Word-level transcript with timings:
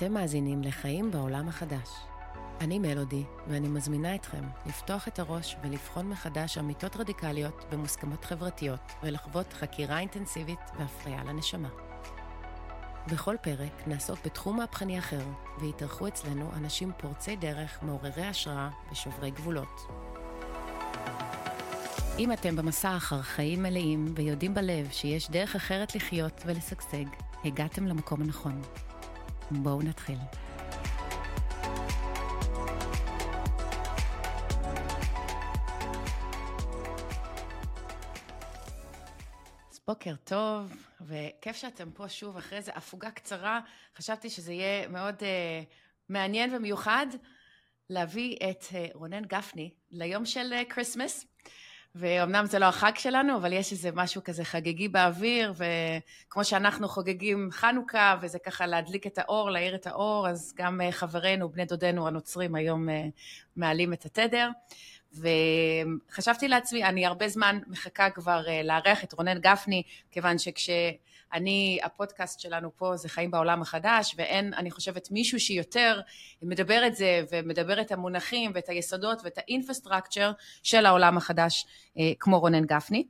אתם 0.00 0.12
מאזינים 0.12 0.62
לחיים 0.62 1.10
בעולם 1.10 1.48
החדש. 1.48 1.88
אני 2.60 2.78
מלודי, 2.78 3.24
ואני 3.48 3.68
מזמינה 3.68 4.14
אתכם 4.14 4.44
לפתוח 4.66 5.08
את 5.08 5.18
הראש 5.18 5.56
ולבחון 5.62 6.08
מחדש 6.08 6.58
אמיתות 6.58 6.96
רדיקליות 6.96 7.64
במוסכמות 7.70 8.24
חברתיות, 8.24 8.80
ולחוות 9.02 9.52
חקירה 9.52 9.98
אינטנסיבית 9.98 10.58
והפריה 10.78 11.24
לנשמה. 11.24 11.68
בכל 13.12 13.36
פרק 13.42 13.86
נעסוק 13.86 14.18
בתחום 14.24 14.56
מהפכני 14.56 14.98
אחר, 14.98 15.24
ויתארחו 15.60 16.08
אצלנו 16.08 16.50
אנשים 16.56 16.92
פורצי 16.98 17.36
דרך, 17.36 17.82
מעוררי 17.82 18.24
השראה 18.24 18.70
ושוברי 18.92 19.30
גבולות. 19.30 19.86
אם 22.18 22.32
אתם 22.32 22.56
במסע 22.56 22.96
אחר 22.96 23.22
חיים 23.22 23.62
מלאים 23.62 24.14
ויודעים 24.16 24.54
בלב 24.54 24.88
שיש 24.90 25.30
דרך 25.30 25.56
אחרת 25.56 25.94
לחיות 25.94 26.42
ולשגשג, 26.46 27.04
הגעתם 27.44 27.86
למקום 27.86 28.22
הנכון. 28.22 28.62
בואו 29.50 29.82
נתחיל. 29.82 30.18
בוקר 39.86 40.14
טוב, 40.24 40.72
וכיף 41.00 41.56
שאתם 41.56 41.90
פה 41.90 42.08
שוב 42.08 42.36
אחרי 42.36 42.58
איזו 42.58 42.72
הפוגה 42.74 43.10
קצרה. 43.10 43.60
חשבתי 43.96 44.30
שזה 44.30 44.52
יהיה 44.52 44.88
מאוד 44.88 45.14
uh, 45.14 45.22
מעניין 46.08 46.54
ומיוחד 46.54 47.06
להביא 47.90 48.36
את 48.50 48.62
uh, 48.62 48.74
רונן 48.94 49.24
גפני 49.24 49.70
ליום 49.90 50.26
של 50.26 50.52
Christmas. 50.68 51.24
Uh, 51.24 51.29
ואומנם 51.94 52.46
זה 52.46 52.58
לא 52.58 52.64
החג 52.64 52.92
שלנו, 52.96 53.36
אבל 53.36 53.52
יש 53.52 53.72
איזה 53.72 53.90
משהו 53.94 54.24
כזה 54.24 54.44
חגיגי 54.44 54.88
באוויר, 54.88 55.52
וכמו 55.56 56.44
שאנחנו 56.44 56.88
חוגגים 56.88 57.48
חנוכה, 57.52 58.16
וזה 58.20 58.38
ככה 58.38 58.66
להדליק 58.66 59.06
את 59.06 59.18
האור, 59.18 59.50
להאיר 59.50 59.74
את 59.74 59.86
האור, 59.86 60.28
אז 60.28 60.54
גם 60.56 60.80
אה, 60.80 60.92
חברינו, 60.92 61.48
בני 61.48 61.64
דודינו 61.64 62.06
הנוצרים 62.06 62.54
היום 62.54 62.88
אה, 62.88 63.04
מעלים 63.56 63.92
את 63.92 64.04
התדר. 64.04 64.48
וחשבתי 65.14 66.48
לעצמי, 66.48 66.84
אני 66.84 67.06
הרבה 67.06 67.28
זמן 67.28 67.58
מחכה 67.66 68.10
כבר 68.10 68.48
אה, 68.48 68.62
לארח 68.62 69.04
את 69.04 69.12
רונן 69.12 69.38
גפני, 69.38 69.82
כיוון 70.10 70.38
שכש... 70.38 70.70
אני, 71.32 71.78
הפודקאסט 71.82 72.40
שלנו 72.40 72.76
פה 72.76 72.96
זה 72.96 73.08
חיים 73.08 73.30
בעולם 73.30 73.62
החדש, 73.62 74.14
ואין, 74.18 74.54
אני 74.54 74.70
חושבת, 74.70 75.10
מישהו 75.10 75.40
שיותר 75.40 76.00
מדבר 76.42 76.86
את 76.86 76.96
זה 76.96 77.24
ומדבר 77.32 77.80
את 77.80 77.92
המונחים 77.92 78.50
ואת 78.54 78.68
היסודות 78.68 79.20
ואת 79.24 79.38
ה 79.38 79.44
infrastructure 79.44 80.32
של 80.62 80.86
העולם 80.86 81.16
החדש, 81.16 81.66
אה, 81.98 82.12
כמו 82.18 82.40
רונן 82.40 82.64
גפני. 82.64 83.04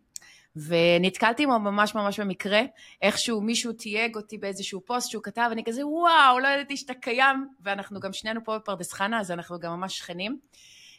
ונתקלתי 0.56 1.46
בו 1.46 1.58
ממש 1.58 1.94
ממש 1.94 2.20
במקרה, 2.20 2.60
איכשהו 3.02 3.40
מישהו 3.40 3.72
תייג 3.72 4.16
אותי 4.16 4.38
באיזשהו 4.38 4.80
פוסט 4.80 5.10
שהוא 5.10 5.22
כתב, 5.22 5.48
אני 5.52 5.64
כזה 5.64 5.86
וואו, 5.86 6.38
לא 6.38 6.48
ידעתי 6.48 6.76
שאתה 6.76 6.94
קיים, 6.94 7.48
ואנחנו 7.60 8.00
גם 8.00 8.12
שנינו 8.12 8.44
פה 8.44 8.58
בפרדס 8.58 8.92
חנה, 8.92 9.20
אז 9.20 9.30
אנחנו 9.30 9.58
גם 9.60 9.72
ממש 9.72 9.98
שכנים. 9.98 10.38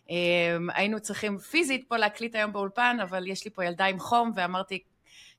אה, 0.09 0.57
היינו 0.75 0.99
צריכים 0.99 1.37
פיזית 1.37 1.85
פה 1.87 1.97
להקליט 1.97 2.35
היום 2.35 2.53
באולפן, 2.53 2.97
אבל 3.01 3.27
יש 3.27 3.45
לי 3.45 3.51
פה 3.51 3.65
ילדה 3.65 3.85
עם 3.85 3.99
חום, 3.99 4.31
ואמרתי, 4.35 4.83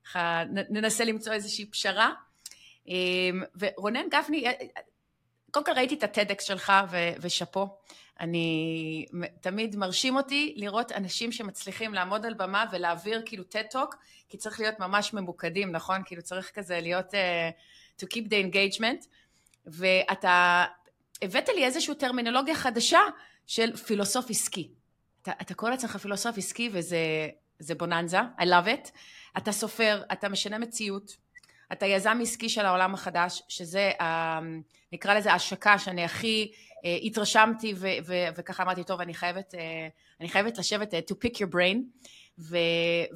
ככה 0.05 0.43
ננסה 0.71 1.05
למצוא 1.05 1.33
איזושהי 1.33 1.67
פשרה. 1.67 2.13
אמ, 2.89 3.43
ורונן 3.59 4.09
גפני, 4.11 4.47
אה, 4.47 4.53
קודם 5.51 5.67
כל 5.67 5.73
ראיתי 5.73 5.95
את 5.95 6.03
ה 6.03 6.11
TEDx 6.11 6.45
שלך 6.45 6.73
ושאפו. 7.21 7.69
אני, 8.21 9.07
תמיד 9.41 9.77
מרשים 9.77 10.17
אותי 10.17 10.55
לראות 10.57 10.93
אנשים 10.93 11.33
שמצליחים 11.33 11.95
לעמוד 11.95 12.27
על 12.27 12.35
במה 12.35 12.65
ולהעביר 12.73 13.23
כאילו 13.25 13.45
TED 13.45 13.64
talk, 13.64 13.97
כי 14.29 14.37
צריך 14.37 14.61
להיות 14.61 14.81
ממש 14.81 15.13
ממוקדים, 15.13 15.73
נכון? 15.73 16.03
כאילו 16.05 16.23
צריך 16.23 16.51
כזה 16.55 16.81
להיות, 16.81 17.15
uh, 17.15 18.03
to 18.03 18.07
keep 18.07 18.29
the 18.29 18.55
engagement, 18.55 19.07
ואתה 19.67 20.65
הבאת 21.23 21.49
לי 21.49 21.65
איזושהי 21.65 21.95
טרמינולוגיה 21.95 22.55
חדשה 22.55 23.01
של 23.47 23.77
פילוסוף 23.77 24.31
עסקי. 24.31 24.71
אתה, 25.23 25.33
אתה 25.41 25.55
קורא 25.55 25.71
לעצמך 25.71 25.97
פילוסוף 25.97 26.39
עסקי 26.39 26.71
וזה 26.73 27.75
בוננזה, 27.77 28.19
I 28.39 28.43
love 28.43 28.67
it. 28.67 28.91
אתה 29.37 29.53
סופר, 29.53 30.03
אתה 30.13 30.29
משנה 30.29 30.59
מציאות, 30.59 31.17
אתה 31.73 31.87
יזם 31.87 32.19
עסקי 32.23 32.49
של 32.49 32.67
העולם 32.67 32.95
החדש, 32.95 33.43
שזה 33.49 33.91
נקרא 34.93 35.15
לזה 35.15 35.33
השקה 35.33 35.79
שאני 35.79 36.05
הכי 36.05 36.53
אה, 36.85 36.99
התרשמתי 37.03 37.75
ו- 37.77 37.89
ו- 38.07 38.29
וככה 38.37 38.63
אמרתי, 38.63 38.85
טוב, 38.85 39.01
אני 39.01 39.15
חייבת, 39.15 39.55
אה, 39.55 39.89
אני 40.21 40.29
חייבת 40.29 40.59
לשבת 40.59 40.95
אה, 40.95 41.01
to 41.11 41.15
pick 41.15 41.35
your 41.37 41.55
brain 41.55 41.79
ו- 42.39 42.57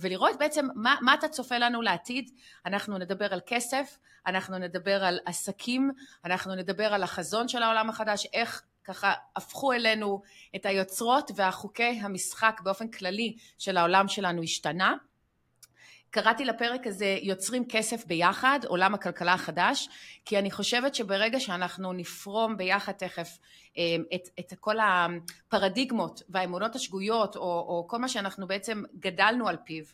ולראות 0.00 0.38
בעצם 0.38 0.68
מה, 0.74 0.96
מה 1.00 1.14
אתה 1.14 1.28
צופה 1.28 1.58
לנו 1.58 1.82
לעתיד. 1.82 2.30
אנחנו 2.66 2.98
נדבר 2.98 3.32
על 3.32 3.40
כסף, 3.46 3.98
אנחנו 4.26 4.58
נדבר 4.58 5.04
על 5.04 5.18
עסקים, 5.26 5.90
אנחנו 6.24 6.54
נדבר 6.54 6.94
על 6.94 7.02
החזון 7.02 7.48
של 7.48 7.62
העולם 7.62 7.90
החדש, 7.90 8.26
איך 8.32 8.62
ככה 8.84 9.12
הפכו 9.36 9.72
אלינו 9.72 10.22
את 10.56 10.66
היוצרות 10.66 11.30
והחוקי 11.36 11.98
המשחק 12.02 12.60
באופן 12.64 12.88
כללי 12.88 13.36
של 13.58 13.76
העולם 13.76 14.08
שלנו 14.08 14.42
השתנה. 14.42 14.94
קראתי 16.16 16.44
לפרק 16.44 16.86
הזה 16.86 17.18
יוצרים 17.22 17.64
כסף 17.68 18.06
ביחד, 18.06 18.60
עולם 18.66 18.94
הכלכלה 18.94 19.32
החדש, 19.32 19.88
כי 20.24 20.38
אני 20.38 20.50
חושבת 20.50 20.94
שברגע 20.94 21.40
שאנחנו 21.40 21.92
נפרום 21.92 22.56
ביחד 22.56 22.92
תכף 22.92 23.38
אמ, 23.76 24.04
את, 24.14 24.28
את 24.40 24.52
כל 24.60 24.76
הפרדיגמות 24.80 26.22
והאמונות 26.28 26.76
השגויות, 26.76 27.36
או, 27.36 27.42
או 27.42 27.84
כל 27.88 27.98
מה 27.98 28.08
שאנחנו 28.08 28.46
בעצם 28.46 28.82
גדלנו 28.98 29.48
על 29.48 29.56
פיו, 29.64 29.84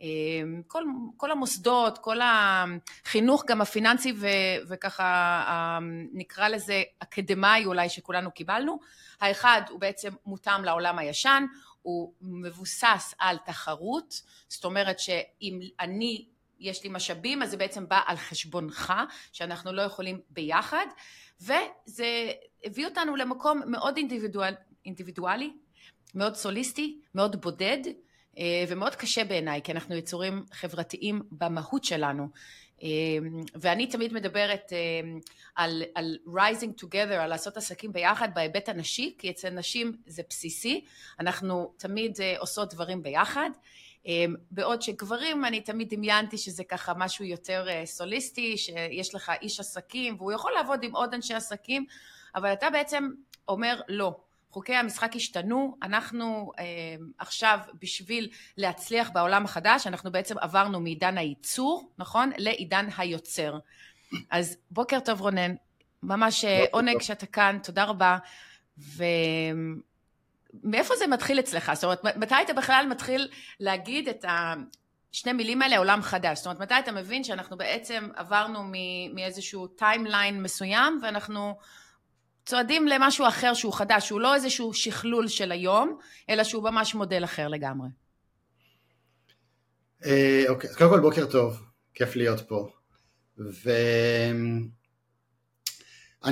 אמ, 0.00 0.62
כל, 0.66 0.84
כל 1.16 1.30
המוסדות, 1.30 1.98
כל 1.98 2.16
החינוך 2.22 3.44
גם 3.46 3.60
הפיננסי 3.60 4.12
ו, 4.16 4.26
וככה 4.68 5.42
אמ, 5.48 6.06
נקרא 6.12 6.48
לזה 6.48 6.82
אקדמאי 6.98 7.64
אולי 7.64 7.88
שכולנו 7.88 8.30
קיבלנו, 8.30 8.78
האחד 9.20 9.60
הוא 9.70 9.80
בעצם 9.80 10.10
מותאם 10.26 10.64
לעולם 10.64 10.98
הישן, 10.98 11.44
הוא 11.86 12.12
מבוסס 12.20 13.14
על 13.18 13.36
תחרות, 13.44 14.22
זאת 14.48 14.64
אומרת 14.64 14.98
שאם 14.98 15.60
אני, 15.80 16.28
יש 16.58 16.84
לי 16.84 16.90
משאבים, 16.92 17.42
אז 17.42 17.50
זה 17.50 17.56
בעצם 17.56 17.88
בא 17.88 18.00
על 18.06 18.16
חשבונך, 18.16 18.92
שאנחנו 19.32 19.72
לא 19.72 19.82
יכולים 19.82 20.20
ביחד, 20.30 20.86
וזה 21.40 22.32
הביא 22.64 22.86
אותנו 22.86 23.16
למקום 23.16 23.62
מאוד 23.66 23.96
אינדיבידואל, 23.96 24.54
אינדיבידואלי, 24.84 25.52
מאוד 26.14 26.34
סוליסטי, 26.34 27.00
מאוד 27.14 27.40
בודד, 27.40 27.82
אה, 28.38 28.64
ומאוד 28.68 28.94
קשה 28.94 29.24
בעיניי, 29.24 29.62
כי 29.62 29.72
אנחנו 29.72 29.94
יצורים 29.94 30.44
חברתיים 30.52 31.22
במהות 31.32 31.84
שלנו. 31.84 32.28
אמ, 32.82 33.40
ואני 33.54 33.86
תמיד 33.86 34.12
מדברת 34.12 34.72
אמ, 34.72 35.20
על, 35.54 35.82
על 35.94 36.18
rising 36.26 36.82
together, 36.82 37.14
על 37.14 37.30
לעשות 37.30 37.56
עסקים 37.56 37.92
ביחד 37.92 38.28
בהיבט 38.34 38.68
הנשי, 38.68 39.14
כי 39.18 39.30
אצל 39.30 39.50
נשים 39.50 39.96
זה 40.06 40.22
בסיסי, 40.28 40.84
אנחנו 41.20 41.72
תמיד 41.76 42.20
אה, 42.20 42.34
עושות 42.38 42.74
דברים 42.74 43.02
ביחד. 43.02 43.50
אמ, 44.06 44.34
בעוד 44.50 44.82
שגברים, 44.82 45.44
אני 45.44 45.60
תמיד 45.60 45.94
דמיינתי 45.94 46.38
שזה 46.38 46.64
ככה 46.64 46.92
משהו 46.96 47.24
יותר 47.24 47.68
אה, 47.68 47.86
סוליסטי, 47.86 48.56
שיש 48.56 49.14
לך 49.14 49.32
איש 49.42 49.60
עסקים, 49.60 50.16
והוא 50.18 50.32
יכול 50.32 50.52
לעבוד 50.52 50.82
עם 50.82 50.96
עוד 50.96 51.14
אנשי 51.14 51.34
עסקים, 51.34 51.86
אבל 52.34 52.52
אתה 52.52 52.70
בעצם 52.70 53.08
אומר 53.48 53.80
לא. 53.88 54.16
חוקי 54.56 54.74
המשחק 54.74 55.16
השתנו, 55.16 55.76
אנחנו 55.82 56.52
אה, 56.58 56.64
עכשיו 57.18 57.58
בשביל 57.82 58.28
להצליח 58.56 59.10
בעולם 59.10 59.44
החדש, 59.44 59.86
אנחנו 59.86 60.12
בעצם 60.12 60.38
עברנו 60.38 60.80
מעידן 60.80 61.18
הייצור, 61.18 61.90
נכון? 61.98 62.30
לעידן 62.36 62.88
היוצר. 62.98 63.58
אז 64.30 64.56
בוקר 64.70 65.00
טוב 65.00 65.20
רונן, 65.20 65.54
ממש 66.02 66.44
אה, 66.44 66.64
עונג 66.70 67.00
שאתה 67.00 67.26
כאן, 67.26 67.58
תודה 67.62 67.84
רבה. 67.84 68.18
ומאיפה 70.62 70.96
זה 70.96 71.06
מתחיל 71.06 71.38
אצלך? 71.38 71.72
זאת 71.74 71.84
אומרת, 71.84 72.04
מתי 72.04 72.34
אתה 72.44 72.52
בכלל 72.52 72.86
מתחיל 72.90 73.28
להגיד 73.60 74.08
את 74.08 74.24
השני 74.28 75.32
מילים 75.32 75.62
האלה, 75.62 75.78
עולם 75.78 76.02
חדש? 76.02 76.38
זאת 76.38 76.46
אומרת, 76.46 76.60
מתי 76.60 76.74
אתה 76.78 76.92
מבין 76.92 77.24
שאנחנו 77.24 77.56
בעצם 77.56 78.08
עברנו 78.14 78.62
מאיזשהו 79.14 79.66
timeline 79.66 80.42
מסוים, 80.42 81.00
ואנחנו... 81.02 81.54
צועדים 82.46 82.88
למשהו 82.88 83.28
אחר 83.28 83.54
שהוא 83.54 83.72
חדש, 83.72 84.06
שהוא 84.06 84.20
לא 84.20 84.34
איזשהו 84.34 84.74
שכלול 84.74 85.28
של 85.28 85.52
היום, 85.52 85.98
אלא 86.30 86.44
שהוא 86.44 86.62
ממש 86.62 86.94
מודל 86.94 87.24
אחר 87.24 87.48
לגמרי. 87.48 87.88
אה, 90.04 90.44
אוקיי, 90.48 90.70
אז 90.70 90.76
קודם 90.76 90.90
כל 90.90 91.00
בוקר 91.00 91.26
טוב, 91.26 91.62
כיף 91.94 92.16
להיות 92.16 92.40
פה. 92.40 92.68
ואני 93.38 94.70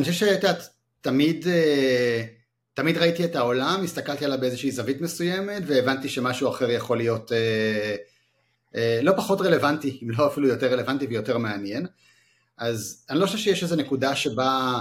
חושב 0.00 0.12
שאת 0.12 0.42
יודעת, 0.42 0.62
תמיד, 1.00 1.46
אה, 1.48 2.24
תמיד 2.74 2.98
ראיתי 2.98 3.24
את 3.24 3.36
העולם, 3.36 3.80
הסתכלתי 3.84 4.24
עליו 4.24 4.40
באיזושהי 4.40 4.70
זווית 4.70 5.00
מסוימת, 5.00 5.62
והבנתי 5.66 6.08
שמשהו 6.08 6.48
אחר 6.48 6.70
יכול 6.70 6.96
להיות 6.96 7.32
אה, 7.32 7.96
לא 9.02 9.12
פחות 9.16 9.40
רלוונטי, 9.40 10.00
אם 10.02 10.10
לא 10.10 10.26
אפילו 10.26 10.48
יותר 10.48 10.72
רלוונטי 10.72 11.06
ויותר 11.06 11.38
מעניין. 11.38 11.86
אז 12.58 13.06
אני 13.10 13.18
לא 13.18 13.26
חושב 13.26 13.38
שיש 13.38 13.62
איזו 13.62 13.76
נקודה 13.76 14.16
שבה 14.16 14.80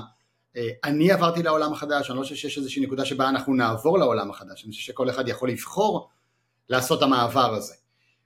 אני 0.84 1.12
עברתי 1.12 1.44
לעולם 1.44 1.74
החדש, 1.74 2.10
אני 2.10 2.18
לא 2.18 2.24
חושב 2.24 2.36
שיש 2.36 2.58
איזושהי 2.58 2.82
נקודה 2.82 3.06
שבה 3.06 3.30
אנחנו 3.30 3.54
נעבור 3.54 4.00
לעולם 4.00 4.30
החדש, 4.30 4.64
אני 4.64 4.72
חושב 4.72 4.84
שכל 4.84 5.10
אחד 5.10 5.28
יכול 5.28 5.50
לבחור 5.50 6.10
לעשות 6.70 6.98
את 6.98 7.04
המעבר 7.04 7.54
הזה. 7.56 7.74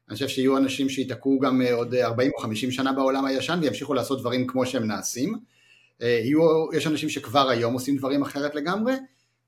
אני 0.09 0.13
חושב 0.13 0.27
שיהיו 0.27 0.57
אנשים 0.57 0.89
שייתקעו 0.89 1.39
גם 1.39 1.61
אה, 1.61 1.73
עוד 1.73 1.95
40 1.95 2.31
או 2.35 2.41
50 2.41 2.71
שנה 2.71 2.93
בעולם 2.93 3.25
הישן 3.25 3.59
וימשיכו 3.61 3.93
לעשות 3.93 4.19
דברים 4.19 4.47
כמו 4.47 4.65
שהם 4.65 4.83
נעשים, 4.83 5.39
יהיו, 5.99 6.71
יש 6.73 6.87
אנשים 6.87 7.09
שכבר 7.09 7.49
היום 7.49 7.73
עושים 7.73 7.97
דברים 7.97 8.21
אחרת 8.21 8.55
לגמרי, 8.55 8.93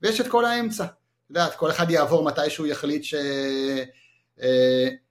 ויש 0.02 0.20
את 0.20 0.28
כל 0.28 0.44
האמצע. 0.44 0.84
את 0.84 0.90
יודעת, 1.30 1.54
כל 1.54 1.70
אחד 1.70 1.90
יעבור 1.90 2.24
מתי 2.24 2.50
שהוא 2.50 2.66
יחליט 2.66 3.04
ש... 3.04 3.14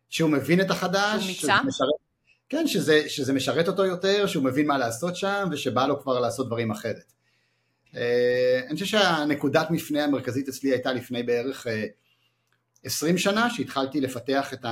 שהוא 0.10 0.30
מבין 0.30 0.62
את 0.62 0.71
החדש. 0.71 1.24
שהוא 1.24 1.51
מיצה? 1.51 1.63
משרת, 1.68 1.89
כן, 2.50 2.68
שזה, 2.68 3.10
שזה 3.10 3.33
משרת 3.33 3.68
אותו 3.68 3.86
יותר, 3.86 4.27
שהוא 4.27 4.44
מבין 4.44 4.68
מה 4.68 4.77
לעשות 4.77 5.16
שם, 5.16 5.48
ושבא 5.51 5.88
לו 5.88 6.01
כבר 6.01 6.19
לעשות 6.19 6.48
דברים 6.48 6.71
אחרת. 6.71 7.13
אני 7.94 8.74
חושב 8.74 8.86
שהנקודת 8.86 9.71
מפנה 9.71 10.03
המרכזית 10.03 10.47
אצלי 10.50 10.71
הייתה 10.71 10.94
לפני 10.94 11.24
בערך 11.24 11.68
20 12.83 13.18
שנה, 13.18 13.50
שהתחלתי 13.50 14.01
לפתח 14.01 14.53
את 14.53 14.65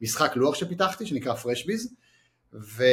המשחק 0.00 0.36
לוח 0.36 0.54
שפיתחתי, 0.54 1.06
שנקרא 1.06 1.34
פרשביז, 1.34 1.94
ו... 2.54 2.84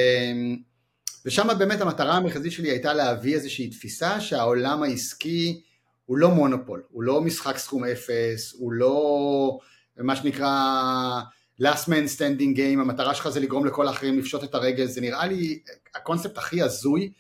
ושם 1.26 1.48
באמת 1.60 1.82
המטרה 1.82 2.18
המרכזית 2.18 2.52
שלי 2.52 2.70
הייתה 2.70 2.94
להביא 2.94 3.36
איזושהי 3.36 3.70
תפיסה 3.70 4.22
שהעולם 4.22 4.84
העסקי 4.84 5.62
הוא 6.06 6.18
לא 6.18 6.30
מונופול, 6.30 6.84
הוא 6.90 7.04
לא 7.04 7.22
משחק 7.22 7.58
סכום 7.58 7.86
אפס, 7.86 8.54
הוא 8.60 8.72
לא 8.74 9.60
מה 9.98 10.16
שנקרא 10.16 11.22
last 11.62 11.86
man 11.86 12.18
standing 12.18 12.58
game, 12.58 12.80
המטרה 12.80 13.16
שלך 13.16 13.30
זה 13.30 13.40
לגרום 13.40 13.66
לכל 13.66 13.88
האחרים 13.88 14.20
לפשוט 14.20 14.44
את 14.44 14.56
הרגל, 14.56 14.86
זה 14.86 15.02
נראה 15.02 15.28
לי 15.28 15.60
הקונספט 15.96 16.38
הכי 16.38 16.62
הזוי, 16.62 17.12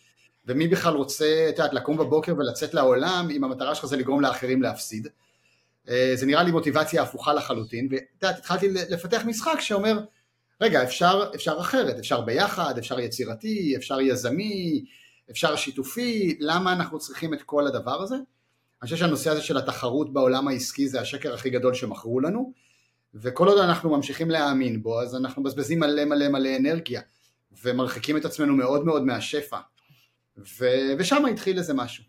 ומי 0.50 0.68
בכלל 0.68 0.96
רוצה, 0.96 1.46
את 1.50 1.57
יודעת, 1.57 1.74
לקום 1.74 1.98
בבוקר 1.98 2.34
ולצאת 2.38 2.74
לעולם 2.74 3.28
אם 3.31 3.44
המטרה 3.44 3.75
שלך 3.75 3.86
זה 3.86 3.98
לגרום 3.98 4.22
לאחרים 4.22 4.62
להפסיד. 4.62 5.07
אה, 5.90 6.12
זה 6.16 6.25
נראה 6.25 6.44
לי 6.44 6.51
מוטיבציה 6.51 7.01
הפוכה 7.01 7.34
לחלוטין, 7.34 7.88
ואת 7.92 8.01
יודעת, 8.22 8.38
התחלתי 8.38 8.69
לפתח 8.69 9.22
משחק 9.25 9.60
שאומר, 9.60 10.00
רגע, 10.62 10.84
אפשר, 10.84 11.30
אפשר 11.36 11.57
אחרת, 11.60 12.00
אפשר 12.00 12.22
ביחד, 12.22 12.78
אפשר 12.78 13.00
יצירתי, 13.00 13.74
אפשר 13.78 14.01
יזמי, 14.01 14.86
אפשר 15.31 15.56
שיתופי, 15.56 16.38
למה 16.40 16.74
אנחנו 16.74 17.00
צריכים 17.00 17.34
את 17.34 17.42
כל 17.42 17.68
הדבר 17.68 18.01
הזה? 18.01 18.16
אני 18.16 18.86
חושב 18.86 18.96
שהנושא 18.96 19.30
הזה 19.30 19.42
של 19.42 19.57
התחרות 19.57 20.13
בעולם 20.13 20.48
העסקי 20.48 20.88
זה 20.88 21.01
השקר 21.01 21.34
הכי 21.34 21.50
גדול 21.50 21.74
שמכרו 21.74 22.19
לנו, 22.19 22.54
וכל 23.13 23.48
עוד 23.48 23.57
אנחנו 23.60 23.90
ממשיכים 23.90 24.31
להאמין 24.31 24.84
בו, 24.84 25.01
אז 25.01 25.16
אנחנו 25.16 25.42
מבזבזים 25.42 25.80
מלא 25.80 26.06
מלא 26.06 26.28
מלא 26.28 26.50
אנרגיה, 26.60 27.01
ומרחיקים 27.63 28.18
את 28.18 28.25
עצמנו 28.25 28.56
מאוד 28.56 28.86
מאוד 28.86 29.04
מהשפע, 29.04 29.57
ו- 30.59 30.94
ושם 31.00 31.25
התחיל 31.25 31.57
איזה 31.57 31.74
משהו. 31.74 32.03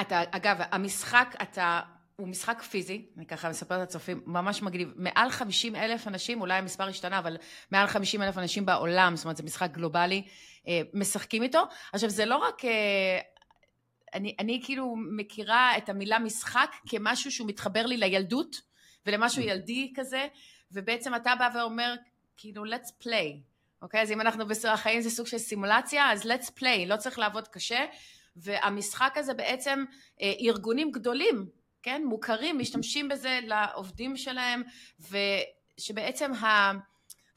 אתה, 0.00 0.22
אגב, 0.30 0.56
המשחק, 0.70 1.34
אתה, 1.42 1.80
הוא 2.16 2.28
משחק 2.28 2.62
פיזי, 2.62 3.06
אני 3.16 3.26
ככה 3.26 3.48
מספרת 3.48 3.80
לצופים, 3.80 4.22
ממש 4.26 4.62
מגניב. 4.62 4.92
מעל 4.96 5.30
50 5.30 5.76
אלף 5.76 6.08
אנשים, 6.08 6.40
אולי 6.40 6.54
המספר 6.54 6.88
השתנה, 6.88 7.18
אבל 7.18 7.36
מעל 7.70 7.86
50 7.86 8.22
אלף 8.22 8.38
אנשים 8.38 8.66
בעולם, 8.66 9.16
זאת 9.16 9.24
אומרת, 9.24 9.36
זה 9.36 9.42
משחק 9.42 9.70
גלובלי, 9.70 10.22
אה, 10.68 10.80
משחקים 10.94 11.42
איתו. 11.42 11.62
עכשיו, 11.92 12.10
זה 12.10 12.24
לא 12.24 12.36
רק... 12.36 12.64
אה, 12.64 13.18
אני, 14.14 14.36
אני 14.38 14.60
כאילו 14.64 14.96
מכירה 14.96 15.76
את 15.76 15.88
המילה 15.88 16.18
משחק 16.18 16.70
כמשהו 16.88 17.32
שהוא 17.32 17.48
מתחבר 17.48 17.86
לי 17.86 17.96
לילדות 17.96 18.56
ולמשהו 19.06 19.42
ילדי 19.42 19.92
כזה, 19.96 20.26
ובעצם 20.72 21.14
אתה 21.14 21.32
בא 21.38 21.48
ואומר, 21.54 21.94
כאילו, 22.36 22.64
let's 22.64 23.04
play, 23.04 23.49
אוקיי? 23.82 24.02
אז 24.02 24.12
אם 24.12 24.20
אנחנו 24.20 24.46
בסדר 24.46 24.72
החיים 24.72 25.00
זה 25.00 25.10
סוג 25.10 25.26
של 25.26 25.38
סימולציה, 25.38 26.12
אז 26.12 26.22
let's 26.22 26.50
play, 26.58 26.86
לא 26.86 26.96
צריך 26.96 27.18
לעבוד 27.18 27.48
קשה. 27.48 27.84
והמשחק 28.36 29.12
הזה 29.16 29.34
בעצם 29.34 29.84
אה, 30.22 30.32
ארגונים 30.40 30.90
גדולים, 30.90 31.46
כן, 31.82 32.02
מוכרים, 32.04 32.58
משתמשים 32.58 33.08
בזה 33.08 33.40
לעובדים 33.42 34.16
שלהם, 34.16 34.62
ושבעצם 35.00 36.32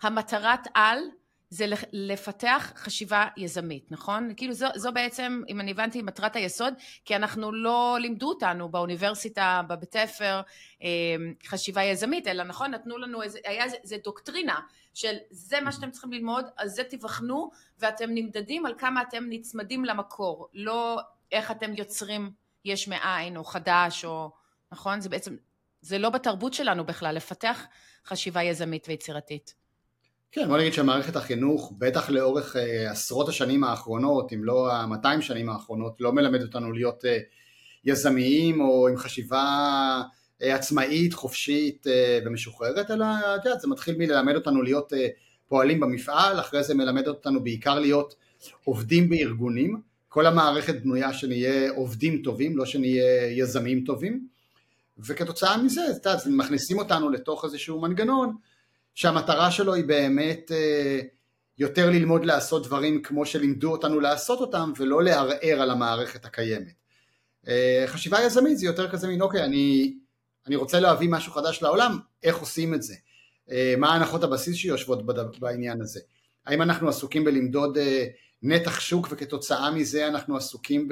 המטרת 0.01 0.67
על 0.73 0.99
זה 1.49 1.65
לפתח 1.91 2.73
חשיבה 2.75 3.27
יזמית, 3.37 3.91
נכון? 3.91 4.33
כאילו 4.37 4.53
זו, 4.53 4.67
זו 4.75 4.91
בעצם, 4.91 5.41
אם 5.49 5.59
אני 5.59 5.71
הבנתי, 5.71 6.01
מטרת 6.01 6.35
היסוד, 6.35 6.73
כי 7.05 7.15
אנחנו 7.15 7.51
לא 7.51 7.97
לימדו 7.99 8.29
אותנו 8.29 8.69
באוניברסיטה, 8.69 9.61
בבית 9.67 9.93
ספר, 9.93 10.41
אה, 10.83 11.15
חשיבה 11.47 11.83
יזמית, 11.83 12.27
אלא 12.27 12.43
נכון, 12.43 12.71
נתנו 12.71 12.97
לנו 12.97 13.21
איזה, 13.21 13.39
היה 13.45 13.63
איזה 13.63 13.97
דוקטרינה 14.03 14.59
של 14.93 15.15
זה 15.29 15.61
מה 15.61 15.71
שאתם 15.71 15.91
צריכים 15.91 16.13
ללמוד, 16.13 16.45
אז 16.57 16.71
זה 16.71 16.83
תיבחנו, 16.83 17.49
ואתם 17.79 18.09
נמדדים 18.09 18.65
על 18.65 18.73
כמה 18.77 19.01
אתם 19.01 19.23
נצמדים 19.29 19.85
למקור, 19.85 20.47
לא 20.53 20.99
איך 21.31 21.51
אתם 21.51 21.73
יוצרים 21.77 22.31
יש 22.65 22.87
מאין, 22.87 23.37
או 23.37 23.43
חדש, 23.43 24.05
או, 24.05 24.31
נכון? 24.71 25.01
זה 25.01 25.09
בעצם, 25.09 25.35
זה 25.81 25.97
לא 25.97 26.09
בתרבות 26.09 26.53
שלנו 26.53 26.85
בכלל, 26.85 27.15
לפתח 27.15 27.65
חשיבה 28.05 28.43
יזמית 28.43 28.85
ויצירתית. 28.89 29.53
כן, 30.31 30.47
בוא 30.47 30.57
נגיד 30.57 30.73
שמערכת 30.73 31.15
החינוך, 31.15 31.73
בטח 31.77 32.09
לאורך 32.09 32.55
uh, 32.55 32.59
עשרות 32.91 33.29
השנים 33.29 33.63
האחרונות, 33.63 34.33
אם 34.33 34.43
לא 34.43 34.71
ה-200 34.71 35.21
שנים 35.21 35.49
האחרונות, 35.49 36.01
לא 36.01 36.11
מלמד 36.13 36.41
אותנו 36.41 36.71
להיות 36.71 37.03
uh, 37.03 37.07
יזמיים 37.85 38.61
או 38.61 38.87
עם 38.87 38.97
חשיבה 38.97 40.01
עצמאית, 40.39 41.13
חופשית 41.13 41.87
uh, 41.87 42.27
ומשוחררת, 42.27 42.91
אלא 42.91 43.05
את 43.35 43.45
יודעת, 43.45 43.61
זה 43.61 43.67
מתחיל 43.67 43.95
מללמד 43.97 44.35
אותנו 44.35 44.61
להיות 44.61 44.93
uh, 44.93 44.95
פועלים 45.47 45.79
במפעל, 45.79 46.39
אחרי 46.39 46.63
זה 46.63 46.73
מלמד 46.73 47.07
אותנו 47.07 47.43
בעיקר 47.43 47.79
להיות 47.79 48.15
עובדים 48.63 49.09
בארגונים, 49.09 49.81
כל 50.07 50.25
המערכת 50.25 50.81
בנויה 50.81 51.13
שנהיה 51.13 51.71
עובדים 51.71 52.21
טובים, 52.23 52.57
לא 52.57 52.65
שנהיה 52.65 53.31
יזמים 53.31 53.83
טובים, 53.85 54.27
וכתוצאה 54.97 55.57
מזה, 55.57 55.81
את 55.91 56.05
יודעת, 56.05 56.25
מכניסים 56.25 56.79
אותנו 56.79 57.09
לתוך 57.09 57.45
איזשהו 57.45 57.81
מנגנון 57.81 58.35
שהמטרה 58.95 59.51
שלו 59.51 59.73
היא 59.73 59.83
באמת 59.83 60.51
אה, 60.51 60.99
יותר 61.57 61.89
ללמוד 61.89 62.25
לעשות 62.25 62.67
דברים 62.67 63.01
כמו 63.01 63.25
שלימדו 63.25 63.71
אותנו 63.71 63.99
לעשות 63.99 64.39
אותם 64.39 64.71
ולא 64.77 65.03
לערער 65.03 65.61
על 65.61 65.71
המערכת 65.71 66.25
הקיימת. 66.25 66.73
אה, 67.47 67.83
חשיבה 67.87 68.21
יזמית 68.21 68.57
זה 68.57 68.65
יותר 68.65 68.91
כזה 68.91 69.07
מין 69.07 69.21
אוקיי 69.21 69.43
אני, 69.43 69.93
אני 70.47 70.55
רוצה 70.55 70.79
להביא 70.79 71.09
משהו 71.09 71.33
חדש 71.33 71.61
לעולם, 71.61 71.99
איך 72.23 72.37
עושים 72.37 72.73
את 72.73 72.83
זה? 72.83 72.95
אה, 73.51 73.73
מה 73.77 73.95
הנחות 73.95 74.23
הבסיס 74.23 74.55
שיושבות 74.55 75.05
בעניין 75.39 75.81
הזה? 75.81 75.99
האם 76.45 76.61
אנחנו 76.61 76.89
עסוקים 76.89 77.23
בלמדוד 77.23 77.77
נתח 78.41 78.79
שוק 78.79 79.07
וכתוצאה 79.11 79.71
מזה 79.71 80.07
אנחנו 80.07 80.37
עסוקים 80.37 80.89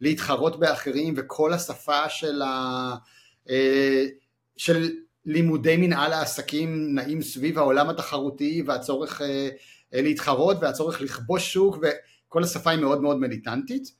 בלהתחרות 0.00 0.58
באחרים 0.58 1.14
וכל 1.16 1.52
השפה 1.52 2.08
של, 2.08 2.42
ה, 2.42 2.94
של 4.56 4.90
לימודי 5.26 5.76
מנהל 5.76 6.12
העסקים 6.12 6.94
נעים 6.94 7.22
סביב 7.22 7.58
העולם 7.58 7.90
התחרותי 7.90 8.62
והצורך 8.66 9.22
אה, 9.22 9.48
אה, 9.94 10.02
להתחרות 10.02 10.56
והצורך 10.60 11.00
לכבוש 11.00 11.52
שוק 11.52 11.78
וכל 11.82 12.42
השפה 12.42 12.70
היא 12.70 12.80
מאוד 12.80 13.02
מאוד 13.02 13.16
מליטנטית 13.16 13.92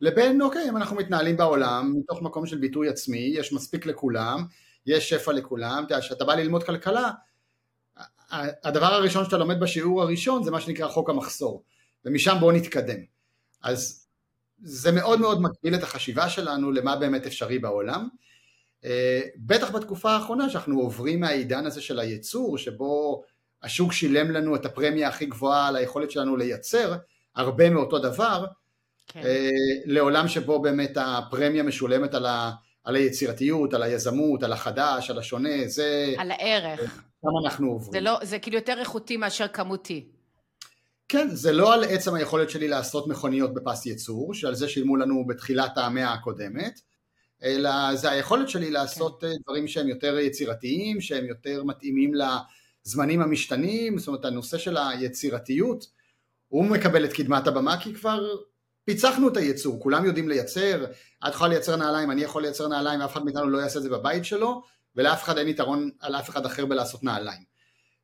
לבין 0.00 0.42
אוקיי 0.42 0.68
אם 0.68 0.76
אנחנו 0.76 0.96
מתנהלים 0.96 1.36
בעולם 1.36 1.94
מתוך 1.96 2.22
מקום 2.22 2.46
של 2.46 2.58
ביטוי 2.58 2.88
עצמי 2.88 3.18
יש 3.34 3.52
מספיק 3.52 3.86
לכולם 3.86 4.44
יש 4.86 5.08
שפע 5.08 5.32
לכולם 5.32 5.84
כשאתה 6.00 6.24
בא 6.24 6.34
ללמוד 6.34 6.64
כלכלה 6.64 7.10
הדבר 8.64 8.86
הראשון 8.86 9.24
שאתה 9.24 9.38
לומד 9.38 9.60
בשיעור 9.60 10.02
הראשון 10.02 10.44
זה 10.44 10.50
מה 10.50 10.60
שנקרא 10.60 10.88
חוק 10.88 11.10
המחסור 11.10 11.62
ומשם 12.04 12.36
בואו 12.40 12.52
נתקדם. 12.52 13.00
אז 13.62 14.06
זה 14.62 14.92
מאוד 14.92 15.20
מאוד 15.20 15.42
מקביל 15.42 15.74
את 15.74 15.82
החשיבה 15.82 16.28
שלנו 16.28 16.72
למה 16.72 16.96
באמת 16.96 17.26
אפשרי 17.26 17.58
בעולם. 17.58 18.08
אה, 18.84 19.20
בטח 19.36 19.70
בתקופה 19.70 20.10
האחרונה 20.10 20.50
שאנחנו 20.50 20.80
עוברים 20.80 21.20
מהעידן 21.20 21.66
הזה 21.66 21.80
של 21.80 21.98
הייצור 21.98 22.58
שבו 22.58 23.22
השוק 23.62 23.92
שילם 23.92 24.30
לנו 24.30 24.56
את 24.56 24.66
הפרמיה 24.66 25.08
הכי 25.08 25.26
גבוהה 25.26 25.68
על 25.68 25.76
היכולת 25.76 26.10
שלנו 26.10 26.36
לייצר 26.36 26.96
הרבה 27.36 27.70
מאותו 27.70 27.98
דבר 27.98 28.46
כן. 29.12 29.20
אה, 29.24 29.50
לעולם 29.84 30.28
שבו 30.28 30.62
באמת 30.62 30.92
הפרמיה 30.96 31.62
משולמת 31.62 32.14
על, 32.14 32.26
ה, 32.26 32.50
על 32.84 32.96
היצירתיות, 32.96 33.74
על 33.74 33.82
היזמות, 33.82 34.42
על 34.42 34.52
החדש, 34.52 35.10
על 35.10 35.18
השונה, 35.18 35.66
זה... 35.66 36.14
על 36.18 36.30
הערך. 36.30 36.80
שם 37.20 37.46
אנחנו 37.46 37.70
עוברים. 37.70 37.92
זה, 37.92 38.00
לא, 38.00 38.18
זה 38.22 38.38
כאילו 38.38 38.56
יותר 38.56 38.78
איכותי 38.78 39.16
מאשר 39.16 39.48
כמותי. 39.48 40.08
כן, 41.08 41.28
זה 41.28 41.52
לא 41.52 41.74
על 41.74 41.84
עצם 41.84 42.14
היכולת 42.14 42.50
שלי 42.50 42.68
לעשות 42.68 43.06
מכוניות 43.06 43.54
בפס 43.54 43.86
ייצור, 43.86 44.34
שעל 44.34 44.54
זה 44.54 44.68
שילמו 44.68 44.96
לנו 44.96 45.26
בתחילת 45.26 45.78
המאה 45.78 46.12
הקודמת, 46.12 46.80
אלא 47.42 47.94
זה 47.94 48.10
היכולת 48.10 48.48
שלי 48.48 48.70
לעשות 48.70 49.20
כן. 49.20 49.32
דברים 49.42 49.68
שהם 49.68 49.88
יותר 49.88 50.18
יצירתיים, 50.18 51.00
שהם 51.00 51.24
יותר 51.24 51.64
מתאימים 51.64 52.12
לזמנים 52.14 53.22
המשתנים, 53.22 53.98
זאת 53.98 54.08
אומרת 54.08 54.24
הנושא 54.24 54.58
של 54.58 54.76
היצירתיות, 54.76 55.86
הוא 56.48 56.64
מקבל 56.64 57.04
את 57.04 57.12
קדמת 57.12 57.46
הבמה 57.46 57.80
כי 57.80 57.94
כבר 57.94 58.20
פיצחנו 58.90 59.28
את 59.28 59.36
הייצור, 59.36 59.80
כולם 59.80 60.04
יודעים 60.04 60.28
לייצר, 60.28 60.84
את 61.28 61.34
יכולה 61.34 61.50
לייצר 61.50 61.76
נעליים, 61.76 62.10
אני 62.10 62.22
יכול 62.22 62.42
לייצר 62.42 62.68
נעליים, 62.68 63.00
אף 63.00 63.12
אחד 63.12 63.24
מאיתנו 63.24 63.50
לא 63.50 63.58
יעשה 63.58 63.78
את 63.78 63.82
זה 63.82 63.90
בבית 63.90 64.24
שלו, 64.24 64.62
ולאף 64.96 65.22
אחד 65.22 65.38
אין 65.38 65.48
יתרון 65.48 65.90
על 66.00 66.16
אף 66.16 66.30
אחד 66.30 66.46
אחר 66.46 66.66
בלעשות 66.66 67.04
נעליים. 67.04 67.42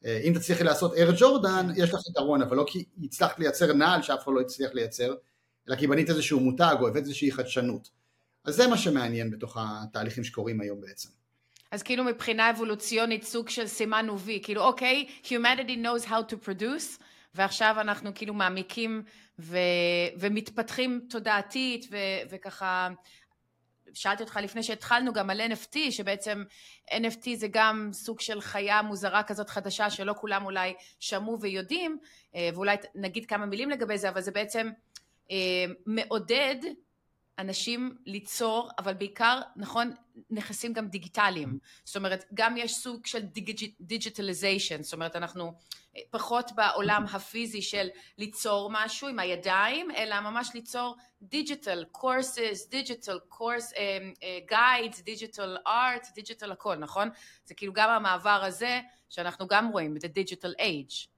אה, 0.05 0.21
אם 0.25 0.33
תצליחי 0.35 0.64
לעשות 0.64 0.95
אר 0.95 1.11
ג'ורדן, 1.19 1.66
יש 1.76 1.95
לך 1.95 2.00
יתרון, 2.11 2.43
אבל 2.43 2.57
לא 2.57 2.64
כי 2.69 2.85
הצלחת 3.02 3.38
לייצר 3.38 3.73
נעל 3.73 4.02
שאף 4.02 4.25
אחד 4.25 4.33
לא 4.35 4.40
הצליח 4.40 4.71
לייצר, 4.75 5.14
אלא 5.69 5.76
כי 5.76 5.87
בנית 5.87 6.11
איזשהו 6.11 6.40
מותג 6.40 6.76
או 6.81 6.88
הבאת 6.88 7.02
איזושהי 7.02 7.33
חדשנות. 7.33 7.88
אז 8.45 8.57
זה 8.57 8.66
מה 8.66 8.78
שמעניין 8.78 9.31
בתוך 9.31 9.57
התהליכים 9.61 10.25
שקורים 10.25 10.61
היום 10.61 10.81
בעצם. 10.81 11.09
אז 11.71 11.83
כאילו 11.83 12.05
מבחינה 12.05 12.50
אבולוציונית 12.50 13.25
סוג 13.25 13.49
של 13.49 13.66
סימן 13.66 14.07
וי, 14.11 14.40
כאילו 14.43 14.62
אוקיי, 14.62 15.07
humanity 15.25 15.85
knows 15.85 16.07
how 16.07 16.33
to 16.33 16.49
produce, 16.49 17.02
ועכשיו 17.35 17.76
אנחנו 17.81 18.11
כאילו 18.14 18.35
מעמיקים 18.35 19.02
ו, 19.38 19.59
ומתפתחים 20.19 21.07
תודעתית 21.11 21.87
ו, 21.90 21.97
וככה 22.31 22.88
שאלתי 23.95 24.23
אותך 24.23 24.38
לפני 24.43 24.62
שהתחלנו 24.62 25.12
גם 25.12 25.31
על 25.31 25.40
NFT, 25.40 25.78
שבעצם 25.90 26.45
NFT 26.90 27.28
זה 27.35 27.47
גם 27.50 27.88
סוג 27.93 28.21
של 28.21 28.40
חיה 28.40 28.83
מוזרה 28.83 29.23
כזאת 29.23 29.50
חדשה 29.50 29.90
שלא 29.90 30.14
כולם 30.16 30.45
אולי 30.45 30.75
שמעו 31.00 31.40
ויודעים, 31.40 31.99
אה, 32.35 32.49
ואולי 32.55 32.76
נגיד 32.95 33.26
כמה 33.26 33.47
מילים 33.47 33.71
לגבי 33.71 33.99
זה, 33.99 34.09
אבל 34.09 34.21
זה 34.21 34.31
בעצם 34.31 34.71
אה, 35.31 35.37
מעודד 35.87 36.57
אנשים 37.38 37.97
ליצור, 38.07 38.71
אבל 38.78 38.95
בעיקר, 38.95 39.40
נכון, 39.57 39.95
נכסים 40.31 40.73
גם 40.73 40.88
דיגיטליים. 40.88 41.59
זאת 41.85 41.97
אומרת, 41.97 42.25
גם 42.35 42.57
יש 42.57 42.75
סוג 42.75 43.07
של 43.07 43.23
דיגיטליזיישן, 43.81 44.83
זאת 44.83 44.93
אומרת, 44.93 45.16
אנחנו 45.16 45.52
אה, 45.97 46.00
פחות 46.11 46.50
בעולם 46.55 47.05
הפיזי 47.12 47.62
של 47.62 47.88
ליצור 48.19 48.71
משהו 48.73 49.09
עם 49.09 49.19
הידיים, 49.19 49.90
אלא 49.90 50.21
ממש 50.21 50.50
ליצור 50.55 50.97
דיגיטל 51.23 51.85
קורסס, 51.93 52.66
דיגיטל 52.71 53.19
קורס, 53.28 53.73
גיידס, 54.49 55.00
דיגיטל 55.00 55.57
ארט, 55.66 56.07
דיגיטל 56.14 56.52
הכל, 56.52 56.76
נכון? 56.76 57.09
זה 57.45 57.55
כאילו 57.55 57.73
גם 57.73 57.90
המעבר 57.90 58.45
הזה, 58.45 58.81
שאנחנו 59.09 59.47
גם 59.47 59.69
רואים, 59.69 59.97
את 59.97 60.05
ה-digital 60.05 60.61
age. 60.61 61.09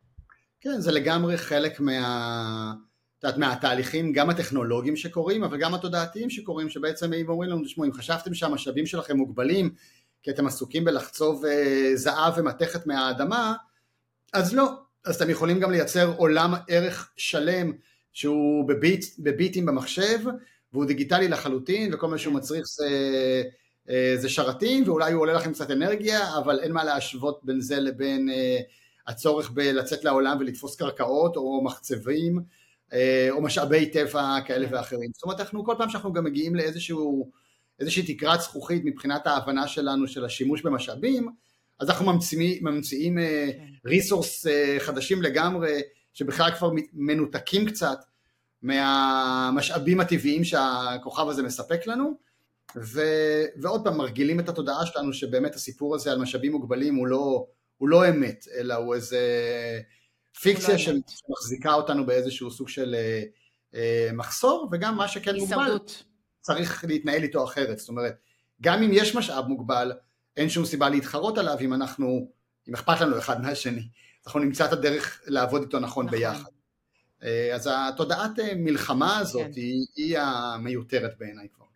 כן, 0.60 0.80
זה 0.80 0.92
לגמרי 0.92 1.38
חלק 1.38 1.80
מה... 1.80 2.74
את 3.18 3.24
יודעת, 3.24 3.38
מהתהליכים 3.38 4.12
גם 4.12 4.30
הטכנולוגיים 4.30 4.96
שקורים, 4.96 5.44
אבל 5.44 5.58
גם 5.58 5.74
התודעתיים 5.74 6.30
שקורים, 6.30 6.70
שבעצם 6.70 7.10
באים 7.10 7.28
ואומרים 7.28 7.50
לנו, 7.50 7.64
תשמעו, 7.64 7.86
אם 7.86 7.92
חשבתם 7.92 8.34
שהמשאבים 8.34 8.86
שלכם 8.86 9.16
מוגבלים, 9.16 9.70
כי 10.22 10.30
אתם 10.30 10.46
עסוקים 10.46 10.84
בלחצוב 10.84 11.44
אה, 11.44 11.90
זהב 11.94 12.34
ומתכת 12.36 12.86
מהאדמה, 12.86 13.54
אז 14.32 14.54
לא. 14.54 14.72
אז 15.04 15.16
אתם 15.16 15.30
יכולים 15.30 15.60
גם 15.60 15.70
לייצר 15.70 16.14
עולם 16.16 16.54
ערך 16.68 17.10
שלם 17.16 17.72
שהוא 18.12 18.68
בביט, 18.68 19.04
בביטים 19.18 19.66
במחשב, 19.66 20.18
והוא 20.72 20.84
דיגיטלי 20.84 21.28
לחלוטין, 21.28 21.94
וכל 21.94 22.06
מה 22.06 22.18
שהוא 22.18 22.34
מצריך 22.34 22.66
זה, 22.66 22.88
אה, 23.90 24.14
זה 24.16 24.28
שרתים, 24.28 24.82
ואולי 24.86 25.12
הוא 25.12 25.20
עולה 25.22 25.32
לכם 25.32 25.52
קצת 25.52 25.70
אנרגיה, 25.70 26.38
אבל 26.38 26.60
אין 26.60 26.72
מה 26.72 26.84
להשוות 26.84 27.40
בין 27.44 27.60
זה 27.60 27.80
לבין 27.80 28.30
אה, 28.30 28.58
הצורך 29.06 29.50
בלצאת 29.50 30.04
לעולם 30.04 30.36
ולתפוס 30.40 30.76
קרקעות 30.76 31.36
או 31.36 31.64
מחצבים. 31.64 32.42
אה, 32.92 33.28
או 33.30 33.42
משאבי 33.42 33.86
טבע 33.86 34.38
כאלה 34.46 34.68
כן. 34.68 34.74
ואחרים. 34.74 35.10
זאת 35.14 35.22
אומרת, 35.22 35.40
אנחנו 35.40 35.64
כל 35.64 35.74
פעם 35.78 35.88
שאנחנו 35.88 36.12
גם 36.12 36.24
מגיעים 36.24 36.54
לאיזשהו, 36.54 37.30
איזושהי 37.80 38.14
תקרת 38.14 38.40
זכוכית 38.40 38.82
מבחינת 38.84 39.26
ההבנה 39.26 39.68
שלנו 39.68 40.08
של 40.08 40.24
השימוש 40.24 40.62
במשאבים, 40.62 41.28
אז 41.80 41.90
אנחנו 41.90 42.12
ממציאים, 42.12 42.64
ממציאים 42.64 43.18
ריסורס 43.86 44.46
כן. 44.46 44.50
אה, 44.50 44.76
חדשים 44.80 45.22
לגמרי, 45.22 45.80
שבכלל 46.14 46.50
כבר 46.50 46.70
מנותקים 46.92 47.66
קצת 47.66 47.98
מהמשאבים 48.62 50.00
הטבעיים 50.00 50.44
שהכוכב 50.44 51.28
הזה 51.28 51.42
מספק 51.42 51.86
לנו, 51.86 52.28
ו, 52.76 53.00
ועוד 53.62 53.84
פעם 53.84 53.98
מרגילים 53.98 54.40
את 54.40 54.48
התודעה 54.48 54.86
שלנו 54.86 55.12
שבאמת 55.12 55.54
הסיפור 55.54 55.94
הזה 55.94 56.12
על 56.12 56.18
משאבים 56.18 56.52
מוגבלים 56.52 56.94
הוא 56.94 57.06
לא, 57.06 57.46
הוא 57.78 57.88
לא 57.88 58.08
אמת, 58.08 58.44
אלא 58.58 58.74
הוא 58.74 58.94
איזה 58.94 59.20
פיקציה 60.42 60.78
שמחזיקה 60.78 61.74
אותנו 61.74 62.06
באיזשהו 62.06 62.50
סוג 62.50 62.68
של 62.68 62.94
אה, 62.94 63.22
אה, 63.74 64.10
מחסור, 64.12 64.68
וגם 64.72 64.96
מה 64.96 65.08
שכן 65.08 65.36
מוגבל, 65.36 65.78
צריך 66.40 66.84
להתנהל 66.88 67.22
איתו 67.22 67.44
אחרת. 67.44 67.78
זאת 67.78 67.88
אומרת, 67.88 68.16
גם 68.62 68.82
אם 68.82 68.90
יש 68.92 69.14
משאב 69.14 69.46
מוגבל, 69.46 69.92
אין 70.36 70.48
שום 70.48 70.64
סיבה 70.64 70.88
להתחרות 70.88 71.38
עליו 71.38 71.56
אם 71.60 71.74
אנחנו, 71.74 72.30
אם 72.68 72.74
אכפת 72.74 73.00
לנו 73.00 73.18
אחד 73.18 73.42
מהשני. 73.42 73.88
אנחנו 74.26 74.40
נמצא 74.40 74.64
את 74.64 74.72
הדרך 74.72 75.20
לעבוד 75.26 75.62
איתו 75.62 75.78
נכון, 75.78 76.06
נכון. 76.06 76.18
ביחד. 76.18 76.50
אה, 77.22 77.54
אז 77.54 77.70
התודעת 77.72 78.38
מלחמה 78.56 79.18
הזאת 79.18 79.42
כן. 79.42 79.50
היא, 79.56 79.86
היא 79.96 80.18
המיותרת 80.18 81.18
בעיניי 81.18 81.48
כבר. 81.54 81.66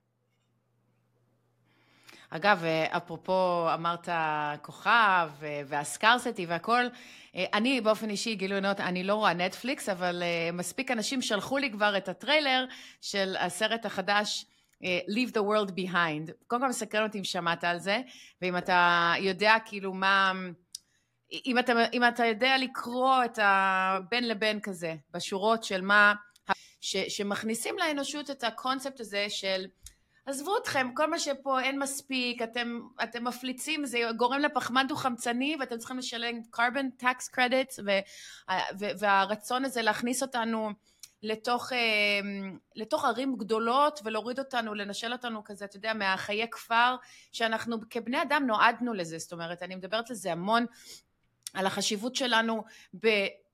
אגב, 2.34 2.64
אפרופו 2.88 3.66
אמרת 3.74 4.08
כוכב 4.62 5.30
והסקרסטי 5.66 6.46
והכל, 6.46 6.84
אני 7.36 7.80
באופן 7.80 8.10
אישי, 8.10 8.34
גילוי 8.34 8.60
נאות, 8.60 8.80
אני 8.80 9.04
לא 9.04 9.14
רואה 9.14 9.34
נטפליקס, 9.34 9.88
אבל 9.88 10.22
מספיק 10.52 10.90
אנשים 10.90 11.22
שלחו 11.22 11.58
לי 11.58 11.70
כבר 11.70 11.96
את 11.96 12.08
הטריילר 12.08 12.64
של 13.00 13.36
הסרט 13.40 13.86
החדש 13.86 14.46
Leave 14.82 15.30
the 15.30 15.40
World 15.40 15.70
Behind. 15.70 16.32
קודם 16.46 16.62
כל 16.62 16.68
מסקרן 16.68 17.02
אותי 17.02 17.18
אם 17.18 17.24
שמעת 17.24 17.64
על 17.64 17.78
זה, 17.78 18.00
ואם 18.42 18.56
אתה 18.56 19.12
יודע 19.18 19.56
כאילו 19.64 19.94
מה... 19.94 20.32
אם 21.46 21.58
אתה, 21.58 21.72
אם 21.92 22.08
אתה 22.08 22.26
יודע 22.26 22.58
לקרוא 22.58 23.24
את 23.24 23.38
הבין 23.42 24.28
לבין 24.28 24.60
כזה, 24.60 24.94
בשורות 25.10 25.64
של 25.64 25.80
מה... 25.80 26.14
ש, 26.80 26.96
שמכניסים 26.96 27.78
לאנושות 27.78 28.30
את 28.30 28.44
הקונספט 28.44 29.00
הזה 29.00 29.26
של 29.28 29.66
עזבו 30.26 30.56
אתכם, 30.58 30.90
כל 30.94 31.10
מה 31.10 31.18
שפה 31.18 31.60
אין 31.60 31.78
מספיק, 31.78 32.42
אתם, 32.42 32.80
אתם 33.02 33.24
מפליצים, 33.24 33.86
זה 33.86 33.98
גורם 34.16 34.40
לפחמן 34.40 34.86
דו-חמצני 34.88 35.56
ואתם 35.60 35.78
צריכים 35.78 35.98
לשלם 35.98 36.40
carbon 36.56 37.02
tax 37.02 37.36
credits 37.36 37.82
ו, 37.86 37.90
ו, 38.80 38.86
והרצון 38.98 39.64
הזה 39.64 39.82
להכניס 39.82 40.22
אותנו 40.22 40.70
לתוך, 41.22 41.72
אה, 41.72 41.78
לתוך 42.76 43.04
ערים 43.04 43.36
גדולות 43.36 44.00
ולהוריד 44.04 44.38
אותנו, 44.38 44.74
לנשל 44.74 45.12
אותנו 45.12 45.44
כזה, 45.44 45.64
אתה 45.64 45.76
יודע, 45.76 45.94
מהחיי 45.94 46.50
כפר, 46.50 46.96
שאנחנו 47.32 47.76
כבני 47.90 48.22
אדם 48.22 48.44
נועדנו 48.46 48.94
לזה, 48.94 49.18
זאת 49.18 49.32
אומרת, 49.32 49.62
אני 49.62 49.74
מדברת 49.74 50.10
על 50.10 50.16
זה 50.16 50.32
המון, 50.32 50.66
על 51.54 51.66
החשיבות 51.66 52.16
שלנו 52.16 52.64
ב... 53.00 53.08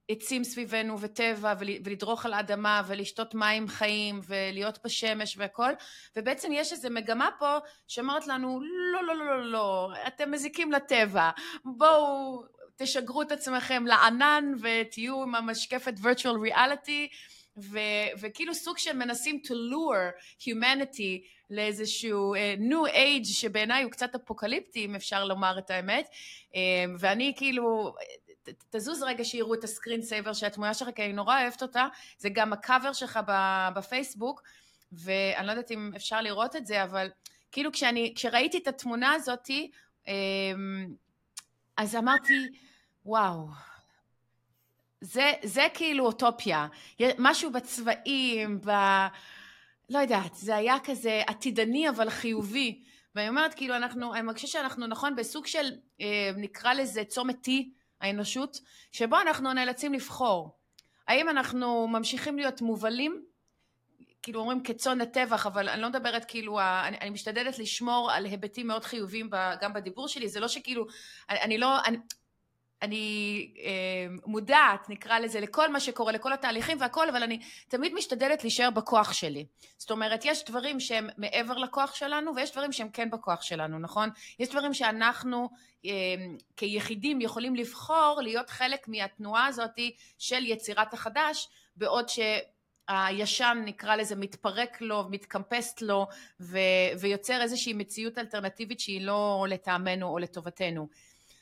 עצים 0.08 0.44
סביבנו 0.44 1.00
וטבע 1.00 1.54
ולדרוך 1.58 2.26
על 2.26 2.32
האדמה 2.32 2.82
ולשתות 2.86 3.34
מים 3.34 3.68
חיים 3.68 4.20
ולהיות 4.26 4.78
בשמש 4.84 5.36
והכל. 5.38 5.72
ובעצם 6.16 6.52
יש 6.52 6.72
איזו 6.72 6.88
מגמה 6.90 7.28
פה 7.38 7.56
שאומרת 7.88 8.26
לנו 8.26 8.60
לא 8.92 9.04
לא 9.06 9.16
לא 9.16 9.26
לא 9.26 9.50
לא 9.52 9.90
אתם 10.06 10.30
מזיקים 10.30 10.72
לטבע. 10.72 11.30
בואו 11.64 12.42
תשגרו 12.76 13.22
את 13.22 13.32
עצמכם 13.32 13.86
לענן 13.86 14.52
ותהיו 14.60 15.22
עם 15.22 15.34
המשקפת 15.34 15.94
virtual 15.98 16.50
reality. 16.50 17.14
ו, 17.62 17.78
וכאילו 18.20 18.54
סוג 18.54 18.78
של 18.78 18.92
מנסים 18.92 19.40
to 19.44 19.50
lure 19.50 20.20
humanity 20.42 21.26
לאיזשהו 21.50 22.34
uh, 22.34 22.60
new 22.60 22.92
age 22.92 23.32
שבעיניי 23.32 23.82
הוא 23.82 23.92
קצת 23.92 24.14
אפוקליפטי 24.14 24.84
אם 24.84 24.94
אפשר 24.94 25.24
לומר 25.24 25.58
את 25.58 25.70
האמת. 25.70 26.08
uh, 26.08 26.54
ואני 26.98 27.32
כאילו 27.36 27.94
תזוז 28.70 29.02
רגע 29.02 29.24
שיראו 29.24 29.54
את 29.54 29.64
ה 29.64 29.70
screen 29.70 30.02
saver 30.02 30.32
של 30.32 30.46
התמונה 30.46 30.74
שלך, 30.74 30.88
כי 30.94 31.04
אני 31.04 31.12
נורא 31.12 31.42
אוהבת 31.42 31.62
אותה, 31.62 31.86
זה 32.18 32.28
גם 32.28 32.52
הקאבר 32.52 32.92
שלך 32.92 33.20
בפייסבוק, 33.76 34.42
ואני 34.92 35.46
לא 35.46 35.52
יודעת 35.52 35.70
אם 35.70 35.92
אפשר 35.96 36.20
לראות 36.20 36.56
את 36.56 36.66
זה, 36.66 36.84
אבל 36.84 37.10
כאילו 37.52 37.72
כשאני, 37.72 38.12
כשראיתי 38.16 38.58
את 38.58 38.68
התמונה 38.68 39.12
הזאתי, 39.12 39.70
אמ, 40.08 40.94
אז 41.76 41.96
אמרתי, 41.96 42.48
וואו, 43.04 43.48
זה, 45.00 45.32
זה 45.42 45.66
כאילו 45.74 46.06
אוטופיה, 46.06 46.66
משהו 47.18 47.52
בצבעים, 47.52 48.60
ב... 48.60 48.70
לא 49.90 49.98
יודעת, 49.98 50.34
זה 50.34 50.56
היה 50.56 50.76
כזה 50.84 51.22
עתידני 51.26 51.88
אבל 51.88 52.10
חיובי, 52.10 52.82
ואני 53.14 53.28
אומרת 53.28 53.54
כאילו 53.54 53.76
אנחנו, 53.76 54.14
אני 54.14 54.22
מרגישה 54.22 54.46
שאנחנו 54.46 54.86
נכון 54.86 55.16
בסוג 55.16 55.46
של 55.46 55.70
אה, 56.00 56.30
נקרא 56.36 56.72
לזה 56.72 57.04
צומת 57.04 57.48
T 57.48 57.50
האנושות, 58.00 58.60
שבו 58.92 59.20
אנחנו 59.20 59.52
נאלצים 59.52 59.92
לבחור. 59.94 60.58
האם 61.08 61.28
אנחנו 61.28 61.88
ממשיכים 61.88 62.38
להיות 62.38 62.60
מובלים, 62.60 63.24
כאילו 64.22 64.40
אומרים 64.40 64.62
כצאן 64.62 64.98
לטבח, 64.98 65.46
אבל 65.46 65.68
אני 65.68 65.82
לא 65.82 65.88
מדברת 65.88 66.24
כאילו, 66.24 66.60
אני, 66.60 66.98
אני 67.00 67.10
משתדלת 67.10 67.58
לשמור 67.58 68.10
על 68.12 68.24
היבטים 68.24 68.66
מאוד 68.66 68.84
חיוביים 68.84 69.30
גם 69.60 69.72
בדיבור 69.72 70.08
שלי, 70.08 70.28
זה 70.28 70.40
לא 70.40 70.48
שכאילו, 70.48 70.86
אני, 71.30 71.40
אני 71.40 71.58
לא, 71.58 71.78
אני, 71.84 71.96
אני 72.82 73.50
אה, 73.58 74.06
מודעת, 74.26 74.90
נקרא 74.90 75.18
לזה, 75.18 75.40
לכל 75.40 75.72
מה 75.72 75.80
שקורה, 75.80 76.12
לכל 76.12 76.32
התהליכים 76.32 76.80
והכל, 76.80 77.08
אבל 77.08 77.22
אני 77.22 77.40
תמיד 77.68 77.94
משתדלת 77.94 78.42
להישאר 78.42 78.70
בכוח 78.70 79.12
שלי. 79.12 79.46
זאת 79.78 79.90
אומרת, 79.90 80.24
יש 80.24 80.44
דברים 80.44 80.80
שהם 80.80 81.08
מעבר 81.16 81.58
לכוח 81.58 81.94
שלנו, 81.94 82.36
ויש 82.36 82.52
דברים 82.52 82.72
שהם 82.72 82.88
כן 82.88 83.10
בכוח 83.10 83.42
שלנו, 83.42 83.78
נכון? 83.78 84.08
יש 84.38 84.48
דברים 84.48 84.74
שאנחנו 84.74 85.48
אה, 85.84 85.90
כיחידים 86.56 87.20
יכולים 87.20 87.54
לבחור 87.54 88.20
להיות 88.22 88.50
חלק 88.50 88.88
מהתנועה 88.88 89.46
הזאת 89.46 89.78
של 90.18 90.44
יצירת 90.46 90.94
החדש, 90.94 91.48
בעוד 91.76 92.06
שהישן 92.08 93.62
נקרא 93.64 93.96
לזה 93.96 94.16
מתפרק 94.16 94.80
לו, 94.80 95.04
מתקמפסט 95.10 95.82
לו 95.82 96.06
ו- 96.40 96.58
ויוצר 97.00 97.42
איזושהי 97.42 97.72
מציאות 97.72 98.18
אלטרנטיבית 98.18 98.80
שהיא 98.80 99.00
לא 99.00 99.46
לטעמנו 99.48 100.08
או 100.08 100.18
לטובתנו. 100.18 100.88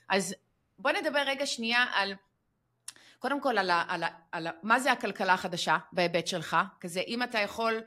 אז 0.08 0.34
בוא 0.78 0.90
נדבר 0.90 1.22
רגע 1.26 1.46
שנייה 1.46 1.84
על, 1.92 2.14
קודם 3.18 3.40
כל 3.40 3.58
על, 3.58 3.70
ה, 3.70 3.84
על, 3.88 4.02
ה, 4.02 4.08
על 4.32 4.46
ה, 4.46 4.50
מה 4.62 4.80
זה 4.80 4.92
הכלכלה 4.92 5.32
החדשה 5.34 5.76
בהיבט 5.92 6.26
שלך, 6.26 6.56
כזה 6.80 7.00
אם 7.00 7.22
אתה 7.22 7.38
יכול 7.38 7.80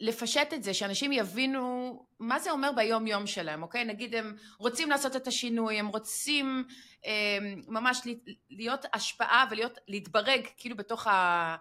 לפשט 0.00 0.52
את 0.54 0.62
זה, 0.62 0.74
שאנשים 0.74 1.12
יבינו 1.12 2.06
מה 2.18 2.38
זה 2.38 2.50
אומר 2.50 2.70
ביום 2.76 3.06
יום 3.06 3.26
שלהם, 3.26 3.62
אוקיי? 3.62 3.84
נגיד 3.84 4.14
הם 4.14 4.36
רוצים 4.58 4.90
לעשות 4.90 5.16
את 5.16 5.26
השינוי, 5.26 5.78
הם 5.78 5.86
רוצים 5.86 6.64
אה, 7.06 7.38
ממש 7.68 8.06
להיות 8.50 8.86
השפעה 8.92 9.44
ולהיות, 9.50 9.78
להתברג 9.88 10.46
כאילו 10.56 10.76
בתוך 10.76 11.06
ה... 11.06 11.56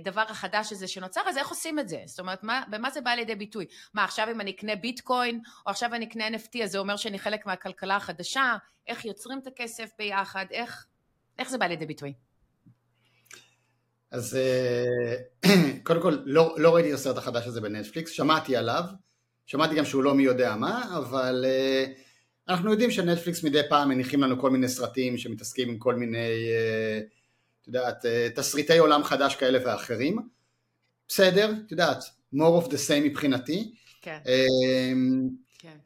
הדבר 0.00 0.24
החדש 0.28 0.72
הזה 0.72 0.88
שנוצר, 0.88 1.20
אז 1.28 1.38
איך 1.38 1.48
עושים 1.48 1.78
את 1.78 1.88
זה? 1.88 2.02
זאת 2.06 2.20
אומרת, 2.20 2.42
מה, 2.42 2.62
במה 2.70 2.90
זה 2.90 3.00
בא 3.00 3.10
לידי 3.10 3.34
ביטוי? 3.34 3.66
מה, 3.94 4.04
עכשיו 4.04 4.28
אם 4.30 4.40
אני 4.40 4.50
אקנה 4.50 4.76
ביטקוין, 4.76 5.40
או 5.66 5.70
עכשיו 5.70 5.94
אני 5.94 6.04
אקנה 6.04 6.28
NFT, 6.28 6.62
אז 6.64 6.70
זה 6.70 6.78
אומר 6.78 6.96
שאני 6.96 7.18
חלק 7.18 7.46
מהכלכלה 7.46 7.96
החדשה? 7.96 8.56
איך 8.86 9.04
יוצרים 9.04 9.38
את 9.38 9.46
הכסף 9.46 9.90
ביחד? 9.98 10.46
איך, 10.50 10.86
איך 11.38 11.50
זה 11.50 11.58
בא 11.58 11.66
לידי 11.66 11.86
ביטוי? 11.86 12.12
אז 14.10 14.36
אה, 14.36 15.50
קודם 15.86 16.02
כל, 16.02 16.16
לא, 16.24 16.54
לא 16.58 16.74
ראיתי 16.74 16.88
את 16.88 16.94
הסרט 16.94 17.16
החדש 17.16 17.46
הזה 17.46 17.60
בנטפליקס, 17.60 18.10
שמעתי 18.10 18.56
עליו, 18.56 18.82
שמעתי 19.46 19.74
גם 19.74 19.84
שהוא 19.84 20.02
לא 20.02 20.14
מי 20.14 20.22
יודע 20.22 20.56
מה, 20.56 20.96
אבל 20.98 21.44
uh, 21.44 21.90
אנחנו 22.48 22.70
יודעים 22.70 22.90
שנטפליקס 22.90 23.44
מדי 23.44 23.60
פעם 23.68 23.88
מניחים 23.88 24.22
לנו 24.22 24.40
כל 24.40 24.50
מיני 24.50 24.68
סרטים 24.68 25.18
שמתעסקים 25.18 25.68
עם 25.68 25.78
כל 25.78 25.94
מיני, 25.94 26.48
את 27.64 27.68
יודעת, 27.68 28.04
uh, 28.04 28.36
תסריטי 28.36 28.78
עולם 28.78 29.04
חדש 29.04 29.34
כאלה 29.34 29.58
ואחרים. 29.64 30.28
בסדר, 31.08 31.52
את 31.66 31.72
יודעת, 31.72 32.04
more 32.34 32.62
of 32.62 32.68
the 32.68 32.88
same 32.88 33.04
מבחינתי. 33.04 33.74
כן. 34.02 34.18
Uh, 34.24 34.28
כן. 35.58 35.76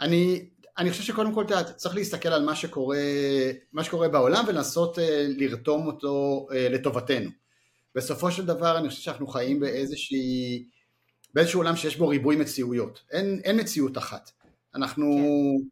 אני, 0.00 0.48
אני 0.78 0.90
חושב 0.90 1.02
שקודם 1.02 1.34
כל 1.34 1.44
אתה 1.44 1.72
צריך 1.72 1.94
להסתכל 1.94 2.28
על 2.28 2.44
מה 2.44 2.54
שקורה, 2.54 2.98
מה 3.72 3.84
שקורה 3.84 4.08
בעולם 4.08 4.44
ולנסות 4.48 4.98
uh, 4.98 5.00
לרתום 5.38 5.86
אותו 5.86 6.46
uh, 6.50 6.54
לטובתנו. 6.54 7.30
בסופו 7.94 8.30
של 8.30 8.46
דבר 8.46 8.78
אני 8.78 8.88
חושב 8.88 9.02
שאנחנו 9.02 9.26
חיים 9.26 9.60
באיזושהי, 9.60 10.64
באיזשהו 11.34 11.60
עולם 11.60 11.76
שיש 11.76 11.96
בו 11.96 12.08
ריבוי 12.08 12.36
מציאויות. 12.36 13.02
אין, 13.10 13.40
אין 13.44 13.60
מציאות 13.60 13.98
אחת. 13.98 14.30
אנחנו... 14.74 15.04
כן. 15.58 15.68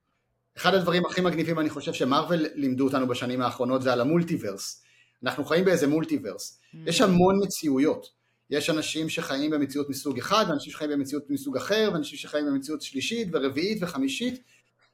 אחד 0.57 0.75
הדברים 0.75 1.07
הכי 1.07 1.21
מגניבים 1.21 1.59
אני 1.59 1.71
חושב 1.71 1.93
שמרוויל 1.93 2.47
לימדו 2.55 2.85
אותנו 2.85 3.09
בשנים 3.09 3.43
האחרונות 3.43 3.83
זה 3.83 3.93
על 3.93 4.01
המולטיברס. 4.01 4.86
אנחנו 5.25 5.45
חיים 5.45 5.65
באיזה 5.65 5.87
מולטיברס. 5.87 6.61
Mm. 6.61 6.77
יש 6.87 7.01
המון 7.01 7.39
מציאויות. 7.43 8.17
יש 8.51 8.71
אנשים 8.71 9.09
שחיים 9.09 9.51
במציאות 9.51 9.91
מסוג 9.91 10.19
אחד, 10.19 10.45
ואנשים 10.49 10.73
שחיים 10.73 10.91
במציאות 10.91 11.31
מסוג 11.31 11.57
אחר, 11.57 11.91
ואנשים 11.93 12.19
שחיים 12.19 12.47
במציאות 12.47 12.83
שלישית 12.83 13.29
ורביעית 13.33 13.79
וחמישית, 13.83 14.43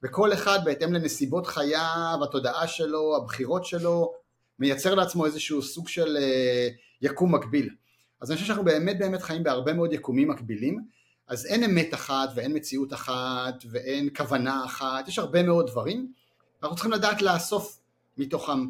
וכל 0.02 0.32
אחד 0.32 0.58
בהתאם 0.64 0.92
לנסיבות 0.92 1.46
חייו, 1.46 2.18
התודעה 2.22 2.66
שלו, 2.66 3.16
הבחירות 3.16 3.64
שלו, 3.64 4.12
מייצר 4.58 4.94
לעצמו 4.94 5.26
איזשהו 5.26 5.62
סוג 5.62 5.88
של 5.88 6.16
uh, 6.16 6.72
יקום 7.02 7.34
מקביל. 7.34 7.68
אז 8.20 8.30
אני 8.30 8.36
חושב 8.36 8.46
שאנחנו 8.46 8.64
באמת 8.64 8.98
באמת 8.98 9.22
חיים 9.22 9.42
בהרבה 9.42 9.72
מאוד 9.72 9.92
יקומים 9.92 10.28
מקבילים, 10.28 10.84
אז 11.28 11.46
אין 11.46 11.64
אמת 11.64 11.94
אחת 11.94 12.28
ואין 12.34 12.56
מציאות 12.56 12.92
אחת 12.92 13.54
ואין 13.70 14.08
כוונה 14.16 14.64
אחת, 14.64 15.08
יש 15.08 15.18
הרבה 15.18 15.42
מאוד 15.42 15.66
דברים, 15.66 16.12
אנחנו 16.62 16.76
צריכים 16.76 16.92
לדעת 16.92 17.22
לאסוף 17.22 17.78
מתוכם. 18.18 18.66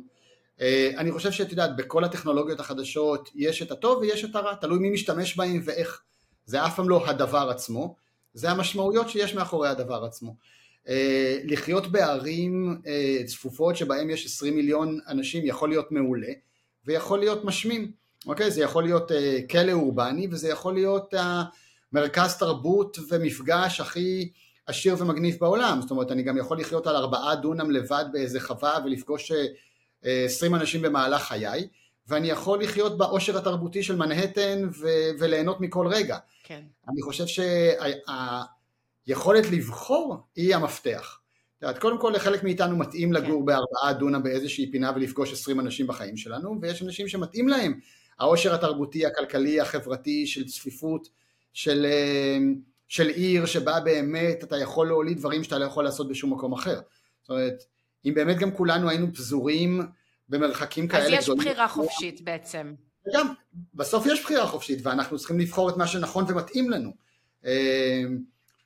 אה, 0.62 0.90
אני 0.96 1.12
חושב 1.12 1.32
שאת 1.32 1.50
יודעת, 1.50 1.76
בכל 1.76 2.04
הטכנולוגיות 2.04 2.60
החדשות 2.60 3.30
יש 3.34 3.62
את 3.62 3.70
הטוב 3.70 3.98
ויש 3.98 4.24
את 4.24 4.36
הרע, 4.36 4.54
תלוי 4.54 4.78
מי 4.78 4.90
משתמש 4.90 5.36
בהם 5.36 5.60
ואיך. 5.64 6.02
זה 6.46 6.66
אף 6.66 6.76
פעם 6.76 6.88
לא 6.88 7.06
הדבר 7.06 7.50
עצמו, 7.50 7.96
זה 8.34 8.50
המשמעויות 8.50 9.08
שיש 9.08 9.34
מאחורי 9.34 9.68
הדבר 9.68 10.04
עצמו. 10.04 10.36
אה, 10.88 11.38
לחיות 11.44 11.86
בערים 11.86 12.80
אה, 12.86 13.24
צפופות 13.26 13.76
שבהם 13.76 14.10
יש 14.10 14.26
20 14.26 14.56
מיליון 14.56 14.98
אנשים 15.08 15.46
יכול 15.46 15.68
להיות 15.68 15.92
מעולה 15.92 16.32
ויכול 16.86 17.18
להיות 17.18 17.44
משמים, 17.44 17.92
אוקיי? 18.26 18.50
זה 18.50 18.62
יכול 18.62 18.82
להיות 18.82 19.10
כלא 19.50 19.72
אורבני 19.72 20.28
וזה 20.30 20.48
יכול 20.48 20.74
להיות 20.74 21.14
מרכז 21.92 22.36
תרבות 22.36 22.98
ומפגש 23.10 23.80
הכי 23.80 24.32
עשיר 24.66 24.96
ומגניב 24.98 25.36
בעולם, 25.40 25.78
זאת 25.82 25.90
אומרת 25.90 26.12
אני 26.12 26.22
גם 26.22 26.36
יכול 26.36 26.60
לחיות 26.60 26.86
על 26.86 26.96
ארבעה 26.96 27.36
דונם 27.36 27.70
לבד 27.70 28.04
באיזה 28.12 28.40
חווה 28.40 28.78
ולפגוש 28.84 29.32
אה, 30.06 30.24
עשרים 30.24 30.54
אנשים 30.54 30.82
במהלך 30.82 31.22
חיי 31.22 31.68
ואני 32.06 32.28
יכול 32.30 32.62
לחיות 32.62 32.98
באושר 32.98 33.38
התרבותי 33.38 33.82
של 33.82 33.96
מנהטן 33.96 34.68
ו- 34.80 35.10
וליהנות 35.18 35.60
מכל 35.60 35.86
רגע. 35.86 36.18
כן. 36.44 36.62
אני 36.88 37.02
חושב 37.02 37.24
שהיכולת 39.06 39.44
שה- 39.44 39.50
לבחור 39.50 40.16
היא 40.36 40.56
המפתח. 40.56 41.18
יודעת, 41.62 41.78
קודם 41.78 41.98
כל 41.98 42.12
לחלק 42.16 42.44
מאיתנו 42.44 42.76
מתאים 42.76 43.14
כן. 43.14 43.22
לגור 43.22 43.40
כן. 43.40 43.46
בארבעה 43.46 43.92
דונם 43.98 44.22
באיזושהי 44.22 44.72
פינה 44.72 44.92
ולפגוש 44.96 45.32
עשרים 45.32 45.60
אנשים 45.60 45.86
בחיים 45.86 46.16
שלנו 46.16 46.58
ויש 46.62 46.82
אנשים 46.82 47.08
שמתאים 47.08 47.48
להם 47.48 47.80
העושר 48.18 48.54
התרבותי, 48.54 49.06
הכלכלי, 49.06 49.60
החברתי 49.60 50.26
של 50.26 50.48
צפיפות 50.48 51.08
של, 51.52 51.86
אה, 51.90 52.38
של 52.88 53.08
עיר 53.08 53.46
שבה 53.46 53.80
באמת 53.80 54.44
אתה 54.44 54.56
יכול 54.58 54.86
להוליד 54.86 55.18
דברים 55.18 55.44
שאתה 55.44 55.58
לא 55.58 55.64
יכול 55.64 55.84
לעשות 55.84 56.08
בשום 56.08 56.32
מקום 56.32 56.52
אחר. 56.52 56.80
זאת 57.22 57.30
אומרת, 57.30 57.64
אם 58.04 58.14
באמת 58.14 58.38
גם 58.38 58.50
כולנו 58.50 58.88
היינו 58.90 59.12
פזורים 59.14 59.82
במרחקים 60.28 60.88
כאלה 60.88 61.04
גדולים. 61.04 61.18
אז 61.18 61.28
יש 61.28 61.34
בחירה 61.34 61.68
חופשית 61.68 62.20
בעצם. 62.20 62.74
גם, 63.14 63.26
בסוף 63.74 64.06
יש 64.06 64.22
בחירה 64.22 64.46
חופשית 64.46 64.78
ואנחנו 64.86 65.18
צריכים 65.18 65.40
לבחור 65.40 65.70
את 65.70 65.76
מה 65.76 65.86
שנכון 65.86 66.24
ומתאים 66.28 66.70
לנו. 66.70 66.90
אה, 67.46 68.02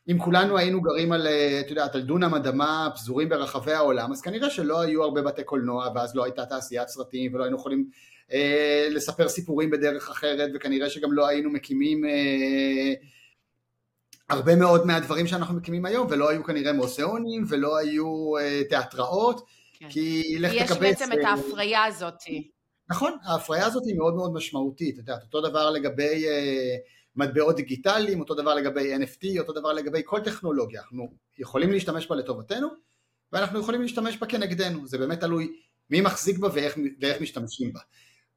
אם 0.08 0.18
כולנו 0.18 0.58
היינו 0.58 0.80
גרים 0.80 1.12
על, 1.12 1.26
אה, 1.26 1.60
את 1.60 1.70
יודעת, 1.70 1.94
על 1.94 2.02
דונם 2.02 2.34
אדמה 2.34 2.88
פזורים 2.94 3.28
ברחבי 3.28 3.72
העולם, 3.72 4.12
אז 4.12 4.20
כנראה 4.20 4.50
שלא 4.50 4.80
היו 4.80 5.02
הרבה 5.02 5.22
בתי 5.22 5.44
קולנוע 5.44 5.88
ואז 5.94 6.16
לא 6.16 6.24
הייתה 6.24 6.46
תעשיית 6.46 6.88
סרטים 6.88 7.34
ולא 7.34 7.42
היינו 7.42 7.56
יכולים 7.56 7.90
אה, 8.32 8.88
לספר 8.90 9.28
סיפורים 9.28 9.70
בדרך 9.70 10.10
אחרת 10.10 10.50
וכנראה 10.54 10.90
שגם 10.90 11.12
לא 11.12 11.26
היינו 11.26 11.50
מקימים 11.50 12.04
אה, 12.04 12.94
הרבה 14.28 14.56
מאוד 14.56 14.86
מהדברים 14.86 15.26
שאנחנו 15.26 15.54
מקימים 15.54 15.86
היום 15.86 16.06
ולא 16.10 16.30
היו 16.30 16.44
כנראה 16.44 16.72
מוזיאונים 16.72 17.44
ולא 17.48 17.76
היו 17.76 18.36
אה, 18.38 18.62
תיאטראות 18.68 19.46
כן. 19.78 19.88
כי 19.90 20.36
לך 20.40 20.52
תקבץ... 20.52 20.70
יש 20.70 20.78
בעצם 20.78 21.12
את 21.12 21.24
ההפריה 21.24 21.84
הזאת. 21.84 22.22
נכון, 22.90 23.12
ההפריה 23.24 23.66
הזאת 23.66 23.82
היא 23.86 23.96
מאוד 23.98 24.14
מאוד 24.14 24.32
משמעותית, 24.32 24.94
את 24.94 24.98
יודעת, 24.98 25.22
אותו 25.22 25.40
דבר 25.40 25.70
לגבי 25.70 26.24
מטבעות 27.16 27.56
דיגיטליים, 27.56 28.20
אותו 28.20 28.34
דבר 28.34 28.54
לגבי 28.54 28.96
NFT, 28.96 29.38
אותו 29.38 29.52
דבר 29.52 29.72
לגבי 29.72 30.02
כל 30.04 30.20
טכנולוגיה, 30.20 30.82
אנחנו 30.82 31.08
יכולים 31.38 31.72
להשתמש 31.72 32.06
בה 32.06 32.16
לטובתנו 32.16 32.68
ואנחנו 33.32 33.60
יכולים 33.60 33.82
להשתמש 33.82 34.16
בה 34.16 34.26
כנגדנו, 34.26 34.86
זה 34.86 34.98
באמת 34.98 35.20
תלוי 35.20 35.52
מי 35.90 36.00
מחזיק 36.00 36.38
בה 36.38 36.48
ואיך, 36.52 36.78
ואיך 37.00 37.20
משתמשים 37.20 37.72
בה. 37.72 37.80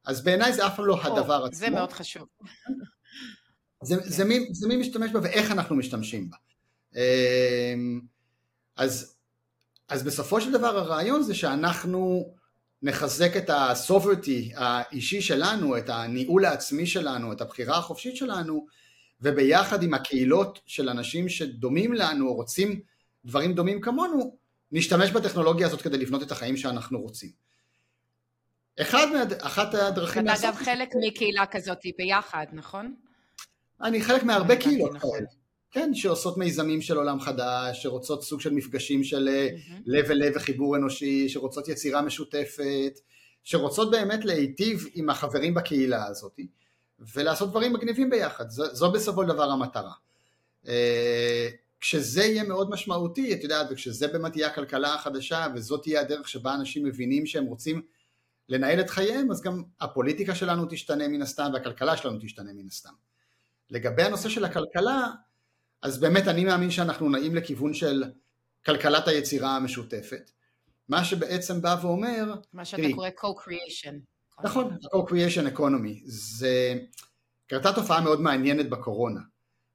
אז 0.04 0.24
בעיניי 0.24 0.52
זה 0.52 0.66
אף 0.66 0.76
פעם 0.76 0.86
לא 0.86 1.02
הדבר 1.02 1.44
עצמו. 1.44 1.58
זה 1.58 1.70
מאוד 1.70 1.92
חשוב. 1.92 2.26
זה, 3.82 3.96
כן. 3.96 4.02
זה, 4.08 4.24
מי, 4.24 4.48
זה 4.52 4.68
מי 4.68 4.76
משתמש 4.76 5.10
בה 5.10 5.20
ואיך 5.22 5.50
אנחנו 5.50 5.76
משתמשים 5.76 6.30
בה. 6.30 6.36
אמ, 6.96 8.00
אז, 8.76 9.16
אז 9.88 10.02
בסופו 10.02 10.40
של 10.40 10.52
דבר 10.52 10.78
הרעיון 10.78 11.22
זה 11.22 11.34
שאנחנו 11.34 12.34
נחזק 12.82 13.36
את 13.36 13.50
הסוברטי 13.50 14.52
האישי 14.56 15.20
שלנו, 15.20 15.78
את 15.78 15.88
הניהול 15.88 16.44
העצמי 16.44 16.86
שלנו, 16.86 17.32
את 17.32 17.40
הבחירה 17.40 17.78
החופשית 17.78 18.16
שלנו, 18.16 18.66
וביחד 19.20 19.82
עם 19.82 19.94
הקהילות 19.94 20.60
של 20.66 20.88
אנשים 20.88 21.28
שדומים 21.28 21.92
לנו 21.92 22.28
או 22.28 22.34
רוצים 22.34 22.80
דברים 23.24 23.54
דומים 23.54 23.80
כמונו, 23.80 24.36
נשתמש 24.72 25.10
בטכנולוגיה 25.10 25.66
הזאת 25.66 25.82
כדי 25.82 25.98
לבנות 25.98 26.22
את 26.22 26.32
החיים 26.32 26.56
שאנחנו 26.56 27.00
רוצים. 27.00 27.30
אחד. 28.80 29.32
אחת 29.40 29.74
הדרכים. 29.74 30.28
אתה 30.28 30.34
אגב 30.34 30.54
חלק 30.54 30.88
מקהילה 31.06 31.46
כזאת 31.46 31.78
ביחד, 31.98 32.46
נכון? 32.52 32.94
אני 33.82 34.02
חלק 34.02 34.22
מהרבה 34.22 34.56
קהילות 34.56 34.94
נכון. 34.94 35.10
כאלה. 35.16 35.26
כן, 35.70 35.94
שעושות 35.94 36.38
מיזמים 36.38 36.82
של 36.82 36.96
עולם 36.96 37.20
חדש, 37.20 37.82
שרוצות 37.82 38.22
סוג 38.22 38.40
של 38.40 38.52
מפגשים 38.52 39.04
של 39.04 39.28
mm-hmm. 39.28 39.72
לב 39.86 40.10
אל 40.10 40.16
לב 40.16 40.32
וחיבור 40.36 40.76
אנושי, 40.76 41.28
שרוצות 41.28 41.68
יצירה 41.68 42.02
משותפת, 42.02 43.00
שרוצות 43.44 43.90
באמת 43.90 44.24
להיטיב 44.24 44.86
עם 44.94 45.10
החברים 45.10 45.54
בקהילה 45.54 46.06
הזאת, 46.06 46.40
ולעשות 47.14 47.50
דברים 47.50 47.72
מגניבים 47.72 48.10
ביחד, 48.10 48.50
זו, 48.50 48.74
זו 48.74 48.92
בסופו 48.92 49.22
של 49.22 49.28
דבר 49.28 49.50
המטרה. 49.50 49.92
אה, 50.68 51.48
כשזה 51.80 52.24
יהיה 52.24 52.42
מאוד 52.44 52.70
משמעותי, 52.70 53.34
את 53.34 53.42
יודעת, 53.42 53.66
וכשזה 53.70 54.08
באמת 54.08 54.36
יהיה 54.36 54.48
הכלכלה 54.48 54.94
החדשה, 54.94 55.46
וזאת 55.54 55.82
תהיה 55.82 56.00
הדרך 56.00 56.28
שבה 56.28 56.54
אנשים 56.54 56.84
מבינים 56.84 57.26
שהם 57.26 57.44
רוצים 57.44 57.82
לנהל 58.48 58.80
את 58.80 58.90
חייהם, 58.90 59.30
אז 59.30 59.42
גם 59.42 59.62
הפוליטיקה 59.80 60.34
שלנו 60.34 60.66
תשתנה 60.70 61.08
מן 61.08 61.22
הסתם 61.22 61.50
והכלכלה 61.54 61.96
שלנו 61.96 62.18
תשתנה 62.22 62.52
מן 62.52 62.66
הסתם. 62.66 62.92
לגבי 63.70 64.02
הנושא 64.02 64.28
של 64.28 64.44
הכלכלה, 64.44 65.08
אז 65.82 66.00
באמת 66.00 66.28
אני 66.28 66.44
מאמין 66.44 66.70
שאנחנו 66.70 67.08
נעים 67.08 67.34
לכיוון 67.34 67.74
של 67.74 68.04
כלכלת 68.66 69.08
היצירה 69.08 69.56
המשותפת. 69.56 70.30
מה 70.88 71.04
שבעצם 71.04 71.62
בא 71.62 71.76
ואומר... 71.82 72.34
מה 72.52 72.64
שאתה 72.64 72.82
תראי, 72.82 72.94
קורא 72.94 73.08
co-creation. 73.08 73.94
נכון, 74.44 74.76
co-creation 74.94 75.56
economy. 75.56 76.00
זה... 76.04 76.74
קרתה 77.46 77.72
תופעה 77.72 78.00
מאוד 78.00 78.20
מעניינת 78.20 78.68
בקורונה. 78.68 79.20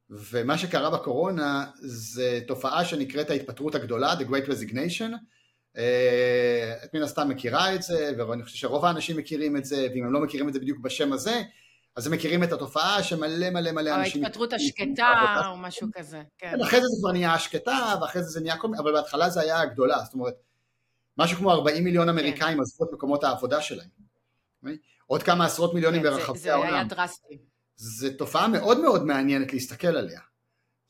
ומה 0.09 0.57
שקרה 0.57 0.89
בקורונה 0.89 1.65
זה 1.75 2.39
תופעה 2.47 2.85
שנקראת 2.85 3.29
ההתפטרות 3.29 3.75
הגדולה, 3.75 4.13
The 4.13 4.23
Great 4.23 4.49
Resignation, 4.49 5.13
אה, 5.77 6.75
את 6.83 6.93
מן 6.93 7.01
הסתם 7.01 7.29
מכירה 7.29 7.75
את 7.75 7.83
זה, 7.83 8.11
ואני 8.17 8.43
חושב 8.43 8.57
שרוב 8.57 8.85
האנשים 8.85 9.17
מכירים 9.17 9.57
את 9.57 9.65
זה, 9.65 9.87
ואם 9.93 10.03
הם 10.03 10.13
לא 10.13 10.21
מכירים 10.21 10.47
את 10.47 10.53
זה 10.53 10.59
בדיוק 10.59 10.79
בשם 10.79 11.13
הזה, 11.13 11.41
אז 11.95 12.07
הם 12.07 12.13
מכירים 12.13 12.43
את 12.43 12.51
התופעה 12.51 13.03
שמלא 13.03 13.49
מלא 13.49 13.71
מלא 13.71 13.95
אנשים... 13.95 14.21
או 14.21 14.25
ההתפטרות 14.25 14.53
השקטה 14.53 15.41
או 15.51 15.57
משהו 15.57 15.87
כזה, 15.93 16.23
כן. 16.37 16.61
אחרי 16.61 16.79
זה 16.81 16.87
זה 16.87 17.01
כבר 17.01 17.11
נהיה 17.11 17.33
השקטה, 17.33 17.95
ואחרי 18.01 18.23
זה 18.23 18.29
זה 18.29 18.41
נהיה 18.41 18.57
כל 18.57 18.67
מיני, 18.67 18.79
אבל 18.83 18.93
בהתחלה 18.93 19.29
זה 19.29 19.41
היה 19.41 19.59
הגדולה, 19.59 19.99
זאת 20.03 20.13
אומרת, 20.13 20.33
משהו 21.17 21.37
כמו 21.37 21.51
40 21.51 21.83
מיליון 21.83 22.09
אמריקאים 22.09 22.57
כן. 22.57 22.61
עזבו 22.61 22.85
את 22.85 22.89
מקומות 22.93 23.23
העבודה 23.23 23.61
שלהם. 23.61 23.87
עוד 25.07 25.23
כמה 25.23 25.45
עשרות 25.45 25.73
מיליונים 25.73 26.03
כן, 26.03 26.09
ברחבי 26.09 26.37
זה, 26.37 26.53
העולם. 26.53 26.69
זה 26.69 26.75
היה 26.75 26.83
דרסטי. 26.83 27.37
זו 27.75 28.07
תופעה 28.17 28.47
מאוד 28.47 28.79
מאוד 28.81 29.05
מעניינת 29.05 29.53
להסתכל 29.53 29.87
עליה. 29.87 30.19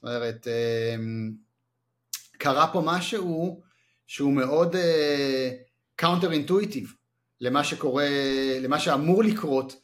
זאת 0.01 0.03
אומרת, 0.03 0.47
אמ, 0.47 1.33
קרה 2.37 2.67
פה 2.73 2.81
משהו 2.85 3.61
שהוא 4.07 4.33
מאוד 4.33 4.75
counter 5.95 6.29
uh, 6.29 6.33
intuitive 6.33 6.93
למה 7.41 7.63
שקורה, 7.63 8.07
למה 8.61 8.79
שאמור 8.79 9.23
לקרות 9.23 9.75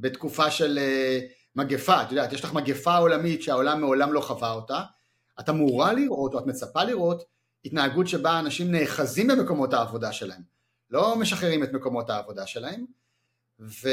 בתקופה 0.00 0.50
של 0.50 0.78
uh, 0.78 1.32
מגפה. 1.56 2.02
את 2.02 2.10
יודעת, 2.10 2.32
יש 2.32 2.44
לך 2.44 2.54
מגפה 2.54 2.96
עולמית 2.96 3.42
שהעולם 3.42 3.80
מעולם 3.80 4.12
לא 4.12 4.20
חווה 4.20 4.52
אותה, 4.52 4.82
את 5.40 5.48
אמורה 5.48 5.92
לראות 5.92 6.34
או 6.34 6.38
את 6.38 6.46
מצפה 6.46 6.84
לראות 6.84 7.22
התנהגות 7.64 8.08
שבה 8.08 8.38
אנשים 8.38 8.72
נאחזים 8.72 9.28
במקומות 9.28 9.72
העבודה 9.72 10.12
שלהם, 10.12 10.42
לא 10.90 11.16
משחררים 11.16 11.62
את 11.62 11.72
מקומות 11.72 12.10
העבודה 12.10 12.46
שלהם, 12.46 12.84
ו, 13.60 13.88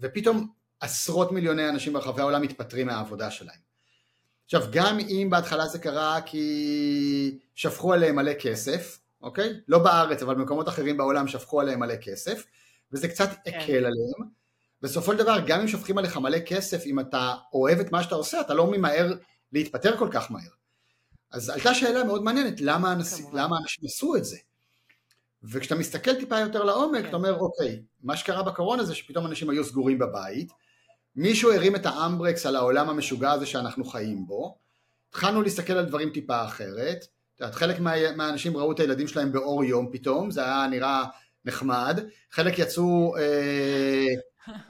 ופתאום 0.00 0.48
עשרות 0.80 1.32
מיליוני 1.32 1.68
אנשים 1.68 1.92
ברחבי 1.92 2.20
העולם 2.20 2.42
מתפטרים 2.42 2.86
מהעבודה 2.86 3.30
שלהם. 3.30 3.64
עכשיו, 4.44 4.62
גם 4.72 4.98
אם 4.98 5.28
בהתחלה 5.30 5.66
זה 5.66 5.78
קרה 5.78 6.20
כי 6.26 7.38
שפכו 7.54 7.92
עליהם 7.92 8.16
מלא 8.16 8.32
כסף, 8.34 8.98
אוקיי? 9.22 9.60
לא 9.68 9.78
בארץ, 9.78 10.22
אבל 10.22 10.34
במקומות 10.34 10.68
אחרים 10.68 10.96
בעולם 10.96 11.28
שפכו 11.28 11.60
עליהם 11.60 11.80
מלא 11.80 11.96
כסף, 11.96 12.46
וזה 12.92 13.08
קצת 13.08 13.28
כן. 13.44 13.50
הקל 13.50 13.72
עליהם. 13.72 14.43
בסופו 14.84 15.12
של 15.12 15.18
דבר, 15.18 15.38
גם 15.46 15.60
אם 15.60 15.68
שופכים 15.68 15.98
עליך 15.98 16.16
מלא 16.16 16.38
כסף, 16.38 16.86
אם 16.86 17.00
אתה 17.00 17.34
אוהב 17.52 17.78
את 17.78 17.92
מה 17.92 18.02
שאתה 18.02 18.14
עושה, 18.14 18.40
אתה 18.40 18.54
לא 18.54 18.66
ממהר 18.66 19.12
להתפטר 19.52 19.96
כל 19.96 20.08
כך 20.12 20.30
מהר. 20.30 20.50
אז 21.30 21.50
עלתה 21.50 21.74
שאלה 21.74 22.04
מאוד 22.04 22.22
מעניינת, 22.22 22.60
למה, 22.60 22.92
אנש, 22.92 23.12
למה 23.32 23.56
אנשים 23.62 23.84
עשו 23.84 24.16
את 24.16 24.24
זה? 24.24 24.36
וכשאתה 25.42 25.74
מסתכל 25.74 26.14
טיפה 26.14 26.38
יותר 26.38 26.64
לעומק, 26.64 27.02
כן. 27.02 27.08
אתה 27.08 27.16
אומר, 27.16 27.38
אוקיי, 27.38 27.82
מה 28.02 28.16
שקרה 28.16 28.42
בקורונה 28.42 28.84
זה 28.84 28.94
שפתאום 28.94 29.26
אנשים 29.26 29.50
היו 29.50 29.64
סגורים 29.64 29.98
בבית, 29.98 30.52
מישהו 31.16 31.52
הרים 31.52 31.76
את 31.76 31.86
האמברקס 31.86 32.46
על 32.46 32.56
העולם 32.56 32.90
המשוגע 32.90 33.32
הזה 33.32 33.46
שאנחנו 33.46 33.84
חיים 33.84 34.26
בו, 34.26 34.58
התחלנו 35.10 35.42
להסתכל 35.42 35.72
על 35.72 35.84
דברים 35.84 36.10
טיפה 36.10 36.44
אחרת, 36.44 37.06
יודעת, 37.40 37.54
חלק 37.54 37.80
מה, 37.80 38.12
מהאנשים 38.16 38.56
ראו 38.56 38.72
את 38.72 38.80
הילדים 38.80 39.08
שלהם 39.08 39.32
באור 39.32 39.64
יום 39.64 39.88
פתאום, 39.92 40.30
זה 40.30 40.44
היה 40.44 40.66
נראה 40.70 41.04
נחמד, 41.44 42.00
חלק 42.30 42.58
יצאו 42.58 43.16
אה, 43.16 44.14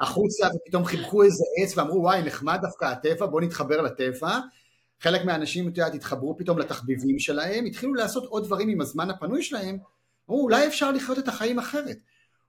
החוצה 0.00 0.46
ופתאום 0.54 0.84
חיבקו 0.84 1.22
איזה 1.22 1.44
עץ 1.58 1.78
ואמרו 1.78 2.02
וואי 2.02 2.22
נחמד 2.22 2.58
דווקא 2.62 2.84
הטבע, 2.84 3.26
בואו 3.26 3.40
נתחבר 3.44 3.82
לטבע, 3.82 4.38
חלק 5.00 5.24
מהאנשים, 5.24 5.68
את 5.68 5.78
יודעת, 5.78 5.94
התחברו 5.94 6.37
פתאום 6.38 6.58
לתחביבים 6.58 7.18
שלהם, 7.18 7.64
התחילו 7.64 7.94
לעשות 7.94 8.24
עוד 8.24 8.44
דברים 8.44 8.68
עם 8.68 8.80
הזמן 8.80 9.10
הפנוי 9.10 9.42
שלהם, 9.42 9.78
אמרו 10.30 10.42
אולי 10.42 10.66
אפשר 10.66 10.90
לחיות 10.92 11.18
את 11.18 11.28
החיים 11.28 11.58
אחרת, 11.58 11.98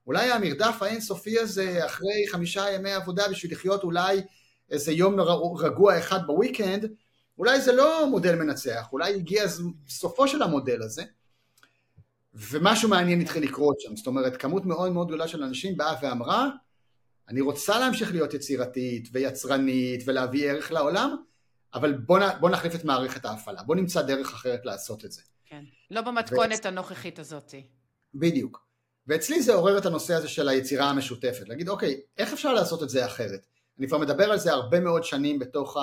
אולי 0.06 0.32
המרדף 0.32 0.76
האינסופי 0.80 1.38
הזה 1.38 1.86
אחרי 1.86 2.26
חמישה 2.30 2.70
ימי 2.70 2.92
עבודה 2.92 3.28
בשביל 3.30 3.52
לחיות 3.52 3.84
אולי 3.84 4.22
איזה 4.70 4.92
יום 4.92 5.20
רגוע 5.58 5.98
אחד 5.98 6.26
בוויקנד, 6.26 6.92
אולי 7.38 7.60
זה 7.60 7.72
לא 7.72 8.06
מודל 8.10 8.34
מנצח, 8.34 8.88
אולי 8.92 9.14
הגיע 9.14 9.44
סופו 9.88 10.28
של 10.28 10.42
המודל 10.42 10.82
הזה, 10.82 11.02
ומשהו 12.34 12.88
מעניין 12.88 13.20
התחיל 13.20 13.42
לקרות 13.42 13.80
שם, 13.80 13.96
זאת 13.96 14.06
אומרת 14.06 14.36
כמות 14.36 14.66
מאוד 14.66 14.92
מאוד 14.92 15.06
גדולה 15.06 15.28
של 15.28 15.42
אנשים 15.42 15.76
באה 15.76 15.94
ואמרה, 16.02 16.48
אני 17.28 17.40
רוצה 17.40 17.78
להמשיך 17.78 18.10
להיות 18.10 18.34
יצירתית 18.34 19.08
ויצרנית 19.12 20.02
ולהביא 20.06 20.50
ערך 20.50 20.72
לעולם, 20.72 21.16
אבל 21.74 21.92
בוא, 21.92 22.18
בוא 22.40 22.50
נחליף 22.50 22.74
את 22.74 22.84
מערכת 22.84 23.24
ההפעלה, 23.24 23.62
בוא 23.62 23.76
נמצא 23.76 24.02
דרך 24.02 24.34
אחרת 24.34 24.60
לעשות 24.64 25.04
את 25.04 25.12
זה. 25.12 25.22
כן, 25.46 25.64
לא 25.90 26.00
במתכונת 26.00 26.60
ו... 26.64 26.68
הנוכחית 26.68 27.18
הזאת. 27.18 27.54
בדיוק. 28.14 28.66
ואצלי 29.06 29.42
זה 29.42 29.54
עורר 29.54 29.78
את 29.78 29.86
הנושא 29.86 30.14
הזה 30.14 30.28
של 30.28 30.48
היצירה 30.48 30.90
המשותפת, 30.90 31.48
להגיד 31.48 31.68
אוקיי, 31.68 32.00
איך 32.18 32.32
אפשר 32.32 32.52
לעשות 32.54 32.82
את 32.82 32.88
זה 32.88 33.06
אחרת? 33.06 33.46
אני 33.78 33.88
כבר 33.88 33.98
מדבר 33.98 34.30
על 34.32 34.38
זה 34.38 34.52
הרבה 34.52 34.80
מאוד 34.80 35.04
שנים 35.04 35.38
בתוך 35.38 35.76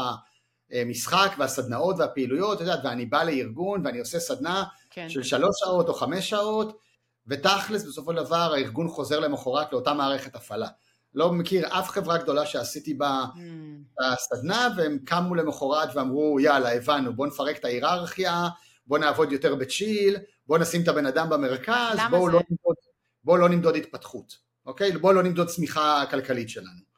המשחק 0.71 1.35
והסדנאות 1.37 1.95
והפעילויות, 1.99 2.61
את 2.61 2.67
יודעת, 2.67 2.79
ואני 2.83 3.05
בא 3.05 3.23
לארגון 3.23 3.85
ואני 3.85 3.99
עושה 3.99 4.19
סדנה 4.19 4.63
כן. 4.89 5.09
של 5.09 5.23
שלוש 5.23 5.55
שעות 5.59 5.89
או 5.89 5.93
חמש 5.93 6.29
שעות, 6.29 6.79
ותכלס 7.27 7.83
בסופו 7.83 8.11
של 8.11 8.23
דבר 8.23 8.53
הארגון 8.53 8.89
חוזר 8.89 9.19
למחרת 9.19 9.71
לאותה 9.71 9.93
מערכת 9.93 10.35
הפעלה. 10.35 10.67
לא 11.15 11.31
מכיר 11.31 11.67
אף 11.67 11.89
חברה 11.89 12.17
גדולה 12.17 12.45
שעשיתי 12.45 12.93
בה 12.93 13.25
mm. 13.35 14.03
הסדנה 14.03 14.69
והם 14.77 14.97
קמו 15.05 15.35
למחרת 15.35 15.95
ואמרו 15.95 16.39
יאללה 16.39 16.73
הבנו 16.73 17.15
בוא 17.15 17.27
נפרק 17.27 17.57
את 17.57 17.65
ההיררכיה, 17.65 18.47
בוא 18.87 18.97
נעבוד 18.97 19.31
יותר 19.31 19.55
בצ'יל, 19.55 20.17
בוא 20.47 20.57
נשים 20.57 20.83
את 20.83 20.87
הבן 20.87 21.05
אדם 21.05 21.29
במרכז, 21.29 21.97
בואו 22.09 22.27
לא 22.27 22.39
נמדוד, 22.49 22.75
בוא 23.23 23.37
לא 23.37 23.49
נמדוד 23.49 23.75
התפתחות, 23.75 24.37
אוקיי? 24.65 24.91
בואו 24.91 25.13
לא 25.13 25.23
נמדוד 25.23 25.47
צמיחה 25.47 26.03
כלכלית 26.09 26.49
שלנו. 26.49 26.93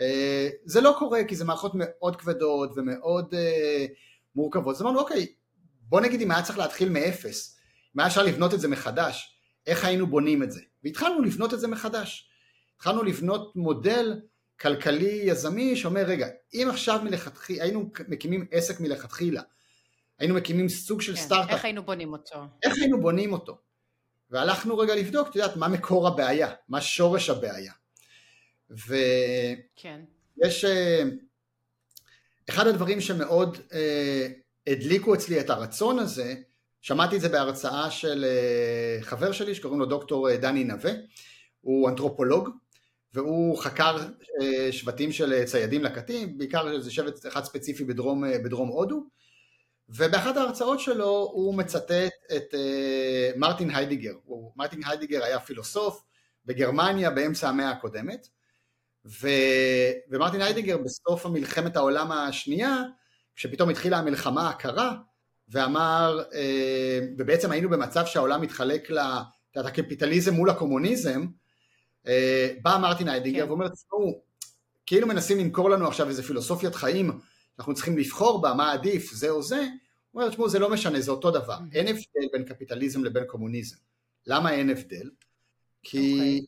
אה, 0.00 0.48
זה 0.64 0.80
לא 0.80 0.96
קורה 0.98 1.20
כי 1.28 1.36
זה 1.36 1.44
מערכות 1.44 1.72
מאוד 1.74 2.16
כבדות 2.16 2.70
ומאוד 2.76 3.34
אה, 3.34 3.86
מורכבות, 4.34 4.76
אז 4.76 4.82
אמרנו 4.82 5.00
אוקיי, 5.00 5.26
בוא 5.88 6.00
נגיד 6.00 6.20
אם 6.20 6.30
היה 6.30 6.42
צריך 6.42 6.58
להתחיל 6.58 6.88
מאפס, 6.88 7.56
אם 7.96 8.00
היה 8.00 8.06
אפשר 8.06 8.22
לבנות 8.22 8.54
את 8.54 8.60
זה 8.60 8.68
מחדש, 8.68 9.38
איך 9.66 9.84
היינו 9.84 10.06
בונים 10.06 10.42
את 10.42 10.52
זה? 10.52 10.60
והתחלנו 10.84 11.22
לבנות 11.22 11.54
את 11.54 11.60
זה 11.60 11.68
מחדש. 11.68 12.30
התחלנו 12.84 13.02
לבנות 13.02 13.56
מודל 13.56 14.20
כלכלי 14.60 15.20
יזמי 15.24 15.76
שאומר 15.76 16.02
רגע, 16.02 16.28
אם 16.54 16.68
עכשיו 16.70 17.00
מלכתחילה, 17.04 17.62
היינו 17.64 17.90
מקימים 18.08 18.46
עסק 18.50 18.80
מלכתחילה, 18.80 19.42
היינו 20.18 20.34
מקימים 20.34 20.68
סוג 20.68 21.00
של 21.00 21.14
כן, 21.14 21.20
סטארט-אפ. 21.20 21.50
איך 21.50 21.64
היינו 21.64 21.82
בונים 21.82 22.12
אותו? 22.12 22.36
איך 22.62 22.74
היינו 22.80 23.00
בונים 23.00 23.32
אותו? 23.32 23.58
והלכנו 24.30 24.78
רגע 24.78 24.94
לבדוק, 24.94 25.28
את 25.28 25.36
יודעת, 25.36 25.56
מה 25.56 25.68
מקור 25.68 26.08
הבעיה, 26.08 26.52
מה 26.68 26.80
שורש 26.80 27.30
הבעיה. 27.30 27.72
ויש, 28.70 29.56
כן. 29.76 30.00
אה, 30.64 31.02
אחד 32.48 32.66
הדברים 32.66 33.00
שמאוד 33.00 33.58
אה, 33.72 34.28
הדליקו 34.66 35.14
אצלי 35.14 35.40
את 35.40 35.50
הרצון 35.50 35.98
הזה, 35.98 36.34
שמעתי 36.80 37.16
את 37.16 37.20
זה 37.20 37.28
בהרצאה 37.28 37.90
של 37.90 38.24
אה, 38.24 38.98
חבר 39.02 39.32
שלי 39.32 39.54
שקוראים 39.54 39.80
לו 39.80 39.86
דוקטור 39.86 40.36
דני 40.36 40.64
נווה, 40.64 40.92
הוא 41.60 41.88
אנתרופולוג, 41.88 42.48
והוא 43.14 43.58
חקר 43.58 43.96
שבטים 44.70 45.12
של 45.12 45.44
ציידים 45.44 45.84
לקטים, 45.84 46.38
בעיקר 46.38 46.80
זה 46.80 46.90
שבט 46.90 47.26
אחד 47.26 47.44
ספציפי 47.44 47.84
בדרום, 47.84 48.24
בדרום 48.44 48.68
הודו, 48.68 49.04
ובאחת 49.88 50.36
ההרצאות 50.36 50.80
שלו 50.80 51.30
הוא 51.32 51.54
מצטט 51.54 52.12
את 52.36 52.54
מרטין 53.36 53.70
היידגר, 53.70 54.14
מרטין 54.56 54.80
היידגר 54.84 55.24
היה 55.24 55.40
פילוסוף 55.40 56.02
בגרמניה 56.46 57.10
באמצע 57.10 57.48
המאה 57.48 57.70
הקודמת, 57.70 58.28
ו... 59.06 59.28
ומרטין 60.10 60.40
היידגר 60.40 60.78
בסוף 60.78 61.26
המלחמת 61.26 61.76
העולם 61.76 62.12
השנייה, 62.12 62.82
כשפתאום 63.36 63.68
התחילה 63.68 63.98
המלחמה 63.98 64.48
הקרה, 64.48 64.94
ואמר, 65.48 66.22
אה, 66.34 67.00
ובעצם 67.18 67.50
היינו 67.50 67.70
במצב 67.70 68.06
שהעולם 68.06 68.40
מתחלק 68.40 68.88
לקפיטליזם 69.56 70.34
מול 70.34 70.50
הקומוניזם, 70.50 71.20
אה, 71.20 71.43
בא 72.62 72.78
מרטין 72.82 73.08
היידיגר 73.08 73.42
כן. 73.44 73.48
ואומר, 73.48 73.68
תשמעו, 73.68 74.22
כאילו 74.86 75.06
מנסים 75.06 75.38
למכור 75.38 75.70
לנו 75.70 75.88
עכשיו 75.88 76.08
איזה 76.08 76.22
פילוסופיית 76.22 76.74
חיים, 76.74 77.20
אנחנו 77.58 77.74
צריכים 77.74 77.98
לבחור 77.98 78.42
בה, 78.42 78.54
מה 78.54 78.72
עדיף, 78.72 79.12
זה 79.12 79.30
או 79.30 79.42
זה, 79.42 79.60
הוא 80.10 80.22
אומר, 80.22 80.30
תשמעו, 80.30 80.48
זה 80.48 80.58
לא 80.58 80.70
משנה, 80.70 81.00
זה 81.00 81.10
אותו 81.10 81.30
דבר, 81.30 81.56
mm-hmm. 81.56 81.74
אין 81.74 81.88
הבדל 81.88 82.28
בין 82.32 82.44
קפיטליזם 82.44 83.04
לבין 83.04 83.24
קומוניזם. 83.26 83.76
למה 84.26 84.52
אין 84.52 84.70
הבדל? 84.70 85.10
כי 85.82 85.98
okay. 85.98 86.18
אוקיי. 86.18 86.44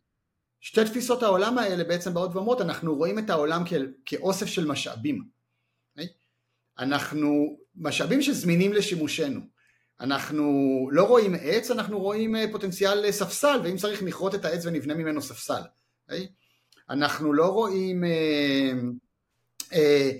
שתי 0.60 0.84
תפיסות 0.84 1.22
העולם 1.22 1.58
האלה 1.58 1.84
בעצם 1.84 2.14
באות 2.14 2.30
ואומרות 2.34 2.60
אנחנו 2.60 2.94
רואים 2.94 3.18
את 3.18 3.30
העולם 3.30 3.62
כ- 3.66 3.72
כאוסף 4.04 4.46
של 4.46 4.66
משאבים. 4.66 5.24
Okay? 5.98 6.02
אנחנו 6.78 7.58
משאבים 7.76 8.22
שזמינים 8.22 8.72
לשימושנו. 8.72 9.40
אנחנו 10.00 10.88
לא 10.92 11.04
רואים 11.04 11.35
עץ, 11.40 11.70
אנחנו 11.70 11.98
רואים 11.98 12.37
אה, 12.37 12.44
פוטנציאל 12.52 13.11
ספסל, 13.12 13.61
ואם 13.64 13.76
צריך 13.76 14.02
נכרות 14.02 14.35
את 14.35 14.44
העץ 14.44 14.66
ונבנה 14.66 14.94
ממנו 14.94 15.22
ספסל. 15.22 15.62
Okay? 16.11 16.14
אנחנו 16.90 17.32
לא 17.32 17.46
רואים 17.46 18.04
אה, 18.04 18.72
אה, 19.72 20.11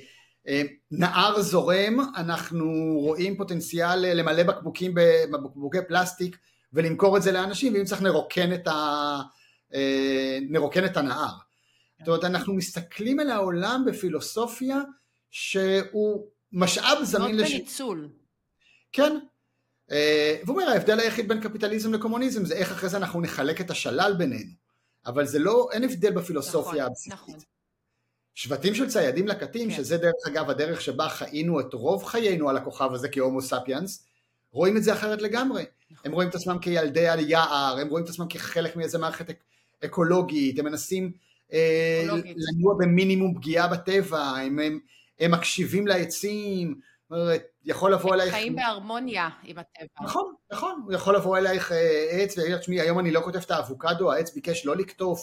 אה, 0.49 0.63
נהר 0.91 1.43
זורם, 1.43 2.01
אנחנו 2.17 2.97
רואים 3.01 3.37
פוטנציאל 3.37 4.15
למלא 4.15 4.43
בקבוקים 4.43 4.93
בבקבוקי 4.95 5.79
פלסטיק 5.89 6.37
ולמכור 6.73 7.17
את 7.17 7.23
זה 7.23 7.33
לאנשים, 7.33 7.75
ואם 7.75 7.85
צריך 7.85 8.03
נרוקן 8.03 8.55
את 8.55 8.69
ה... 8.69 9.21
אה, 9.75 10.39
נרוקן 10.51 10.85
את 10.85 10.97
הנהר. 10.97 11.33
כן. 11.99 12.05
זאת 12.05 12.09
אומרת, 12.09 12.25
אנחנו 12.25 12.55
מסתכלים 12.55 13.21
על 13.21 13.31
העולם 13.31 13.85
בפילוסופיה 13.87 14.81
שהוא 15.31 16.27
משאב 16.53 16.99
זמין 17.03 17.37
לש... 17.37 17.51
מאוד 17.51 17.61
בניצול. 17.61 18.09
כן. 18.93 19.19
אה, 19.91 20.37
והוא 20.45 20.61
אומר, 20.61 20.71
ההבדל 20.71 21.01
היחיד 21.01 21.29
בין 21.29 21.41
קפיטליזם 21.41 21.95
לקומוניזם 21.95 22.45
זה 22.45 22.55
איך 22.55 22.73
אחרי 22.73 22.89
זה 22.89 22.97
אנחנו 22.97 23.21
נחלק 23.21 23.61
את 23.61 23.71
השלל 23.71 24.15
בינינו. 24.19 24.51
אבל 25.07 25.27
זה 25.27 25.39
לא, 25.39 25.69
אין 25.73 25.85
הבדל 25.85 26.13
בפילוסופיה 26.13 26.71
נכון, 26.73 26.81
הבסיסית. 26.81 27.13
נכון. 27.13 27.35
שבטים 28.35 28.75
של 28.75 28.89
ציידים 28.89 29.29
לקטים, 29.29 29.71
כן. 29.71 29.77
שזה 29.77 29.97
דרך 29.97 30.15
אגב 30.27 30.51
הדרך 30.51 30.81
שבה 30.81 31.09
חיינו 31.09 31.61
את 31.61 31.75
רוב 31.75 32.05
חיינו 32.05 32.49
על 32.49 32.57
הכוכב 32.57 32.93
הזה 32.93 33.09
כהומו 33.09 33.43
ספיאנס, 33.43 34.07
רואים 34.53 34.77
את 34.77 34.83
זה 34.85 34.93
אחרת 34.93 35.23
לגמרי. 35.23 35.65
נכון. 35.91 36.07
הם 36.07 36.13
רואים 36.13 36.29
את 36.29 36.35
עצמם 36.35 36.59
כילדי 36.59 37.09
היער, 37.09 37.79
הם 37.81 37.89
רואים 37.89 38.05
את 38.05 38.11
עצמם 38.11 38.27
כחלק 38.29 38.77
מאיזה 38.77 38.99
מערכת 38.99 39.27
אקולוגית, 39.85 40.59
הם 40.59 40.65
מנסים 40.65 41.13
לנוע 42.37 42.75
במינימום 42.79 43.35
פגיעה 43.35 43.69
בטבע, 43.69 44.21
הם, 44.21 44.59
הם, 44.59 44.79
הם 45.21 45.31
מקשיבים 45.31 45.87
לעצים, 45.87 46.81
יכול 47.65 47.93
לבוא 47.93 48.15
אלייך... 48.15 48.35
חיים 48.35 48.57
בהרמוניה 48.57 49.29
עם 49.43 49.59
הטבע. 49.59 50.05
נכון, 50.05 50.35
נכון, 50.53 50.81
הוא 50.85 50.93
יכול 50.93 51.17
לבוא 51.17 51.39
אלייך 51.39 51.73
עץ 52.11 52.39
ויגיד 52.39 52.55
לך, 52.55 52.61
תשמעי, 52.61 52.81
היום 52.81 52.99
אני 52.99 53.11
לא 53.11 53.21
כותב 53.21 53.39
את 53.39 53.51
האבוקדו, 53.51 54.13
העץ 54.13 54.35
ביקש 54.35 54.67
לא 54.67 54.77
לקטוף, 54.77 55.21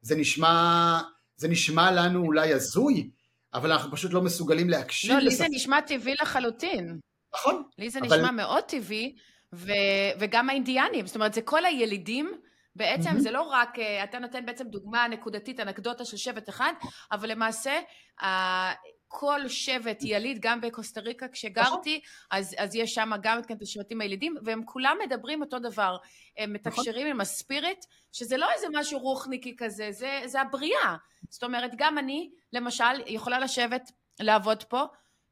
זה 0.00 0.16
נשמע, 0.16 1.00
זה 1.36 1.48
נשמע 1.48 1.90
לנו 1.90 2.24
אולי 2.24 2.52
הזוי, 2.52 3.10
אבל 3.54 3.72
אנחנו 3.72 3.92
פשוט 3.92 4.12
לא 4.12 4.22
מסוגלים 4.22 4.70
להקשיב. 4.70 5.12
לא, 5.12 5.18
לי 5.18 5.30
זה 5.30 5.46
נשמע 5.50 5.80
טבעי 5.80 6.14
לחלוטין. 6.22 6.98
נכון. 7.34 7.62
לי 7.78 7.90
זה 7.90 7.98
אבל... 7.98 8.16
נשמע 8.16 8.30
מאוד 8.30 8.64
טבעי, 8.64 9.16
ו... 9.54 9.72
וגם 10.18 10.50
האינדיאנים, 10.50 11.06
זאת 11.06 11.16
אומרת, 11.16 11.34
זה 11.34 11.42
כל 11.42 11.64
הילידים, 11.64 12.32
בעצם 12.76 13.10
mm-hmm. 13.10 13.20
זה 13.20 13.30
לא 13.30 13.42
רק, 13.42 13.78
אה, 13.78 14.04
אתה 14.04 14.18
נותן 14.18 14.46
בעצם 14.46 14.64
דוגמה 14.64 15.08
נקודתית, 15.08 15.60
אנקדוטה 15.60 16.04
של 16.04 16.16
שבט 16.16 16.48
אחד, 16.48 16.72
אבל 17.12 17.30
למעשה, 17.30 17.72
כל 19.18 19.48
שבט 19.48 20.02
יליד, 20.02 20.38
גם 20.40 20.60
בקוסטה 20.60 21.00
ריקה 21.00 21.28
כשגרתי, 21.28 22.00
נכון. 22.04 22.38
אז, 22.38 22.54
אז 22.58 22.74
יש 22.74 22.94
שם 22.94 23.10
גם 23.22 23.38
את 23.38 23.62
השבטים 23.62 24.00
הילידים, 24.00 24.36
והם 24.44 24.62
כולם 24.64 24.96
מדברים 25.06 25.40
אותו 25.40 25.58
דבר. 25.58 25.96
הם 26.38 26.52
נכון. 26.52 26.72
מתקשרים 26.72 27.06
עם 27.06 27.20
הספיריט, 27.20 27.84
שזה 28.12 28.36
לא 28.36 28.46
איזה 28.54 28.66
משהו 28.72 28.98
רוחניקי 28.98 29.54
כזה, 29.58 29.92
זה, 29.92 30.22
זה 30.24 30.40
הבריאה. 30.40 30.96
זאת 31.28 31.42
אומרת, 31.42 31.70
גם 31.76 31.98
אני, 31.98 32.30
למשל, 32.52 32.84
יכולה 33.06 33.38
לשבת, 33.38 33.92
לעבוד 34.20 34.62
פה, 34.62 34.84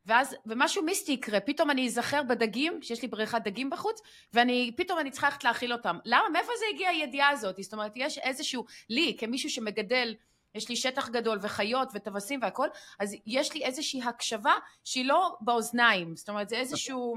ואז, 0.07 0.37
ומשהו 0.47 0.83
מיסטי 0.83 1.13
יקרה, 1.13 1.41
פתאום 1.41 1.71
אני 1.71 1.87
אזכר 1.87 2.23
בדגים, 2.23 2.83
שיש 2.83 3.03
לי 3.03 3.09
בריכת 3.09 3.43
דגים 3.45 3.71
בחוץ, 3.71 4.01
ואני, 4.33 4.73
פתאום 4.77 4.99
אני 4.99 5.11
צריכה 5.11 5.27
ללכת 5.27 5.45
להאכיל 5.45 5.73
אותם. 5.73 5.99
למה? 6.05 6.29
מאיפה 6.33 6.53
זה 6.59 6.65
הגיע 6.75 6.89
הידיעה 6.89 7.29
הזאת? 7.29 7.63
זאת 7.63 7.73
אומרת, 7.73 7.93
יש 7.97 8.19
איזשהו, 8.19 8.65
לי, 8.91 9.17
כמישהו 9.19 9.51
שמגדל, 9.51 10.15
יש 10.55 10.69
לי 10.69 10.77
שטח 10.77 11.09
גדול 11.09 11.39
וחיות 11.43 11.89
וטווסים 11.95 12.41
והכל, 12.43 12.69
אז 12.99 13.17
יש 13.27 13.55
לי 13.55 13.65
איזושהי 13.65 14.03
הקשבה 14.03 14.55
שהיא 14.85 15.05
לא 15.05 15.37
באוזניים, 15.41 16.17
זאת 16.17 16.29
אומרת, 16.29 16.49
זה 16.49 16.57
איזשהו... 16.57 17.17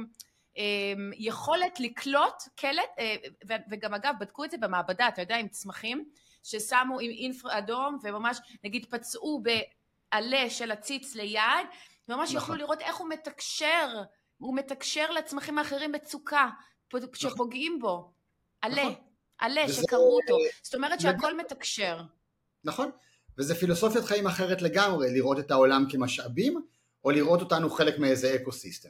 אמ, 0.57 1.11
יכולת 1.15 1.79
לקלוט 1.79 2.43
קלט, 2.55 2.89
אה, 2.99 3.15
וגם 3.71 3.93
אגב 3.93 4.13
בדקו 4.19 4.45
את 4.45 4.51
זה 4.51 4.57
במעבדה, 4.57 5.07
אתה 5.07 5.21
יודע, 5.21 5.37
עם 5.37 5.47
צמחים, 5.47 6.09
ששמו 6.43 6.99
עם 6.99 7.11
אינפרה 7.11 7.57
אדום 7.57 7.97
וממש 8.03 8.37
נגיד 8.63 8.85
פצעו 8.89 9.43
בעלה 9.43 10.49
של 10.49 10.71
הציץ 10.71 11.15
ליד, 11.15 11.67
ממש 12.07 12.29
נכון. 12.29 12.37
יכלו 12.37 12.55
לראות 12.55 12.81
איך 12.81 12.95
הוא 12.95 13.09
מתקשר, 13.09 14.03
הוא 14.37 14.55
מתקשר 14.55 15.11
לצמחים 15.11 15.57
האחרים 15.57 15.91
מצוקה, 15.91 16.49
נכון. 16.93 17.09
שפוגעים 17.13 17.79
בו. 17.79 18.11
עלה, 18.61 18.83
נכון. 18.83 18.93
עלה 19.37 19.67
שקראו 19.67 20.19
אותו. 20.21 20.37
זאת 20.61 20.75
אומרת 20.75 20.99
שהכל 21.01 21.37
מתקשר. 21.37 22.01
נכון, 22.63 22.91
וזה 23.37 23.55
פילוסופיית 23.55 24.05
חיים 24.05 24.27
אחרת 24.27 24.61
לגמרי, 24.61 25.13
לראות 25.13 25.39
את 25.39 25.51
העולם 25.51 25.85
כמשאבים, 25.89 26.61
או 27.03 27.11
לראות 27.11 27.41
אותנו 27.41 27.69
חלק 27.69 27.99
מאיזה 27.99 28.35
אקו 28.35 28.51
סיסטם. 28.51 28.89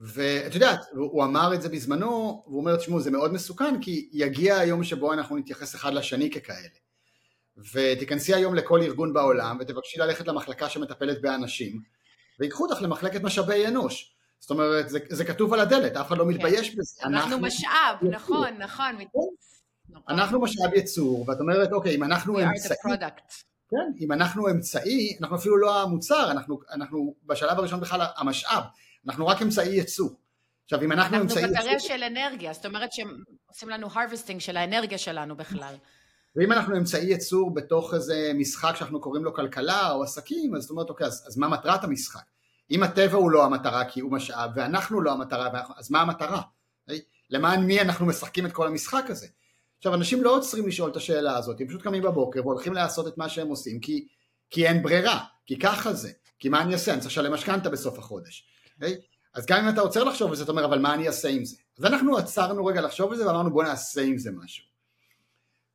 ואת 0.00 0.54
יודעת, 0.54 0.80
הוא 0.92 1.24
אמר 1.24 1.54
את 1.54 1.62
זה 1.62 1.68
בזמנו, 1.68 2.42
והוא 2.46 2.60
אומר, 2.60 2.76
תשמעו, 2.76 3.00
זה 3.00 3.10
מאוד 3.10 3.32
מסוכן, 3.32 3.80
כי 3.80 4.08
יגיע 4.12 4.56
היום 4.56 4.84
שבו 4.84 5.12
אנחנו 5.12 5.36
נתייחס 5.36 5.74
אחד 5.74 5.92
לשני 5.92 6.30
ככאלה. 6.30 6.68
ותיכנסי 7.72 8.34
היום 8.34 8.54
לכל 8.54 8.82
ארגון 8.82 9.12
בעולם 9.12 9.58
ותבקשי 9.60 9.98
ללכת 9.98 10.26
למחלקה 10.26 10.68
שמטפלת 10.68 11.22
באנשים 11.22 11.80
ויקחו 12.40 12.64
אותך 12.64 12.82
למחלקת 12.82 13.22
משאבי 13.22 13.66
אנוש 13.66 14.14
זאת 14.38 14.50
אומרת 14.50 14.88
זה, 14.88 14.98
זה 15.08 15.24
כתוב 15.24 15.52
על 15.52 15.60
הדלת 15.60 15.96
אף 15.96 16.06
אחד 16.06 16.18
לא 16.18 16.24
כן. 16.24 16.30
מתבייש 16.30 16.74
בזה 16.74 17.00
אנחנו, 17.02 17.18
אנחנו 17.18 17.38
משאב. 17.38 17.96
נכון 18.10 18.48
נכון 18.58 18.96
אנחנו 20.08 20.40
משאב 20.40 20.74
יצור 20.74 21.24
ואת 21.28 21.40
אומרת 21.40 21.72
אוקיי 21.72 21.96
אם 21.96 22.04
אנחנו 22.04 22.40
אמצעי 22.40 22.76
כן, 23.70 23.92
אם 24.00 24.12
אנחנו 24.12 24.50
אמצעי 24.50 25.16
אנחנו 25.20 25.36
אפילו 25.36 25.56
לא 25.56 25.82
המוצר 25.82 26.30
אנחנו, 26.30 26.60
אנחנו 26.72 27.14
בשלב 27.26 27.58
הראשון 27.58 27.80
בכלל 27.80 28.06
המשאב 28.16 28.62
אנחנו 29.06 29.26
רק 29.26 29.42
אמצעי 29.42 29.76
יצור 29.76 30.10
עכשיו 30.64 30.82
אם 30.82 30.92
אנחנו, 30.92 31.16
אנחנו 31.16 31.22
אמצעי 31.22 31.42
יצור 31.42 31.56
אנחנו 31.56 31.70
בקרב 31.70 31.78
של 31.78 32.02
אנרגיה 32.02 32.52
זאת 32.52 32.66
אומרת 32.66 32.92
שהם 32.92 33.08
עושים 33.46 33.68
לנו 33.68 33.86
harvesting 33.86 34.40
של 34.40 34.56
האנרגיה 34.56 34.98
שלנו 34.98 35.36
בכלל 35.36 35.74
ואם 36.36 36.52
אנחנו 36.52 36.76
אמצעי 36.76 37.04
ייצור 37.04 37.54
בתוך 37.54 37.94
איזה 37.94 38.32
משחק 38.34 38.76
שאנחנו 38.76 39.00
קוראים 39.00 39.24
לו 39.24 39.34
כלכלה 39.34 39.90
או 39.90 40.02
עסקים, 40.02 40.54
אז 40.54 40.62
זאת 40.62 40.70
אומרת, 40.70 40.90
אוקיי, 40.90 41.06
אז, 41.06 41.24
אז 41.26 41.38
מה 41.38 41.48
מטרת 41.48 41.84
המשחק? 41.84 42.22
אם 42.70 42.82
הטבע 42.82 43.16
הוא 43.16 43.30
לא 43.30 43.44
המטרה 43.44 43.84
כי 43.84 44.00
הוא 44.00 44.12
משאב, 44.12 44.50
ואנחנו 44.54 45.00
לא 45.00 45.12
המטרה, 45.12 45.62
אז 45.76 45.90
מה 45.90 46.00
המטרה? 46.00 46.40
אוקיי? 46.82 47.00
למען 47.30 47.64
מי 47.64 47.80
אנחנו 47.80 48.06
משחקים 48.06 48.46
את 48.46 48.52
כל 48.52 48.66
המשחק 48.66 49.04
הזה? 49.08 49.26
עכשיו, 49.78 49.94
אנשים 49.94 50.24
לא 50.24 50.36
עוצרים 50.36 50.68
לשאול 50.68 50.90
את 50.90 50.96
השאלה 50.96 51.36
הזאת, 51.36 51.60
הם 51.60 51.68
פשוט 51.68 51.82
קמים 51.82 52.02
בבוקר 52.02 52.40
והולכים 52.46 52.72
לעשות 52.72 53.06
את 53.08 53.18
מה 53.18 53.28
שהם 53.28 53.48
עושים, 53.48 53.80
כי, 53.80 54.06
כי 54.50 54.66
אין 54.66 54.82
ברירה, 54.82 55.24
כי 55.46 55.58
ככה 55.58 55.92
זה, 55.92 56.10
כי 56.38 56.48
מה 56.48 56.62
אני 56.62 56.72
אעשה? 56.72 56.92
אני 56.92 57.00
צריך 57.00 57.12
לשלם 57.12 57.32
משכנתה 57.32 57.70
בסוף 57.70 57.98
החודש. 57.98 58.46
Okay? 58.66 58.74
אוקיי? 58.74 59.00
אז 59.34 59.46
גם 59.46 59.64
אם 59.64 59.68
אתה 59.74 59.80
עוצר 59.80 60.04
לחשוב 60.04 60.30
על 60.30 60.36
זה, 60.36 60.42
אתה 60.42 60.50
אומר, 60.50 60.64
אבל 60.64 60.78
מה 60.78 60.94
אני 60.94 61.06
אעשה 61.06 61.28
עם 61.28 61.44
זה? 61.44 61.56
אז 61.78 61.84
אנחנו 61.84 62.18
עצרנו 62.18 62.66
רגע 62.66 62.80
לחשוב 62.80 63.12
על 63.12 63.18
זה 63.18 63.26
ואמרנו, 63.26 63.50
בוא 63.50 63.64
נעשה 63.64 64.02
עם 64.02 64.18
זה 64.18 64.30
משהו. 64.30 64.64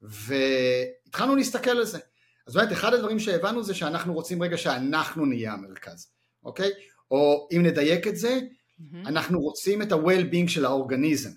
והתחלנו 0.01 1.35
להסתכל 1.35 1.69
על 1.69 1.85
זה. 1.85 1.99
אז 2.47 2.53
באמת 2.53 2.71
אחד 2.71 2.93
הדברים 2.93 3.19
שהבנו 3.19 3.63
זה 3.63 3.73
שאנחנו 3.73 4.13
רוצים 4.13 4.43
רגע 4.43 4.57
שאנחנו 4.57 5.25
נהיה 5.25 5.53
המרכז, 5.53 6.07
אוקיי? 6.43 6.71
או 7.11 7.47
אם 7.51 7.63
נדייק 7.63 8.07
את 8.07 8.15
זה, 8.15 8.39
mm-hmm. 8.39 8.97
אנחנו 9.05 9.41
רוצים 9.41 9.81
את 9.81 9.91
ה-well-being 9.91 10.47
של 10.47 10.65
האורגניזם, 10.65 11.31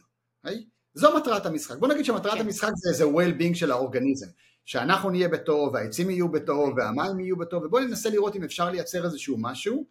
אוקיי? 0.45 0.65
זו 0.97 1.17
מטרת 1.17 1.47
המשחק. 1.47 1.77
בוא 1.77 1.89
נגיד 1.89 2.05
שמטרת 2.05 2.35
כן. 2.35 2.41
המשחק 2.41 2.71
זה 2.75 2.91
איזה 2.91 3.05
well-being 3.05 3.55
של 3.55 3.71
האורגניזם, 3.71 4.27
שאנחנו 4.65 5.11
נהיה 5.11 5.29
בטוב, 5.29 5.75
והעצים 5.75 6.11
יהיו 6.11 6.29
בטוב, 6.29 6.75
והמים 6.77 7.21
יהיו 7.21 7.37
בטוב, 7.37 7.65
ובואו 7.65 7.85
ננסה 7.85 8.11
לראות 8.11 8.37
אם 8.37 8.45
אפשר 8.45 8.71
לייצר 8.71 9.05
איזשהו 9.05 9.37
משהו 9.39 9.85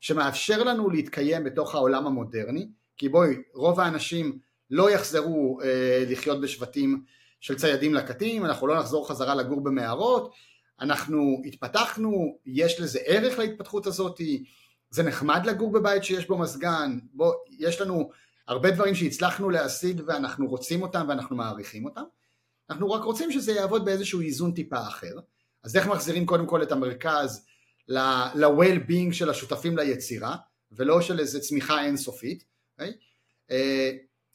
שמאפשר 0.00 0.62
לנו 0.62 0.90
להתקיים 0.90 1.44
בתוך 1.44 1.74
העולם 1.74 2.06
המודרני, 2.06 2.68
כי 2.96 3.08
בואי, 3.08 3.36
רוב 3.54 3.80
האנשים 3.80 4.38
לא 4.70 4.90
יחזרו 4.90 5.60
אה, 5.62 6.04
לחיות 6.08 6.40
בשבטים 6.40 7.02
של 7.40 7.56
ציידים 7.56 7.94
לקטים, 7.94 8.44
אנחנו 8.44 8.66
לא 8.66 8.78
נחזור 8.78 9.08
חזרה 9.08 9.34
לגור 9.34 9.60
במערות, 9.60 10.32
אנחנו 10.80 11.42
התפתחנו, 11.46 12.38
יש 12.46 12.80
לזה 12.80 12.98
ערך 13.06 13.38
להתפתחות 13.38 13.86
הזאת, 13.86 14.20
זה 14.90 15.02
נחמד 15.02 15.46
לגור 15.46 15.72
בבית 15.72 16.04
שיש 16.04 16.28
בו 16.28 16.38
מזגן, 16.38 16.98
בוא, 17.12 17.32
יש 17.58 17.80
לנו 17.80 18.10
הרבה 18.48 18.70
דברים 18.70 18.94
שהצלחנו 18.94 19.50
להשיג 19.50 20.02
ואנחנו 20.06 20.46
רוצים 20.46 20.82
אותם 20.82 21.06
ואנחנו 21.08 21.36
מעריכים 21.36 21.84
אותם, 21.84 22.02
אנחנו 22.70 22.90
רק 22.90 23.04
רוצים 23.04 23.32
שזה 23.32 23.52
יעבוד 23.52 23.84
באיזשהו 23.84 24.20
איזון 24.20 24.52
טיפה 24.52 24.86
אחר, 24.86 25.14
אז 25.62 25.76
איך 25.76 25.86
מחזירים 25.86 26.26
קודם 26.26 26.46
כל 26.46 26.62
את 26.62 26.72
המרכז 26.72 27.46
ל-well-being 27.88 29.12
של 29.12 29.30
השותפים 29.30 29.78
ליצירה, 29.78 30.36
ולא 30.72 31.00
של 31.00 31.20
איזה 31.20 31.40
צמיחה 31.40 31.84
אינסופית, 31.84 32.42
okay? 32.42 32.44
אוקיי? 32.80 32.92
אה, 33.50 33.90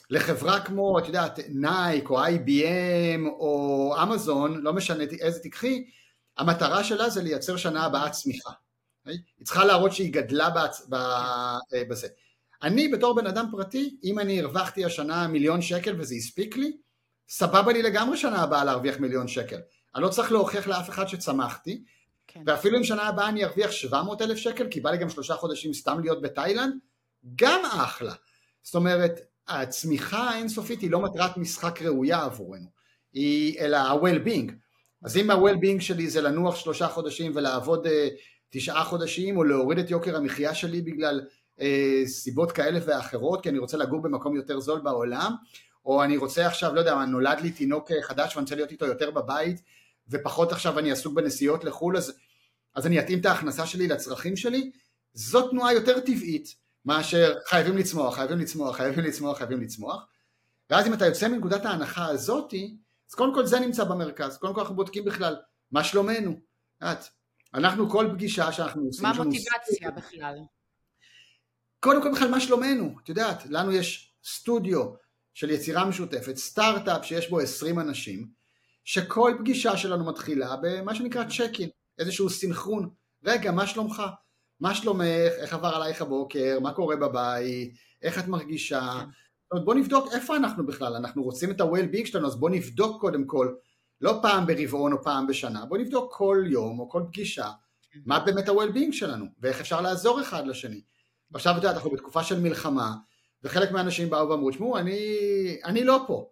לחברה 0.10 0.66
כמו, 0.66 1.00
את 1.00 1.08
יודעת, 1.08 1.40
נייק 1.50 2.10
או 2.10 2.26
IBM 2.26 3.28
או 3.28 3.96
אמזון, 4.04 4.62
לא 4.62 4.74
משנה 4.74 5.04
איזה 5.20 5.40
תיקחי, 5.40 5.86
המטרה 6.38 6.84
שלה 6.84 7.10
זה 7.10 7.24
לייצר 7.24 7.58
שנה 7.58 7.86
הבאה 7.86 8.10
צמיחה. 8.10 8.50
Okay? 8.50 9.12
היא 9.38 9.46
צריכה 9.46 9.66
להראות 9.66 9.94
שהיא 9.94 10.14
גדלה 10.14 10.50
בצ... 10.50 10.94
אה, 10.94 11.84
בזה. 11.90 12.08
אני 12.64 12.88
בתור 12.88 13.16
בן 13.16 13.28
אדם 13.28 13.46
פרטי, 13.52 13.98
אם 14.04 14.20
אני 14.20 14.42
הרווחתי 14.42 14.86
השנה 14.86 15.28
מיליון 15.28 15.62
שקל 15.62 15.96
וזה 16.00 16.16
הספיק 16.16 16.58
לי, 16.58 16.78
סבבה 17.30 17.74
לי 17.74 17.82
לגמרי 17.82 18.18
שנה 18.18 18.44
הבאה 18.44 18.64
להרוויח 18.64 19.00
מיליון 19.00 19.28
שקל. 19.28 19.60
אני 19.96 20.04
לא 20.04 20.10
צריך 20.10 20.32
להוכיח 20.32 20.68
לאף 20.68 20.90
אחד 20.90 21.08
שצמחתי, 21.08 21.84
כן. 22.28 22.44
ואפילו 22.46 22.78
אם 22.78 22.84
שנה 22.84 23.08
הבאה 23.08 23.30
אני 23.30 23.46
ארוויח 23.46 23.72
700 23.72 24.22
אלף 24.22 24.38
שקל, 24.38 24.68
כי 24.68 24.82
בא 24.82 24.92
לי 24.92 24.98
גם 24.98 25.10
שלושה 25.10 25.36
חודשים 25.36 25.74
סתם 25.74 26.00
להיות 26.00 26.22
בתאילנד, 26.22 26.74
גם 27.36 27.62
אחלה. 27.66 28.14
זאת 28.64 28.76
אומרת, 28.76 29.20
הצמיחה 29.48 30.30
האינסופית 30.30 30.82
היא 30.82 30.92
לא 30.92 31.00
מטרת 31.00 31.38
משחק 31.38 31.82
ראויה 31.82 32.24
עבורנו, 32.24 32.68
היא, 33.14 33.60
אלא 33.60 33.78
ה-well-being. 33.78 34.52
אז 35.04 35.18
אם 35.18 35.32
ה-well-being 35.32 35.82
שלי 35.82 36.10
זה 36.10 36.22
לנוח 36.22 36.56
שלושה 36.56 36.88
חודשים 36.88 37.32
ולעבוד 37.36 37.88
uh, 37.88 37.90
תשעה 38.50 38.84
חודשים, 38.84 39.38
או 39.38 39.44
להוריד 39.44 39.80
את 39.80 39.90
יוקר 39.90 40.16
המחיה 40.16 40.56
שלי 40.56 40.82
בגלל 40.82 41.22
סיבות 42.06 42.52
כאלה 42.52 42.80
ואחרות, 42.86 43.44
כי 43.44 43.50
אני 43.50 43.60
רוצה 43.60 43.78
לגור 43.78 44.02
במקום 44.02 44.36
יותר 44.36 44.60
זול 44.60 44.80
בעולם, 44.80 45.36
או 45.86 46.04
אני 46.04 46.18
רוצה 46.18 46.48
עכשיו, 46.48 46.76
לא 46.76 46.80
יודע, 46.80 47.06
נולד 47.06 47.40
לי 47.40 47.52
תינוק 47.52 47.92
אה, 47.92 48.02
חדש 48.02 48.36
ואני 48.36 48.44
רוצה 48.44 48.56
להיות 48.56 48.72
איתו 48.72 48.86
יותר 48.86 49.12
בבית, 49.12 49.62
ופחות 50.10 50.52
עכשיו 50.52 50.80
אני 50.80 50.92
עסוק 50.92 51.14
בנסיעות 51.14 51.64
לחו"ל, 51.64 51.98
אז, 51.98 52.14
אז 52.76 52.88
אני 52.88 53.00
אתאים 53.00 53.20
את 53.20 53.26
ההכנסה 53.26 53.66
שלי 53.66 53.88
לצרכים 53.88 54.36
שלי, 54.36 54.72
זו 55.14 55.50
תנועה 55.50 55.74
יותר 55.74 56.00
טבעית. 56.00 56.62
מאשר 56.86 57.38
חייבים 57.46 57.78
לצמוח, 57.78 58.16
חייבים 58.16 58.40
לצמוח, 58.40 58.78
חייבים 58.78 59.04
לצמוח, 59.04 59.38
חייבים 59.38 59.62
לצמוח. 59.62 60.06
ואז 60.70 60.88
אם 60.88 60.94
אתה 60.94 61.06
יוצא 61.06 61.28
מנקודת 61.28 61.66
ההנחה 61.66 62.06
הזאתי, 62.06 62.78
אז 63.10 63.16
קודם 63.16 63.34
כל 63.34 63.46
זה 63.46 63.60
נמצא 63.60 63.84
במרכז, 63.84 64.38
קודם 64.38 64.54
כל 64.54 64.62
אנחנו 64.62 64.76
בודקים 64.76 65.06
בכלל 65.06 65.36
מה 65.72 65.84
שלומנו. 65.84 66.40
את, 66.84 66.98
אנחנו 67.54 67.90
כל 67.90 68.10
פגישה 68.14 68.52
שאנחנו 68.52 68.84
עושים, 68.84 69.04
מה 69.04 69.10
המוטיבציה 69.10 69.92
בכלל? 69.92 70.36
קודם 71.84 72.02
כל 72.02 72.12
בכלל 72.12 72.30
מה 72.30 72.40
שלומנו, 72.40 72.96
את 73.04 73.10
יודעת, 73.10 73.46
לנו 73.50 73.72
יש 73.72 74.14
סטודיו 74.24 74.94
של 75.34 75.50
יצירה 75.50 75.86
משותפת, 75.86 76.38
סטארט-אפ 76.38 77.06
שיש 77.06 77.30
בו 77.30 77.40
20 77.40 77.80
אנשים, 77.80 78.28
שכל 78.84 79.34
פגישה 79.40 79.78
שלנו 79.78 80.06
מתחילה 80.06 80.56
במה 80.62 80.96
שנקרא 80.96 81.24
צ'ק 81.24 81.60
אין, 81.60 81.70
איזשהו 82.00 82.30
סינכרון. 82.30 82.90
רגע, 83.24 83.52
מה 83.52 83.68
שלומך? 83.68 84.04
מה 84.60 84.76
שלומך? 84.76 85.06
איך 85.38 85.54
עבר 85.54 85.68
עלייך 85.68 86.02
הבוקר? 86.02 86.60
מה 86.60 86.74
קורה 86.74 86.96
בבית? 86.96 87.74
איך 88.02 88.20
את 88.20 88.28
מרגישה? 88.28 88.80
כן. 88.80 89.06
זאת 89.44 89.52
אומרת, 89.52 89.66
בוא 89.66 89.76
נבדוק 89.76 90.08
איפה 90.14 90.36
אנחנו 90.36 90.66
בכלל, 90.66 90.96
אנחנו 90.96 91.24
רוצים 91.24 91.52
את 91.52 91.62
ה-well-being 91.62 92.06
שלנו, 92.06 92.28
אז 92.28 92.36
בוא 92.36 92.50
נבדוק 92.50 93.02
קודם 93.02 93.26
כל, 93.26 93.54
לא 94.02 94.20
פעם 94.22 94.48
ברבעון 94.48 94.94
או 94.94 95.04
פעם 95.04 95.28
בשנה, 95.28 95.66
בוא 95.66 95.78
נבדוק 95.78 96.14
כל 96.14 96.44
יום 96.50 96.80
או 96.80 96.90
כל 96.90 97.04
פגישה, 97.08 97.52
כן. 97.92 98.00
מה 98.06 98.20
באמת 98.20 98.50
ה-well-being 98.50 98.92
שלנו, 98.92 99.26
ואיך 99.40 99.60
אפשר 99.60 99.82
לעזור 99.82 100.22
אחד 100.22 100.48
לשני. 100.48 100.82
ועכשיו 101.32 101.52
את 101.52 101.58
יודעת, 101.58 101.76
אנחנו 101.76 101.92
בתקופה 101.92 102.24
של 102.24 102.40
מלחמה, 102.40 102.94
וחלק 103.44 103.72
מהאנשים 103.72 104.10
באו 104.10 104.30
ואמרו, 104.30 104.52
תשמעו, 104.52 104.78
אני, 104.78 105.08
אני 105.66 105.84
לא 105.84 106.04
פה, 106.08 106.30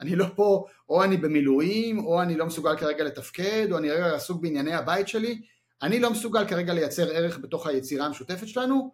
אני 0.00 0.16
לא 0.16 0.26
פה, 0.34 0.64
או 0.88 1.04
אני 1.04 1.16
במילואים, 1.16 1.98
או 1.98 2.22
אני 2.22 2.36
לא 2.36 2.46
מסוגל 2.46 2.76
כרגע 2.76 3.04
לתפקד, 3.04 3.68
או 3.72 3.78
אני 3.78 3.90
רגע 3.90 4.14
עסוק 4.14 4.42
בענייני 4.42 4.74
הבית 4.74 5.08
שלי, 5.08 5.42
אני 5.82 6.00
לא 6.00 6.10
מסוגל 6.10 6.48
כרגע 6.48 6.74
לייצר 6.74 7.10
ערך 7.10 7.38
בתוך 7.38 7.66
היצירה 7.66 8.06
המשותפת 8.06 8.48
שלנו, 8.48 8.92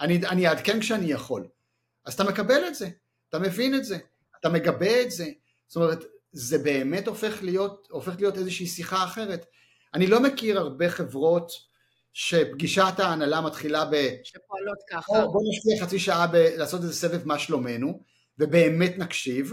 אני, 0.00 0.26
אני 0.26 0.48
אעדכן 0.48 0.80
כשאני 0.80 1.12
יכול. 1.12 1.46
אז 2.04 2.14
אתה 2.14 2.24
מקבל 2.24 2.66
את 2.68 2.74
זה, 2.74 2.88
אתה 3.28 3.38
מבין 3.38 3.74
את 3.74 3.84
זה, 3.84 3.98
אתה 4.40 4.48
מגבה 4.48 5.02
את 5.02 5.10
זה, 5.10 5.26
זאת 5.66 5.76
אומרת, 5.76 6.04
זה 6.32 6.58
באמת 6.58 7.08
הופך 7.08 7.42
להיות, 7.42 7.88
הופך 7.90 8.12
להיות 8.18 8.38
איזושהי 8.38 8.66
שיחה 8.66 9.04
אחרת. 9.04 9.46
אני 9.94 10.06
לא 10.06 10.22
מכיר 10.22 10.58
הרבה 10.58 10.90
חברות 10.90 11.52
שפגישת 12.12 12.94
ההנהלה 12.98 13.40
מתחילה 13.40 13.84
ב... 13.84 14.08
שפועלות 14.24 14.78
ככה. 14.90 15.26
בוא 15.26 15.42
נשקיע 15.48 15.86
חצי 15.86 15.98
שעה 15.98 16.26
ב... 16.26 16.36
לעשות 16.36 16.82
איזה 16.82 16.94
סבב 16.94 17.26
מה 17.26 17.38
שלומנו, 17.38 18.02
ובאמת 18.38 18.98
נקשיב, 18.98 19.52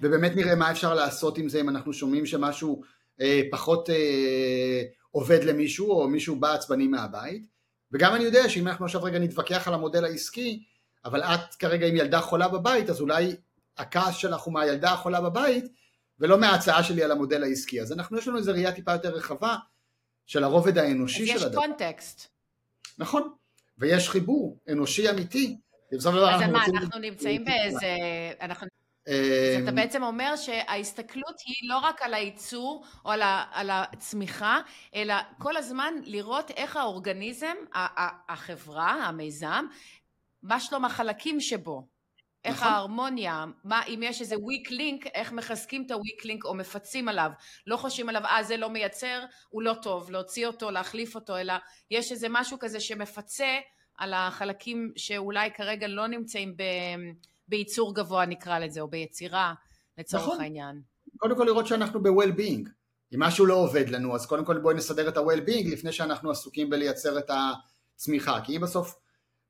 ובאמת 0.00 0.36
נראה 0.36 0.54
מה 0.54 0.70
אפשר 0.70 0.94
לעשות 0.94 1.38
עם 1.38 1.48
זה 1.48 1.60
אם 1.60 1.68
אנחנו 1.68 1.92
שומעים 1.92 2.26
שמשהו 2.26 2.82
אה, 3.20 3.40
פחות 3.50 3.90
אה, 3.90 4.82
עובד 5.10 5.44
למישהו, 5.44 5.90
או 5.90 6.08
מישהו 6.08 6.36
בא 6.36 6.52
עצבני 6.52 6.86
מהבית, 6.86 7.46
וגם 7.92 8.14
אני 8.14 8.24
יודע 8.24 8.48
שאם 8.48 8.68
אנחנו 8.68 8.84
עכשיו 8.84 9.02
רגע 9.02 9.18
נתווכח 9.18 9.68
על 9.68 9.74
המודל 9.74 10.04
העסקי, 10.04 10.64
אבל 11.04 11.22
את 11.22 11.54
כרגע 11.58 11.86
עם 11.86 11.96
ילדה 11.96 12.20
חולה 12.20 12.48
בבית, 12.48 12.90
אז 12.90 13.00
אולי 13.00 13.36
הכעס 13.78 14.16
שלך 14.16 14.40
הוא 14.40 14.54
מהילדה 14.54 14.92
החולה 14.92 15.20
בבית, 15.20 15.64
ולא 16.18 16.38
מההצעה 16.38 16.82
שלי 16.82 17.02
על 17.02 17.10
המודל 17.10 17.42
העסקי. 17.42 17.80
אז 17.80 17.92
אנחנו, 17.92 18.18
יש 18.18 18.28
לנו 18.28 18.38
איזו 18.38 18.52
ראייה 18.52 18.72
טיפה 18.72 18.92
יותר 18.92 19.14
רחבה 19.14 19.56
של 20.26 20.44
הרובד 20.44 20.78
האנושי 20.78 21.26
של 21.26 21.32
הדבר. 21.32 21.46
אז 21.46 21.52
יש 21.52 21.58
קונטקסט. 21.58 22.28
נכון, 22.98 23.32
ויש 23.78 24.08
חיבור 24.08 24.58
אנושי 24.68 25.10
אמיתי. 25.10 25.56
אז 25.96 26.06
מה, 26.06 26.36
אנחנו, 26.66 27.00
נמצאים 27.00 27.44
באיזה... 27.44 27.96
אז 28.40 29.62
אתה 29.62 29.70
אמ, 29.70 29.74
בעצם 29.74 30.02
אומר 30.02 30.36
שההסתכלות 30.36 31.34
היא 31.46 31.68
לא 31.68 31.78
רק 31.78 32.02
על 32.02 32.14
הייצור 32.14 32.84
או 33.04 33.10
על, 33.10 33.22
ה, 33.22 33.44
על 33.52 33.70
הצמיחה, 33.72 34.60
אלא 34.94 35.14
כל 35.38 35.56
הזמן 35.56 35.94
לראות 36.04 36.50
איך 36.50 36.76
האורגניזם, 36.76 37.54
החברה, 38.28 38.92
המיזם, 38.92 39.66
מה 40.42 40.60
שלום 40.60 40.84
החלקים 40.84 41.40
שבו, 41.40 41.86
איך 42.44 42.56
נכון. 42.56 42.68
ההרמוניה, 42.68 43.44
מה 43.64 43.82
אם 43.88 44.00
יש 44.02 44.20
איזה 44.20 44.34
weak 44.34 44.70
link, 44.70 45.08
איך 45.14 45.32
מחזקים 45.32 45.82
את 45.86 45.90
ה-weak 45.90 46.24
link 46.24 46.44
או 46.44 46.54
מפצים 46.54 47.08
עליו, 47.08 47.30
לא 47.66 47.76
חושבים 47.76 48.08
עליו, 48.08 48.26
אה 48.26 48.42
זה 48.42 48.56
לא 48.56 48.70
מייצר, 48.70 49.24
הוא 49.48 49.62
לא 49.62 49.74
טוב, 49.82 50.10
להוציא 50.10 50.46
אותו, 50.46 50.70
להחליף 50.70 51.14
אותו, 51.14 51.36
אלא 51.36 51.54
יש 51.90 52.12
איזה 52.12 52.26
משהו 52.30 52.58
כזה 52.58 52.80
שמפצה 52.80 53.58
על 53.98 54.14
החלקים 54.14 54.92
שאולי 54.96 55.50
כרגע 55.54 55.88
לא 55.88 56.06
נמצאים 56.06 56.56
ב... 56.56 56.62
בייצור 57.48 57.94
גבוה 57.94 58.26
נקרא 58.26 58.58
לזה, 58.58 58.80
או 58.80 58.88
ביצירה 58.88 59.54
לצורך 59.98 60.22
נכון. 60.22 60.40
העניין. 60.40 60.80
קודם 61.16 61.36
כל 61.36 61.44
לראות 61.44 61.66
שאנחנו 61.66 62.02
ב-well-being. 62.02 62.68
אם 63.14 63.22
משהו 63.22 63.46
לא 63.46 63.54
עובד 63.54 63.88
לנו, 63.88 64.14
אז 64.14 64.26
קודם 64.26 64.44
כל 64.44 64.58
בואי 64.58 64.74
נסדר 64.74 65.08
את 65.08 65.16
ה-well-being 65.16 65.72
לפני 65.72 65.92
שאנחנו 65.92 66.30
עסוקים 66.30 66.70
בלייצר 66.70 67.18
את 67.18 67.30
הצמיחה. 67.30 68.40
כי 68.44 68.56
אם 68.56 68.60
בסוף 68.60 68.94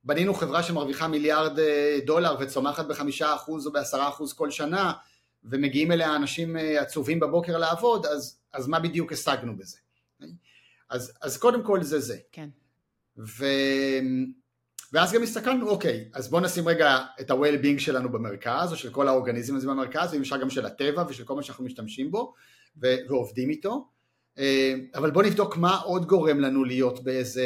בנינו 0.04 0.34
חברה 0.34 0.62
שמרוויחה 0.62 1.08
מיליארד 1.08 1.58
אה, 1.58 1.98
דולר 2.06 2.36
וצומחת 2.40 2.86
בחמישה 2.86 3.34
אחוז 3.34 3.66
או 3.66 3.72
בעשרה 3.72 4.08
אחוז 4.08 4.32
כל 4.32 4.50
שנה, 4.50 4.92
ומגיעים 5.44 5.92
אליה 5.92 6.16
אנשים 6.16 6.56
אה, 6.56 6.80
עצובים 6.80 7.20
בבוקר 7.20 7.58
לעבוד, 7.58 8.06
אז, 8.06 8.38
אז 8.52 8.68
מה 8.68 8.80
בדיוק 8.80 9.12
השגנו 9.12 9.56
בזה? 9.56 9.76
אז, 10.90 11.12
אז 11.22 11.36
קודם 11.36 11.62
כל 11.62 11.82
זה 11.82 12.00
זה. 12.00 12.16
כן. 12.32 12.48
ו... 13.18 13.44
ואז 14.92 15.12
גם 15.12 15.22
הסתכלנו, 15.22 15.68
אוקיי, 15.68 16.08
אז 16.12 16.30
בואו 16.30 16.42
נשים 16.42 16.68
רגע 16.68 16.98
את 17.20 17.30
ה-well-being 17.30 17.78
שלנו 17.78 18.12
במרכז, 18.12 18.72
או 18.72 18.76
של 18.76 18.90
כל 18.90 19.08
האורגניזם 19.08 19.56
הזה 19.56 19.66
במרכז, 19.66 20.12
ואם 20.12 20.20
אפשר 20.20 20.36
גם 20.36 20.50
של 20.50 20.66
הטבע 20.66 21.04
ושל 21.08 21.24
כל 21.24 21.34
מה 21.34 21.42
שאנחנו 21.42 21.64
משתמשים 21.64 22.10
בו 22.10 22.34
ו- 22.82 22.96
ועובדים 23.08 23.50
איתו, 23.50 23.88
אה, 24.38 24.74
אבל 24.94 25.10
בואו 25.10 25.26
נבדוק 25.26 25.56
מה 25.56 25.76
עוד 25.76 26.06
גורם 26.06 26.40
לנו 26.40 26.64
להיות 26.64 27.04
באיזה, 27.04 27.44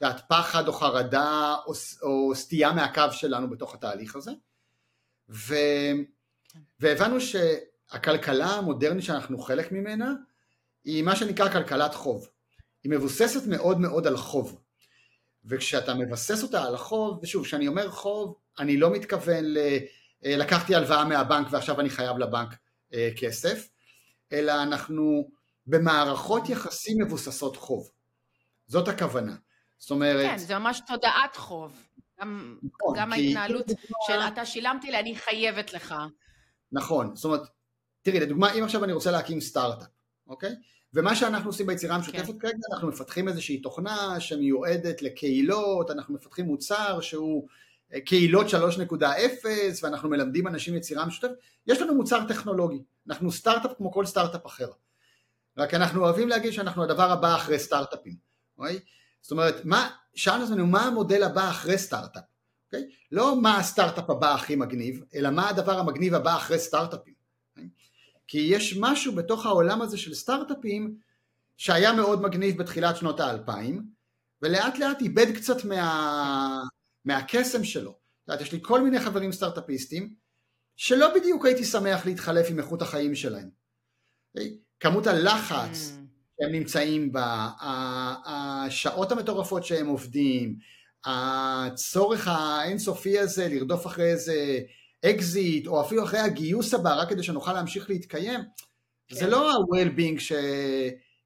יודעת, 0.00 0.22
פחד 0.28 0.68
או 0.68 0.72
חרדה 0.72 1.56
או, 1.66 1.72
או 2.02 2.34
סטייה 2.34 2.72
מהקו 2.72 3.02
שלנו 3.12 3.50
בתוך 3.50 3.74
התהליך 3.74 4.16
הזה, 4.16 4.30
ו, 5.28 5.54
והבנו 6.80 7.16
שהכלכלה 7.20 8.46
המודרנית 8.46 9.04
שאנחנו 9.04 9.38
חלק 9.38 9.72
ממנה, 9.72 10.12
היא 10.84 11.02
מה 11.02 11.16
שנקרא 11.16 11.52
כלכלת 11.52 11.94
חוב. 11.94 12.28
היא 12.82 12.92
מבוססת 12.92 13.46
מאוד 13.46 13.80
מאוד 13.80 14.06
על 14.06 14.16
חוב. 14.16 14.60
וכשאתה 15.44 15.94
מבסס 15.94 16.42
אותה 16.42 16.64
על 16.64 16.74
החוב, 16.74 17.18
ושוב, 17.22 17.44
כשאני 17.44 17.68
אומר 17.68 17.90
חוב, 17.90 18.34
אני 18.58 18.76
לא 18.76 18.90
מתכוון 18.90 19.44
ל... 19.44 19.58
אה, 20.24 20.36
לקחתי 20.36 20.74
הלוואה 20.74 21.04
מהבנק 21.04 21.46
ועכשיו 21.50 21.80
אני 21.80 21.90
חייב 21.90 22.18
לבנק 22.18 22.54
אה, 22.94 23.10
כסף, 23.16 23.68
אלא 24.32 24.62
אנחנו 24.62 25.30
במערכות 25.66 26.48
יחסים 26.48 27.02
מבוססות 27.02 27.56
חוב. 27.56 27.90
זאת 28.66 28.88
הכוונה. 28.88 29.36
זאת 29.80 29.90
אומרת... 29.90 30.30
כן, 30.30 30.38
זה 30.38 30.58
ממש 30.58 30.82
תודעת 30.86 31.36
חוב. 31.36 31.86
גם, 32.20 32.56
נכון, 32.62 32.96
גם 32.98 33.12
כי... 33.14 33.26
ההתנהלות 33.26 33.66
של 34.06 34.20
אתה 34.20 34.46
שילמתי 34.46 34.90
לי, 34.90 35.00
אני 35.00 35.16
חייבת 35.16 35.72
לך. 35.72 35.94
נכון, 36.72 37.16
זאת 37.16 37.24
אומרת, 37.24 37.42
תראי, 38.02 38.20
לדוגמה, 38.20 38.52
אם 38.52 38.64
עכשיו 38.64 38.84
אני 38.84 38.92
רוצה 38.92 39.10
להקים 39.10 39.40
סטארט-אפ, 39.40 39.88
אוקיי? 40.26 40.54
ומה 40.94 41.16
שאנחנו 41.16 41.48
עושים 41.48 41.66
ביצירה 41.66 41.94
המשותפת 41.96 42.26
כן. 42.26 42.38
כרגע, 42.38 42.58
אנחנו 42.72 42.88
מפתחים 42.88 43.28
איזושהי 43.28 43.60
תוכנה 43.60 44.20
שמיועדת 44.20 45.02
לקהילות, 45.02 45.90
אנחנו 45.90 46.14
מפתחים 46.14 46.44
מוצר 46.46 47.00
שהוא 47.00 47.48
אה, 47.94 48.00
קהילות 48.00 48.46
3.0 48.46 49.04
ואנחנו 49.82 50.08
מלמדים 50.08 50.46
אנשים 50.46 50.76
יצירה 50.76 51.06
משותפת, 51.06 51.34
יש 51.66 51.80
לנו 51.80 51.94
מוצר 51.94 52.28
טכנולוגי, 52.28 52.82
אנחנו 53.08 53.32
סטארט-אפ 53.32 53.70
כמו 53.76 53.92
כל 53.92 54.06
סטארט-אפ 54.06 54.46
אחר, 54.46 54.70
רק 55.56 55.74
אנחנו 55.74 56.04
אוהבים 56.04 56.28
להגיד 56.28 56.52
שאנחנו 56.52 56.84
הדבר 56.84 57.10
הבא 57.10 57.36
אחרי 57.36 57.58
סטארט-אפים, 57.58 58.16
אוקיי? 58.58 58.80
זאת 59.22 59.30
אומרת, 59.30 59.64
מה, 59.64 59.90
שאלנו 60.14 60.44
אותנו 60.44 60.66
מה 60.66 60.84
המודל 60.84 61.22
הבא 61.22 61.50
אחרי 61.50 61.78
סטארט-אפ, 61.78 62.22
אוקיי? 62.66 62.88
לא 63.12 63.40
מה 63.40 63.58
הסטארט-אפ 63.58 64.10
הבא 64.10 64.34
הכי 64.34 64.56
מגניב, 64.56 65.04
אלא 65.14 65.30
מה 65.30 65.48
הדבר 65.48 65.78
המגניב 65.78 66.14
הבא 66.14 66.36
אחרי 66.36 66.58
סטארט-אפים. 66.58 67.14
כי 68.26 68.38
יש 68.38 68.76
משהו 68.80 69.14
בתוך 69.14 69.46
העולם 69.46 69.82
הזה 69.82 69.98
של 69.98 70.14
סטארט-אפים 70.14 70.96
שהיה 71.56 71.92
מאוד 71.92 72.22
מגניב 72.22 72.58
בתחילת 72.58 72.96
שנות 72.96 73.20
האלפיים 73.20 73.86
ולאט 74.42 74.78
לאט 74.78 75.00
איבד 75.00 75.36
קצת 75.36 75.64
מה... 75.64 76.62
מהקסם 77.04 77.64
שלו. 77.64 77.90
את 77.90 78.28
יודעת, 78.28 78.40
יש 78.46 78.52
לי 78.52 78.58
כל 78.62 78.80
מיני 78.80 79.00
חברים 79.00 79.32
סטארט-אפיסטים 79.32 80.14
שלא 80.76 81.14
בדיוק 81.14 81.46
הייתי 81.46 81.64
שמח 81.64 82.06
להתחלף 82.06 82.46
עם 82.50 82.58
איכות 82.58 82.82
החיים 82.82 83.14
שלהם. 83.14 83.50
כמות 84.80 85.06
הלחץ 85.06 85.92
mm. 85.92 85.99
שהם 86.40 86.52
נמצאים 86.52 87.12
בה, 87.12 87.48
השעות 88.26 89.12
המטורפות 89.12 89.64
שהם 89.64 89.86
עובדים, 89.86 90.56
הצורך 91.04 92.28
האינסופי 92.28 93.18
הזה 93.18 93.48
לרדוף 93.48 93.86
אחרי 93.86 94.10
איזה 94.10 94.58
אקזיט, 95.04 95.66
או 95.66 95.80
אפילו 95.80 96.04
אחרי 96.04 96.18
הגיוס 96.20 96.74
הבא, 96.74 96.94
רק 96.94 97.08
כדי 97.08 97.22
שנוכל 97.22 97.52
להמשיך 97.52 97.90
להתקיים, 97.90 98.40
כן. 99.08 99.16
זה 99.16 99.26
לא 99.26 99.50
ה-well-being 99.50 100.20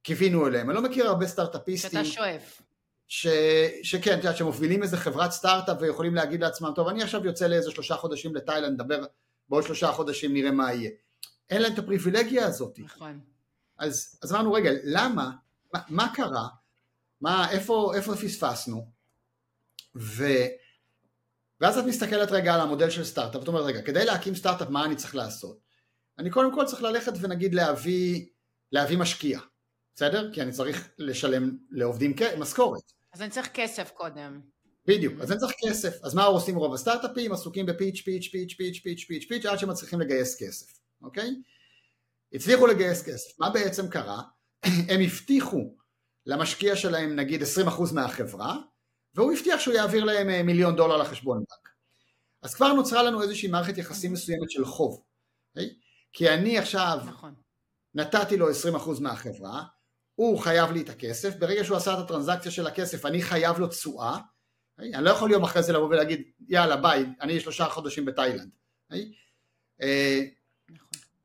שקיווינו 0.02 0.46
אליהם. 0.46 0.70
אני 0.70 0.76
לא 0.76 0.82
מכיר 0.82 1.08
הרבה 1.08 1.26
סטארט-אפיסטים. 1.26 1.90
שאתה 1.90 2.04
שואף. 2.04 2.62
ש... 3.08 3.26
שכן, 3.82 4.12
את 4.12 4.16
יודעת, 4.16 4.36
שמובילים 4.36 4.82
איזה 4.82 4.96
חברת 4.96 5.30
סטארט-אפ 5.30 5.76
ויכולים 5.80 6.14
להגיד 6.14 6.40
לעצמם, 6.40 6.72
טוב, 6.74 6.88
אני 6.88 7.02
עכשיו 7.02 7.26
יוצא 7.26 7.46
לאיזה 7.46 7.70
שלושה 7.70 7.96
חודשים 7.96 8.34
לתאילנד, 8.34 8.80
נדבר 8.80 9.04
בעוד 9.48 9.64
שלושה 9.64 9.92
חודשים, 9.92 10.32
נראה 10.32 10.50
מה 10.50 10.72
יהיה. 10.72 10.90
אין 11.50 11.62
להם 11.62 11.72
את 11.72 11.78
הפריבילגיה 11.78 12.46
הזאת. 12.46 12.78
נכון. 12.78 13.20
אז, 13.78 14.18
אז 14.22 14.32
אמרנו, 14.32 14.52
רגע, 14.52 14.70
למה? 14.84 15.30
מה, 15.74 15.80
מה 15.88 16.14
קרה? 16.14 16.48
מה, 17.20 17.50
איפה, 17.50 17.92
איפה 17.96 18.16
פספסנו? 18.16 18.86
ו... 19.96 20.24
ואז 21.60 21.78
את 21.78 21.84
מסתכלת 21.84 22.30
רגע 22.30 22.54
על 22.54 22.60
המודל 22.60 22.90
של 22.90 23.04
סטארט-אפ, 23.04 23.40
ואת 23.40 23.48
אומרת, 23.48 23.64
רגע, 23.64 23.82
כדי 23.82 24.04
להקים 24.04 24.34
סטארט-אפ, 24.34 24.68
מה 24.68 24.84
אני 24.84 24.96
צריך 24.96 25.14
לעשות? 25.14 25.58
אני 26.18 26.30
קודם 26.30 26.54
כל 26.54 26.64
צריך 26.64 26.82
ללכת 26.82 27.12
ונגיד 27.20 27.54
להביא, 27.54 28.26
להביא 28.72 28.98
משקיע, 28.98 29.40
בסדר? 29.94 30.32
כי 30.32 30.42
אני 30.42 30.52
צריך 30.52 30.88
לשלם 30.98 31.56
לעובדים 31.70 32.14
משכורת. 32.38 32.92
אז 33.12 33.22
אני 33.22 33.30
צריך 33.30 33.48
כסף 33.54 33.90
קודם. 33.90 34.40
בדיוק, 34.86 35.20
אז 35.20 35.32
אני 35.32 35.40
צריך 35.40 35.52
כסף. 35.64 36.04
אז 36.04 36.14
מה 36.14 36.24
עושים 36.24 36.56
רוב 36.56 36.74
הסטארט-אפים? 36.74 37.32
עסוקים 37.32 37.66
בפיץ', 37.66 38.00
פיץ', 38.00 38.28
פיץ', 38.32 38.54
פיץ', 38.54 38.78
פיץ', 38.82 39.04
פיץ', 39.04 39.24
פיץ', 39.28 39.46
עד 39.46 39.58
שמצליחים 39.58 40.00
לגייס 40.00 40.42
כסף, 40.42 40.78
אוקיי? 41.02 41.30
הצליחו 42.34 42.66
לגייס 42.66 43.02
כסף. 43.02 43.40
מה 43.40 43.50
בעצם 43.50 43.88
קרה? 43.88 44.22
הם 44.90 45.00
הבטיחו 45.00 45.74
למשקיע 46.26 46.76
שלהם 46.76 47.16
נגיד 47.16 47.42
20% 47.42 47.94
מהחברה, 47.94 48.56
והוא 49.14 49.32
הבטיח 49.32 49.60
שהוא 49.60 49.74
יעביר 49.74 50.04
להם 50.04 50.30
אה, 50.30 50.42
מיליון 50.42 50.76
דולר 50.76 50.96
לחשבון 50.96 51.38
בנק. 51.38 51.68
אז 52.42 52.54
כבר 52.54 52.72
נוצרה 52.72 53.02
לנו 53.02 53.22
איזושהי 53.22 53.48
מערכת 53.48 53.78
יחסים 53.78 54.12
מסוימת 54.12 54.50
של 54.50 54.64
חוב. 54.64 54.94
Okay? 54.94 55.60
אוקיי? 55.60 55.74
כי 56.12 56.30
אני 56.30 56.58
עכשיו 56.58 56.98
נכון. 57.06 57.34
נתתי 57.94 58.36
לו 58.36 58.50
20% 58.50 58.54
מהחברה, 59.00 59.62
הוא 60.14 60.38
חייב 60.38 60.70
לי 60.70 60.82
את 60.82 60.88
הכסף, 60.88 61.36
ברגע 61.36 61.64
שהוא 61.64 61.76
עשה 61.76 61.94
את 61.94 61.98
הטרנזקציה 61.98 62.50
של 62.50 62.66
הכסף 62.66 63.06
אני 63.06 63.22
חייב 63.22 63.58
לו 63.58 63.66
תשואה, 63.66 64.16
okay? 64.16 64.82
אני 64.94 65.04
לא 65.04 65.10
יכול 65.10 65.30
יום 65.30 65.42
אחרי 65.42 65.62
זה 65.62 65.72
לבוא 65.72 65.86
ולהגיד 65.86 66.22
יאללה 66.48 66.76
ביי, 66.76 67.06
אני 67.20 67.40
שלושה 67.40 67.64
חודשים 67.64 68.04
בתאילנד. 68.04 68.50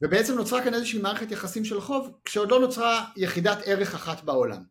ובעצם 0.02 0.36
נוצרה 0.36 0.64
כאן 0.64 0.74
איזושהי 0.74 1.02
מערכת 1.02 1.32
יחסים 1.32 1.66
של 1.66 1.82
חוב, 1.82 2.20
כשעוד 2.26 2.52
לא 2.52 2.60
נוצרה 2.60 3.12
יחידת 3.16 3.58
ערך 3.66 3.96
אחת 3.96 4.24
בעולם. 4.24 4.64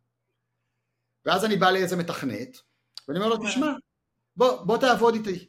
ואז 1.24 1.44
אני 1.44 1.56
בא 1.56 1.70
לאיזה 1.70 1.96
מתכנת, 1.96 2.56
ואני 3.08 3.18
אומר 3.18 3.28
לו, 3.28 3.36
תשמע, 3.46 3.72
בוא, 4.36 4.62
בוא 4.64 4.78
תעבוד 4.78 5.14
איתי. 5.14 5.48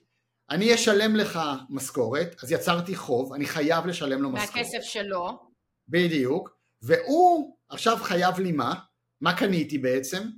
אני 0.49 0.75
אשלם 0.75 1.15
לך 1.15 1.39
משכורת, 1.69 2.43
אז 2.43 2.51
יצרתי 2.51 2.95
חוב, 2.95 3.34
אני 3.34 3.45
חייב 3.45 3.86
לשלם 3.86 4.21
לו 4.21 4.30
משכורת. 4.30 4.55
מהכסף 4.55 4.82
שלו. 4.82 5.39
בדיוק, 5.88 6.57
והוא 6.82 7.57
עכשיו 7.69 7.97
חייב 7.97 8.39
לי 8.39 8.51
מה? 8.51 8.73
מה 9.21 9.38
קניתי 9.38 9.77
בעצם? 9.77 10.30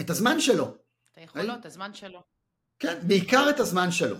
את 0.00 0.10
הזמן 0.10 0.40
שלו. 0.40 0.64
את 1.12 1.18
היכולות, 1.18 1.60
את 1.60 1.66
הזמן 1.66 1.94
שלו. 1.94 2.22
כן, 2.78 3.08
בעיקר 3.08 3.50
את 3.50 3.60
הזמן 3.60 3.90
שלו. 3.90 4.16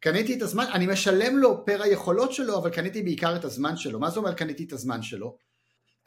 קניתי 0.00 0.36
את 0.36 0.42
הזמן, 0.42 0.64
אני 0.72 0.86
משלם 0.86 1.38
לו 1.38 1.64
פר 1.66 1.82
היכולות 1.82 2.32
שלו, 2.32 2.58
אבל 2.58 2.70
קניתי 2.70 3.02
בעיקר 3.02 3.36
את 3.36 3.44
הזמן 3.44 3.76
שלו. 3.76 4.00
מה 4.00 4.10
זה 4.10 4.18
אומר 4.18 4.34
קניתי 4.34 4.64
את 4.64 4.72
הזמן 4.72 5.02
שלו? 5.02 5.36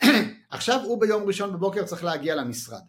עכשיו 0.50 0.80
הוא 0.84 1.02
ביום 1.02 1.24
ראשון 1.24 1.54
בבוקר 1.54 1.84
צריך 1.84 2.04
להגיע 2.04 2.36
למשרד. 2.36 2.82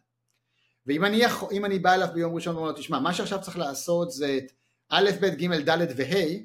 ואם 0.86 1.04
אני, 1.04 1.16
יכול, 1.16 1.48
אני 1.64 1.78
בא 1.78 1.94
אליו 1.94 2.08
ביום 2.14 2.34
ראשון 2.34 2.56
ואומר 2.56 2.70
לו, 2.70 2.76
תשמע, 2.76 2.98
מה 2.98 3.14
שעכשיו 3.14 3.40
צריך 3.42 3.58
לעשות 3.58 4.10
זה 4.10 4.38
את 4.38 4.52
א', 4.88 5.10
ב', 5.20 5.26
ג', 5.26 5.70
ד' 5.70 5.92
וה', 5.96 6.38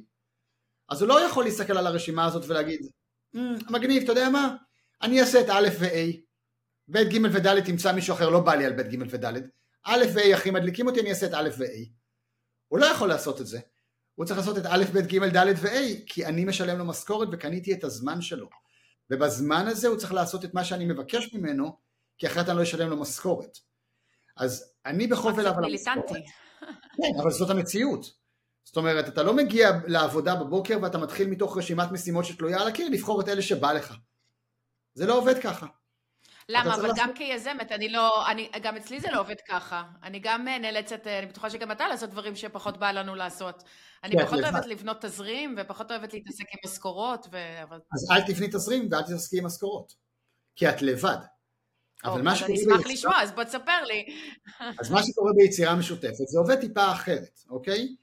אז 0.89 1.01
הוא 1.01 1.09
לא 1.09 1.25
יכול 1.25 1.43
להסתכל 1.43 1.77
על 1.77 1.87
הרשימה 1.87 2.25
הזאת 2.25 2.43
ולהגיד, 2.47 2.79
mm, 3.35 3.39
מגניב, 3.69 4.03
אתה 4.03 4.11
יודע 4.11 4.29
מה? 4.29 4.55
אני 5.01 5.21
אעשה 5.21 5.41
את 5.41 5.49
א' 5.49 5.67
ו-A, 5.79 6.17
ב', 6.87 6.97
ג' 6.97 7.35
וד' 7.35 7.59
תמצא 7.65 7.91
מישהו 7.91 8.13
אחר, 8.13 8.29
לא 8.29 8.39
בא 8.39 8.55
לי 8.55 8.65
על 8.65 8.73
ב', 8.73 8.81
ג' 8.81 9.01
וד', 9.09 9.25
א' 9.83 10.03
ו-A 10.13 10.35
הכי 10.35 10.51
מדליקים 10.51 10.87
אותי, 10.87 10.99
אני 10.99 11.09
אעשה 11.09 11.25
את 11.25 11.33
א' 11.33 11.49
ו-A. 11.57 11.89
הוא 12.67 12.79
לא 12.79 12.85
יכול 12.85 13.09
לעשות 13.09 13.41
את 13.41 13.47
זה. 13.47 13.59
הוא 14.15 14.25
צריך 14.25 14.39
לעשות 14.39 14.57
את 14.57 14.65
א', 14.65 14.83
ב', 14.93 14.97
ג', 14.97 15.37
ד' 15.37 15.53
ו-A, 15.57 16.03
כי 16.05 16.25
אני 16.25 16.45
משלם 16.45 16.77
לו 16.77 16.85
משכורת 16.85 17.27
וקניתי 17.31 17.73
את 17.73 17.83
הזמן 17.83 18.21
שלו. 18.21 18.49
ובזמן 19.09 19.67
הזה 19.67 19.87
הוא 19.87 19.97
צריך 19.97 20.13
לעשות 20.13 20.45
את 20.45 20.53
מה 20.53 20.63
שאני 20.63 20.85
מבקש 20.85 21.33
ממנו, 21.33 21.77
כי 22.17 22.27
אחרת 22.27 22.49
אני 22.49 22.57
לא 22.57 22.63
אשלם 22.63 22.89
לו 22.89 22.97
משכורת. 22.97 23.57
אז 24.37 24.73
אני 24.85 25.07
בחוב 25.07 25.39
אליו 25.39 25.53
על 25.57 25.63
המשכורת. 25.63 26.09
כן, 26.97 27.19
אבל 27.21 27.31
זאת 27.31 27.49
המציאות. 27.49 28.05
זאת 28.63 28.77
אומרת, 28.77 29.07
אתה 29.07 29.23
לא 29.23 29.33
מגיע 29.33 29.71
לעבודה 29.87 30.35
בבוקר 30.35 30.77
ואתה 30.81 30.97
מתחיל 30.97 31.27
מתוך 31.27 31.57
רשימת 31.57 31.91
משימות 31.91 32.25
שתלויה 32.25 32.61
על 32.61 32.67
הקיר 32.67 32.89
לבחור 32.89 33.21
את 33.21 33.29
אלה 33.29 33.41
שבא 33.41 33.73
לך. 33.73 33.95
זה 34.93 35.05
לא 35.05 35.17
עובד 35.17 35.41
ככה. 35.43 35.67
למה? 36.49 36.75
אבל 36.75 36.89
גם 36.95 37.13
כיזמת, 37.13 37.71
אני 37.71 37.89
לא, 37.89 38.27
אני, 38.31 38.49
גם 38.61 38.75
אצלי 38.75 38.99
זה 38.99 39.07
לא 39.11 39.19
עובד 39.19 39.35
ככה. 39.47 39.83
אני 40.03 40.19
גם 40.19 40.47
אה, 40.47 40.59
נאלצת, 40.59 41.07
אה, 41.07 41.19
אני 41.19 41.27
בטוחה 41.27 41.49
שגם 41.49 41.71
אתה 41.71 41.87
לעשות 41.87 42.09
דברים 42.09 42.35
שפחות 42.35 42.77
בא 42.77 42.91
לנו 42.91 43.15
לעשות. 43.15 43.63
אני 44.03 44.15
כן, 44.15 44.25
פחות 44.25 44.39
אוהבת 44.39 44.65
לבנות 44.65 45.05
תזרים, 45.05 45.55
ופחות 45.57 45.91
אוהבת 45.91 46.13
להתעסק 46.13 46.45
עם 46.53 46.59
משכורות, 46.71 47.27
ו... 47.31 47.37
אז 47.71 48.11
אל 48.11 48.21
תבני 48.21 48.47
תזרים 48.47 48.87
ואל 48.91 49.01
תתעסקי 49.01 49.39
עם 49.39 49.45
משכורות. 49.45 49.93
כי 50.55 50.69
את 50.69 50.81
לבד. 50.81 51.17
אבל 52.03 52.21
מה 52.21 52.35
שקורה 52.35 52.51
ביצירה... 52.51 52.75
אני 52.75 52.83
אשמח 52.83 52.93
לשמוע, 52.93 53.21
אז 53.21 53.31
בוא 53.31 53.43
תספר 53.43 53.83
לי. 53.83 54.05
אז 54.79 54.91
מה 54.91 55.03
שקורה 55.03 55.31
ביצירה 55.35 55.75
משותפת 55.75 56.27
זה 56.27 56.39
עובד 56.39 56.59
טיפה 56.59 56.91
אחרת, 56.91 57.39
אוקיי? 57.49 57.95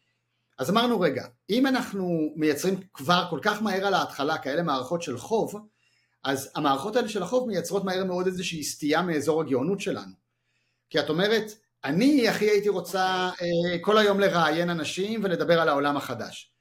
אז 0.59 0.70
אמרנו 0.70 1.01
רגע, 1.01 1.26
אם 1.51 1.66
אנחנו 1.66 2.32
מייצרים 2.36 2.80
כבר 2.95 3.26
כל 3.30 3.38
כך 3.43 3.62
מהר 3.62 3.86
על 3.86 3.95
ההתחלה 3.95 4.38
כאלה 4.38 4.62
מערכות 4.62 5.03
של 5.03 5.18
חוב, 5.18 5.68
אז 6.24 6.50
המערכות 6.54 6.96
האלה 6.96 7.08
של 7.08 7.22
החוב 7.22 7.48
מייצרות 7.48 7.84
מהר 7.84 8.04
מאוד 8.04 8.26
איזושהי 8.26 8.64
סטייה 8.64 9.02
מאזור 9.02 9.40
הגאונות 9.40 9.80
שלנו. 9.80 10.12
כי 10.90 11.00
את 11.00 11.08
אומרת, 11.08 11.52
אני 11.84 12.28
הכי 12.28 12.44
הייתי 12.44 12.68
רוצה 12.68 13.30
אה, 13.42 13.78
כל 13.80 13.98
היום 13.98 14.20
לראיין 14.20 14.70
אנשים 14.70 15.24
ולדבר 15.24 15.60
על 15.60 15.68
העולם 15.68 15.96
החדש. 15.96 16.52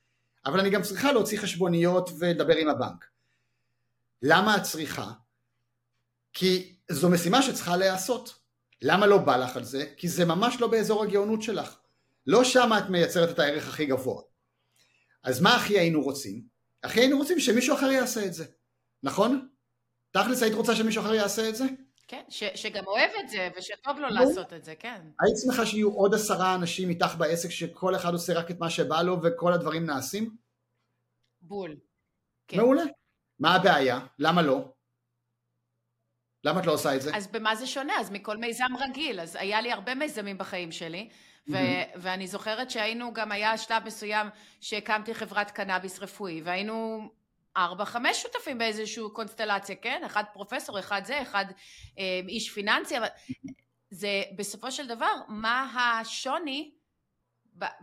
אבל 0.46 0.60
אני 0.60 0.70
גם 0.70 0.82
צריכה 0.82 1.12
להוציא 1.12 1.40
חשבוניות 1.40 2.10
ולדבר 2.20 2.56
עם 2.56 2.70
הבנק. 2.70 3.06
למה 4.22 4.58
את 4.58 4.64
צריכה? 4.64 5.12
כי 6.34 6.76
זו 6.92 7.10
משימה 7.10 7.42
שצריכה 7.42 7.78
להיעשות. 7.78 8.36
למה 8.82 9.08
לא 9.08 9.18
בא 9.18 9.38
לך 9.38 9.58
על 9.58 9.64
זה? 9.64 9.86
כי 9.98 10.10
זה 10.10 10.26
ממש 10.26 10.58
לא 10.60 10.68
באזור 10.68 11.04
הגאונות 11.04 11.42
שלך. 11.42 11.78
לא 12.28 12.44
שמה 12.44 12.80
את 12.80 12.90
מייצרת 12.90 13.30
את 13.30 13.40
הערך 13.40 13.68
הכי 13.68 13.86
גבוה. 13.86 14.22
אז 15.24 15.42
מה 15.42 15.56
הכי 15.56 15.80
היינו 15.80 16.02
רוצים? 16.02 16.44
הכי 16.84 17.00
היינו 17.00 17.18
רוצים 17.18 17.40
שמישהו 17.40 17.76
אחר 17.76 17.92
יעשה 17.92 18.26
את 18.26 18.34
זה, 18.34 18.46
נכון? 19.04 19.48
תכלס 20.12 20.44
היית 20.44 20.56
רוצה 20.56 20.76
שמישהו 20.76 21.02
אחר 21.02 21.14
יעשה 21.14 21.50
את 21.50 21.56
זה? 21.56 21.66
כן, 22.08 22.24
ש, 22.30 22.44
שגם 22.44 22.84
אוהב 22.88 23.12
את 23.20 23.30
זה 23.30 23.50
ושטוב 23.58 24.00
לו 24.00 24.08
לעשות 24.08 24.54
את 24.54 24.66
זה, 24.66 24.76
כן. 24.76 25.02
היית 25.22 25.38
שמחה 25.46 25.66
שיהיו 25.66 25.92
עוד 25.92 26.14
עשרה 26.14 26.56
אנשים 26.56 26.90
איתך 26.90 27.16
בעסק 27.18 27.50
שכל 27.50 27.96
אחד 27.96 28.14
עושה 28.14 28.34
רק 28.34 28.52
את 28.52 28.60
מה 28.60 28.70
שבא 28.70 29.02
לו 29.02 29.18
וכל 29.24 29.54
הדברים 29.54 29.86
נעשים? 29.86 30.36
בול. 31.42 31.76
כן. 32.48 32.58
מעולה. 32.58 32.84
מה 33.40 33.56
הבעיה? 33.56 34.00
למה 34.20 34.42
לא? 34.42 34.74
למה 36.44 36.60
את 36.60 36.66
לא 36.66 36.72
עושה 36.72 36.96
את 36.96 37.02
זה? 37.02 37.16
אז 37.16 37.28
במה 37.28 37.56
זה 37.56 37.68
שונה? 37.68 37.94
אז 38.00 38.12
מכל 38.12 38.38
מיזם 38.38 38.76
רגיל. 38.80 39.20
אז 39.20 39.36
היה 39.36 39.62
לי 39.62 39.72
הרבה 39.72 39.96
מיזמים 39.96 40.38
בחיים 40.38 40.72
שלי, 40.72 41.10
ו- 41.48 41.54
mm-hmm. 41.54 41.96
ואני 41.96 42.28
זוכרת 42.28 42.72
שהיינו, 42.72 43.14
גם 43.14 43.32
היה 43.32 43.58
שלב 43.58 43.84
מסוים 43.86 44.28
שהקמתי 44.62 45.14
חברת 45.14 45.52
קנאביס 45.52 46.00
רפואי, 46.00 46.42
והיינו 46.42 47.10
ארבע, 47.58 47.86
חמש 47.86 48.22
שותפים 48.22 48.58
באיזושהי 48.58 49.04
קונסטלציה, 49.14 49.76
כן? 49.76 50.02
אחד 50.06 50.24
פרופסור, 50.34 50.80
אחד 50.80 51.02
זה, 51.06 51.22
אחד 51.22 51.46
אה, 52.00 52.22
איש 52.28 52.50
פיננסי, 52.50 52.98
אבל 52.98 53.08
זה 53.90 54.24
בסופו 54.36 54.72
של 54.72 54.88
דבר, 54.88 55.14
מה 55.28 55.74
השוני 55.76 56.72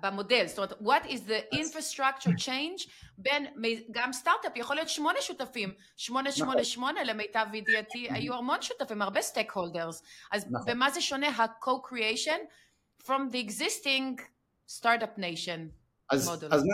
במודל, 0.01 0.47
זאת 0.47 0.59
אומרת, 0.59 0.73
what 0.73 1.07
is 1.07 1.19
the 1.29 1.57
infrastructure 1.57 2.45
change 2.47 2.91
בין, 3.19 3.47
גם 3.91 4.13
סטארט-אפ 4.13 4.53
יכול 4.57 4.77
להיות 4.77 4.89
שמונה 4.89 5.21
שותפים, 5.21 5.75
שמונה 5.97 6.33
שמונה 6.33 6.53
נכון. 6.53 6.65
שמונה 6.65 7.05
למיטב 7.05 7.47
ידיעתי, 7.55 8.09
היו 8.11 8.35
המון 8.35 8.63
שותפים, 8.63 9.03
הרבה 9.03 9.23
סטייק 9.23 9.53
הולדרס, 9.53 10.03
אז 10.33 10.47
נכון. 10.51 10.67
במה 10.67 10.91
זה 10.91 11.01
שונה 11.01 11.29
ה-co-creation 11.29 12.39
from 13.03 13.33
the 13.33 13.49
existing 13.49 14.23
startup 14.69 15.19
nation 15.19 15.61
אז, 16.11 16.29
model? 16.29 16.55
אז 16.55 16.65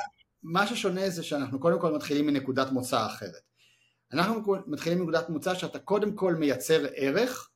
מה 0.45 0.67
ששונה 0.67 1.11
זה 1.11 1.23
שאנחנו 1.23 1.61
קודם 1.61 1.81
כל 1.81 1.93
מתחילים 1.93 2.27
מנקודת 2.27 2.73
מוצא 2.73 3.07
אחרת. 3.07 3.41
אנחנו 4.13 4.43
מתחילים 4.67 4.99
מנקודת 4.99 5.29
מוצא 5.29 5.55
שאתה 5.55 5.79
קודם 5.79 6.15
כל 6.15 6.35
מייצר 6.35 6.87
ערך 6.95 7.51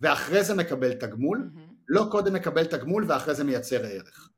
ואחרי 0.00 0.44
זה 0.44 0.54
מקבל 0.54 0.92
תגמול, 0.92 1.50
mm-hmm. 1.54 1.74
לא 1.88 2.08
קודם 2.10 2.34
מקבל 2.34 2.64
תגמול 2.64 3.04
ואחרי 3.08 3.34
זה 3.34 3.44
מייצר 3.44 3.84
ערך. 3.84 4.30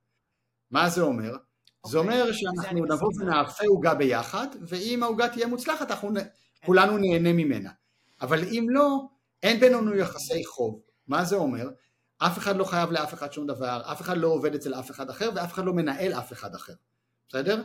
מה 0.70 0.88
זה 0.88 1.02
אומר? 1.02 1.34
Okay. 1.34 1.90
זה 1.90 1.98
אוקיי, 1.98 2.22
אומר 2.22 2.32
שאנחנו 2.32 2.84
נבוא 2.84 3.10
ונאפה 3.20 3.64
עוגה 3.66 3.94
ביחד, 3.94 4.46
ואם 4.68 5.02
העוגה 5.02 5.28
תהיה 5.28 5.46
מוצלחת, 5.46 5.90
אנחנו 5.90 6.10
כן. 6.14 6.26
כולנו 6.66 6.98
נהנה 6.98 7.32
ממנה. 7.32 7.70
אבל 8.20 8.44
אם 8.44 8.66
לא, 8.70 9.06
אין 9.42 9.60
בינינו 9.60 9.94
יחסי 9.94 10.44
חוב. 10.44 10.80
מה 11.08 11.24
זה 11.24 11.36
אומר? 11.36 11.68
אף 12.18 12.38
אחד 12.38 12.56
לא 12.56 12.64
חייב 12.64 12.90
לאף 12.90 13.14
אחד 13.14 13.32
שום 13.32 13.46
דבר, 13.46 13.82
אף 13.92 14.00
אחד 14.00 14.16
לא 14.16 14.28
עובד 14.28 14.54
אצל 14.54 14.74
אף 14.74 14.90
אחד 14.90 15.10
אחר, 15.10 15.30
ואף 15.34 15.52
אחד 15.52 15.64
לא 15.64 15.72
מנהל 15.72 16.12
אף 16.12 16.32
אחד 16.32 16.54
אחר. 16.54 16.72
בסדר? 17.30 17.62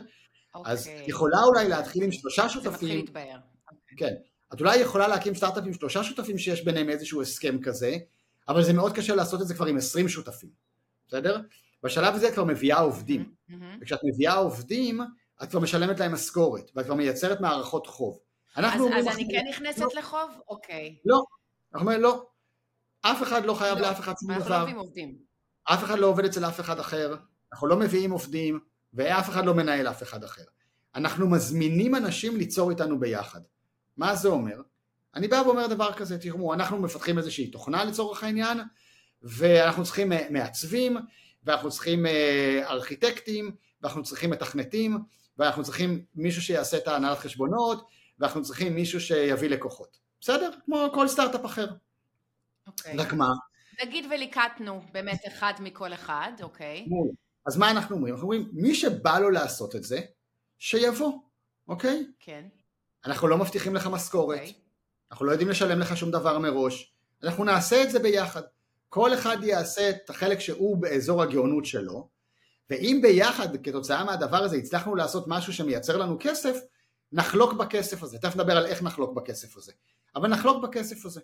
Okay. 0.56 0.60
אז 0.64 0.88
אוקיי. 0.88 1.04
יכולה 1.08 1.42
אולי 1.46 1.68
להתחיל 1.68 2.02
עם 2.02 2.12
שלושה 2.12 2.48
שותפים. 2.48 2.70
זה 2.70 2.76
מתחיל 2.76 2.96
להתבהר. 2.96 3.38
Okay. 3.70 3.96
כן. 3.96 4.14
את 4.54 4.60
אולי 4.60 4.76
יכולה 4.76 5.08
להקים 5.08 5.34
סטארט-אפ 5.34 5.64
עם 5.66 5.72
שלושה 5.72 6.04
שותפים 6.04 6.38
שיש 6.38 6.64
ביניהם 6.64 6.90
איזשהו 6.90 7.22
הסכם 7.22 7.62
כזה, 7.62 7.96
אבל 8.48 8.62
זה 8.62 8.72
מאוד 8.72 8.92
קשה 8.92 9.14
לעשות 9.14 9.42
את 9.42 9.46
זה 9.46 9.54
כבר 9.54 9.66
עם 9.66 9.76
עשרים 9.76 10.08
שותפים. 10.08 10.50
בסדר? 11.08 11.40
בשלב 11.82 12.14
הזה 12.14 12.28
את 12.28 12.34
כבר 12.34 12.44
מביאה 12.44 12.78
עובדים, 12.78 13.32
mm-hmm. 13.50 13.54
וכשאת 13.80 14.00
מביאה 14.04 14.34
עובדים 14.34 15.00
את 15.42 15.50
כבר 15.50 15.60
משלמת 15.60 16.00
להם 16.00 16.12
משכורת, 16.12 16.70
ואת 16.74 16.84
כבר 16.84 16.94
מייצרת 16.94 17.40
מערכות 17.40 17.86
חוב. 17.86 18.18
אז, 18.56 18.82
אז 18.98 19.06
אני 19.08 19.28
כן 19.30 19.44
נכנסת 19.50 19.78
לא, 19.78 19.88
לחוב? 19.98 20.30
אוקיי. 20.48 20.96
לא, 21.04 21.22
אנחנו 21.72 21.86
אומרים 21.86 22.02
לא, 22.02 22.26
אף 23.02 23.22
אחד 23.22 23.44
לא 23.44 23.54
חייב 23.54 23.78
לא, 23.78 23.88
לאף 23.88 24.00
אחד 24.00 24.14
שום 24.20 24.34
דבר. 24.34 24.36
אנחנו 24.36 24.50
לא 24.54 24.62
מביאים 24.62 24.78
עובדים. 24.78 25.18
אף 25.64 25.84
אחד 25.84 25.98
לא 25.98 26.06
עובד 26.06 26.24
אצל 26.24 26.44
אף 26.44 26.60
אחד 26.60 26.78
אחר, 26.78 27.16
אנחנו 27.52 27.66
לא 27.66 27.76
מביאים 27.76 28.10
עובדים, 28.10 28.60
ואף 28.96 29.28
אחד 29.28 29.44
לא 29.44 29.54
מנהל 29.54 29.88
אף 29.88 30.02
אחד 30.02 30.24
אחר. 30.24 30.44
אנחנו 30.94 31.28
מזמינים 31.30 31.94
אנשים 31.94 32.36
ליצור 32.36 32.70
איתנו 32.70 33.00
ביחד. 33.00 33.40
מה 33.96 34.14
זה 34.14 34.28
אומר? 34.28 34.60
אני 35.14 35.28
בא 35.28 35.42
ואומר 35.46 35.66
דבר 35.66 35.92
כזה, 35.92 36.18
תראו, 36.18 36.54
אנחנו 36.54 36.78
מפתחים 36.78 37.18
איזושהי 37.18 37.50
תוכנה 37.50 37.84
לצורך 37.84 38.24
העניין, 38.24 38.58
ואנחנו 39.22 39.84
צריכים 39.84 40.12
מעצבים, 40.30 40.96
ואנחנו 41.44 41.70
צריכים 41.70 42.06
אה, 42.06 42.62
ארכיטקטים, 42.66 43.50
ואנחנו 43.82 44.02
צריכים 44.02 44.30
מתכנתים, 44.30 44.98
ואנחנו 45.38 45.62
צריכים 45.64 46.04
מישהו 46.14 46.42
שיעשה 46.42 46.76
את 46.76 46.88
ההנהלת 46.88 47.18
חשבונות, 47.18 47.86
ואנחנו 48.18 48.42
צריכים 48.42 48.74
מישהו 48.74 49.00
שיביא 49.00 49.48
לקוחות. 49.48 49.98
בסדר? 50.20 50.50
כמו 50.64 50.88
כל 50.94 51.08
סטארט-אפ 51.08 51.44
אחר. 51.44 51.66
אוקיי. 52.66 52.96
רק 52.96 53.12
מה? 53.12 53.28
נגיד 53.84 54.04
וליקטנו 54.10 54.82
באמת 54.92 55.20
אחד 55.28 55.52
מכל 55.60 55.92
אחד, 55.92 56.32
אוקיי. 56.42 56.86
אז 57.46 57.56
מה 57.56 57.70
אנחנו 57.70 57.96
אומרים? 57.96 58.14
אנחנו 58.14 58.24
אומרים, 58.24 58.50
מי 58.52 58.74
שבא 58.74 59.18
לו 59.18 59.30
לעשות 59.30 59.76
את 59.76 59.84
זה, 59.84 60.00
שיבוא, 60.58 61.12
אוקיי? 61.68 62.06
כן. 62.20 62.44
אנחנו 63.04 63.28
לא 63.28 63.38
מבטיחים 63.38 63.74
לך 63.74 63.86
משכורת, 63.86 64.38
אוקיי. 64.38 64.52
אנחנו 65.10 65.26
לא 65.26 65.32
יודעים 65.32 65.48
לשלם 65.48 65.80
לך 65.80 65.96
שום 65.96 66.10
דבר 66.10 66.38
מראש, 66.38 66.94
אנחנו 67.22 67.44
נעשה 67.44 67.82
את 67.82 67.90
זה 67.90 67.98
ביחד. 67.98 68.42
כל 68.88 69.14
אחד 69.14 69.36
יעשה 69.42 69.90
את 69.90 70.10
החלק 70.10 70.40
שהוא 70.40 70.76
באזור 70.76 71.22
הגאונות 71.22 71.66
שלו, 71.66 72.08
ואם 72.70 72.98
ביחד 73.02 73.56
כתוצאה 73.62 74.04
מהדבר 74.04 74.36
הזה 74.36 74.56
הצלחנו 74.56 74.94
לעשות 74.94 75.24
משהו 75.28 75.52
שמייצר 75.52 75.96
לנו 75.96 76.16
כסף, 76.20 76.56
נחלוק 77.12 77.52
בכסף 77.52 78.02
הזה. 78.02 78.18
תכף 78.18 78.36
נדבר 78.36 78.56
על 78.56 78.66
איך 78.66 78.82
נחלוק 78.82 79.16
בכסף 79.16 79.56
הזה. 79.56 79.72
אבל 80.16 80.28
נחלוק 80.28 80.62
בכסף 80.62 81.06
הזה. 81.06 81.20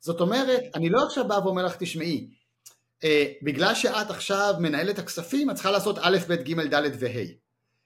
זאת 0.00 0.20
אומרת, 0.20 0.62
אני 0.74 0.90
לא 0.90 1.04
עכשיו 1.06 1.28
בא 1.28 1.34
ואומר 1.34 1.64
לך, 1.64 1.76
תשמעי, 1.78 2.30
בגלל 3.42 3.74
שאת 3.74 4.10
עכשיו 4.10 4.54
מנהלת 4.60 4.98
הכספים, 4.98 5.50
את 5.50 5.54
צריכה 5.54 5.70
לעשות 5.70 5.98
א', 6.00 6.18
ב', 6.28 6.34
ג', 6.34 6.60
ד' 6.74 6.90
וה'. 6.98 7.24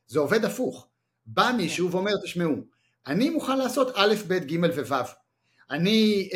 זה 0.06 0.18
עובד 0.18 0.44
הפוך. 0.44 0.88
בא 1.26 1.52
מישהו 1.56 1.90
ואומר, 1.90 2.12
תשמעו, 2.24 2.54
אני 3.06 3.30
מוכן 3.30 3.58
לעשות 3.58 3.92
א', 3.94 4.14
ב', 4.28 4.34
ג' 4.34 4.64
וו'. 4.64 5.04
אני 5.70 6.28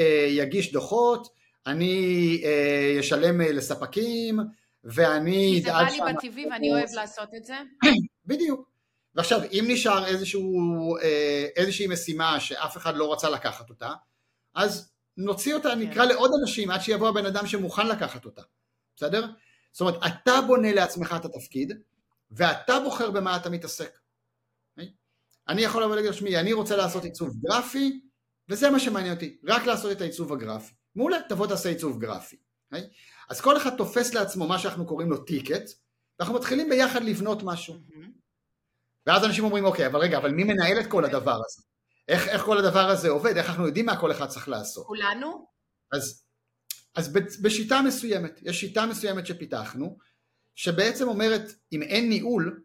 אגיש 0.42 0.66
אה, 0.66 0.72
דוחות, 0.72 1.28
אני 1.66 2.42
אשלם 3.00 3.40
אה, 3.40 3.52
לספקים, 3.52 4.40
ואני... 4.84 5.52
כי 5.54 5.62
זה 5.62 5.72
בא 5.72 5.82
לי 5.82 5.98
בטבעי 6.12 6.46
ואני 6.50 6.72
אוהב 6.72 6.88
לעשות 6.94 7.28
את 7.36 7.44
זה? 7.44 7.54
בדיוק. 8.26 8.70
ועכשיו, 9.14 9.40
אם 9.52 9.64
נשאר 9.68 10.06
איזשהו, 10.06 10.42
אה, 11.02 11.46
איזושהי 11.56 11.86
משימה 11.86 12.40
שאף 12.40 12.76
אחד 12.76 12.96
לא 12.96 13.12
רצה 13.12 13.30
לקחת 13.30 13.70
אותה, 13.70 13.92
אז 14.54 14.90
נוציא 15.16 15.54
אותה, 15.54 15.70
כן. 15.70 15.78
נקרא 15.78 16.04
לעוד 16.04 16.30
אנשים 16.42 16.70
עד 16.70 16.80
שיבוא 16.80 17.08
הבן 17.08 17.26
אדם 17.26 17.46
שמוכן 17.46 17.86
לקחת 17.86 18.24
אותה, 18.24 18.42
בסדר? 19.00 19.26
זאת 19.72 19.80
אומרת, 19.80 19.94
אתה 20.06 20.40
בונה 20.46 20.72
לעצמך 20.72 21.16
את 21.20 21.24
התפקיד, 21.24 21.72
ואתה 22.30 22.80
בוחר 22.80 23.10
במה 23.10 23.36
אתה 23.36 23.50
מתעסק. 23.50 23.98
אני 25.48 25.62
יכול 25.62 25.82
לבוא 25.82 25.96
להגיד, 25.96 26.12
שמי, 26.12 26.36
אני 26.36 26.52
רוצה 26.52 26.76
לעשות 26.76 27.04
עיצוב 27.04 27.36
גרפי, 27.42 28.00
וזה 28.48 28.70
מה 28.70 28.80
שמעניין 28.80 29.14
אותי, 29.14 29.38
רק 29.44 29.66
לעשות 29.66 29.92
את 29.92 30.00
העיצוב 30.00 30.32
הגרפי. 30.32 30.74
מעולה, 30.94 31.18
תבוא 31.28 31.46
תעשה 31.46 31.68
עיצוב 31.68 32.00
גרפי. 32.00 32.36
אז 33.28 33.40
כל 33.40 33.56
אחד 33.56 33.76
תופס 33.76 34.14
לעצמו 34.14 34.46
מה 34.46 34.58
שאנחנו 34.58 34.86
קוראים 34.86 35.10
לו 35.10 35.16
טיקט, 35.24 35.70
ואנחנו 36.18 36.34
מתחילים 36.34 36.68
ביחד 36.68 37.02
לבנות 37.02 37.42
משהו. 37.42 37.74
ואז 39.06 39.24
אנשים 39.24 39.44
אומרים, 39.44 39.64
אוקיי, 39.64 39.86
אבל 39.86 40.00
רגע, 40.00 40.18
אבל 40.18 40.30
מי 40.30 40.44
מנהל 40.44 40.80
את 40.80 40.86
כל 40.86 41.04
הדבר 41.04 41.40
הזה? 41.46 41.62
איך, 42.08 42.28
איך 42.28 42.42
כל 42.42 42.58
הדבר 42.58 42.88
הזה 42.88 43.08
עובד? 43.08 43.36
איך 43.36 43.50
אנחנו 43.50 43.66
יודעים 43.66 43.86
מה 43.86 44.00
כל 44.00 44.10
אחד 44.12 44.28
צריך 44.28 44.48
לעשות? 44.48 44.86
כולנו? 44.86 45.46
אז, 45.92 46.24
אז 46.94 47.12
בשיטה 47.42 47.82
מסוימת, 47.82 48.40
יש 48.42 48.60
שיטה 48.60 48.86
מסוימת 48.86 49.26
שפיתחנו, 49.26 49.98
שבעצם 50.54 51.08
אומרת, 51.08 51.52
אם 51.72 51.82
אין 51.82 52.08
ניהול, 52.08 52.62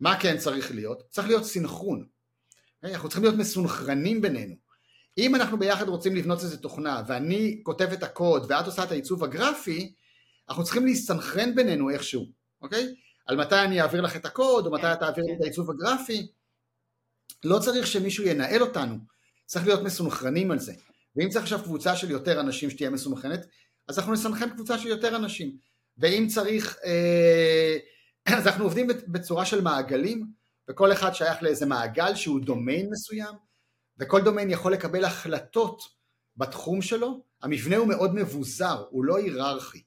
מה 0.00 0.20
כן 0.20 0.38
צריך 0.38 0.70
להיות? 0.70 1.02
צריך 1.10 1.28
להיות 1.28 1.44
סינכרון. 1.44 2.06
אנחנו 2.84 3.08
צריכים 3.08 3.24
להיות 3.24 3.36
מסונכרנים 3.36 4.20
בינינו. 4.20 4.54
אם 5.18 5.34
אנחנו 5.34 5.58
ביחד 5.58 5.88
רוצים 5.88 6.16
לבנות 6.16 6.40
איזה 6.40 6.58
תוכנה, 6.58 7.02
ואני 7.08 7.60
כותב 7.62 7.88
את 7.92 8.02
הקוד 8.02 8.46
ואת 8.48 8.66
עושה 8.66 8.84
את 8.84 8.90
העיצוב 8.90 9.24
הגרפי, 9.24 9.94
אנחנו 10.48 10.64
צריכים 10.64 10.86
להסתנכרן 10.86 11.54
בינינו 11.54 11.90
איכשהו, 11.90 12.32
אוקיי? 12.62 12.94
על 13.26 13.36
מתי 13.36 13.54
אני 13.54 13.80
אעביר 13.80 14.00
לך 14.00 14.16
את 14.16 14.24
הקוד, 14.24 14.66
או 14.66 14.72
מתי 14.72 14.82
כן, 14.82 14.92
את 14.92 14.98
תעביר 14.98 15.24
לי 15.24 15.32
את 15.32 15.38
כן. 15.38 15.44
העיצוב 15.44 15.70
הגרפי. 15.70 16.26
לא 17.44 17.58
צריך 17.58 17.86
שמישהו 17.86 18.24
ינהל 18.24 18.62
אותנו, 18.62 18.96
צריך 19.46 19.66
להיות 19.66 19.82
מסונכרנים 19.82 20.50
על 20.50 20.58
זה. 20.58 20.74
ואם 21.16 21.28
צריך 21.28 21.42
עכשיו 21.42 21.62
קבוצה 21.62 21.96
של 21.96 22.10
יותר 22.10 22.40
אנשים 22.40 22.70
שתהיה 22.70 22.90
מסונכרנת, 22.90 23.46
אז 23.88 23.98
אנחנו 23.98 24.12
נסנכרן 24.12 24.50
קבוצה 24.50 24.78
של 24.78 24.88
יותר 24.88 25.16
אנשים. 25.16 25.56
ואם 25.98 26.26
צריך, 26.28 26.78
אה, 26.84 27.76
אז 28.38 28.46
אנחנו 28.46 28.64
עובדים 28.64 28.86
בצורה 29.06 29.44
של 29.44 29.60
מעגלים, 29.60 30.26
וכל 30.70 30.92
אחד 30.92 31.14
שייך 31.14 31.42
לאיזה 31.42 31.66
מעגל 31.66 32.14
שהוא 32.14 32.40
דומיין 32.40 32.90
מסוים, 32.90 33.34
וכל 33.98 34.20
דומיין 34.20 34.50
יכול 34.50 34.72
לקבל 34.72 35.04
החלטות 35.04 35.82
בתחום 36.36 36.82
שלו, 36.82 37.22
המבנה 37.42 37.76
הוא 37.76 37.88
מאוד 37.88 38.14
מבוזר, 38.14 38.84
הוא 38.90 39.04
לא 39.04 39.16
היררכי. 39.16 39.82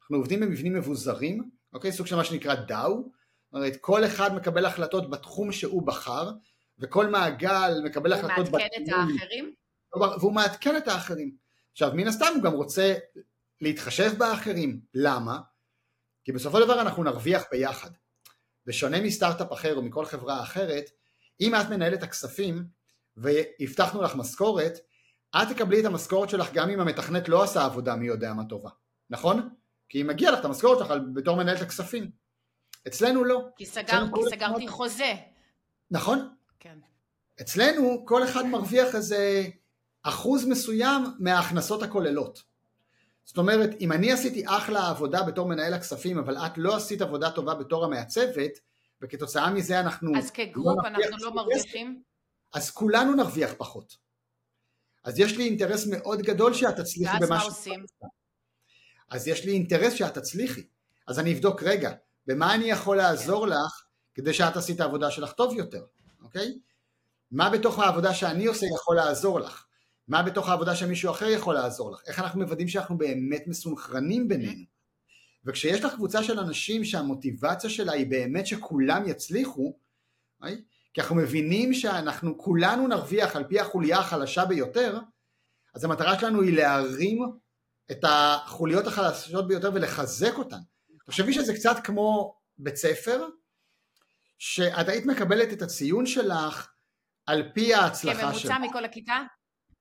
אנחנו 0.00 0.16
עובדים 0.16 0.40
במבנים 0.40 0.74
מבוזרים, 0.74 1.50
אוקיי? 1.72 1.92
סוג 1.92 2.06
של 2.06 2.16
מה 2.16 2.24
שנקרא 2.24 2.54
דאו, 2.54 2.94
זאת 2.94 3.54
אומרת 3.54 3.76
כל 3.80 4.04
אחד 4.04 4.34
מקבל 4.34 4.66
החלטות 4.66 5.10
בתחום 5.10 5.52
שהוא 5.52 5.86
בחר, 5.86 6.30
וכל 6.78 7.06
מעגל 7.06 7.80
מקבל 7.84 8.12
החלטות 8.12 8.48
בתחום... 8.48 8.60
הוא 8.60 8.60
מעדכן 8.60 8.82
את 8.82 8.88
האחרים? 8.88 9.52
והוא 10.00 10.32
מעדכן 10.32 10.76
את 10.76 10.88
האחרים. 10.88 11.36
עכשיו 11.72 11.90
מן 11.94 12.08
הסתם 12.08 12.26
הוא 12.34 12.42
גם 12.42 12.52
רוצה 12.52 12.94
להתחשב 13.60 14.12
באחרים, 14.18 14.80
למה? 14.94 15.40
כי 16.24 16.32
בסופו 16.32 16.58
של 16.58 16.64
דבר 16.64 16.80
אנחנו 16.80 17.04
נרוויח 17.04 17.44
ביחד. 17.50 17.90
בשונה 18.66 19.00
מסטארט-אפ 19.00 19.52
אחר 19.52 19.76
או 19.76 19.82
מכל 19.82 20.04
חברה 20.04 20.42
אחרת, 20.42 20.90
אם 21.40 21.54
את 21.54 21.68
מנהלת 21.70 22.02
הכספים 22.02 22.64
והבטחנו 23.16 24.02
לך 24.02 24.16
משכורת, 24.16 24.78
את 25.36 25.48
תקבלי 25.48 25.80
את 25.80 25.84
המשכורת 25.84 26.30
שלך 26.30 26.52
גם 26.52 26.70
אם 26.70 26.80
המתכנת 26.80 27.28
לא 27.28 27.42
עשה 27.42 27.64
עבודה 27.64 27.96
מי 27.96 28.06
יודע 28.06 28.32
מה 28.32 28.44
טובה, 28.44 28.70
נכון? 29.10 29.48
כי 29.88 30.02
מגיע 30.02 30.30
לך 30.30 30.38
את 30.38 30.44
המשכורת 30.44 30.78
שלך 30.78 30.94
בתור 31.14 31.36
מנהלת 31.36 31.60
הכספים. 31.60 32.10
אצלנו 32.86 33.24
לא. 33.24 33.48
כי, 33.56 33.66
סגר, 33.66 34.04
כי 34.14 34.20
סגרתי 34.30 34.68
חוזה. 34.68 35.14
נכון. 35.90 36.34
כן. 36.60 36.78
אצלנו 37.40 38.04
כל 38.06 38.24
אחד 38.24 38.46
מרוויח 38.46 38.94
איזה 38.94 39.44
אחוז 40.08 40.44
מסוים 40.44 41.02
מההכנסות 41.18 41.82
הכוללות. 41.82 42.42
זאת 43.24 43.38
אומרת, 43.38 43.70
אם 43.80 43.92
אני 43.92 44.12
עשיתי 44.12 44.42
אחלה 44.46 44.88
עבודה 44.88 45.22
בתור 45.22 45.48
מנהל 45.48 45.74
הכספים, 45.74 46.18
אבל 46.18 46.36
את 46.36 46.52
לא 46.56 46.76
עשית 46.76 47.02
עבודה 47.02 47.30
טובה 47.30 47.54
בתור 47.54 47.84
המעצבת, 47.84 48.52
וכתוצאה 49.02 49.50
מזה 49.50 49.80
אנחנו... 49.80 50.18
אז 50.18 50.30
כגרופ 50.30 50.78
לא 50.82 50.88
אנחנו 50.88 51.16
לא 51.24 51.34
מרוויחים? 51.34 52.02
אז 52.54 52.70
כולנו 52.70 53.14
נרוויח 53.14 53.50
פחות. 53.58 53.96
אז 55.04 55.18
יש 55.18 55.36
לי 55.36 55.44
אינטרס 55.44 55.86
מאוד 55.86 56.22
גדול 56.22 56.54
שאת 56.54 56.76
תצליחי 56.76 57.16
במה 57.16 57.26
ש... 57.26 57.30
ואז 57.30 57.30
מה 57.30 57.44
עושים? 57.44 57.84
אז 59.10 59.28
יש 59.28 59.44
לי 59.44 59.52
אינטרס 59.52 59.92
שאת 59.92 60.14
תצליחי. 60.14 60.66
אז 61.06 61.18
אני 61.18 61.32
אבדוק, 61.32 61.62
רגע, 61.62 61.92
במה 62.26 62.54
אני 62.54 62.64
יכול 62.64 62.96
לעזור 62.96 63.46
לך 63.46 63.84
כדי 64.14 64.34
שאת 64.34 64.54
תעשי 64.54 64.72
את 64.72 64.80
העבודה 64.80 65.10
שלך 65.10 65.32
טוב 65.32 65.54
יותר, 65.54 65.84
אוקיי? 66.22 66.58
מה 67.30 67.50
בתוך 67.50 67.78
העבודה 67.78 68.14
שאני 68.14 68.46
עושה 68.46 68.66
יכול 68.74 68.96
לעזור 68.96 69.40
לך? 69.40 69.65
מה 70.08 70.22
בתוך 70.22 70.48
העבודה 70.48 70.76
שמישהו 70.76 71.10
אחר 71.10 71.26
יכול 71.26 71.54
לעזור 71.54 71.92
לך? 71.92 72.00
איך 72.06 72.18
אנחנו 72.18 72.40
מוודאים 72.40 72.68
שאנחנו 72.68 72.98
באמת 72.98 73.44
מסונכרנים 73.46 74.28
בינינו? 74.28 74.64
וכשיש 75.44 75.84
לך 75.84 75.94
קבוצה 75.94 76.22
של 76.22 76.38
אנשים 76.38 76.84
שהמוטיבציה 76.84 77.70
שלה 77.70 77.92
היא 77.92 78.06
באמת 78.06 78.46
שכולם 78.46 79.08
יצליחו? 79.08 79.78
כי 80.94 81.00
אנחנו 81.00 81.16
מבינים 81.16 81.74
שאנחנו 81.74 82.38
כולנו 82.38 82.88
נרוויח 82.88 83.36
על 83.36 83.44
פי 83.44 83.60
החוליה 83.60 83.98
החלשה 83.98 84.44
ביותר, 84.44 85.00
אז 85.74 85.84
המטרה 85.84 86.18
שלנו 86.18 86.42
היא 86.42 86.56
להרים 86.56 87.18
את 87.90 88.04
החוליות 88.08 88.86
החלשות 88.86 89.48
ביותר 89.48 89.70
ולחזק 89.74 90.38
אותן. 90.38 90.56
תחשבי 91.06 91.32
שזה 91.32 91.54
קצת 91.54 91.76
כמו 91.84 92.36
בית 92.58 92.76
ספר, 92.76 93.26
שאת 94.38 94.88
היית 94.88 95.06
מקבלת 95.06 95.52
את 95.52 95.62
הציון 95.62 96.06
שלך 96.06 96.68
על 97.26 97.42
פי 97.54 97.74
ההצלחה 97.74 98.34
שלך. 98.34 98.52
כממוצע 98.52 98.58
מכל 98.58 98.84
הכיתה? 98.84 99.16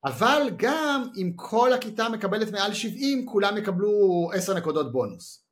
אבל 0.05 0.49
גם 0.57 1.07
אם 1.17 1.31
כל 1.35 1.73
הכיתה 1.73 2.09
מקבלת 2.09 2.51
מעל 2.51 2.73
70, 2.73 3.25
כולם 3.25 3.57
יקבלו 3.57 4.29
10 4.33 4.53
נקודות 4.53 4.91
בונוס. 4.91 5.45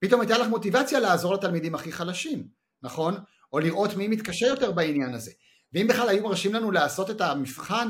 פתאום 0.00 0.20
הייתה 0.20 0.38
לך 0.38 0.48
מוטיבציה 0.48 1.00
לעזור 1.00 1.34
לתלמידים 1.34 1.74
הכי 1.74 1.92
חלשים, 1.92 2.48
נכון? 2.82 3.14
או 3.52 3.58
לראות 3.58 3.94
מי 3.94 4.08
מתקשה 4.08 4.46
יותר 4.46 4.72
בעניין 4.72 5.14
הזה. 5.14 5.30
ואם 5.72 5.86
בכלל 5.86 6.08
היו 6.08 6.24
מרשים 6.24 6.54
לנו 6.54 6.70
לעשות 6.70 7.10
את 7.10 7.20
המבחן 7.20 7.88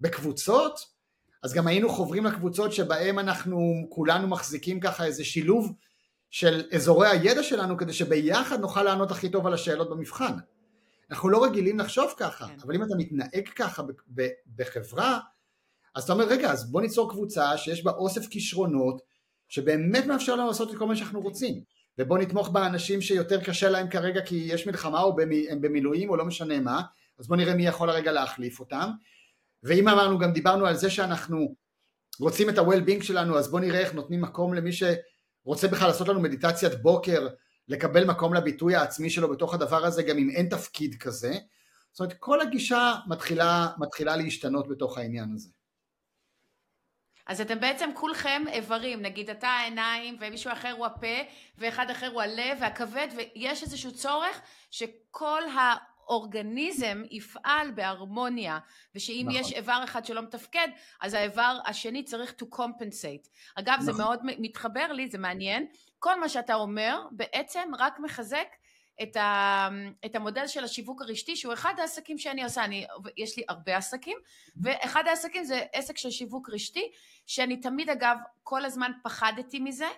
בקבוצות, 0.00 0.80
אז 1.42 1.54
גם 1.54 1.66
היינו 1.66 1.88
חוברים 1.88 2.24
לקבוצות 2.24 2.72
שבהם 2.72 3.18
אנחנו 3.18 3.86
כולנו 3.88 4.28
מחזיקים 4.28 4.80
ככה 4.80 5.04
איזה 5.04 5.24
שילוב 5.24 5.72
של 6.30 6.62
אזורי 6.74 7.08
הידע 7.08 7.42
שלנו 7.42 7.76
כדי 7.76 7.92
שביחד 7.92 8.60
נוכל 8.60 8.82
לענות 8.82 9.10
הכי 9.10 9.28
טוב 9.28 9.46
על 9.46 9.54
השאלות 9.54 9.90
במבחן. 9.90 10.34
אנחנו 11.10 11.28
לא 11.28 11.44
רגילים 11.44 11.78
לחשוב 11.78 12.14
ככה, 12.16 12.48
כן. 12.48 12.56
אבל 12.62 12.74
אם 12.74 12.82
אתה 12.82 12.94
מתנהג 12.98 13.48
ככה 13.56 13.82
בחברה, 14.56 15.18
אז 15.94 16.04
אתה 16.04 16.12
אומר 16.12 16.24
רגע 16.24 16.50
אז 16.50 16.70
בוא 16.70 16.80
ניצור 16.80 17.10
קבוצה 17.10 17.56
שיש 17.56 17.84
בה 17.84 17.90
אוסף 17.90 18.26
כישרונות 18.26 19.02
שבאמת 19.48 20.06
מאפשר 20.06 20.34
לנו 20.36 20.46
לעשות 20.46 20.70
את 20.70 20.78
כל 20.78 20.86
מה 20.86 20.96
שאנחנו 20.96 21.20
רוצים 21.20 21.62
ובוא 21.98 22.18
נתמוך 22.18 22.48
באנשים 22.48 23.00
שיותר 23.00 23.44
קשה 23.44 23.68
להם 23.68 23.88
כרגע 23.90 24.20
כי 24.20 24.34
יש 24.34 24.66
מלחמה 24.66 25.02
או 25.02 25.16
הם 25.50 25.60
במילואים 25.60 26.10
או 26.10 26.16
לא 26.16 26.24
משנה 26.24 26.60
מה 26.60 26.82
אז 27.18 27.28
בוא 27.28 27.36
נראה 27.36 27.54
מי 27.54 27.66
יכול 27.66 27.90
הרגע 27.90 28.12
להחליף 28.12 28.60
אותם 28.60 28.90
ואם 29.62 29.88
אמרנו 29.88 30.18
גם 30.18 30.32
דיברנו 30.32 30.66
על 30.66 30.74
זה 30.74 30.90
שאנחנו 30.90 31.54
רוצים 32.20 32.48
את 32.48 32.58
ה-well-being 32.58 33.02
שלנו 33.02 33.38
אז 33.38 33.50
בוא 33.50 33.60
נראה 33.60 33.80
איך 33.80 33.94
נותנים 33.94 34.20
מקום 34.20 34.54
למי 34.54 34.70
שרוצה 34.72 35.68
בכלל 35.68 35.88
לעשות 35.88 36.08
לנו 36.08 36.20
מדיטציית 36.20 36.82
בוקר 36.82 37.28
לקבל 37.68 38.04
מקום 38.04 38.34
לביטוי 38.34 38.74
העצמי 38.74 39.10
שלו 39.10 39.30
בתוך 39.30 39.54
הדבר 39.54 39.84
הזה 39.84 40.02
גם 40.02 40.18
אם 40.18 40.30
אין 40.30 40.48
תפקיד 40.48 40.94
כזה 41.00 41.34
זאת 41.92 42.00
אומרת, 42.00 42.16
כל 42.18 42.40
הגישה 42.40 42.94
מתחילה, 43.06 43.68
מתחילה 43.78 44.16
להשתנות 44.16 44.68
בתוך 44.68 44.98
העניין 44.98 45.32
הזה. 45.34 45.48
אז 47.26 47.40
אתם 47.40 47.60
בעצם 47.60 47.90
כולכם 47.94 48.42
איברים, 48.48 49.02
נגיד 49.02 49.30
אתה 49.30 49.48
העיניים 49.48 50.16
ומישהו 50.20 50.52
אחר 50.52 50.70
הוא 50.70 50.86
הפה 50.86 51.16
ואחד 51.58 51.90
אחר 51.90 52.06
הוא 52.06 52.22
הלב 52.22 52.58
והכבד 52.60 53.08
ויש 53.16 53.62
איזשהו 53.62 53.94
צורך 53.94 54.40
שכל 54.70 55.42
האורגניזם 55.54 57.02
יפעל 57.10 57.70
בהרמוניה 57.70 58.58
ושאם 58.94 59.26
נכון. 59.28 59.40
יש 59.40 59.52
איבר 59.52 59.80
אחד 59.84 60.04
שלא 60.04 60.22
מתפקד 60.22 60.68
אז 61.00 61.14
האיבר 61.14 61.58
השני 61.66 62.02
צריך 62.02 62.34
to 62.42 62.56
compensate. 62.56 63.28
אגב 63.54 63.74
נכון. 63.74 63.84
זה 63.86 63.92
מאוד 63.92 64.20
מתחבר 64.22 64.92
לי, 64.92 65.08
זה 65.08 65.18
מעניין, 65.18 65.66
כל 65.98 66.20
מה 66.20 66.28
שאתה 66.28 66.54
אומר 66.54 67.00
בעצם 67.10 67.70
רק 67.78 67.98
מחזק 68.00 68.46
את, 69.02 69.16
ה, 69.16 69.68
את 70.06 70.16
המודל 70.16 70.46
של 70.46 70.64
השיווק 70.64 71.02
הרשתי 71.02 71.36
שהוא 71.36 71.52
אחד 71.52 71.74
העסקים 71.78 72.18
שאני 72.18 72.44
עושה, 72.44 72.64
אני, 72.64 72.86
יש 73.16 73.36
לי 73.36 73.44
הרבה 73.48 73.76
עסקים 73.76 74.18
ואחד 74.62 75.02
העסקים 75.06 75.44
זה 75.44 75.62
עסק 75.72 75.98
של 75.98 76.10
שיווק 76.10 76.50
רשתי 76.50 76.90
שאני 77.26 77.60
תמיד 77.60 77.90
אגב 77.90 78.16
כל 78.42 78.64
הזמן 78.64 78.92
פחדתי 79.02 79.60
מזה 79.60 79.88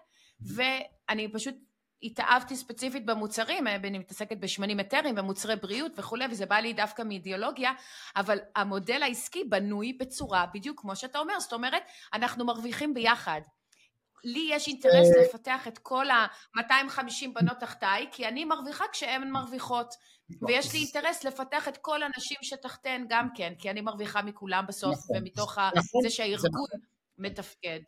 ואני 0.40 1.32
פשוט 1.32 1.54
התאהבתי 2.02 2.56
ספציפית 2.56 3.06
במוצרים, 3.06 3.66
אני 3.66 3.98
מתעסקת 3.98 4.36
בשמנים 4.36 4.80
אתרים 4.80 5.14
ומוצרי 5.18 5.56
בריאות 5.56 5.92
וכולי 5.96 6.24
וזה 6.30 6.46
בא 6.46 6.56
לי 6.56 6.72
דווקא 6.72 7.02
מאידיאולוגיה 7.02 7.72
אבל 8.16 8.38
המודל 8.56 9.02
העסקי 9.02 9.44
בנוי 9.44 9.92
בצורה 9.92 10.46
בדיוק 10.54 10.80
כמו 10.80 10.96
שאתה 10.96 11.18
אומר, 11.18 11.40
זאת 11.40 11.52
אומרת 11.52 11.82
אנחנו 12.12 12.46
מרוויחים 12.46 12.94
ביחד 12.94 13.40
לי 14.24 14.48
יש 14.50 14.68
אינטרס 14.68 15.08
לפתח 15.20 15.68
את 15.68 15.78
כל 15.78 16.10
ה-250 16.10 17.28
בנות 17.34 17.56
תחתיי, 17.60 18.06
כי 18.12 18.28
אני 18.28 18.44
מרוויחה 18.44 18.84
כשהן 18.92 19.30
מרוויחות. 19.30 19.94
ויש 20.42 20.72
לי 20.72 20.78
אינטרס 20.78 21.24
לפתח 21.24 21.68
את 21.68 21.76
כל 21.76 22.02
הנשים 22.02 22.36
שתחתיהן 22.42 23.06
גם 23.08 23.28
כן, 23.34 23.52
כי 23.58 23.70
אני 23.70 23.80
מרוויחה 23.80 24.22
מכולם 24.22 24.64
בסוף, 24.68 24.94
נכון, 24.94 25.16
ומתוך 25.16 25.58
נכון, 25.58 26.02
זה 26.02 26.10
שהארגון 26.10 26.50
נכון. 26.50 26.80
מתפקד. 27.18 27.80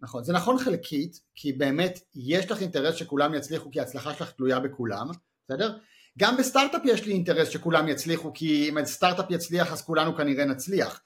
נכון, 0.00 0.24
זה 0.24 0.32
נכון 0.32 0.58
חלקית, 0.58 1.20
כי 1.34 1.52
באמת 1.52 1.98
יש 2.14 2.50
לך 2.50 2.60
אינטרס 2.60 2.94
שכולם 2.94 3.34
יצליחו, 3.34 3.70
כי 3.70 3.80
ההצלחה 3.80 4.14
שלך 4.14 4.30
תלויה 4.30 4.60
בכולם, 4.60 5.06
בסדר? 5.44 5.78
גם 6.18 6.36
בסטארט-אפ 6.36 6.80
יש 6.84 7.06
לי 7.06 7.12
אינטרס 7.12 7.48
שכולם 7.48 7.88
יצליחו, 7.88 8.32
כי 8.34 8.68
אם 8.68 8.78
הסטארט-אפ 8.78 9.30
יצליח 9.30 9.72
אז 9.72 9.82
כולנו 9.82 10.16
כנראה 10.16 10.44
נצליח. 10.44 11.00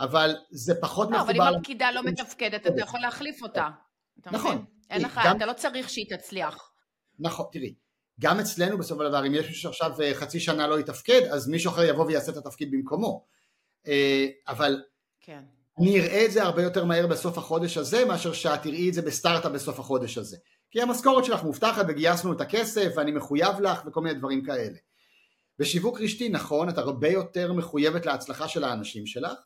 אבל 0.00 0.36
זה 0.50 0.74
פחות 0.80 1.10
לא, 1.10 1.16
מחובר... 1.16 1.32
אבל 1.32 1.48
אם 1.48 1.54
הפקידה 1.58 1.90
לא 1.90 2.02
מתפקדת, 2.02 2.66
אתה 2.66 2.80
יכול 2.80 3.00
להחליף 3.00 3.42
אותה. 3.42 3.68
אתה 4.20 4.30
נכון. 4.30 4.54
מבין? 4.54 4.64
אין 4.90 5.02
לך, 5.02 5.20
גם... 5.24 5.36
אתה 5.36 5.46
לא 5.46 5.52
צריך 5.52 5.90
שהיא 5.90 6.06
תצליח. 6.16 6.72
נכון, 7.18 7.46
תראי, 7.52 7.74
גם 8.20 8.40
אצלנו 8.40 8.78
בסופו 8.78 9.02
של 9.02 9.08
דבר, 9.08 9.26
אם 9.26 9.34
יש 9.34 9.46
מישהו 9.46 9.62
שעכשיו 9.62 10.00
אה, 10.02 10.14
חצי 10.14 10.40
שנה 10.40 10.66
לא 10.66 10.80
יתפקד, 10.80 11.22
אז 11.22 11.48
מישהו 11.48 11.70
אחר 11.70 11.82
יבוא 11.82 12.04
ויעשה 12.04 12.32
את 12.32 12.36
התפקיד 12.36 12.70
במקומו. 12.70 13.26
אה, 13.86 14.26
אבל 14.48 14.82
כן. 15.20 15.42
אני 15.78 16.00
אראה 16.00 16.24
את 16.26 16.32
זה 16.32 16.42
הרבה 16.42 16.62
יותר 16.62 16.84
מהר 16.84 17.06
בסוף 17.06 17.38
החודש 17.38 17.76
הזה, 17.76 18.04
מאשר 18.04 18.32
שאת 18.32 18.62
תראי 18.62 18.88
את 18.88 18.94
זה 18.94 19.02
בסטארט-אפ 19.02 19.52
בסוף 19.52 19.78
החודש 19.78 20.18
הזה. 20.18 20.36
כי 20.70 20.82
המשכורת 20.82 21.24
שלך 21.24 21.42
מובטחת 21.42 21.84
וגייסנו 21.88 22.32
את 22.32 22.40
הכסף 22.40 22.92
ואני 22.96 23.12
מחויב 23.12 23.60
לך 23.60 23.82
וכל 23.86 24.00
מיני 24.00 24.18
דברים 24.18 24.44
כאלה. 24.44 24.78
בשיווק 25.58 26.00
רשתי 26.00 26.28
נכון, 26.28 26.68
את 26.68 26.78
הרבה 26.78 27.08
יותר 27.08 27.52
מחויבת 27.52 28.06
להצלחה 28.06 28.48
של 28.48 28.64
האנשים 28.64 29.06
שלך, 29.06 29.38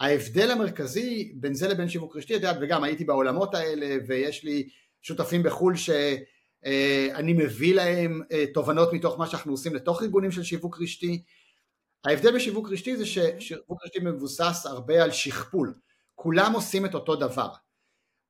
ההבדל 0.00 0.50
המרכזי 0.50 1.32
בין 1.34 1.54
זה 1.54 1.68
לבין 1.68 1.88
שיווק 1.88 2.16
רשתי, 2.16 2.36
את 2.36 2.40
יודעת, 2.40 2.56
וגם 2.60 2.84
הייתי 2.84 3.04
בעולמות 3.04 3.54
האלה 3.54 3.96
ויש 4.06 4.44
לי 4.44 4.68
שותפים 5.02 5.42
בחו"ל 5.42 5.76
שאני 5.76 7.32
מביא 7.32 7.74
להם 7.74 8.22
אה, 8.32 8.44
תובנות 8.54 8.92
מתוך 8.92 9.18
מה 9.18 9.26
שאנחנו 9.26 9.52
עושים 9.52 9.74
לתוך 9.74 10.02
ארגונים 10.02 10.30
של 10.30 10.42
שיווק 10.42 10.80
רשתי. 10.80 11.22
ההבדל 12.04 12.34
בשיווק 12.34 12.68
רשתי 12.70 12.96
זה 12.96 13.06
ששיווק 13.06 13.84
רשתי 13.84 13.98
מבוסס 14.02 14.66
הרבה 14.66 15.02
על 15.04 15.10
שכפול, 15.10 15.74
כולם 16.14 16.52
עושים 16.52 16.86
את 16.86 16.94
אותו 16.94 17.16
דבר. 17.16 17.48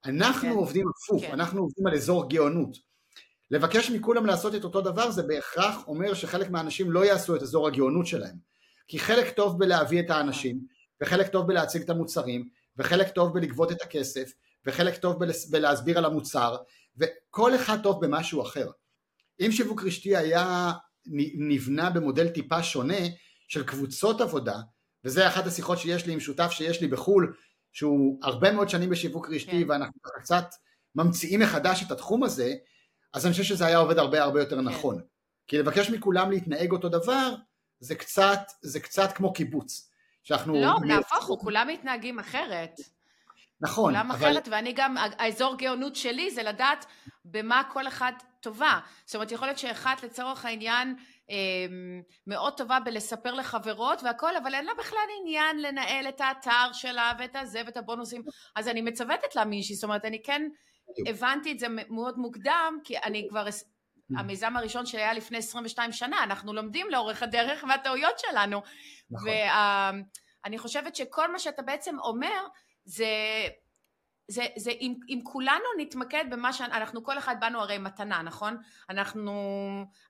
אנחנו 0.05 0.49
כן. 0.49 0.55
עובדים 0.57 0.87
הפוך, 0.89 1.25
כן. 1.25 1.33
אנחנו 1.33 1.61
עובדים 1.61 1.87
על 1.87 1.95
אזור 1.95 2.29
גאונות. 2.29 2.77
לבקש 3.51 3.91
מכולם 3.91 4.27
לעשות 4.27 4.55
את 4.55 4.64
אותו 4.64 4.81
דבר 4.81 5.11
זה 5.11 5.23
בהכרח 5.23 5.89
אומר 5.89 6.14
שחלק 6.14 6.51
מהאנשים 6.51 6.91
לא 6.91 7.05
יעשו 7.05 7.37
את 7.37 7.43
אזור 7.43 7.69
הגאונות 7.69 8.07
שלהם. 8.07 8.37
כי 8.89 8.99
חלק 8.99 9.31
טוב 9.31 9.59
בלהביא 9.59 10.01
את 10.01 10.11
האנשים, 10.11 10.61
וחלק 11.03 11.28
טוב 11.28 11.47
בלהציג 11.47 11.82
את 11.82 11.90
המוצרים, 11.90 12.49
וחלק 12.76 13.09
טוב 13.09 13.34
בלגבות 13.34 13.72
את 13.72 13.82
הכסף, 13.82 14.32
וחלק 14.66 14.97
טוב 14.97 15.24
בלהסביר 15.51 15.99
על 15.99 16.05
המוצר, 16.05 16.57
וכל 16.97 17.55
אחד 17.55 17.82
טוב 17.82 18.05
במשהו 18.05 18.42
אחר. 18.42 18.70
אם 19.40 19.53
שיווק 19.53 19.82
רשתי 19.84 20.16
היה 20.16 20.72
נבנה 21.38 21.90
במודל 21.90 22.28
טיפה 22.28 22.62
שונה 22.62 23.07
של 23.49 23.64
קבוצות 23.64 24.20
עבודה, 24.20 24.57
וזה 25.05 25.28
אחת 25.28 25.47
השיחות 25.47 25.78
שיש 25.78 26.07
לי 26.07 26.12
עם 26.12 26.20
שותף 26.20 26.51
שיש 26.51 26.80
לי 26.80 26.88
בחו"ל, 26.88 27.36
שהוא 27.72 28.18
הרבה 28.22 28.53
מאוד 28.53 28.68
שנים 28.68 28.90
בשיווק 28.90 29.28
רשתי, 29.30 29.64
כן. 29.64 29.70
ואנחנו 29.70 30.01
קצת 30.03 30.44
ממציאים 30.94 31.40
מחדש 31.40 31.82
את 31.86 31.90
התחום 31.90 32.24
הזה, 32.24 32.55
אז 33.12 33.26
אני 33.26 33.32
חושב 33.32 33.44
שזה 33.44 33.66
היה 33.66 33.78
עובד 33.78 33.99
הרבה 33.99 34.22
הרבה 34.22 34.40
יותר 34.40 34.57
כן. 34.57 34.64
נכון. 34.64 35.01
כי 35.47 35.59
לבקש 35.59 35.90
מכולם 35.90 36.30
להתנהג 36.30 36.72
אותו 36.72 36.88
דבר, 36.88 37.34
זה 37.80 37.94
קצת, 37.94 38.40
זה 38.62 38.80
קצת 38.80 39.12
כמו 39.14 39.32
קיבוץ. 39.32 39.90
שאנחנו... 40.27 40.61
לא, 40.61 40.74
נהפוך 40.85 41.27
הוא, 41.27 41.39
כולם 41.39 41.68
מתנהגים 41.68 42.18
אחרת. 42.18 42.81
נכון, 43.61 43.93
כולם 43.93 44.11
אבל... 44.11 44.18
אחרת, 44.18 44.49
ואני 44.51 44.72
גם, 44.72 44.97
האזור 44.99 45.57
גאונות 45.57 45.97
שלי 45.97 46.31
זה 46.31 46.43
לדעת 46.43 46.87
במה 47.24 47.62
כל 47.72 47.89
אחד 47.89 48.12
טובה. 48.41 48.81
זאת 49.05 49.14
אומרת, 49.14 49.33
יכול 49.33 49.49
להיות 49.49 49.59
שאחת 49.59 50.03
לצורך 50.03 50.45
העניין 50.45 50.97
אמ, 51.31 52.03
מאוד 52.27 52.57
טובה 52.57 52.81
בלספר 52.81 53.35
לחברות 53.35 54.03
והכל, 54.03 54.37
אבל 54.37 54.55
אין 54.55 54.64
לה 54.64 54.72
בכלל 54.79 54.99
עניין 55.20 55.62
לנהל 55.62 56.09
את 56.09 56.20
האתר 56.20 56.72
שלה 56.72 57.12
ואת 57.18 57.37
הזה 57.37 57.62
ואת 57.66 57.77
הבונוסים. 57.77 58.22
אז 58.57 58.68
אני 58.68 58.83
מצוותת 58.83 59.37
לה 59.37 59.45
מישהי, 59.45 59.74
זאת 59.74 59.85
אומרת, 59.85 60.05
אני 60.05 60.22
כן 60.22 60.43
הבנתי 61.07 61.53
את 61.53 61.59
זה 61.59 61.66
מאוד 61.68 62.18
מוקדם, 62.18 62.79
כי 62.85 62.99
אני 62.99 63.27
כבר... 63.31 63.47
Mm. 64.13 64.19
המיזם 64.19 64.57
הראשון 64.57 64.87
שהיה 64.87 65.13
לפני 65.13 65.39
22 65.39 65.93
שנה, 65.93 66.23
אנחנו 66.23 66.53
לומדים 66.53 66.87
לאורך 66.91 67.23
הדרך 67.23 67.65
מהטעויות 67.65 68.19
שלנו. 68.19 68.63
נכון. 69.11 69.29
ואני 70.45 70.59
חושבת 70.59 70.97
שכל 70.97 71.33
מה 71.33 71.39
שאתה 71.39 71.63
בעצם 71.63 71.97
אומר 71.99 72.47
זה, 72.85 73.07
זה, 74.29 74.47
זה 74.57 74.71
אם, 74.71 74.95
אם 75.09 75.21
כולנו 75.25 75.65
נתמקד 75.79 76.25
במה 76.31 76.53
שאנחנו 76.53 77.05
כל 77.05 77.19
אחד 77.19 77.37
באנו 77.41 77.61
הרי 77.61 77.79
מתנה 77.79 78.23
נכון 78.23 78.57
אנחנו 78.91 79.33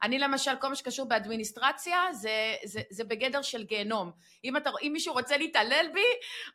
אני 0.03 0.19
למשל 0.19 0.57
כל 0.61 0.69
מה 0.69 0.75
שקשור 0.75 1.09
באדמיניסטרציה 1.09 1.99
זה, 2.13 2.55
זה, 2.65 2.81
זה 2.91 3.05
בגדר 3.05 3.43
של 3.43 3.65
גיהנום 3.65 4.13
אם, 4.45 4.57
אתה, 4.57 4.71
אם 4.83 4.91
מישהו 4.93 5.15
רוצה 5.15 5.37
להתעלל 5.37 5.87
בי 5.95 6.07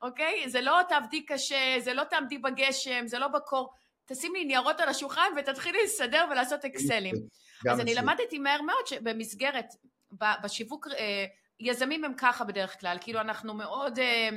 אוקיי 0.01 0.49
זה 0.49 0.61
לא 0.61 0.79
תעבדי 0.89 1.25
קשה 1.25 1.75
זה 1.79 1.93
לא 1.93 2.03
תעמדי 2.03 2.37
בגשם 2.37 3.07
זה 3.07 3.19
לא 3.19 3.27
בקור 3.27 3.73
תשים 4.11 4.33
לי 4.35 4.45
ניירות 4.45 4.79
על 4.79 4.89
השולחן 4.89 5.31
ותתחילי 5.37 5.77
לסדר 5.83 6.25
ולעשות 6.31 6.65
אקסלים. 6.65 7.15
אז 7.71 7.79
אני 7.79 7.95
למדתי 7.95 8.39
מהר 8.39 8.61
מאוד 8.61 8.87
שבמסגרת 8.87 9.65
בשיווק 10.43 10.87
אה, 10.97 11.25
יזמים 11.59 12.03
הם 12.05 12.13
ככה 12.17 12.43
בדרך 12.43 12.79
כלל, 12.79 12.97
כאילו 13.01 13.21
אנחנו 13.21 13.53
מאוד, 13.53 13.99
אה, 13.99 14.29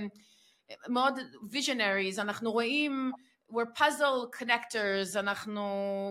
מאוד 0.88 1.18
visionaries, 1.52 2.20
אנחנו 2.20 2.52
רואים, 2.52 3.12
we're 3.52 3.78
puzzle 3.80 4.40
connectors, 4.40 5.18
אנחנו 5.18 5.62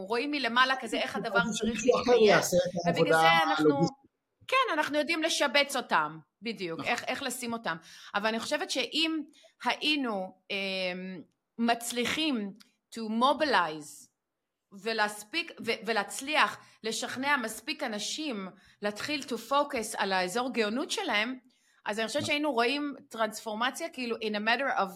רואים 0.07 0.31
מלמעלה 0.31 0.75
כזה 0.75 0.97
איך 0.97 1.15
הדבר 1.15 1.39
צריך 1.59 1.83
להתקיים, 1.85 2.39
ובגלל 2.89 3.13
זה 3.13 3.43
אנחנו, 3.43 3.79
כן, 4.47 4.73
אנחנו 4.73 4.97
יודעים 4.97 5.23
לשבץ 5.23 5.75
אותם, 5.75 6.17
בדיוק, 6.41 6.79
נכון. 6.79 6.91
איך, 6.91 7.03
איך 7.03 7.23
לשים 7.23 7.53
אותם, 7.53 7.77
אבל 8.15 8.27
אני 8.27 8.39
חושבת 8.39 8.71
שאם 8.71 9.21
היינו 9.63 10.37
אה, 10.51 10.55
מצליחים 11.57 12.53
to 12.93 12.99
mobilize 13.09 14.07
ולהספיק, 14.71 15.51
ו- 15.65 15.85
ולהצליח 15.85 16.57
לשכנע 16.83 17.37
מספיק 17.37 17.83
אנשים 17.83 18.47
להתחיל 18.81 19.21
to 19.21 19.51
focus 19.51 19.95
על 19.97 20.13
האזור 20.13 20.53
גאונות 20.53 20.91
שלהם, 20.91 21.39
אז 21.85 21.99
אני 21.99 22.07
חושבת 22.07 22.25
שהיינו 22.25 22.51
רואים 22.51 22.95
טרנספורמציה 23.09 23.89
כאילו 23.89 24.15
in 24.15 24.35
a 24.35 24.39
matter 24.39 24.79
of 24.79 24.91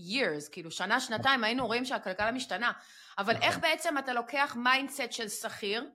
years, 0.00 0.50
כאילו 0.52 0.70
שנה, 0.70 1.00
שנתיים 1.00 1.44
היינו 1.44 1.66
רואים 1.66 1.84
שהכלכלה 1.84 2.32
משתנה, 2.32 2.72
אבל 3.18 3.36
איך 3.36 3.56
נכון. 3.56 3.60
בעצם 3.60 3.98
אתה 3.98 4.12
לוקח 4.12 4.56
mindset 4.58 5.12
של 5.12 5.28
שכיר, 5.28 5.90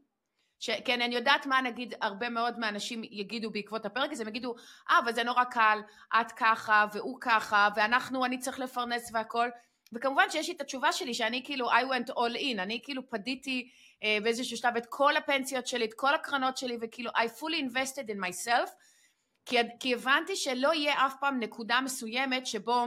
שכן 0.59 1.01
אני 1.01 1.15
יודעת 1.15 1.45
מה 1.45 1.61
נגיד 1.61 1.93
הרבה 2.01 2.29
מאוד 2.29 2.59
מהאנשים 2.59 3.03
יגידו 3.03 3.51
בעקבות 3.51 3.85
הפרק 3.85 4.11
הזה, 4.11 4.23
הם 4.23 4.29
יגידו 4.29 4.55
אה 4.89 4.99
אבל 4.99 5.13
זה 5.13 5.23
נורא 5.23 5.43
קל, 5.43 5.79
את 6.21 6.31
ככה 6.31 6.85
והוא 6.93 7.17
ככה 7.21 7.69
ואנחנו 7.75 8.25
אני 8.25 8.37
צריך 8.37 8.59
לפרנס 8.59 9.09
והכל 9.13 9.49
וכמובן 9.93 10.29
שיש 10.29 10.47
לי 10.47 10.55
את 10.55 10.61
התשובה 10.61 10.91
שלי 10.91 11.13
שאני 11.13 11.43
כאילו 11.43 11.71
I 11.71 11.83
went 11.83 12.09
all 12.09 12.37
in, 12.37 12.59
אני 12.59 12.79
כאילו 12.83 13.09
פדיתי 13.09 13.69
אה, 14.03 14.17
באיזשהו 14.23 14.57
שלב 14.57 14.77
את 14.77 14.85
כל 14.89 15.17
הפנסיות 15.17 15.67
שלי, 15.67 15.85
את 15.85 15.93
כל 15.93 16.15
הקרנות 16.15 16.57
שלי 16.57 16.77
וכאילו 16.81 17.11
I 17.11 17.39
fully 17.39 17.71
invested 17.71 18.09
in 18.09 18.17
myself 18.27 18.69
כי, 19.45 19.57
כי 19.79 19.93
הבנתי 19.93 20.35
שלא 20.35 20.73
יהיה 20.73 21.05
אף 21.05 21.13
פעם 21.19 21.39
נקודה 21.39 21.81
מסוימת 21.81 22.47
שבו 22.47 22.85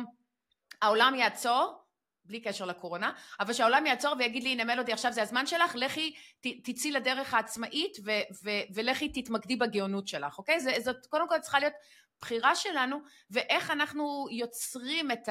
העולם 0.82 1.14
יעצור 1.14 1.80
בלי 2.24 2.40
קשר 2.40 2.64
לקורונה, 2.64 3.12
אבל 3.40 3.53
שהעולם 3.53 3.86
יעצור 3.86 4.14
ויגיד 4.18 4.42
לי, 4.42 4.51
הנה 4.53 4.64
מלודי, 4.64 4.92
עכשיו 4.92 5.12
זה 5.12 5.22
הזמן 5.22 5.46
שלך, 5.46 5.74
לכי 5.74 6.14
תצאי 6.40 6.92
לדרך 6.92 7.34
העצמאית 7.34 7.96
ו, 8.05 8.11
ו, 8.44 8.51
ולכי 8.74 9.09
תתמקדי 9.09 9.57
בגאונות 9.57 10.09
שלך, 10.09 10.38
אוקיי? 10.38 10.61
זה, 10.61 10.72
זאת 10.78 11.07
קודם 11.07 11.28
כל 11.28 11.38
צריכה 11.38 11.59
להיות 11.59 11.72
בחירה 12.20 12.57
שלנו, 12.57 12.98
ואיך 13.30 13.70
אנחנו 13.70 14.26
יוצרים 14.30 15.11
את 15.11 15.28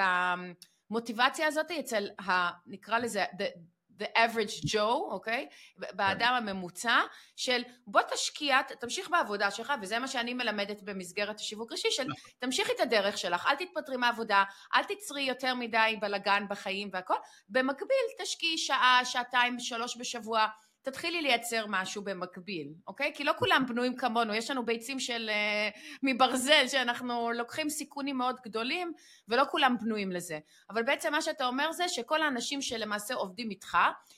המוטיבציה 0.89 1.47
הזאת 1.47 1.71
אצל, 1.71 2.09
ה, 2.19 2.49
נקרא 2.67 2.99
לזה, 2.99 3.23
the, 3.23 3.59
the 3.99 4.05
average 4.17 4.65
Joe, 4.67 5.11
אוקיי? 5.11 5.47
Okay? 5.51 5.95
באדם 5.95 6.33
הממוצע 6.37 7.01
של 7.35 7.61
בוא 7.87 8.01
תשקיע, 8.13 8.61
תמשיך 8.61 9.09
בעבודה 9.09 9.51
שלך, 9.51 9.73
וזה 9.81 9.99
מה 9.99 10.07
שאני 10.07 10.33
מלמדת 10.33 10.81
במסגרת 10.81 11.39
השיווק 11.39 11.71
ראשי, 11.71 11.91
של 11.91 12.03
נכון. 12.03 12.31
תמשיכי 12.39 12.71
את 12.71 12.79
הדרך 12.79 13.17
שלך, 13.17 13.47
אל 13.47 13.55
תתפטרי 13.55 13.97
מהעבודה, 13.97 14.43
אל 14.75 14.83
תצרי 14.83 15.21
יותר 15.21 15.55
מדי 15.55 15.97
בלאגן 16.01 16.43
בחיים 16.49 16.89
והכל, 16.93 17.15
במקביל 17.49 18.05
תשקיעי 18.21 18.57
שעה, 18.57 19.01
שעתיים, 19.03 19.59
שלוש 19.59 19.97
בשבוע, 19.97 20.47
תתחילי 20.89 21.21
לייצר 21.21 21.65
משהו 21.67 22.01
במקביל, 22.01 22.73
אוקיי? 22.87 23.11
כי 23.15 23.23
לא 23.23 23.33
כולם 23.37 23.65
בנויים 23.67 23.95
כמונו, 23.95 24.33
יש 24.33 24.51
לנו 24.51 24.65
ביצים 24.65 24.99
של 24.99 25.29
uh, 25.29 25.79
מברזל 26.03 26.67
שאנחנו 26.67 27.31
לוקחים 27.31 27.69
סיכונים 27.69 28.17
מאוד 28.17 28.35
גדולים 28.43 28.93
ולא 29.27 29.43
כולם 29.51 29.75
בנויים 29.81 30.11
לזה. 30.11 30.39
אבל 30.69 30.83
בעצם 30.83 31.11
מה 31.11 31.21
שאתה 31.21 31.45
אומר 31.45 31.71
זה 31.71 31.87
שכל 31.87 32.21
האנשים 32.21 32.61
שלמעשה 32.61 33.13
עובדים 33.13 33.49
איתך 33.49 33.77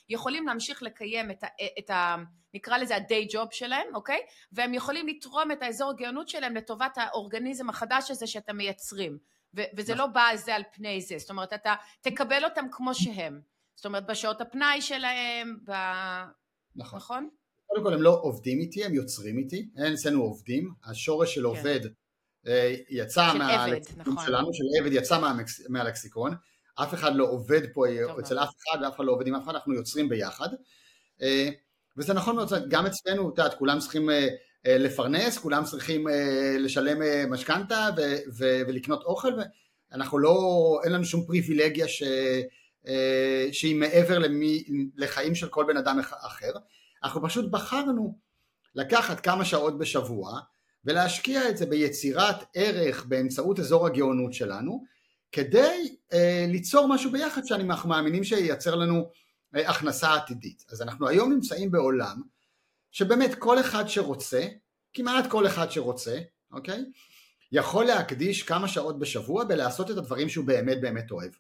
יכולים 0.10 0.48
להמשיך 0.48 0.84
לקיים 0.84 1.32
את 1.32 1.44
ה... 1.44 1.48
את 1.80 1.90
ה 1.90 2.16
נקרא 2.54 2.78
לזה 2.78 2.96
ה-day 2.96 3.32
job 3.32 3.48
שלהם, 3.52 3.88
אוקיי? 3.96 4.20
והם 4.52 4.74
יכולים 4.74 5.08
לתרום 5.08 5.52
את 5.52 5.64
האזור 5.64 5.90
הגאונות 5.90 6.30
שלהם 6.30 6.56
לטובת 6.56 6.98
האורגניזם 6.98 7.70
החדש 7.70 8.12
הזה 8.12 8.28
שאתם 8.28 8.58
מייצרים. 8.58 9.18
ו- 9.58 9.62
וזה 9.76 9.96
לא 9.96 10.08
בא 10.08 10.30
זה 10.36 10.56
על 10.56 10.64
פני 10.72 11.02
זה, 11.02 11.18
זאת 11.18 11.30
אומרת 11.30 11.54
אתה 11.54 11.76
תקבל 12.02 12.44
אותם 12.44 12.66
כמו 12.72 12.96
שהם. 12.96 13.42
זאת 13.76 13.86
אומרת 13.86 14.06
בשעות 14.06 14.42
הפנאי 14.42 14.82
שלהם, 14.82 15.58
ב... 15.66 15.72
נכון. 16.76 17.00
נכון? 17.00 17.30
קודם 17.68 17.84
כל 17.84 17.94
הם 17.94 18.02
לא 18.02 18.20
עובדים 18.22 18.60
איתי, 18.60 18.86
הם 18.86 18.94
יוצרים 18.94 19.38
איתי, 19.38 19.70
אין 19.78 19.94
אצלנו 19.94 20.22
עובדים, 20.22 20.74
השורש 20.86 21.36
של 21.36 21.42
כן. 21.42 21.48
עובד 21.48 21.80
אה, 22.48 22.76
יצא 22.90 23.34
מהלקסיקון 23.34 24.14
נכון. 24.14 24.26
שלנו, 24.26 24.54
של 24.54 24.64
עבד 24.80 24.94
יצא 24.94 25.20
מהמקס, 25.20 25.62
מהלקסיקון, 25.70 26.36
אף 26.76 26.94
אחד 26.94 27.16
לא 27.16 27.24
עובד 27.24 27.62
פה 27.74 27.86
אצל 28.20 28.40
אף 28.40 28.50
אחד 28.50 28.84
ואף 28.84 28.96
אחד 28.96 29.06
לא 29.06 29.12
עובד 29.12 29.28
עם 29.28 29.36
אף 29.36 29.44
אחד, 29.44 29.54
אנחנו 29.54 29.74
יוצרים 29.74 30.10
ביחד. 30.10 30.50
אה, 31.22 31.50
וזה 31.98 32.14
נכון 32.14 32.36
מאוד, 32.36 32.50
גם 32.70 32.86
אצלנו, 32.86 33.30
את 33.30 33.38
יודעת, 33.38 33.54
כולם 33.54 33.80
צריכים 33.80 34.10
אה, 34.10 34.28
לפרנס, 34.66 35.38
כולם 35.38 35.64
צריכים 35.64 36.08
לשלם 36.60 37.02
משכנתה 37.32 37.90
ולקנות 38.38 39.04
אוכל, 39.04 39.34
ואנחנו 39.92 40.20
לא, 40.20 40.80
אין 40.84 40.92
לנו 40.92 41.06
שום 41.06 41.26
פריבילגיה 41.26 41.88
ש... 41.88 42.04
אה, 42.88 43.48
שהיא 43.52 43.76
מעבר 43.76 44.20
למי, 44.20 44.64
לחיים 44.96 45.36
של 45.36 45.48
כל 45.48 45.66
בן 45.68 45.78
אדם 45.78 46.00
אחר, 46.00 46.52
אנחנו 47.04 47.24
פשוט 47.24 47.52
בחרנו 47.52 48.18
לקחת 48.76 49.20
כמה 49.20 49.46
שעות 49.46 49.78
בשבוע 49.78 50.40
ולהשקיע 50.86 51.50
את 51.50 51.58
זה 51.58 51.66
ביצירת 51.66 52.36
ערך 52.54 53.06
באמצעות 53.06 53.60
אזור 53.60 53.88
הגאונות 53.88 54.34
שלנו 54.34 54.84
כדי 55.32 55.96
אה, 56.14 56.46
ליצור 56.48 56.88
משהו 56.88 57.12
ביחד 57.12 57.46
שאנחנו 57.46 57.90
מאמינים 57.90 58.24
שייצר 58.24 58.76
לנו 58.76 59.10
אה, 59.56 59.70
הכנסה 59.70 60.16
עתידית. 60.16 60.66
אז 60.72 60.82
אנחנו 60.82 61.08
היום 61.08 61.34
נמצאים 61.34 61.72
בעולם 61.72 62.22
שבאמת 62.92 63.36
כל 63.36 63.60
אחד 63.60 63.88
שרוצה, 63.88 64.48
כמעט 64.94 65.28
כל 65.28 65.48
אחד 65.48 65.72
שרוצה, 65.72 66.20
אוקיי? 66.52 66.86
יכול 67.52 67.86
להקדיש 67.86 68.44
כמה 68.44 68.68
שעות 68.68 69.00
בשבוע 69.00 69.44
בלעשות 69.44 69.92
את 69.92 69.98
הדברים 69.98 70.30
שהוא 70.30 70.46
באמת 70.46 70.82
באמת 70.82 71.12
אוהב. 71.12 71.32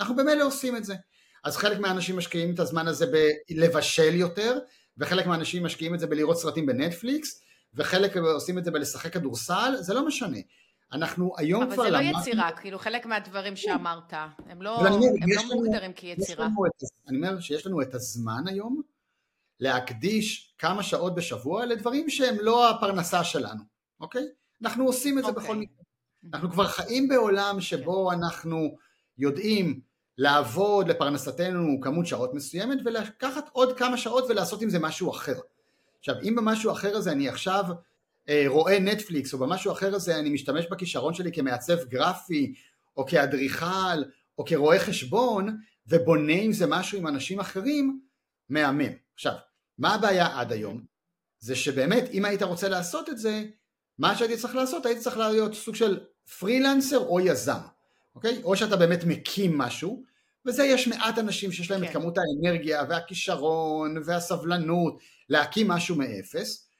אנחנו 0.00 0.16
במילא 0.16 0.44
עושים 0.44 0.76
את 0.76 0.84
זה. 0.84 0.94
אז 1.44 1.56
חלק 1.56 1.78
מהאנשים 1.78 2.16
משקיעים 2.16 2.54
את 2.54 2.60
הזמן 2.60 2.86
הזה 2.86 3.06
בלבשל 3.06 4.14
יותר, 4.14 4.58
וחלק 4.98 5.26
מהאנשים 5.26 5.64
משקיעים 5.64 5.94
את 5.94 6.00
זה 6.00 6.06
בלראות 6.06 6.36
סרטים 6.36 6.66
בנטפליקס, 6.66 7.40
וחלק 7.74 8.16
עושים 8.16 8.58
את 8.58 8.64
זה 8.64 8.70
בלשחק 8.70 9.12
כדורסל, 9.12 9.74
זה 9.78 9.94
לא 9.94 10.06
משנה. 10.06 10.38
אנחנו 10.92 11.32
היום 11.36 11.70
כבר 11.70 11.82
למדנו... 11.82 11.96
אבל 11.96 12.04
זה 12.06 12.12
לא 12.12 12.18
יצירה, 12.20 12.50
כאילו 12.52 12.78
חלק 12.78 13.06
מהדברים 13.06 13.56
שאמרת, 13.56 14.12
הם 14.46 14.62
לא, 14.62 14.86
הם 14.86 14.92
לא 15.36 15.54
מוגדרים 15.54 15.92
כיצירה. 15.92 16.48
אני 17.08 17.16
אומר 17.16 17.40
שיש 17.40 17.66
לנו 17.66 17.82
את 17.82 17.94
הזמן 17.94 18.42
היום 18.46 18.82
להקדיש 19.60 20.54
כמה 20.58 20.82
שעות 20.82 21.14
בשבוע 21.14 21.66
לדברים 21.66 22.10
שהם 22.10 22.36
לא 22.40 22.70
הפרנסה 22.70 23.24
שלנו, 23.24 23.62
אוקיי? 24.00 24.22
אנחנו 24.62 24.84
עושים 24.84 25.18
את 25.18 25.24
זה 25.24 25.32
בכל 25.32 25.40
אוקיי. 25.40 25.56
מקרה. 25.56 25.84
אנחנו 26.32 26.50
כבר 26.50 26.66
חיים 26.66 27.08
בעולם 27.08 27.60
שבו 27.60 28.08
כן. 28.10 28.16
אנחנו 28.16 28.76
יודעים 29.18 29.80
לעבוד 30.18 30.88
לפרנסתנו 30.88 31.80
כמות 31.80 32.06
שעות 32.06 32.34
מסוימת 32.34 32.78
ולקחת 32.84 33.48
עוד 33.52 33.78
כמה 33.78 33.96
שעות 33.96 34.24
ולעשות 34.28 34.62
עם 34.62 34.70
זה 34.70 34.78
משהו 34.78 35.10
אחר. 35.10 35.34
עכשיו 35.98 36.14
אם 36.22 36.34
במשהו 36.36 36.72
אחר 36.72 36.96
הזה 36.96 37.12
אני 37.12 37.28
עכשיו 37.28 37.64
אה, 38.28 38.44
רואה 38.46 38.78
נטפליקס 38.78 39.34
או 39.34 39.38
במשהו 39.38 39.72
אחר 39.72 39.94
הזה 39.94 40.18
אני 40.18 40.30
משתמש 40.30 40.66
בכישרון 40.66 41.14
שלי 41.14 41.32
כמעצב 41.32 41.84
גרפי 41.84 42.54
או 42.96 43.06
כאדריכל 43.06 44.02
או 44.38 44.44
כרואה 44.44 44.78
חשבון 44.78 45.58
ובונה 45.86 46.32
עם 46.32 46.52
זה 46.52 46.66
משהו 46.66 46.98
עם 46.98 47.06
אנשים 47.06 47.40
אחרים, 47.40 48.00
מהמם. 48.48 48.92
עכשיו, 49.14 49.34
מה 49.78 49.94
הבעיה 49.94 50.40
עד 50.40 50.52
היום? 50.52 50.82
זה 51.40 51.56
שבאמת 51.56 52.04
אם 52.12 52.24
היית 52.24 52.42
רוצה 52.42 52.68
לעשות 52.68 53.08
את 53.08 53.18
זה, 53.18 53.44
מה 53.98 54.16
שהייתי 54.16 54.36
צריך 54.36 54.56
לעשות, 54.56 54.86
הייתי 54.86 55.00
צריך 55.00 55.16
להיות 55.16 55.54
סוג 55.54 55.74
של 55.74 56.00
פרילנסר 56.38 56.98
או 56.98 57.20
יזם. 57.20 57.77
אוקיי? 58.18 58.42
או 58.44 58.56
שאתה 58.56 58.76
באמת 58.76 59.04
מקים 59.04 59.58
משהו, 59.58 60.04
וזה 60.46 60.64
יש 60.64 60.88
מעט 60.88 61.18
אנשים 61.18 61.52
שיש 61.52 61.70
להם 61.70 61.80
כן. 61.80 61.86
את 61.86 61.92
כמות 61.92 62.14
האנרגיה 62.18 62.84
והכישרון 62.88 63.96
והסבלנות 64.04 64.98
להקים 65.28 65.68
משהו 65.68 65.96
מאפס, 65.96 66.70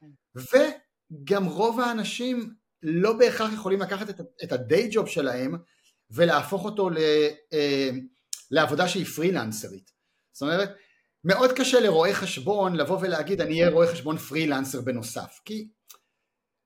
כן. 0.00 0.06
וגם 0.34 1.44
רוב 1.44 1.80
האנשים 1.80 2.54
לא 2.82 3.12
בהכרח 3.12 3.52
יכולים 3.52 3.80
לקחת 3.80 4.10
את, 4.10 4.20
את 4.44 4.52
הדיי 4.52 4.88
ג'וב 4.92 5.08
שלהם 5.08 5.54
ולהפוך 6.10 6.64
אותו 6.64 6.90
ל, 6.90 6.98
אה, 7.52 7.90
לעבודה 8.50 8.88
שהיא 8.88 9.06
פרילנסרית. 9.06 9.90
זאת 10.32 10.42
אומרת, 10.42 10.74
מאוד 11.24 11.52
קשה 11.52 11.80
לרואה 11.80 12.14
חשבון 12.14 12.76
לבוא 12.76 12.98
ולהגיד 13.00 13.40
אני 13.40 13.60
אהיה 13.60 13.70
רואה 13.70 13.92
חשבון 13.92 14.18
פרילנסר 14.18 14.80
בנוסף, 14.80 15.40
כי 15.44 15.68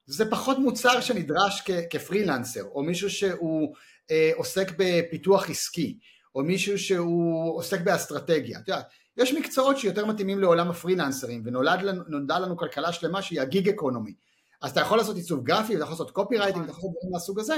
זה 0.06 0.30
פחות 0.30 0.58
מוצר 0.58 1.00
שנדרש 1.00 1.62
כ, 1.64 1.70
כפרילנסר, 1.90 2.62
או 2.62 2.82
מישהו 2.82 3.10
שהוא 3.10 3.74
אה, 4.10 4.30
עוסק 4.36 4.72
בפיתוח 4.78 5.50
עסקי, 5.50 5.98
או 6.34 6.42
מישהו 6.42 6.78
שהוא 6.78 7.56
עוסק 7.56 7.80
באסטרטגיה. 7.80 8.58
את 8.58 8.68
יודעת, 8.68 8.86
יש 9.16 9.32
מקצועות 9.32 9.78
שיותר 9.78 10.06
מתאימים 10.06 10.38
לעולם 10.38 10.70
הפרילנסרים, 10.70 11.42
ונולדה 11.44 11.82
לנו, 11.82 12.26
לנו 12.28 12.56
כלכלה 12.56 12.92
שלמה 12.92 13.22
שהיא 13.22 13.40
ה 13.40 13.47
gig 13.47 13.68
economy. 13.68 14.14
אז 14.62 14.70
אתה 14.70 14.80
יכול 14.80 14.98
לעשות 14.98 15.16
עיצוב 15.16 15.44
גרפי, 15.44 15.74
אתה 15.74 15.82
יכול 15.82 15.92
לעשות 15.92 16.10
copywriting, 16.10 16.64
אתה 16.64 16.72
יכול 16.72 16.88
לעשות 16.88 16.96
דברים 16.98 17.12
מהסוג 17.12 17.40
הזה, 17.40 17.56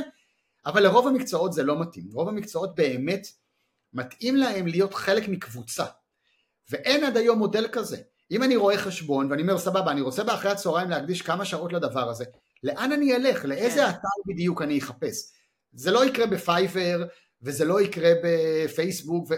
אבל 0.67 0.83
לרוב 0.83 1.07
המקצועות 1.07 1.53
זה 1.53 1.63
לא 1.63 1.81
מתאים. 1.81 2.05
רוב 2.13 2.29
המקצועות 2.29 2.75
באמת 2.75 3.27
מתאים 3.93 4.37
להם 4.37 4.67
להיות 4.67 4.95
חלק 4.95 5.29
מקבוצה. 5.29 5.85
ואין 6.71 7.05
עד 7.05 7.17
היום 7.17 7.39
מודל 7.39 7.69
כזה. 7.73 7.97
אם 8.31 8.43
אני 8.43 8.57
רואה 8.57 8.79
חשבון 8.79 9.31
ואני 9.31 9.43
אומר 9.43 9.59
סבבה 9.59 9.91
אני 9.91 10.01
רוצה 10.01 10.25
באחרי 10.25 10.51
הצהריים 10.51 10.91
להקדיש 10.91 11.23
כמה 11.23 11.45
שעות 11.45 11.73
לדבר 11.73 12.09
הזה, 12.09 12.25
לאן 12.63 12.93
אני 12.93 13.17
אלך? 13.17 13.45
לאיזה 13.45 13.81
כן. 13.81 13.89
אתר 13.89 14.09
בדיוק 14.27 14.63
אני 14.63 14.79
אחפש? 14.79 15.33
זה 15.75 15.91
לא 15.91 16.05
יקרה 16.05 16.27
ב 16.27 16.38
Fiverr 16.38 17.05
וזה 17.43 17.65
לא 17.65 17.81
יקרה 17.81 18.11
בפייסבוק 18.25 19.29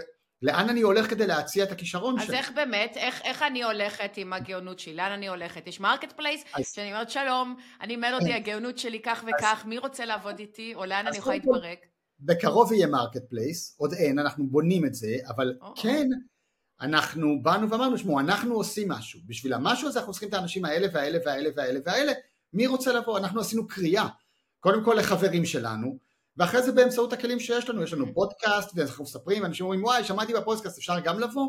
ולאן 0.41 0.69
אני 0.69 0.81
הולך 0.81 1.09
כדי 1.09 1.27
להציע 1.27 1.63
את 1.63 1.71
הכישרון 1.71 2.19
שלי? 2.19 2.27
אז 2.27 2.33
איך 2.33 2.51
באמת, 2.55 2.97
איך, 2.97 3.21
איך 3.23 3.41
אני 3.41 3.63
הולכת 3.63 4.13
עם 4.17 4.33
הגאונות 4.33 4.79
שלי? 4.79 4.93
לאן 4.93 5.11
אני 5.11 5.27
הולכת? 5.27 5.67
יש 5.67 5.79
marketplace 5.79 6.43
שאני 6.73 6.93
אומרת 6.93 7.09
שלום, 7.09 7.55
אני 7.81 7.95
מלודי, 7.95 8.33
הגאונות 8.33 8.77
שלי 8.77 9.01
כך 9.01 9.23
וכך, 9.27 9.63
מי 9.65 9.77
רוצה 9.77 10.05
לעבוד 10.05 10.39
איתי 10.39 10.75
או 10.75 10.85
לאן 10.85 11.07
אני 11.07 11.17
יכולה 11.17 11.35
להתברק? 11.35 11.79
בקרוב 12.19 12.73
יהיה 12.73 12.87
marketplace, 12.87 13.75
עוד 13.79 13.93
אין, 13.93 14.19
אנחנו 14.19 14.47
בונים 14.47 14.85
את 14.85 14.93
זה, 14.93 15.15
אבל 15.27 15.55
כן, 15.75 16.07
אנחנו 16.81 17.43
באנו 17.43 17.69
ואמרנו, 17.69 17.97
שמעו, 17.97 18.19
אנחנו 18.19 18.55
עושים 18.55 18.89
משהו, 18.89 19.19
בשביל 19.25 19.53
המשהו 19.53 19.87
הזה 19.87 19.99
אנחנו 19.99 20.11
צריכים 20.11 20.29
את 20.29 20.33
האנשים 20.33 20.65
האלה 20.65 20.87
והאלה 20.93 21.17
והאלה 21.25 21.49
והאלה 21.55 21.79
והאלה, 21.85 22.11
מי 22.53 22.67
רוצה 22.67 22.93
לבוא? 22.93 23.17
אנחנו 23.17 23.41
עשינו 23.41 23.67
קריאה, 23.67 24.07
קודם 24.59 24.83
כל 24.83 24.95
לחברים 24.99 25.45
שלנו, 25.45 25.97
ואחרי 26.37 26.63
זה 26.63 26.71
באמצעות 26.71 27.13
הכלים 27.13 27.39
שיש 27.39 27.69
לנו, 27.69 27.83
יש 27.83 27.93
לנו 27.93 28.13
פודקאסט 28.13 28.71
ואנחנו 28.75 29.03
מספרים, 29.03 29.45
אנשים 29.45 29.65
אומרים 29.65 29.83
וואי 29.83 30.03
שמעתי 30.03 30.33
בפודקאסט 30.33 30.77
אפשר 30.77 30.99
גם 30.99 31.19
לבוא 31.19 31.47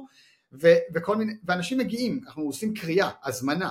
ו- 0.52 0.78
וכל 0.94 1.16
מיני, 1.16 1.32
ואנשים 1.44 1.78
מגיעים, 1.78 2.20
אנחנו 2.26 2.42
עושים 2.42 2.74
קריאה, 2.74 3.10
הזמנה. 3.24 3.70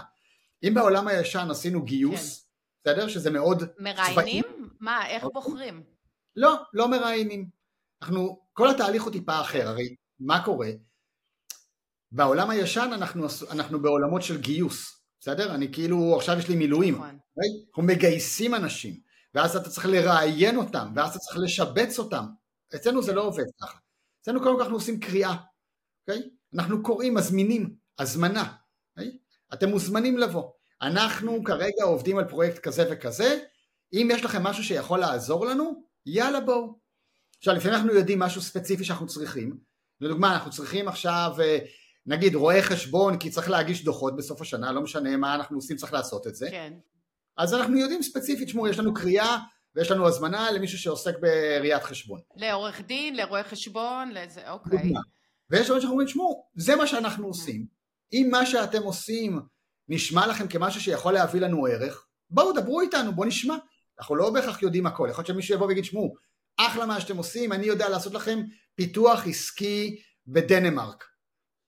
אם 0.64 0.74
בעולם 0.74 1.08
הישן 1.08 1.48
עשינו 1.52 1.84
גיוס, 1.84 2.48
כן. 2.84 2.92
בסדר? 2.92 3.08
שזה 3.08 3.32
מאוד 3.32 3.64
מראיינים? 3.80 4.44
מה, 4.80 5.08
איך 5.08 5.24
אוקיי. 5.24 5.42
בוחרים? 5.42 5.84
לא, 6.36 6.56
לא 6.74 6.88
מראיינים. 6.88 7.50
אנחנו, 8.02 8.40
כל 8.54 8.70
התהליך 8.70 9.04
הוא 9.04 9.12
טיפה 9.12 9.42
אחר, 9.42 9.68
הרי 9.68 9.96
מה 10.20 10.46
קורה? 10.46 10.70
בעולם 12.12 12.50
הישן 12.50 12.90
אנחנו, 12.94 13.28
אנחנו 13.52 13.82
בעולמות 13.82 14.22
של 14.22 14.42
גיוס, 14.42 15.02
בסדר? 15.20 15.56
אני 15.56 15.74
כאילו, 15.74 16.16
עכשיו 16.16 16.40
יש 16.40 16.50
לי 16.50 16.56
מילואים, 16.56 16.96
נכון. 16.96 17.18
אנחנו 17.70 17.84
מגייסים 17.84 18.56
אנשים. 18.56 19.07
ואז 19.38 19.56
אתה 19.56 19.70
צריך 19.70 19.86
לראיין 19.86 20.58
אותם, 20.58 20.88
ואז 20.96 21.10
אתה 21.10 21.20
צריך 21.20 21.38
לשבץ 21.38 22.00
אותם. 22.00 22.26
אצלנו 22.76 23.04
זה 23.04 23.14
לא 23.14 23.22
עובד 23.22 23.44
ככה. 23.62 23.78
אצלנו 24.22 24.42
קודם 24.42 24.56
כל 24.56 24.62
אנחנו 24.62 24.76
עושים 24.76 25.00
קריאה, 25.00 25.36
אוקיי? 26.02 26.30
אנחנו 26.54 26.84
קוראים, 26.84 27.14
מזמינים, 27.14 27.76
הזמנה, 28.00 28.54
אוקיי? 28.92 29.18
אתם 29.54 29.70
מוזמנים 29.70 30.18
לבוא. 30.18 30.52
אנחנו 30.82 31.44
כרגע 31.44 31.84
עובדים 31.84 32.18
על 32.18 32.26
פרויקט 32.26 32.60
כזה 32.60 32.88
וכזה, 32.92 33.40
אם 33.94 34.10
יש 34.12 34.26
לכם 34.26 34.44
משהו 34.44 34.64
שיכול 34.64 35.00
לעזור 35.00 35.46
לנו, 35.46 35.84
יאללה 36.06 36.42
בואו. 36.42 36.80
עכשיו 37.38 37.56
לפעמים 37.56 37.78
אנחנו 37.78 37.94
יודעים 37.94 38.20
משהו 38.20 38.42
ספציפי 38.42 38.84
שאנחנו 38.84 39.08
צריכים, 39.08 39.58
לדוגמה 40.02 40.34
אנחנו 40.34 40.52
צריכים 40.52 40.88
עכשיו 40.88 41.36
אה, 41.40 41.58
נגיד 42.06 42.36
רואה 42.36 42.62
חשבון 42.62 43.18
כי 43.20 43.30
צריך 43.30 43.50
להגיש 43.50 43.84
דוחות 43.84 44.16
בסוף 44.16 44.42
השנה, 44.42 44.72
לא 44.72 44.82
משנה 44.82 45.18
מה 45.18 45.36
אנחנו 45.36 45.58
עושים 45.58 45.78
צריך 45.78 45.94
לעשות 45.94 46.28
את 46.28 46.36
זה, 46.36 46.50
כן. 46.52 46.74
אז 47.38 47.54
אנחנו 47.54 47.78
יודעים 47.78 48.04
ספציפית, 48.04 48.50
שמור, 48.50 48.68
יש 48.68 48.80
לנו 48.80 48.94
קריאה 48.94 49.38
ויש 49.76 49.92
לנו 49.92 50.08
הזמנה 50.08 50.52
למישהו 50.52 50.80
שעוסק 50.80 51.14
בראיית 51.20 51.84
חשבון. 51.84 52.20
לעורך 52.36 52.82
דין, 52.82 53.16
לרואה 53.16 53.44
חשבון, 53.44 54.12
לזה, 54.12 54.52
אוקיי. 54.52 54.78
דוגמה. 54.78 55.00
ויש 55.50 55.66
דברים 55.66 55.82
שאנחנו 55.82 55.92
אומרים, 55.92 56.08
שמעו, 56.08 56.48
זה 56.56 56.76
מה 56.76 56.88
שאנחנו 56.88 57.28
עושים. 57.28 57.66
אם 58.14 58.28
מה 58.32 58.46
שאתם 58.46 58.84
עושים 58.84 59.42
נשמע 59.90 60.28
לכם 60.28 60.48
כמשהו 60.48 60.82
שיכול 60.82 61.14
להביא 61.14 61.42
לנו 61.42 61.66
ערך, 61.66 62.06
בואו 62.30 62.54
דברו 62.54 62.82
איתנו, 62.82 63.14
בואו 63.16 63.28
נשמע. 63.28 63.56
אנחנו 64.00 64.16
לא 64.16 64.30
בהכרח 64.30 64.62
יודעים 64.62 64.86
הכל, 64.86 65.08
יכול 65.12 65.22
להיות 65.22 65.28
שמישהו 65.28 65.56
יבוא 65.56 65.68
ויגיד, 65.68 65.86
שמעו, 65.86 66.16
אחלה 66.58 66.86
מה 66.86 67.02
שאתם 67.02 67.18
עושים, 67.18 67.54
אני 67.54 67.66
יודע 67.66 67.90
לעשות 67.90 68.14
לכם 68.14 68.40
פיתוח 68.76 69.28
עסקי 69.28 70.02
בדנמרק. 70.28 71.04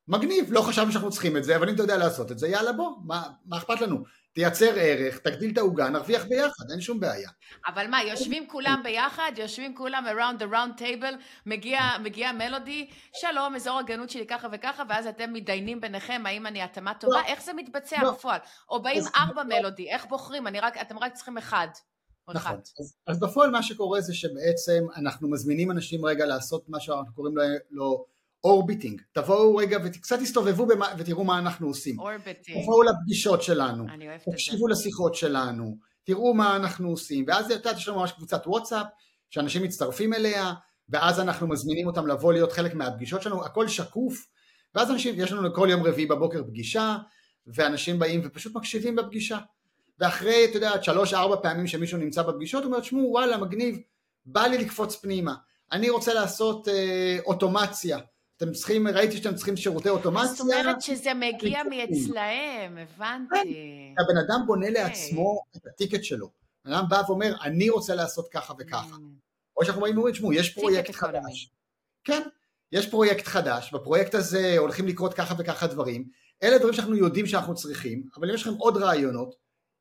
מגניב, 0.07 0.45
לא 0.49 0.61
חשבנו 0.61 0.91
שאנחנו 0.91 1.09
צריכים 1.09 1.38
את 1.38 1.43
זה, 1.43 1.55
אבל 1.55 1.70
אם 1.70 1.76
אתה 1.76 1.84
יודע 1.84 1.97
לעשות 1.97 2.32
את 2.32 2.39
זה, 2.39 2.47
יאללה 2.47 2.72
בוא, 2.72 2.91
מה, 3.05 3.30
מה 3.45 3.57
אכפת 3.57 3.82
לנו? 3.82 4.03
תייצר 4.34 4.73
ערך, 4.75 5.17
תגדיל 5.17 5.51
את 5.53 5.57
העוגה, 5.57 5.89
נרוויח 5.89 6.25
ביחד, 6.25 6.71
אין 6.71 6.82
שום 6.82 6.99
בעיה. 6.99 7.30
אבל 7.67 7.88
מה, 7.88 8.03
יושבים 8.03 8.47
כולם 8.47 8.82
ביחד, 8.84 9.32
יושבים 9.38 9.75
כולם 9.75 10.05
around 10.07 10.41
the 10.41 10.45
round 10.53 10.82
table, 10.82 11.15
מגיע, 11.45 11.80
מגיע 12.03 12.32
מלודי, 12.32 12.89
שלום, 13.13 13.55
אזור 13.55 13.80
הגנות 13.80 14.09
שלי 14.09 14.27
ככה 14.27 14.47
וככה, 14.51 14.84
ואז 14.89 15.07
אתם 15.07 15.34
מתדיינים 15.34 15.82
ביניכם, 15.82 16.23
האם 16.25 16.47
אני 16.47 16.61
התאמה 16.61 16.93
טובה, 16.93 17.15
לא, 17.15 17.25
איך 17.25 17.41
זה 17.41 17.53
מתבצע 17.53 18.03
לא. 18.03 18.11
בפועל? 18.11 18.39
או 18.69 18.82
באים 18.82 19.03
ארבע 19.15 19.43
מלודי, 19.43 19.89
איך 19.89 20.05
בוחרים? 20.05 20.47
אני 20.47 20.59
רק, 20.59 20.77
אתם 20.77 20.99
רק 20.99 21.13
צריכים 21.13 21.38
אחד. 21.38 21.67
נכון. 22.34 22.59
אז, 22.80 22.95
אז 23.07 23.19
בפועל 23.19 23.51
מה 23.51 23.63
שקורה 23.63 24.01
זה 24.01 24.13
שבעצם 24.13 24.86
אנחנו 24.95 25.30
מזמינים 25.30 25.71
אנשים 25.71 26.05
רגע 26.05 26.25
לעשות 26.25 26.69
מה 26.69 26.80
שאנחנו 26.80 27.13
קוראים 27.15 27.38
לו, 27.38 27.43
לו 27.71 28.05
אורביטינג. 28.43 29.01
תבואו 29.11 29.55
רגע 29.55 29.77
וקצת 29.83 30.19
תסתובבו 30.19 30.65
במה, 30.65 30.93
ותראו 30.97 31.23
מה 31.23 31.39
אנחנו 31.39 31.67
עושים. 31.67 31.99
אורביטינג. 31.99 32.63
תבואו 32.63 32.83
לפגישות 32.83 33.43
שלנו, 33.43 33.85
אני 33.89 34.07
אוהבת 34.07 34.21
את 34.21 34.25
זה. 34.25 34.31
תקשיבו 34.31 34.67
לשיחות 34.67 35.15
שלנו, 35.15 35.77
תראו 36.03 36.33
מה 36.33 36.55
אנחנו 36.55 36.89
עושים, 36.89 37.25
ואז 37.27 37.45
את 37.45 37.51
יודעת, 37.51 37.77
יש 37.77 37.87
לנו 37.87 37.99
ממש 37.99 38.11
קבוצת 38.11 38.47
וואטסאפ, 38.47 38.85
שאנשים 39.29 39.63
מצטרפים 39.63 40.13
אליה, 40.13 40.53
ואז 40.89 41.19
אנחנו 41.19 41.47
מזמינים 41.47 41.87
אותם 41.87 42.07
לבוא 42.07 42.33
להיות 42.33 42.51
חלק 42.51 42.73
מהפגישות 42.73 43.21
שלנו, 43.21 43.45
הכל 43.45 43.67
שקוף, 43.67 44.27
ואז 44.75 44.91
אנשים, 44.91 45.15
יש 45.17 45.31
לנו 45.31 45.53
כל 45.53 45.67
יום 45.71 45.83
רביעי 45.83 46.05
בבוקר 46.05 46.43
פגישה, 46.43 46.97
ואנשים 47.47 47.99
באים 47.99 48.21
ופשוט 48.23 48.55
מקשיבים 48.55 48.95
בפגישה. 48.95 49.37
ואחרי, 49.99 50.45
אתה 50.45 50.57
יודע, 50.57 50.83
שלוש 50.83 51.13
ארבע 51.13 51.35
פעמים 51.41 51.67
שמישהו 51.67 51.97
נמצא 51.97 52.21
בפגישות, 52.21 52.63
הוא 52.63 52.71
אומר, 52.71 52.79
תשמעו, 52.79 53.11
וואלה, 53.11 53.37
מגניב, 53.37 53.79
בא 54.25 54.41
לי 54.41 54.57
לקפוץ 54.57 54.95
פנימה, 54.95 55.35
אני 55.71 55.89
רוצה 55.89 56.13
לעשות 56.13 56.67
אה, 56.67 57.17
אוטומציה, 57.25 57.99
אתם 58.43 58.51
צריכים, 58.51 58.87
ראיתי 58.87 59.17
שאתם 59.17 59.35
צריכים 59.35 59.57
שירותי 59.57 59.89
אוטומציה, 59.89 60.27
זאת 60.27 60.39
אומרת 60.39 60.81
שזה 60.81 61.13
מגיע 61.13 61.61
אני- 61.61 61.85
מאצלהם, 61.85 62.77
הבנתי. 62.77 63.93
הבן 63.99 64.17
אדם 64.27 64.39
בונה 64.47 64.67
אוקיי. 64.67 64.83
לעצמו 64.83 65.41
את 65.57 65.65
הטיקט 65.67 66.03
שלו. 66.03 66.29
בן 66.65 66.73
אדם 66.73 66.85
בא 66.89 67.01
ואומר, 67.07 67.33
אני 67.43 67.69
רוצה 67.69 67.95
לעשות 67.95 68.27
ככה 68.27 68.53
וככה. 68.59 68.95
או 69.57 69.65
שאנחנו 69.65 69.81
באים 69.81 69.95
ואומרים, 69.95 70.13
תשמעו, 70.15 70.33
יש 70.33 70.49
פרויקט. 70.53 70.95
חדש. 70.95 71.49
כן, 72.03 72.21
יש 72.71 72.89
פרויקט 72.89 73.27
חדש, 73.27 73.73
בפרויקט 73.73 74.15
הזה 74.15 74.55
הולכים 74.57 74.87
לקרות 74.87 75.13
ככה 75.13 75.35
וככה 75.37 75.67
דברים. 75.67 76.05
אלה 76.43 76.57
דברים 76.57 76.73
שאנחנו 76.73 76.95
יודעים 76.95 77.27
שאנחנו 77.27 77.55
צריכים, 77.55 78.03
אבל 78.15 78.29
אם 78.29 78.35
יש 78.35 78.41
לכם 78.41 78.53
עוד 78.53 78.77
רעיונות, 78.77 79.35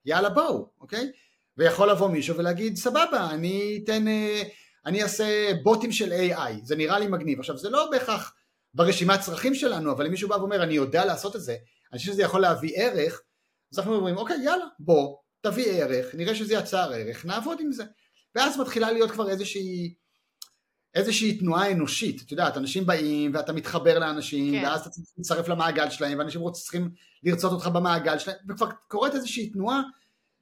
יאללה 0.05 0.31
בואו, 0.31 0.69
אוקיי? 0.81 1.11
ויכול 1.57 1.91
לבוא 1.91 2.09
מישהו 2.09 2.37
ולהגיד, 2.37 2.77
סבבה, 2.77 3.31
אני 3.31 3.81
אתן, 3.85 4.09
אה, 4.09 4.43
אני 4.87 5.03
אעשה 5.03 5.51
בוטים 5.63 5.93
של 5.93 6.13
AI, 6.13 6.51
זה 6.63 6.77
נראה 6.77 6.99
לי 6.99 7.07
מגניב. 7.07 7.39
עכשיו, 7.39 7.59
זה 7.59 7.71
לא 7.71 7.89
בהכרח 7.91 8.35
ברשימת 8.79 9.21
צרכים 9.21 9.55
שלנו, 9.55 9.93
אבל 9.93 10.05
אם 10.07 10.11
מישהו 10.11 10.29
בא 10.29 10.35
ואומר, 10.35 10.63
אני 10.63 10.75
יודע 10.75 11.05
לעשות 11.05 11.37
את 11.37 11.41
זה, 11.41 11.57
אני 11.93 11.99
חושב 11.99 12.13
שזה 12.13 12.23
יכול 12.23 12.41
להביא 12.41 12.73
ערך, 12.77 13.23
אז 13.73 13.79
אנחנו 13.79 13.95
אומרים, 13.95 14.17
אוקיי, 14.17 14.37
יאללה, 14.45 14.65
בוא, 14.79 15.17
תביא 15.41 15.67
ערך, 15.73 16.15
נראה 16.15 16.35
שזה 16.35 16.55
יצר 16.55 16.93
ערך, 16.93 17.25
נעבוד 17.27 17.59
עם 17.61 17.73
זה. 17.73 17.85
ואז 18.35 18.59
מתחילה 18.61 18.93
להיות 18.93 19.11
כבר 19.11 19.31
איזושהי, 19.31 19.95
איזושהי 20.95 21.39
תנועה 21.39 21.71
אנושית, 21.73 22.23
את 22.23 22.31
יודעת, 22.33 22.57
אנשים 22.57 22.87
באים 22.87 23.35
ואתה 23.35 23.53
מתחבר 23.53 23.99
לאנשים, 23.99 24.55
כן. 24.61 24.67
ואז 24.67 24.81
אתה 24.81 24.91
צריך 24.91 25.07
להצטרף 25.19 25.49
למעגל 25.49 25.91
שלהם, 25.91 26.19
ואנשים 26.19 26.41
רוצ- 26.41 26.53
צריכים 26.53 26.91
לרצות 27.23 27.53
אותך 27.53 27.67
במעגל 27.67 28.19
שלהם, 28.19 28.37
וכבר 28.49 28.69
קורית 28.89 29.15
איזושהי 29.15 29.51
תנועה 29.51 29.81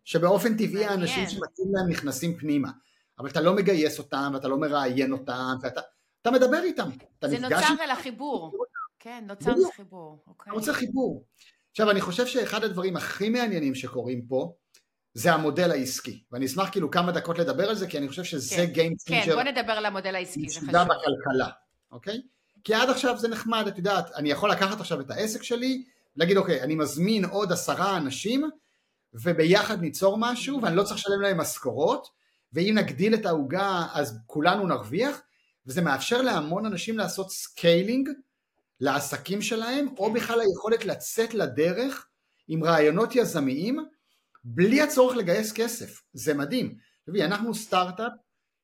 שבאופן 0.04 0.56
טבעי. 0.56 0.84
האנשים 0.84 1.28
שמתאים 1.28 1.68
להם 1.74 1.88
נכנסים 1.90 2.38
פנימה, 2.38 2.70
אבל 3.18 3.28
אתה 3.28 3.40
לא 3.40 3.54
מגייס 3.54 3.98
אותם, 3.98 4.30
ואתה 4.34 4.48
לא 4.48 4.58
מראיין 4.58 5.12
אותם, 5.12 5.54
ואתה 5.62 5.80
אתה 6.28 6.34
מדבר 6.34 6.62
איתם, 6.62 6.88
אתה 7.18 7.28
זה 7.28 7.38
נפגש 7.38 7.52
נוצר 7.52 7.72
איתם, 7.72 7.82
אל 7.82 7.90
החיבור. 7.90 8.52
כן, 8.98 9.24
נוצר 9.28 9.52
בדיוק. 9.52 9.74
חיבור. 9.74 10.22
אוקיי. 10.26 10.50
אתה 10.50 10.58
רוצה 10.58 10.72
חיבור. 10.72 11.24
עכשיו 11.70 11.90
אני 11.90 12.00
חושב 12.00 12.26
שאחד 12.26 12.64
הדברים 12.64 12.96
הכי 12.96 13.28
מעניינים 13.28 13.74
שקורים 13.74 14.26
פה 14.28 14.52
זה 15.14 15.32
המודל 15.32 15.70
העסקי 15.70 16.22
ואני 16.32 16.46
אשמח 16.46 16.70
כאילו 16.70 16.90
כמה 16.90 17.12
דקות 17.12 17.38
לדבר 17.38 17.68
על 17.68 17.74
זה 17.74 17.86
כי 17.86 17.98
אני 17.98 18.08
חושב 18.08 18.24
שזה 18.24 18.56
כן. 18.56 18.72
Game 18.72 18.94
כן, 19.06 19.22
Changer 19.22 19.34
בוא 19.34 19.42
נדבר 19.42 19.72
על 19.72 19.86
המודל 19.86 20.14
העסקי, 20.14 20.48
זה 20.48 20.60
חשוב. 20.60 20.70
בכלכלה, 20.70 21.48
אוקיי? 21.92 22.20
כי 22.64 22.74
עד 22.74 22.90
עכשיו 22.90 23.18
זה 23.18 23.28
נחמד, 23.28 23.66
את 23.66 23.78
יודעת, 23.78 24.10
אני 24.14 24.30
יכול 24.30 24.50
לקחת 24.50 24.80
עכשיו 24.80 25.00
את 25.00 25.10
העסק 25.10 25.42
שלי, 25.42 25.84
להגיד 26.16 26.36
אוקיי, 26.36 26.62
אני 26.62 26.74
מזמין 26.74 27.24
עוד 27.24 27.52
עשרה 27.52 27.96
אנשים 27.96 28.50
וביחד 29.14 29.80
ניצור 29.80 30.16
משהו 30.18 30.62
ואני 30.62 30.76
לא 30.76 30.82
צריך 30.82 30.96
לשלם 30.96 31.20
להם 31.20 31.40
משכורות 31.40 32.08
ואם 32.52 32.72
נגדיל 32.78 33.14
את 33.14 33.26
העוגה 33.26 33.86
אז 33.92 34.18
כולנו 34.26 34.66
נרוויח 34.66 35.20
וזה 35.66 35.82
מאפשר 35.82 36.22
להמון 36.22 36.66
אנשים 36.66 36.98
לעשות 36.98 37.30
scaling 37.30 38.08
לעסקים 38.80 39.42
שלהם 39.42 39.86
או 39.98 40.12
בכלל 40.12 40.40
היכולת 40.40 40.84
לצאת 40.84 41.34
לדרך 41.34 42.06
עם 42.48 42.64
רעיונות 42.64 43.16
יזמיים 43.16 43.86
בלי 44.44 44.82
הצורך 44.82 45.16
לגייס 45.16 45.52
כסף, 45.52 46.02
זה 46.12 46.34
מדהים. 46.34 46.74
תראי, 47.06 47.24
אנחנו 47.24 47.54
סטארט-אפ 47.54 48.12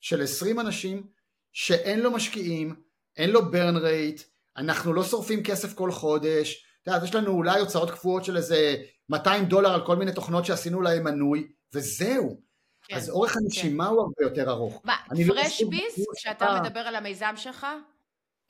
של 0.00 0.22
20 0.22 0.61
אנשים 0.61 1.07
שאין 1.53 2.00
לו 2.00 2.11
משקיעים, 2.11 2.74
אין 3.16 3.30
לו 3.30 3.50
ברן 3.50 3.76
רייט, 3.76 4.22
אנחנו 4.57 4.92
לא 4.92 5.05
שורפים 5.05 5.42
כסף 5.42 5.74
כל 5.74 5.92
חודש, 5.92 6.66
את 6.82 6.86
יודעת, 6.86 7.03
יש 7.03 7.14
לנו 7.14 7.32
אולי 7.32 7.61
הוצאות 7.61 7.90
קבועות 7.90 8.24
של 8.24 8.36
איזה 8.36 8.76
200 9.09 9.44
דולר 9.44 9.74
על 9.74 9.86
כל 9.86 9.96
מיני 9.96 10.12
תוכנות 10.12 10.44
שעשינו 10.44 10.82
להם 10.82 11.05
מנוי, 11.05 11.53
וזהו. 11.74 12.40
כן. 12.83 12.97
אז 12.97 13.11
אורך 13.11 13.37
הנשימה 13.37 13.87
הוא 13.87 14.01
הרבה 14.01 14.14
יותר 14.20 14.51
ארוך. 14.51 14.80
מה, 14.85 14.97
לא 15.11 15.35
פרש 15.35 15.47
מסכים 15.47 15.70
ביס, 15.70 16.07
כשאתה 16.16 16.47
אה. 16.47 16.62
מדבר 16.62 16.80
על 16.80 16.95
המיזם 16.95 17.33
שלך, 17.37 17.66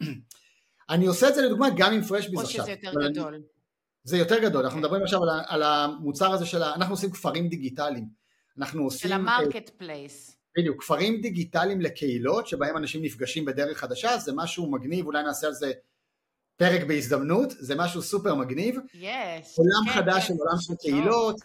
אני 0.90 1.06
עושה 1.06 1.28
את 1.28 1.34
זה 1.34 1.42
לדוגמה 1.42 1.68
גם 1.76 1.92
עם 1.92 2.02
FreshBiz 2.02 2.38
או 2.38 2.40
עכשיו. 2.44 2.64
שזה 2.64 2.70
יותר 2.72 2.90
אני- 3.00 3.12
גדול? 3.12 3.42
זה 4.04 4.18
יותר 4.18 4.38
גדול, 4.38 4.62
אנחנו 4.64 4.78
אוקיי. 4.78 4.80
מדברים 4.80 5.02
עכשיו 5.02 5.20
על, 5.22 5.28
על 5.46 5.62
המוצר 5.62 6.32
הזה 6.32 6.46
של. 6.46 6.62
אנחנו 6.62 6.94
עושים 6.94 7.10
כפרים 7.10 7.48
דיגיטליים. 7.48 8.22
אנחנו 8.58 8.84
עושים... 8.84 9.08
של 9.10 9.12
אה, 9.12 9.18
ה 9.18 9.25
market 9.25 9.68
place. 9.68 10.36
בדיוק, 10.58 10.82
כפרים 10.82 11.20
דיגיטליים 11.20 11.80
לקהילות 11.80 12.46
שבהם 12.46 12.76
אנשים 12.76 13.02
נפגשים 13.02 13.44
בדרך 13.44 13.78
חדשה, 13.78 14.18
זה 14.18 14.32
משהו 14.34 14.70
מגניב, 14.70 15.06
אולי 15.06 15.22
נעשה 15.22 15.46
על 15.46 15.52
זה 15.52 15.72
פרק 16.56 16.82
בהזדמנות, 16.82 17.50
זה 17.50 17.74
משהו 17.74 18.02
סופר 18.02 18.34
מגניב. 18.34 18.76
יש. 18.94 19.58
עולם 19.58 19.84
כן, 19.86 19.92
חדש 19.92 20.14
כן. 20.14 20.20
של 20.20 20.34
עולם 20.38 20.60
של 20.60 20.74
קהילות. 20.74 21.36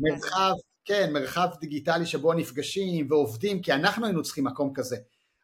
מרחב, 0.00 0.52
כן, 0.84 1.12
מרחב 1.12 1.48
דיגיטלי 1.60 2.06
שבו 2.06 2.32
נפגשים 2.32 3.06
ועובדים, 3.10 3.62
כי 3.62 3.72
אנחנו 3.72 4.06
היינו 4.06 4.22
צריכים 4.22 4.44
מקום 4.44 4.72
כזה. 4.74 4.96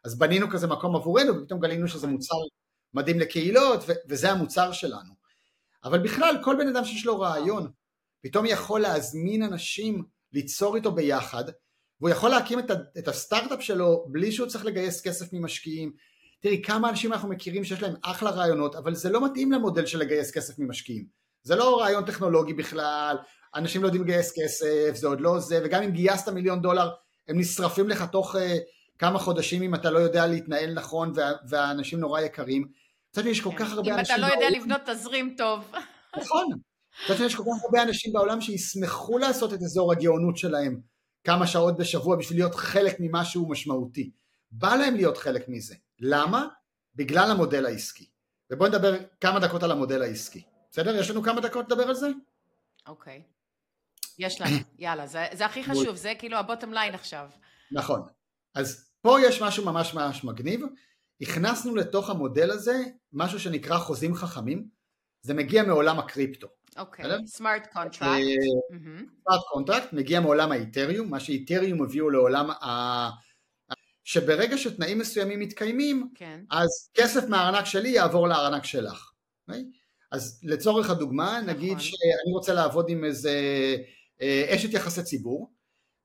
אז 0.05 0.19
בנינו 0.19 0.51
כזה 0.51 0.67
מקום 0.67 0.97
עבורנו, 0.97 1.37
ופתאום 1.37 1.61
גילינו 1.61 1.89
שזה 1.89 2.07
מוצר 2.07 2.35
מדהים 2.95 3.19
לקהילות, 3.19 3.81
ו- 3.89 3.93
וזה 4.09 4.31
המוצר 4.31 4.73
שלנו. 4.73 5.15
אבל 5.85 5.99
בכלל, 5.99 6.37
כל 6.45 6.57
בן 6.59 6.69
אדם 6.69 6.85
שיש 6.85 7.07
לו 7.07 7.21
רעיון, 7.21 7.71
פתאום 8.23 8.47
יכול 8.47 8.81
להזמין 8.81 9.43
אנשים 9.43 10.05
ליצור 10.33 10.77
איתו 10.77 10.93
ביחד, 10.93 11.45
והוא 12.01 12.11
יכול 12.11 12.31
להקים 12.31 12.59
את, 12.59 12.71
ה- 12.71 12.99
את 12.99 13.09
הסטארט-אפ 13.09 13.63
שלו 13.63 14.07
בלי 14.09 14.33
שהוא 14.33 14.49
צריך 14.49 14.65
לגייס 14.65 15.01
כסף 15.01 15.33
ממשקיעים. 15.33 15.93
תראי, 16.41 16.63
כמה 16.63 16.91
אנשים 16.91 17.13
אנחנו 17.13 17.29
מכירים 17.29 17.65
שיש 17.65 17.83
להם 17.83 17.95
אחלה 18.03 18.31
רעיונות, 18.31 18.75
אבל 18.75 18.95
זה 18.95 19.11
לא 19.11 19.27
מתאים 19.27 19.53
למודל 19.53 19.87
של 19.87 19.99
לגייס 19.99 20.31
כסף 20.31 20.59
ממשקיעים. 20.59 21.07
זה 21.43 21.57
לא 21.57 21.81
רעיון 21.81 22.05
טכנולוגי 22.05 22.55
בכלל, 22.55 23.17
אנשים 23.57 23.83
לא 23.83 23.87
יודעים 23.87 24.05
לגייס 24.05 24.33
כסף, 24.37 24.95
זה 24.95 25.07
עוד 25.07 25.21
לא 25.21 25.39
זה, 25.39 25.61
וגם 25.65 25.83
אם 25.83 25.91
גייסת 25.91 26.29
מיליון 26.29 26.63
דולר, 26.63 26.91
הם 27.29 27.39
נשרפים 27.39 27.89
לך 27.89 28.05
תוך 28.13 28.37
uh, 28.37 28.39
כמה 28.99 29.19
חודשים 29.19 29.63
אם 29.63 29.75
אתה 29.75 29.91
לא 29.91 29.99
יודע 29.99 30.27
להתנהל 30.27 30.75
נכון, 30.75 31.13
וה, 31.15 31.33
והאנשים 31.49 32.01
נורא 32.01 32.21
יקרים. 32.21 32.69
מצד 33.11 33.23
שני 33.23 33.31
יש 33.31 33.41
כל 33.41 33.51
כך 33.57 33.73
הרבה 33.73 33.85
כן. 33.85 33.93
אם 33.93 33.99
אנשים 33.99 34.17
אתה 34.17 34.29
לא 34.29 34.33
יודע 34.33 34.51
לבנות 34.51 34.81
תזרים 34.87 35.35
טוב. 35.39 35.73
נכון. 36.21 36.45
מצד 37.05 37.17
שני 37.17 37.27
יש 37.27 37.35
כל 37.35 37.43
כך 37.43 37.65
הרבה 37.65 37.83
אנשים 37.83 38.13
בעולם 38.13 38.41
שישמחו 38.41 39.19
לעשות 39.19 39.53
את 39.53 39.59
אזור 39.63 39.93
הגאונות 39.93 40.37
שלהם 40.37 40.81
כמה 41.25 41.47
שעות 41.47 41.77
בשבוע 41.77 42.17
בשביל 42.17 42.39
להיות 42.39 42.55
חלק 42.55 42.97
ממשהו 43.01 43.49
משמעותי. 43.49 44.11
בא 44.51 44.77
להם 44.77 44.95
להיות 44.95 45.17
חלק 45.17 45.49
מזה. 45.49 45.75
למה? 46.01 46.47
בגלל 46.95 47.31
המודל 47.31 47.67
העסקי. 47.67 48.07
ובואו 48.51 48.69
נדבר 48.69 48.97
כמה 49.21 49.41
דקות 49.41 49.63
על 49.63 49.71
המודל 49.71 50.03
העסקי. 50.03 50.43
בסדר? 50.73 50.97
יש 50.97 51.11
לנו 51.11 51.23
כמה 51.23 51.41
דקות 51.41 51.67
לדבר 51.67 51.89
על 51.89 51.95
זה? 51.95 52.09
אוקיי. 52.87 53.23
יש 54.19 54.41
לנו, 54.41 54.57
יאללה, 54.79 55.07
זה, 55.07 55.27
זה 55.33 55.47
הכי 55.47 55.65
חשוב, 55.65 55.97
זה 55.97 56.13
כאילו 56.19 56.37
ה 56.37 56.42
bottom 56.42 56.73
line 56.73 56.95
עכשיו. 56.95 57.29
נכון. 57.73 58.03
אז 58.55 58.91
פה 59.01 59.17
יש 59.21 59.43
משהו 59.43 59.65
ממש 59.65 59.95
ממש 59.95 60.25
מגניב. 60.25 60.61
הכנסנו 61.21 61.77
לתוך 61.77 62.11
המודל 62.11 62.51
הזה 62.51 62.77
משהו 63.13 63.41
שנקרא 63.41 63.79
חוזים 63.79 64.15
חכמים. 64.15 64.69
זה 65.23 65.35
מגיע 65.35 65.63
מעולם 65.63 65.99
הקריפטו. 65.99 66.47
אוקיי, 66.79 67.05
smart 67.27 67.67
contract. 67.73 68.23
smart 69.25 69.43
contract 69.53 69.93
מגיע 69.93 70.21
מעולם 70.21 70.53
האיתריום, 70.53 71.11
מה 71.11 71.21
שאיתריום 71.21 71.83
הביאו 71.83 72.11
לעולם 72.11 72.51
ה... 72.51 73.11
שברגע 74.05 74.59
שתנאים 74.59 74.99
מסוימים 74.99 75.41
מתקיימים, 75.41 76.11
כן. 76.15 76.41
אז 76.51 76.91
כסף 76.95 77.29
מהארנק 77.29 77.65
שלי 77.65 77.89
יעבור 77.89 78.29
לארנק 78.29 78.65
שלך. 78.65 79.11
אוקיי? 79.49 79.65
אז 80.13 80.41
לצורך 80.43 80.91
הדוגמה, 80.91 81.41
נכון. 81.41 81.55
נגיד 81.55 81.81
שאני 81.81 82.33
רוצה 82.35 82.55
לעבוד 82.55 82.87
עם 82.89 83.05
איזה 83.05 83.33
אשת 84.23 84.73
יחסי 84.73 85.03
ציבור, 85.03 85.53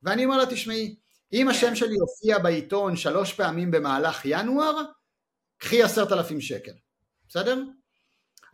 ואני 0.03 0.25
אומר 0.25 0.37
לה, 0.37 0.45
תשמעי, 0.45 0.95
אם. 1.33 1.47
השם 1.47 1.75
שלי 1.75 1.95
יופיע 1.95 2.39
בעיתון 2.39 2.95
שלוש 2.95 3.33
פעמים 3.33 3.71
במהלך 3.71 4.21
ינואר, 4.25 4.81
קחי 5.57 5.83
עשרת 5.83 6.11
אלפים 6.11 6.41
שקל, 6.41 6.71
בסדר? 7.27 7.63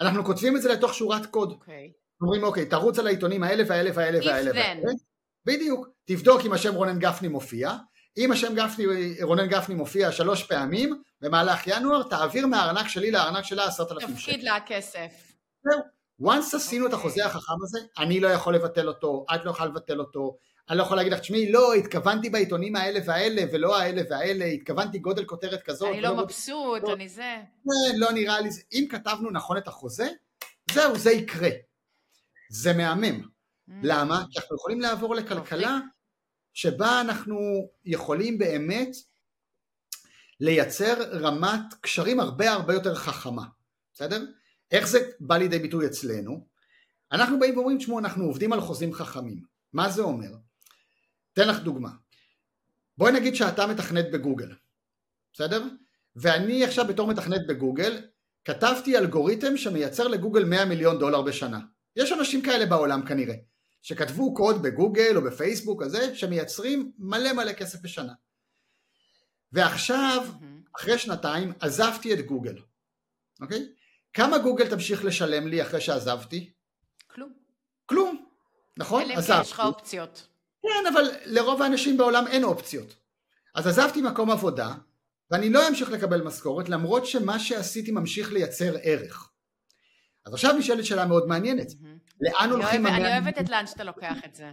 אנחנו 0.02 0.26
כותבים 0.26 0.56
את 0.58 0.62
זה 0.62 0.74
לתוך 0.74 0.94
שורת 0.94 1.26
קוד. 1.26 1.52
אוקיי. 1.52 1.92
אומרים, 2.22 2.44
אוקיי, 2.44 2.66
תרוץ 2.66 3.00
על 3.00 3.08
העיתונים 3.08 3.44
האלה 3.44 3.64
והאלה 3.68 3.90
והאלה 3.94 4.20
והאלה. 4.26 4.52
והאלה. 4.52 4.92
בדיוק. 5.46 5.88
תבדוק 6.06 6.42
אם 6.46 6.54
השם 6.54 6.74
רונן 6.74 7.00
גפני 7.00 7.28
מופיע. 7.28 7.76
אם 8.18 8.32
השם 8.32 8.56
גפני, 8.56 8.86
רונן 9.22 9.48
גפני 9.48 9.76
מופיע 9.76 10.12
שלוש 10.12 10.44
פעמים 10.44 11.02
במהלך 11.22 11.68
ינואר, 11.68 12.04
תעביר 12.04 12.48
מהארנק 12.48 12.88
שלי 12.88 13.12
לארנק 13.12 13.46
שלה 13.46 13.66
עשרת 13.66 13.92
אלפים 13.92 14.18
שקל. 14.18 14.32
תפקיד 14.32 14.44
לה 14.44 14.58
כסף. 14.68 15.12
זהו. 15.64 15.97
Once 16.22 16.56
עשינו 16.56 16.86
okay. 16.86 16.90
את 16.90 16.94
החוזה 16.94 17.26
אוקיי. 17.26 17.38
החכם 17.38 17.54
הזה, 17.64 17.80
אני 17.98 18.20
לא 18.20 18.28
יכול 18.28 18.56
לבטל 18.56 18.88
אותו, 18.88 19.26
את 19.36 19.46
לא 19.46 19.52
יכולה 19.52 19.70
לבטל 19.70 20.00
אותו, 20.00 20.38
אני 20.70 20.78
לא 20.78 20.84
יכול 20.84 20.98
להגיד 20.98 21.14
לך, 21.14 21.20
תשמעי, 21.20 21.52
לא, 21.52 21.74
התכוונתי 21.74 22.30
בעיתונים 22.30 22.76
האלה 22.76 23.00
והאלה, 23.06 23.42
ולא 23.52 23.80
האלה 23.80 24.02
והאלה, 24.10 24.46
התכוונתי 24.46 25.00
גודל 25.00 25.26
כותרת 25.26 25.64
כזאת. 25.64 25.90
אני 25.94 26.02
לא 26.02 26.16
מבסוט, 26.16 26.84
לא, 26.84 26.94
אני 26.94 27.10
זה. 27.10 27.38
זה 27.64 27.98
לא 27.98 28.12
נראה 28.12 28.42
לי, 28.42 28.50
אם 28.74 28.86
כתבנו 28.90 29.32
נכון 29.32 29.58
את 29.58 29.68
החוזה, 29.68 30.08
זהו, 30.72 30.98
זה 30.98 31.12
יקרה. 31.12 31.50
זה 32.50 32.74
מהמם. 32.74 33.22
Mm. 33.22 33.72
למה? 33.84 34.24
כי 34.32 34.40
אנחנו 34.40 34.56
יכולים 34.56 34.82
לעבור 34.82 35.16
לכלכלה 35.16 35.80
שבה 36.54 37.02
אנחנו 37.02 37.38
יכולים 37.86 38.38
באמת 38.38 38.90
לייצר 40.40 40.94
רמת 41.12 41.74
קשרים 41.82 42.20
הרבה 42.20 42.52
הרבה 42.52 42.74
יותר 42.74 42.96
חכמה, 42.96 43.44
בסדר? 43.94 44.26
איך 44.72 44.88
זה 44.88 45.10
בא 45.20 45.38
לידי 45.38 45.60
ביטוי 45.60 45.86
אצלנו? 45.86 46.48
אנחנו 47.12 47.40
באים 47.40 47.58
ואומרים, 47.58 47.78
תשמעו, 47.78 48.00
אנחנו 48.00 48.26
עובדים 48.26 48.54
על 48.54 48.62
חוזים 48.62 48.94
חכמים. 48.94 49.42
מה 49.74 49.90
זה 49.90 50.02
אומר? 50.02 50.32
אתן 51.34 51.48
לך 51.48 51.60
דוגמה. 51.60 51.90
בואי 52.98 53.12
נגיד 53.12 53.36
שאתה 53.36 53.68
מתכנת 53.68 54.12
בגוגל, 54.12 54.52
בסדר? 55.34 55.64
ואני 56.16 56.64
עכשיו 56.64 56.88
בתור 56.88 57.08
מתכנת 57.08 57.48
בגוגל, 57.48 58.02
כתבתי 58.46 58.98
אלגוריתם 58.98 59.58
שמייצר 59.58 60.08
לגוגל 60.08 60.46
100 60.46 60.66
מיליון 60.66 61.00
דולר 61.00 61.22
בשנה. 61.22 61.60
יש 61.96 62.12
אנשים 62.12 62.42
כאלה 62.42 62.66
בעולם 62.66 63.06
כנראה, 63.06 63.36
שכתבו 63.82 64.34
קוד 64.34 64.62
בגוגל 64.62 65.14
או 65.16 65.22
בפייסבוק 65.22 65.84
הזה, 65.84 66.16
שמייצרים 66.16 66.92
מלא 66.98 67.34
מלא 67.34 67.54
כסף 67.54 67.82
בשנה. 67.82 68.14
ועכשיו, 69.52 70.28
אחרי 70.76 70.98
שנתיים, 70.98 71.54
עזבתי 71.60 72.14
את 72.14 72.26
גוגל, 72.26 72.56
אוקיי? 73.42 73.66
כמה 74.18 74.38
גוגל 74.38 74.70
תמשיך 74.70 75.06
לשלם 75.06 75.48
לי 75.48 75.62
אחרי 75.62 75.82
שעזבתי? 75.82 76.50
כלום. 77.08 77.34
כלום, 77.86 78.26
נכון? 78.78 79.02
אלא 79.02 79.14
אם 79.14 79.22
כן 79.22 79.42
יש 79.42 79.52
לך 79.52 79.60
אופציות. 79.60 80.28
כן, 80.62 80.94
אבל 80.94 81.12
לרוב 81.26 81.62
האנשים 81.62 81.98
בעולם 81.98 82.28
אין 82.28 82.44
אופציות. 82.44 82.96
אז 83.56 83.68
עזבתי 83.68 84.02
מקום 84.02 84.32
עבודה, 84.32 84.74
ואני 85.32 85.50
לא 85.50 85.68
אמשיך 85.68 85.92
לקבל 85.92 86.22
משכורת, 86.22 86.70
למרות 86.70 87.06
שמה 87.06 87.40
שעשיתי 87.40 87.92
ממשיך 87.92 88.34
לייצר 88.34 88.76
ערך. 88.84 89.32
אז 90.26 90.34
עכשיו 90.34 90.54
נשאלת 90.58 90.86
שאלה 90.86 91.06
מאוד 91.06 91.28
מעניינת. 91.28 91.68
לאן 92.22 92.50
הולכים. 92.50 92.88
אני 92.88 93.08
אוהבת 93.08 93.40
את 93.40 93.50
לאן 93.50 93.68
שאתה 93.68 93.84
לוקח 93.84 94.18
את 94.26 94.36
זה. 94.36 94.52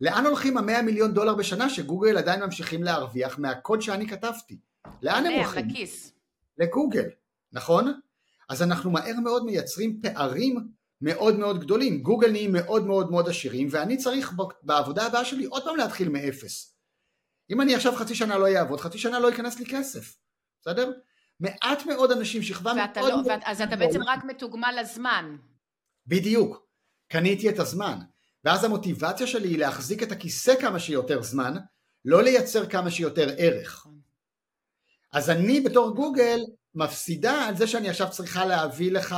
לאן 0.00 0.26
הולכים 0.26 0.58
המאה 0.58 0.82
מיליון 0.82 1.14
דולר 1.14 1.34
בשנה 1.34 1.70
שגוגל 1.70 2.18
עדיין 2.18 2.42
ממשיכים 2.42 2.82
להרוויח 2.82 3.38
מהקוד 3.38 3.82
שאני 3.82 4.08
כתבתי? 4.08 4.58
לאן 5.02 5.26
הם 5.26 5.32
הולכים? 5.32 5.68
לכיס. 5.68 6.12
לגוגל, 6.58 7.08
נכון? 7.52 8.00
אז 8.48 8.62
אנחנו 8.62 8.90
מהר 8.90 9.14
מאוד 9.22 9.44
מייצרים 9.44 10.00
פערים 10.02 10.68
מאוד 11.00 11.38
מאוד 11.38 11.60
גדולים. 11.60 12.02
גוגל 12.02 12.30
נהיים 12.30 12.52
מאוד 12.52 12.86
מאוד 12.86 13.10
מאוד 13.10 13.28
עשירים, 13.28 13.68
ואני 13.70 13.96
צריך 13.96 14.32
בעבודה 14.62 15.06
הבאה 15.06 15.24
שלי 15.24 15.44
עוד 15.44 15.64
פעם 15.64 15.76
להתחיל 15.76 16.08
מאפס. 16.08 16.76
אם 17.50 17.60
אני 17.60 17.74
עכשיו 17.74 17.96
חצי 17.96 18.14
שנה 18.14 18.38
לא 18.38 18.56
אעבוד, 18.56 18.80
חצי 18.80 18.98
שנה 18.98 19.18
לא 19.18 19.28
ייכנס 19.28 19.58
לי 19.58 19.66
כסף, 19.66 20.16
בסדר? 20.60 20.92
מעט 21.40 21.86
מאוד 21.86 22.12
אנשים, 22.12 22.42
שכבה 22.42 22.74
מאוד 22.74 22.90
לא, 22.96 23.08
מאוד... 23.08 23.26
ואת, 23.26 23.40
אז 23.44 23.60
אתה 23.60 23.76
בעצם 23.76 24.02
רק 24.02 24.24
מתוגמל 24.24 24.74
לזמן. 24.80 25.36
בדיוק, 26.06 26.66
קניתי 27.08 27.48
את 27.48 27.58
הזמן. 27.58 27.98
ואז 28.44 28.64
המוטיבציה 28.64 29.26
שלי 29.26 29.48
היא 29.48 29.58
להחזיק 29.58 30.02
את 30.02 30.12
הכיסא 30.12 30.60
כמה 30.60 30.78
שיותר 30.78 31.22
זמן, 31.22 31.54
לא 32.04 32.22
לייצר 32.22 32.66
כמה 32.66 32.90
שיותר 32.90 33.28
ערך. 33.38 33.76
נכון. 33.76 34.00
אז 35.12 35.30
אני 35.30 35.60
בתור 35.60 35.94
גוגל 35.94 36.38
מפסידה 36.76 37.32
על 37.32 37.56
זה 37.56 37.66
שאני 37.66 37.88
עכשיו 37.88 38.10
צריכה 38.10 38.44
להביא 38.44 38.92
לך 38.92 39.16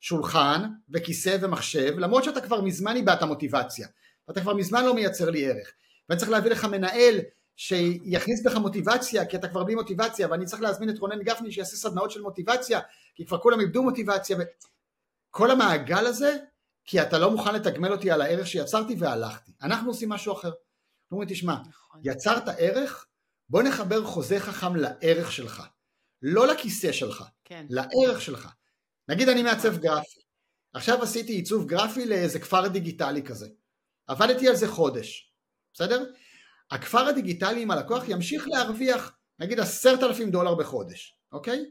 שולחן 0.00 0.62
וכיסא 0.90 1.36
ומחשב, 1.40 1.94
למרות 1.98 2.24
שאתה 2.24 2.40
כבר 2.40 2.60
מזמן 2.60 2.96
איבדת 2.96 3.22
מוטיבציה, 3.22 3.88
ואתה 4.28 4.40
כבר 4.40 4.54
מזמן 4.54 4.84
לא 4.84 4.94
מייצר 4.94 5.30
לי 5.30 5.46
ערך. 5.46 5.72
ואני 6.08 6.18
צריך 6.18 6.30
להביא 6.30 6.50
לך 6.50 6.64
מנהל 6.64 7.18
שיכניס 7.56 8.42
בך 8.46 8.56
מוטיבציה, 8.56 9.26
כי 9.26 9.36
אתה 9.36 9.48
כבר 9.48 9.64
בלי 9.64 9.74
מוטיבציה, 9.74 10.28
ואני 10.30 10.46
צריך 10.46 10.62
להזמין 10.62 10.90
את 10.90 10.98
רונן 10.98 11.22
גפני 11.22 11.52
שיעשה 11.52 11.76
סדנאות 11.76 12.10
של 12.10 12.20
מוטיבציה, 12.20 12.80
כי 13.14 13.26
כבר 13.26 13.38
כולם 13.38 13.60
איבדו 13.60 13.82
מוטיבציה, 13.82 14.36
וכל 15.30 15.50
המעגל 15.50 16.06
הזה, 16.06 16.36
כי 16.84 17.02
אתה 17.02 17.18
לא 17.18 17.30
מוכן 17.30 17.54
לתגמל 17.54 17.92
אותי 17.92 18.10
על 18.10 18.20
הערך 18.20 18.46
שיצרתי 18.46 18.96
והלכתי. 18.98 19.52
אנחנו 19.62 19.90
עושים 19.90 20.08
משהו 20.08 20.32
אחר. 20.32 20.50
אומרים, 21.12 21.28
תשמע, 21.28 21.56
נכון. 21.68 22.00
יצרת 22.04 22.42
ערך, 22.58 23.06
בוא 23.48 23.62
נחבר 23.62 24.04
חוזה 24.04 24.40
חכם 24.40 24.76
לערך 24.76 25.32
שלך. 25.32 25.62
לא 26.22 26.46
לכיסא 26.46 26.92
שלך, 26.92 27.24
כן. 27.44 27.66
לערך 27.70 28.20
שלך. 28.20 28.48
נגיד 29.08 29.28
אני 29.28 29.42
מעצב 29.42 29.68
נכון. 29.68 29.80
גרפי, 29.80 30.20
עכשיו 30.72 31.02
עשיתי 31.02 31.32
עיצוב 31.32 31.66
גרפי 31.66 32.06
לאיזה 32.06 32.38
כפר 32.38 32.68
דיגיטלי 32.68 33.22
כזה. 33.22 33.48
עבדתי 34.06 34.48
על 34.48 34.56
זה 34.56 34.68
חודש, 34.68 35.32
בסדר? 35.74 36.04
הכפר 36.70 37.06
הדיגיטלי 37.06 37.62
עם 37.62 37.70
הלקוח 37.70 38.08
ימשיך 38.08 38.48
להרוויח 38.48 39.16
נגיד 39.38 39.60
עשרת 39.60 40.02
אלפים 40.02 40.30
דולר 40.30 40.54
בחודש, 40.54 41.18
אוקיי? 41.32 41.64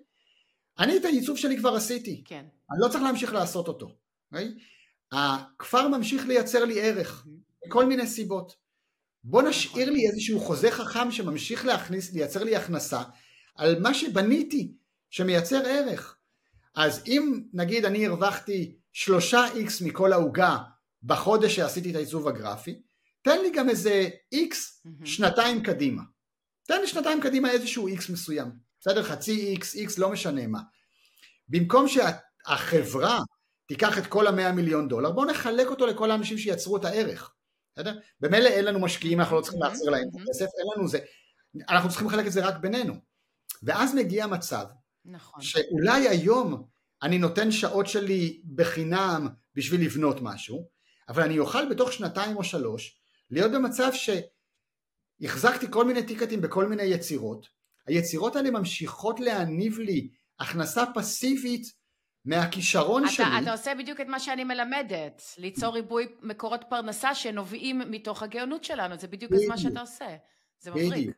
אני 0.79 0.97
את 0.97 1.05
העיצוב 1.05 1.37
שלי 1.37 1.57
כבר 1.57 1.75
עשיתי, 1.75 2.23
כן. 2.25 2.45
אני 2.71 2.79
לא 2.79 2.87
צריך 2.87 3.03
להמשיך 3.03 3.33
לעשות 3.33 3.67
אותו, 3.67 3.97
אוקיי? 4.31 4.53
הכפר 5.11 5.87
ממשיך 5.87 6.25
לייצר 6.25 6.65
לי 6.65 6.81
ערך, 6.81 7.27
מכל 7.65 7.85
מיני 7.85 8.07
סיבות. 8.07 8.55
בוא 9.23 9.41
נשאיר 9.41 9.89
לי 9.89 10.07
איזשהו 10.07 10.39
חוזה 10.39 10.71
חכם 10.71 11.11
שממשיך 11.11 11.65
להכניס, 11.65 12.13
לייצר 12.13 12.43
לי 12.43 12.55
הכנסה 12.55 13.01
על 13.57 13.79
מה 13.79 13.93
שבניתי 13.93 14.73
שמייצר 15.09 15.61
ערך. 15.65 16.17
אז 16.75 17.03
אם 17.07 17.43
נגיד 17.53 17.85
אני 17.85 18.07
הרווחתי 18.07 18.75
שלושה 18.93 19.45
איקס 19.55 19.81
מכל 19.81 20.13
העוגה 20.13 20.57
בחודש 21.03 21.55
שעשיתי 21.55 21.91
את 21.91 21.95
העיצוב 21.95 22.27
הגרפי, 22.27 22.81
תן 23.21 23.41
לי 23.41 23.51
גם 23.51 23.69
איזה 23.69 24.09
איקס 24.31 24.83
שנתיים 25.05 25.63
קדימה. 25.63 26.01
תן 26.63 26.81
לי 26.81 26.87
שנתיים 26.87 27.21
קדימה 27.21 27.51
איזשהו 27.51 27.87
איקס 27.87 28.09
מסוים. 28.09 28.51
בסדר? 28.79 29.03
חצי 29.03 29.47
איקס, 29.47 29.75
איקס, 29.75 29.97
לא 29.97 30.09
משנה 30.09 30.47
מה. 30.47 30.59
במקום 31.49 31.85
שהחברה 31.87 33.19
תיקח 33.67 33.97
את 33.97 34.07
כל 34.07 34.27
המאה 34.27 34.51
מיליון 34.51 34.87
דולר, 34.87 35.11
בואו 35.11 35.25
נחלק 35.25 35.67
אותו 35.67 35.87
לכל 35.87 36.11
האנשים 36.11 36.37
שיצרו 36.37 36.77
את 36.77 36.85
הערך. 36.85 37.33
בסדר? 37.75 37.99
במילא 38.19 38.47
אין 38.47 38.65
לנו 38.65 38.79
משקיעים, 38.79 39.19
אנחנו 39.19 39.35
לא 39.35 39.41
צריכים 39.41 39.61
להחזיר 39.61 39.89
להם 39.89 40.03
את 40.09 40.21
הכסף, 40.21 40.45
אין 40.45 40.67
לנו 40.75 40.87
זה. 40.87 40.99
אנחנו 41.69 41.89
צריכים 41.89 42.07
לחלק 42.07 42.27
את 42.27 42.31
זה 42.31 42.45
רק 42.45 42.57
בינינו. 42.57 42.93
ואז 43.63 43.95
מגיע 43.95 44.27
מצב, 44.27 44.65
נכון. 45.05 45.41
שאולי 45.41 46.07
היום 46.07 46.67
אני 47.03 47.17
נותן 47.17 47.51
שעות 47.51 47.87
שלי 47.87 48.41
בחינם 48.55 49.27
בשביל 49.55 49.85
לבנות 49.85 50.17
משהו, 50.21 50.67
אבל 51.09 51.23
אני 51.23 51.39
אוכל 51.39 51.69
בתוך 51.69 51.93
שנתיים 51.93 52.37
או 52.37 52.43
שלוש 52.43 52.99
להיות 53.29 53.51
במצב 53.51 53.91
שהחזקתי 55.21 55.65
כל 55.69 55.85
מיני 55.85 56.03
טיקטים 56.03 56.41
בכל 56.41 56.67
מיני 56.67 56.83
יצירות, 56.83 57.47
היצירות 57.87 58.35
האלה 58.35 58.51
ממשיכות 58.51 59.19
להניב 59.19 59.79
לי 59.79 60.09
הכנסה 60.39 60.83
פסיבית 60.95 61.77
מהכישרון 62.25 63.03
אתה, 63.03 63.11
שלי. 63.11 63.25
אתה 63.41 63.51
עושה 63.51 63.75
בדיוק 63.75 64.01
את 64.01 64.07
מה 64.07 64.19
שאני 64.19 64.43
מלמדת, 64.43 65.21
ליצור 65.37 65.73
ריבוי 65.73 66.07
מקורות 66.21 66.61
פרנסה 66.69 67.15
שנובעים 67.15 67.79
מתוך 67.91 68.23
הגאונות 68.23 68.63
שלנו, 68.63 68.97
זה 68.99 69.07
בדיוק, 69.07 69.31
בדיוק. 69.31 69.49
מה 69.49 69.57
שאתה 69.57 69.81
עושה, 69.81 70.15
זה 70.59 70.71
מבריק. 70.71 71.09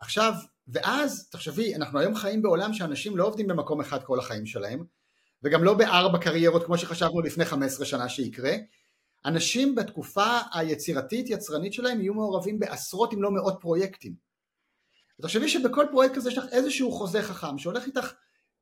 עכשיו, 0.00 0.32
ואז, 0.72 1.28
תחשבי, 1.30 1.74
אנחנו 1.74 1.98
היום 1.98 2.14
חיים 2.14 2.42
בעולם 2.42 2.72
שאנשים 2.72 3.16
לא 3.16 3.24
עובדים 3.24 3.46
במקום 3.46 3.80
אחד 3.80 4.02
כל 4.02 4.18
החיים 4.18 4.46
שלהם, 4.46 4.84
וגם 5.42 5.64
לא 5.64 5.74
בארבע 5.74 6.18
קריירות 6.18 6.64
כמו 6.64 6.78
שחשבנו 6.78 7.20
לפני 7.20 7.44
15 7.44 7.86
שנה 7.86 8.08
שיקרה. 8.08 8.52
אנשים 9.24 9.74
בתקופה 9.74 10.38
היצירתית, 10.52 11.30
יצרנית 11.30 11.72
שלהם, 11.72 12.00
יהיו 12.00 12.14
מעורבים 12.14 12.58
בעשרות 12.58 13.14
אם 13.14 13.22
לא 13.22 13.30
מאות 13.30 13.54
פרויקטים. 13.60 14.14
ותחשבי 15.18 15.48
שבכל 15.48 15.86
פרויקט 15.90 16.14
כזה 16.14 16.30
יש 16.30 16.38
לך 16.38 16.44
איזשהו 16.52 16.92
חוזה 16.92 17.22
חכם 17.22 17.58
שהולך 17.58 17.86
איתך 17.86 18.12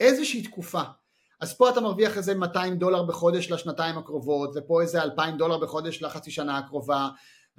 איזושהי 0.00 0.42
תקופה. 0.42 0.82
אז 1.40 1.56
פה 1.56 1.70
אתה 1.70 1.80
מרוויח 1.80 2.16
איזה 2.16 2.34
200 2.34 2.76
דולר 2.78 3.02
בחודש 3.02 3.50
לשנתיים 3.50 3.98
הקרובות, 3.98 4.50
ופה 4.56 4.82
איזה 4.82 5.02
2,000 5.02 5.36
דולר 5.36 5.58
בחודש 5.58 6.02
לחצי 6.02 6.30
שנה 6.30 6.58
הקרובה, 6.58 7.08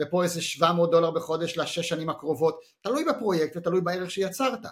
ופה 0.02 0.24
איזה 0.24 0.42
700 0.42 0.92
דולר 0.92 1.12
בחודש 1.12 1.58
לשש 1.58 1.90
שנים 1.90 2.10
הקרובות, 2.10 2.60
תלוי 2.82 3.06
בפרויקט 3.06 3.58
ותלוי 3.58 3.82
בערך 3.82 4.12
שיצרת. 4.12 4.66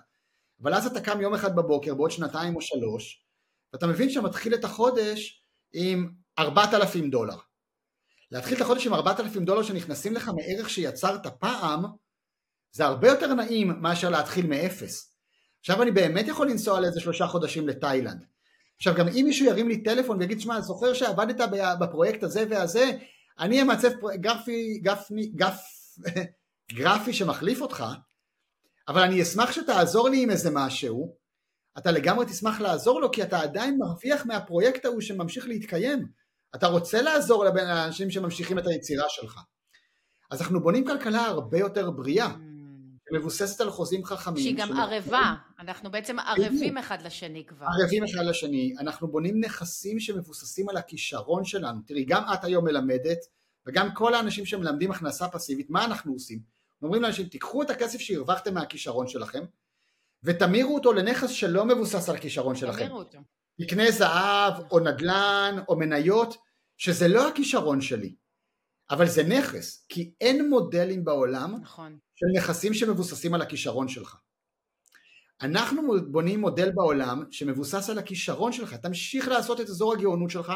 אבל 0.61 0.73
אז 0.73 0.85
אתה 0.85 1.01
קם 1.01 1.21
יום 1.21 1.33
אחד 1.33 1.55
בבוקר 1.55 1.93
בעוד 1.93 2.11
שנתיים 2.11 2.55
או 2.55 2.61
שלוש, 2.61 3.23
ואתה 3.73 3.87
מבין 3.87 4.09
שאתה 4.09 4.25
מתחיל 4.25 4.53
את 4.53 4.63
החודש 4.63 5.43
עם 5.73 6.11
4,000 6.39 7.09
דולר. 7.09 7.35
להתחיל 8.31 8.57
את 8.57 8.61
החודש 8.61 8.87
עם 8.87 8.93
4,000 8.93 9.45
דולר 9.45 9.63
שנכנסים 9.63 10.13
לך 10.13 10.31
מערך 10.35 10.69
שיצרת 10.69 11.27
פעם, 11.39 11.85
זה 12.71 12.85
הרבה 12.85 13.07
יותר 13.07 13.33
נעים 13.33 13.81
מאשר 13.81 14.09
להתחיל 14.09 14.47
מאפס. 14.47 15.13
עכשיו 15.59 15.81
אני 15.81 15.91
באמת 15.91 16.27
יכול 16.27 16.49
לנסוע 16.49 16.79
לאיזה 16.79 16.99
שלושה 16.99 17.27
חודשים 17.27 17.67
לתאילנד. 17.67 18.25
עכשיו 18.77 18.95
גם 18.95 19.07
אם 19.07 19.25
מישהו 19.25 19.45
ירים 19.45 19.67
לי 19.67 19.83
טלפון 19.83 20.17
ויגיד, 20.19 20.41
שמע, 20.41 20.61
זוכר 20.61 20.93
שעבדת 20.93 21.49
בפרויקט 21.79 22.23
הזה 22.23 22.43
והזה, 22.49 22.91
אני 23.39 23.61
אמצב 23.61 23.89
גרפי, 24.15 24.79
גפני, 24.83 25.27
גף, 25.27 25.61
גרפי 26.77 27.13
שמחליף 27.13 27.61
אותך, 27.61 27.85
אבל 28.87 29.01
אני 29.01 29.21
אשמח 29.21 29.51
שתעזור 29.51 30.09
לי 30.09 30.23
עם 30.23 30.29
איזה 30.29 30.49
משהו, 30.53 31.15
אתה 31.77 31.91
לגמרי 31.91 32.25
תשמח 32.25 32.61
לעזור 32.61 33.01
לו 33.01 33.11
כי 33.11 33.23
אתה 33.23 33.39
עדיין 33.39 33.77
מרוויח 33.79 34.25
מהפרויקט 34.25 34.85
ההוא 34.85 35.01
שממשיך 35.01 35.47
להתקיים. 35.47 36.07
אתה 36.55 36.67
רוצה 36.67 37.01
לעזור 37.01 37.45
לבין 37.45 37.67
האנשים 37.67 38.11
שממשיכים 38.11 38.59
את 38.59 38.67
היצירה 38.67 39.05
שלך. 39.09 39.39
אז 40.31 40.41
אנחנו 40.41 40.63
בונים 40.63 40.85
כלכלה 40.85 41.25
הרבה 41.25 41.57
יותר 41.57 41.91
בריאה. 41.91 42.35
מבוססת 43.11 43.61
על 43.61 43.69
חוזים 43.69 44.05
חכמים. 44.05 44.43
שהיא 44.43 44.57
גם 44.57 44.79
ערבה, 44.79 45.35
אנחנו 45.59 45.91
בעצם 45.91 46.19
ערבים 46.19 46.77
אחד 46.77 47.01
לשני 47.01 47.45
כבר. 47.45 47.65
ערבים 47.81 48.03
אחד 48.03 48.25
לשני, 48.25 48.73
אנחנו 48.79 49.07
בונים 49.07 49.39
נכסים 49.43 49.99
שמבוססים 49.99 50.69
על 50.69 50.77
הכישרון 50.77 51.45
שלנו. 51.45 51.81
תראי, 51.85 52.05
גם 52.05 52.23
את 52.33 52.43
היום 52.43 52.65
מלמדת, 52.65 53.17
וגם 53.65 53.93
כל 53.93 54.13
האנשים 54.13 54.45
שמלמדים 54.45 54.91
הכנסה 54.91 55.27
פסיבית, 55.27 55.69
מה 55.69 55.85
אנחנו 55.85 56.13
עושים? 56.13 56.39
אומרים 56.81 57.01
לאנשים, 57.01 57.25
תיקחו 57.25 57.61
את 57.61 57.69
הכסף 57.69 57.99
שהרווחתם 57.99 58.53
מהכישרון 58.53 59.07
שלכם, 59.07 59.43
ותמירו 60.23 60.75
אותו 60.75 60.93
לנכס 60.93 61.29
שלא 61.29 61.65
מבוסס 61.65 62.09
על 62.09 62.15
הכישרון 62.15 62.55
שלכם. 62.55 62.79
תמירו 62.79 62.99
אותו. 62.99 63.19
יקנה 63.59 63.91
זהב 63.91 64.53
או 64.71 64.79
נדל"ן 64.79 65.55
או 65.67 65.77
מניות, 65.77 66.37
שזה 66.77 67.07
לא 67.07 67.27
הכישרון 67.27 67.81
שלי, 67.81 68.15
אבל 68.89 69.07
זה 69.07 69.23
נכס, 69.23 69.85
כי 69.89 70.13
אין 70.21 70.49
מודלים 70.49 71.05
בעולם 71.05 71.55
נכון. 71.61 71.97
של 72.19 72.25
נכסים 72.35 72.73
שמבוססים 72.73 73.33
על 73.33 73.41
הכישרון 73.41 73.87
שלך. 73.87 74.17
אנחנו 75.41 75.81
בונים 76.11 76.41
מודל 76.41 76.71
בעולם 76.71 77.23
שמבוסס 77.31 77.89
על 77.89 77.99
הכישרון 77.99 78.51
שלך, 78.51 78.73
תמשיך 78.73 79.27
לעשות 79.27 79.61
את 79.61 79.69
אזור 79.69 79.93
הגאונות 79.93 80.29
שלך, 80.29 80.53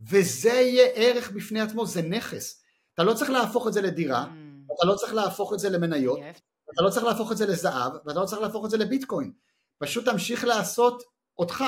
וזה 0.00 0.50
יהיה 0.50 0.88
ערך 0.94 1.30
בפני 1.30 1.60
עצמו, 1.60 1.86
זה 1.86 2.02
נכס. 2.02 2.62
אתה 2.94 3.04
לא 3.04 3.14
צריך 3.14 3.30
להפוך 3.30 3.68
את 3.68 3.72
זה 3.72 3.82
לדירה, 3.82 4.24
mm. 4.24 4.74
אתה 4.74 4.86
לא 4.86 4.94
צריך 4.94 5.14
להפוך 5.14 5.52
את 5.52 5.58
זה 5.58 5.70
למניות, 5.70 6.18
yep. 6.18 6.40
אתה 6.74 6.82
לא 6.82 6.90
צריך 6.90 7.06
להפוך 7.06 7.32
את 7.32 7.36
זה 7.36 7.46
לזהב, 7.46 7.92
ואתה 8.04 8.20
לא 8.20 8.26
צריך 8.26 8.42
להפוך 8.42 8.64
את 8.64 8.70
זה 8.70 8.76
לביטקוין. 8.76 9.32
פשוט 9.78 10.04
תמשיך 10.08 10.44
לעשות 10.44 11.02
אותך. 11.38 11.64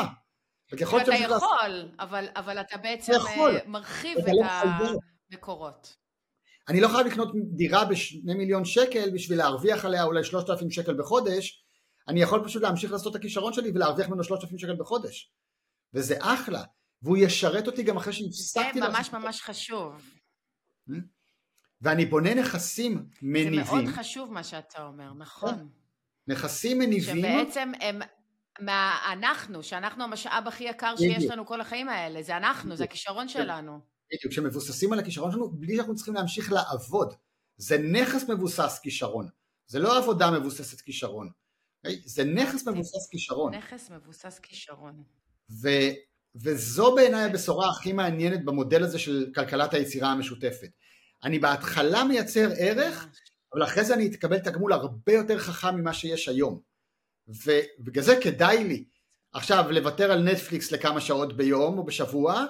וככל 0.73 1.01
אתה 1.01 1.15
יכול, 1.15 1.35
לעשות... 1.35 1.51
אבל, 2.01 2.29
אבל 2.37 2.61
אתה 2.61 2.77
בעצם 2.77 3.13
יכול, 3.17 3.57
אה, 3.57 3.61
מרחיב 3.67 4.19
את 4.19 4.25
לא 4.29 4.47
המקורות. 5.33 5.97
אני 6.69 6.81
לא 6.81 6.89
חייב 6.89 7.07
לקנות 7.07 7.33
דירה 7.57 7.85
בשני 7.85 8.35
מיליון 8.35 8.65
שקל 8.65 9.11
בשביל 9.15 9.39
להרוויח 9.39 9.85
עליה 9.85 10.05
אולי 10.05 10.25
שלושת 10.25 10.51
אלפים 10.51 10.71
שקל 10.71 10.95
בחודש, 10.95 11.65
אני 12.09 12.23
יכול 12.23 12.45
פשוט 12.45 12.63
להמשיך 12.63 12.93
לעשות 12.93 13.17
את 13.17 13.21
הכישרון 13.21 13.53
שלי 13.53 13.71
ולהרוויח 13.75 14.09
ממנו 14.09 14.25
שלושת 14.25 14.43
אלפים 14.43 14.59
שקל 14.59 14.77
בחודש. 14.77 15.33
וזה 15.95 16.17
אחלה, 16.21 16.65
והוא 17.03 17.17
ישרת 17.17 17.67
אותי 17.67 17.83
גם 17.83 17.97
אחרי 17.97 18.13
שהפסקתי... 18.13 18.81
זה 18.81 18.89
ממש 18.89 19.13
ממש 19.13 19.43
חשוב. 19.43 19.95
אה? 20.91 20.97
ואני 21.81 22.07
בונה 22.07 22.35
נכסים 22.35 23.07
מניבים. 23.23 23.65
זה 23.65 23.73
מאוד 23.73 23.87
חשוב 23.87 24.33
מה 24.33 24.45
שאתה 24.45 24.87
אומר, 24.87 25.13
נכון. 25.13 25.55
כן. 25.55 25.65
נכסים 26.27 26.79
מניבים. 26.79 27.17
שבעצם 27.17 27.73
הם, 27.81 28.01
מה, 28.61 28.99
אנחנו, 29.13 29.63
שאנחנו 29.63 30.05
המשאב 30.05 30.45
הכי 30.47 30.65
יקר 30.65 30.97
שיש 30.97 31.25
לנו 31.25 31.47
כל 31.47 31.61
החיים 31.61 31.89
האלה, 31.89 32.23
זה 32.23 32.37
אנחנו, 32.37 32.77
זה 32.77 32.85
הכישרון 32.85 33.29
שלנו. 33.29 33.92
בדיוק, 34.13 34.33
שמבוססים 34.33 34.93
על 34.93 34.99
הכישרון 34.99 35.33
שלנו 35.33 35.51
בלי 35.51 35.77
שאנחנו 35.77 35.95
צריכים 35.95 36.15
להמשיך 36.15 36.53
לעבוד. 36.53 37.15
זה 37.57 37.79
נכס 37.79 38.29
מבוסס 38.29 38.81
כישרון, 38.83 39.29
זה 39.67 39.79
לא 39.79 39.99
עבודה 39.99 40.31
מבוססת 40.31 40.81
כישרון. 40.81 41.31
זה 42.05 42.25
נכס 42.25 42.69
מבוסס 42.69 43.09
כישרון. 43.11 43.55
נכס 43.55 43.91
מבוסס 43.91 44.39
כישרון. 44.39 45.03
ו, 45.51 45.69
וזו 46.35 46.95
בעיניי 46.95 47.25
הבשורה 47.25 47.71
הכי 47.71 47.93
מעניינת 47.93 48.45
במודל 48.45 48.85
הזה 48.85 48.99
של 48.99 49.27
כלכלת 49.35 49.75
היצירה 49.75 50.13
המשותפת. 50.13 50.71
אני 51.25 51.39
בהתחלה 51.39 52.05
מייצר 52.05 52.49
ערך, 52.59 53.09
אבל 53.53 53.65
אחרי 53.65 53.85
זה 53.85 53.95
אני 53.95 54.07
אתקבל 54.07 54.39
תגמול 54.39 54.73
הרבה 54.73 55.13
יותר 55.13 55.39
חכם 55.39 55.77
ממה 55.77 55.93
שיש 55.95 56.29
היום. 56.29 56.61
ובגלל 57.29 58.05
זה 58.05 58.17
כדאי 58.23 58.65
לי 58.65 58.85
עכשיו 59.33 59.71
לוותר 59.71 60.13
על 60.13 60.23
נטפליקס 60.23 60.73
לכמה 60.73 61.01
שעות 61.01 61.37
ביום 61.37 61.79
או 61.79 61.85
בשבוע, 61.85 62.45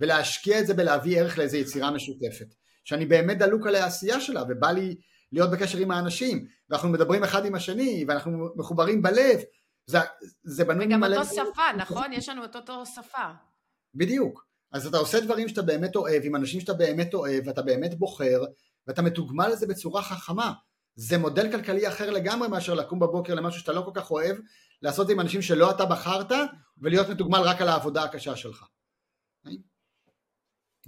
ולהשקיע 0.00 0.60
את 0.60 0.66
זה 0.66 0.74
בלהביא 0.74 1.20
ערך 1.20 1.38
לאיזו 1.38 1.56
יצירה 1.56 1.90
משותפת. 1.90 2.54
שאני 2.84 3.06
באמת 3.06 3.38
דלוק 3.38 3.66
על 3.66 3.74
העשייה 3.74 4.20
שלה, 4.20 4.42
ובא 4.48 4.70
לי 4.70 4.96
להיות 5.32 5.50
בקשר 5.50 5.78
עם 5.78 5.90
האנשים, 5.90 6.46
ואנחנו 6.70 6.88
מדברים 6.88 7.24
אחד 7.24 7.46
עם 7.46 7.54
השני, 7.54 8.04
ואנחנו 8.08 8.48
מחוברים 8.56 9.02
בלב, 9.02 9.40
זה, 9.86 9.98
זה 10.44 10.64
בנוי 10.64 10.86
וגם 10.86 11.04
אותו 11.04 11.24
שפה, 11.24 11.72
נכון? 11.78 12.12
יש 12.12 12.28
לנו 12.28 12.44
את 12.44 12.56
אותו 12.56 12.86
שפה. 12.86 13.26
בדיוק. 13.94 14.48
אז 14.72 14.86
אתה 14.86 14.96
עושה 14.96 15.20
דברים 15.20 15.48
שאתה 15.48 15.62
באמת 15.62 15.96
אוהב, 15.96 16.22
עם 16.24 16.36
אנשים 16.36 16.60
שאתה 16.60 16.72
באמת 16.72 17.14
אוהב, 17.14 17.46
ואתה 17.46 17.62
באמת 17.62 17.98
בוחר, 17.98 18.44
ואתה 18.86 19.02
מתוגמל 19.02 19.48
לזה 19.48 19.66
בצורה 19.66 20.02
חכמה. 20.02 20.52
זה 20.94 21.18
מודל 21.18 21.52
כלכלי 21.52 21.88
אחר 21.88 22.10
לגמרי 22.10 22.48
מאשר 22.48 22.74
לקום 22.74 22.98
בבוקר 22.98 23.34
למשהו 23.34 23.60
שאתה 23.60 23.72
לא 23.72 23.80
כל 23.80 23.90
כך 23.94 24.10
אוהב, 24.10 24.36
לעשות 24.82 25.10
עם 25.10 25.20
אנשים 25.20 25.42
שלא 25.42 25.70
אתה 25.70 25.84
בחרת, 25.84 26.32
ולהיות 26.78 27.08
מתוגמל 27.08 27.38
רק 27.38 27.60
על 27.60 27.68
העבודה 27.68 28.02
הקשה 28.02 28.36
שלך. 28.36 28.64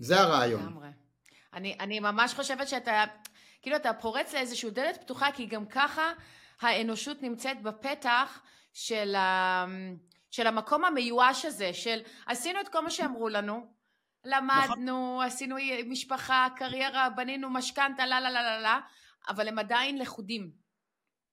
זה 0.01 0.21
הרעיון. 0.21 0.63
לגמרי. 0.63 0.89
אני, 1.53 1.77
אני 1.81 2.01
ממש 2.01 2.35
חושבת 2.35 2.69
שאתה, 2.69 3.05
כאילו 3.63 3.77
אתה 3.77 3.93
פורץ 3.93 4.35
לאיזושהי 4.35 4.71
דלת 4.71 5.01
פתוחה, 5.01 5.33
כי 5.33 5.47
גם 5.47 5.67
ככה 5.67 6.13
האנושות 6.61 7.23
נמצאת 7.23 7.63
בפתח 7.63 8.43
של, 8.73 9.15
ה, 9.15 9.65
של 10.31 10.47
המקום 10.47 10.85
המיואש 10.85 11.45
הזה, 11.45 11.75
של 11.75 12.01
עשינו 12.27 12.61
את 12.61 12.69
כל 12.69 12.81
מה 12.81 12.91
שאמרו 12.91 13.29
לנו, 13.29 13.67
למדנו, 14.25 15.15
נכון. 15.15 15.27
עשינו 15.27 15.57
משפחה, 15.87 16.49
קריירה, 16.57 17.11
בנינו 17.11 17.51
משכנתה, 17.51 18.07
לה 18.07 18.21
לה 18.21 18.31
לה 18.31 18.43
לה 18.43 18.61
לה, 18.61 18.81
אבל 19.29 19.49
הם 19.49 19.59
עדיין 19.59 19.99
לכודים. 19.99 20.51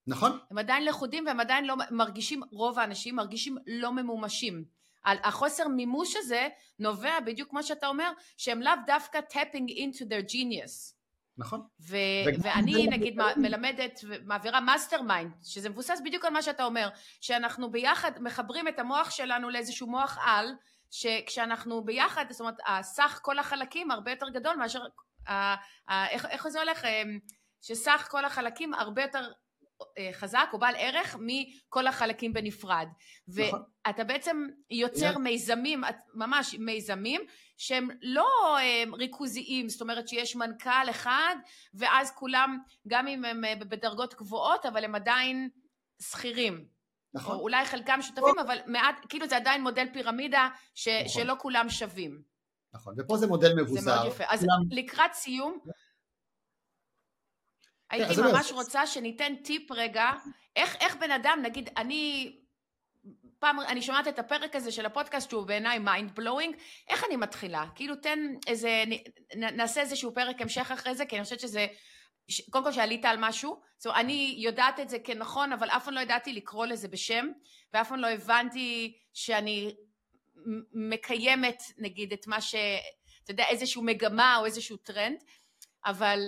נכון. 0.07 0.39
הם 0.51 0.57
עדיין 0.57 0.85
לכודים 0.85 1.25
והם 1.25 1.39
עדיין 1.39 1.65
לא 1.65 1.75
מרגישים, 1.91 2.43
רוב 2.51 2.79
האנשים 2.79 3.15
מרגישים 3.15 3.57
לא 3.67 3.91
ממומשים. 3.91 4.76
החוסר 5.05 5.67
מימוש 5.67 6.15
הזה 6.15 6.47
נובע 6.79 7.19
בדיוק 7.19 7.49
כמו 7.49 7.63
שאתה 7.63 7.87
אומר, 7.87 8.11
שהם 8.37 8.61
לאו 8.61 8.73
דווקא 8.85 9.19
tapping 9.31 9.69
into 9.69 10.01
their 10.01 10.31
genius. 10.31 10.97
נכון. 11.37 11.61
ו- 11.89 12.41
ואני 12.41 12.87
נגיד 12.87 13.17
מלמדת, 13.37 13.99
מעבירה 14.25 14.61
mastermind, 14.61 15.31
שזה 15.43 15.69
מבוסס 15.69 16.01
בדיוק 16.05 16.25
על 16.25 16.33
מה 16.33 16.41
שאתה 16.41 16.63
אומר, 16.63 16.89
שאנחנו 17.21 17.71
ביחד 17.71 18.11
מחברים 18.19 18.67
את 18.67 18.79
המוח 18.79 19.09
שלנו 19.09 19.49
לאיזשהו 19.49 19.87
מוח 19.87 20.17
על, 20.21 20.55
שכשאנחנו 20.91 21.85
ביחד, 21.85 22.25
זאת 22.29 22.39
אומרת, 22.39 22.57
הסך 22.67 23.19
כל 23.23 23.39
החלקים 23.39 23.91
הרבה 23.91 24.11
יותר 24.11 24.29
גדול 24.29 24.55
מאשר, 24.55 24.81
איך, 25.89 26.25
איך 26.25 26.47
זה 26.47 26.59
הולך? 26.59 26.85
אמ, 26.85 27.19
שסך 27.61 28.07
כל 28.11 28.25
החלקים 28.25 28.73
הרבה 28.73 29.01
יותר 29.01 29.31
חזק 30.11 30.49
או 30.53 30.59
בעל 30.59 30.75
ערך 30.77 31.15
מכל 31.19 31.87
החלקים 31.87 32.33
בנפרד. 32.33 32.87
נכון. 33.27 33.63
ואתה 33.87 34.03
בעצם 34.03 34.47
יוצר 34.69 35.17
מיזמים, 35.17 35.81
ממש 36.13 36.55
מיזמים, 36.59 37.21
שהם 37.57 37.87
לא 38.01 38.57
אה, 38.57 38.83
ריכוזיים, 38.93 39.69
זאת 39.69 39.81
אומרת 39.81 40.07
שיש 40.07 40.35
מנכ"ל 40.35 40.89
אחד, 40.89 41.35
ואז 41.73 42.11
כולם, 42.11 42.59
גם 42.87 43.07
אם 43.07 43.25
הם 43.25 43.45
אה, 43.45 43.55
בדרגות 43.55 44.13
גבוהות, 44.13 44.65
אבל 44.65 44.85
הם 44.85 44.95
עדיין 44.95 45.49
שכירים. 46.01 46.65
נכון. 47.13 47.35
או 47.35 47.41
אולי 47.41 47.65
חלקם 47.65 48.01
שותפים, 48.01 48.39
אבל 48.45 48.57
מעט, 48.65 49.05
כאילו 49.09 49.27
זה 49.27 49.37
עדיין 49.37 49.61
מודל 49.61 49.87
פירמידה 49.93 50.49
ש, 50.75 50.87
נכון. 50.87 51.07
שלא 51.07 51.35
כולם 51.39 51.69
שווים. 51.69 52.21
נכון, 52.73 52.95
ופה 52.97 53.17
זה 53.17 53.27
מודל 53.27 53.53
מבוזר. 53.61 53.81
זה 53.81 53.95
מאוד 53.95 54.07
יפה. 54.07 54.23
אז 54.27 54.39
כולם... 54.39 54.79
לקראת 54.79 55.13
סיום, 55.13 55.59
הייתי 57.89 58.21
ממש 58.21 58.51
רוצה 58.51 58.87
שניתן 58.87 59.35
טיפ 59.35 59.71
רגע, 59.71 60.11
איך, 60.55 60.75
איך 60.79 60.95
בן 60.95 61.11
אדם, 61.11 61.39
נגיד, 61.43 61.69
אני 61.77 62.33
פעם, 63.39 63.59
אני 63.59 63.81
שומעת 63.81 64.07
את 64.07 64.19
הפרק 64.19 64.55
הזה 64.55 64.71
של 64.71 64.85
הפודקאסט 64.85 65.29
שהוא 65.29 65.45
בעיניי 65.47 65.79
mind 65.79 66.15
blowing, 66.15 66.55
איך 66.89 67.03
אני 67.03 67.15
מתחילה? 67.15 67.65
כאילו 67.75 67.95
תן 67.95 68.19
איזה, 68.47 68.83
נעשה 69.35 69.81
איזשהו 69.81 70.13
פרק 70.13 70.41
המשך 70.41 70.71
אחרי 70.71 70.95
זה, 70.95 71.05
כי 71.05 71.15
אני 71.15 71.23
חושבת 71.23 71.39
שזה, 71.39 71.67
קודם 72.49 72.63
כל 72.63 72.71
שעלית 72.71 73.05
על 73.05 73.17
משהו, 73.19 73.61
זאת 73.77 73.85
אומרת, 73.85 73.99
אני 73.99 74.35
יודעת 74.37 74.79
את 74.79 74.89
זה 74.89 74.99
כנכון, 74.99 75.53
אבל 75.53 75.69
אף 75.69 75.85
פעם 75.85 75.93
לא 75.93 75.99
ידעתי 75.99 76.33
לקרוא 76.33 76.65
לזה 76.65 76.87
בשם, 76.87 77.27
ואף 77.73 77.89
פעם 77.89 77.99
לא 77.99 78.07
הבנתי 78.07 78.97
שאני 79.13 79.75
מקיימת 80.73 81.63
נגיד 81.77 82.13
את 82.13 82.27
מה 82.27 82.41
ש... 82.41 82.55
אתה 83.23 83.31
יודע, 83.31 83.45
איזשהו 83.49 83.83
מגמה 83.83 84.37
או 84.37 84.45
איזשהו 84.45 84.77
טרנד, 84.77 85.23
אבל 85.85 86.19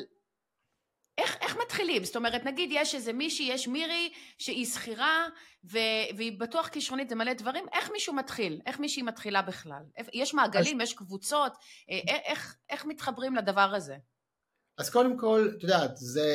איך, 1.20 1.38
איך 1.42 1.58
מתחילים? 1.62 2.04
זאת 2.04 2.16
אומרת, 2.16 2.46
נגיד 2.46 2.70
יש 2.74 2.96
איזה 2.96 3.14
מישהי, 3.14 3.46
יש 3.46 3.68
מירי 3.68 4.12
שהיא 4.38 4.66
שכירה 4.66 5.28
והיא 5.64 6.40
בטוח 6.40 6.68
כישרונית, 6.68 7.10
זה 7.10 7.16
מלא 7.16 7.34
דברים, 7.34 7.66
איך 7.74 7.92
מישהו 7.92 8.14
מתחיל? 8.14 8.62
איך 8.66 8.80
מישהי 8.80 9.04
מתחילה 9.04 9.42
בכלל? 9.42 9.84
יש 10.14 10.34
מעגלים, 10.34 10.82
אז... 10.82 10.88
יש 10.88 10.94
קבוצות, 10.94 11.54
אה, 11.90 12.00
איך, 12.26 12.56
איך 12.70 12.86
מתחברים 12.86 13.36
לדבר 13.36 13.76
הזה? 13.76 13.98
אז 14.78 14.90
קודם 14.90 15.18
כל, 15.18 15.50
את 15.58 15.64
יודעת, 15.64 15.98
זה, 15.98 16.32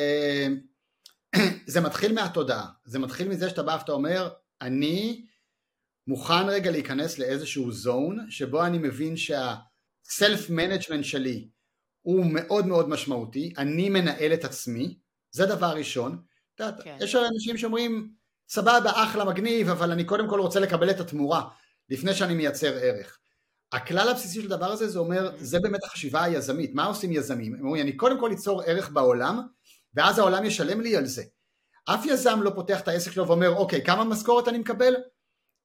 זה 1.73 1.81
מתחיל 1.81 2.13
מהתודעה, 2.13 2.67
זה 2.85 2.99
מתחיל 2.99 3.27
מזה 3.27 3.49
שאתה 3.49 3.63
בא 3.63 3.77
ואתה 3.79 3.91
אומר, 3.91 4.29
אני 4.61 5.25
מוכן 6.07 6.49
רגע 6.49 6.71
להיכנס 6.71 7.19
לאיזשהו 7.19 7.71
זון, 7.71 8.25
שבו 8.29 8.65
אני 8.65 8.77
מבין 8.77 9.17
שה-self 9.17 10.49
management 10.49 11.03
שלי 11.03 11.49
הוא 12.05 12.25
מאוד 12.25 12.67
מאוד 12.67 12.89
משמעותי, 12.89 13.53
אני 13.57 13.89
מנהל 13.89 14.33
את 14.33 14.43
עצמי, 14.43 14.97
זה 15.31 15.45
דבר 15.45 15.67
ראשון. 15.67 16.21
כן. 16.57 16.97
יש 16.99 17.15
אנשים 17.15 17.57
שאומרים, 17.57 18.09
סבבה, 18.49 18.91
אחלה, 19.03 19.25
מגניב, 19.25 19.69
אבל 19.69 19.91
אני 19.91 20.03
קודם 20.03 20.29
כל 20.29 20.39
רוצה 20.39 20.59
לקבל 20.59 20.89
את 20.89 20.99
התמורה, 20.99 21.47
לפני 21.89 22.13
שאני 22.13 22.33
מייצר 22.33 22.77
ערך. 22.77 23.19
הכלל 23.71 24.09
הבסיסי 24.09 24.41
של 24.41 24.53
הדבר 24.53 24.71
הזה 24.71 24.87
זה 24.87 24.99
אומר, 24.99 25.29
mm-hmm. 25.29 25.43
זה 25.43 25.59
באמת 25.59 25.83
החשיבה 25.83 26.23
היזמית, 26.23 26.71
מה 26.73 26.85
עושים 26.85 27.11
יזמים? 27.11 27.53
הם 27.53 27.65
אומרים, 27.65 27.83
אני 27.83 27.97
קודם 27.97 28.19
כל 28.19 28.33
אצור 28.33 28.61
ערך 28.61 28.89
בעולם, 28.89 29.41
ואז 29.93 30.19
העולם 30.19 30.45
ישלם 30.45 30.81
לי 30.81 30.97
על 30.97 31.05
זה. 31.05 31.23
אף 31.85 32.05
יזם 32.05 32.41
לא 32.41 32.51
פותח 32.55 32.79
את 32.81 32.87
העסק 32.87 33.11
שלו 33.11 33.27
ואומר, 33.27 33.55
אוקיי, 33.55 33.83
כמה 33.85 34.03
משכורת 34.03 34.47
אני 34.47 34.57
מקבל? 34.57 34.95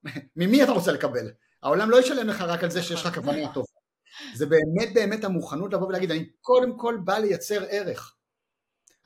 ממי 0.37 0.63
אתה 0.65 0.73
רוצה 0.73 0.93
לקבל? 0.93 1.31
העולם 1.63 1.91
לא 1.91 2.01
ישלם 2.01 2.29
לך 2.29 2.41
רק 2.41 2.65
על 2.65 2.71
זה 2.71 2.83
שיש 2.83 3.07
לך 3.07 3.15
כוונה 3.15 3.53
טובה. 3.55 3.70
זה 4.35 4.47
באמת 4.47 4.95
באמת 4.95 5.25
המוכנות 5.25 5.73
לבוא 5.73 5.87
ולהגיד 5.87 6.11
אני 6.11 6.25
קודם 6.41 6.79
כל 6.79 6.99
בא 7.05 7.19
לייצר 7.19 7.65
ערך. 7.69 8.15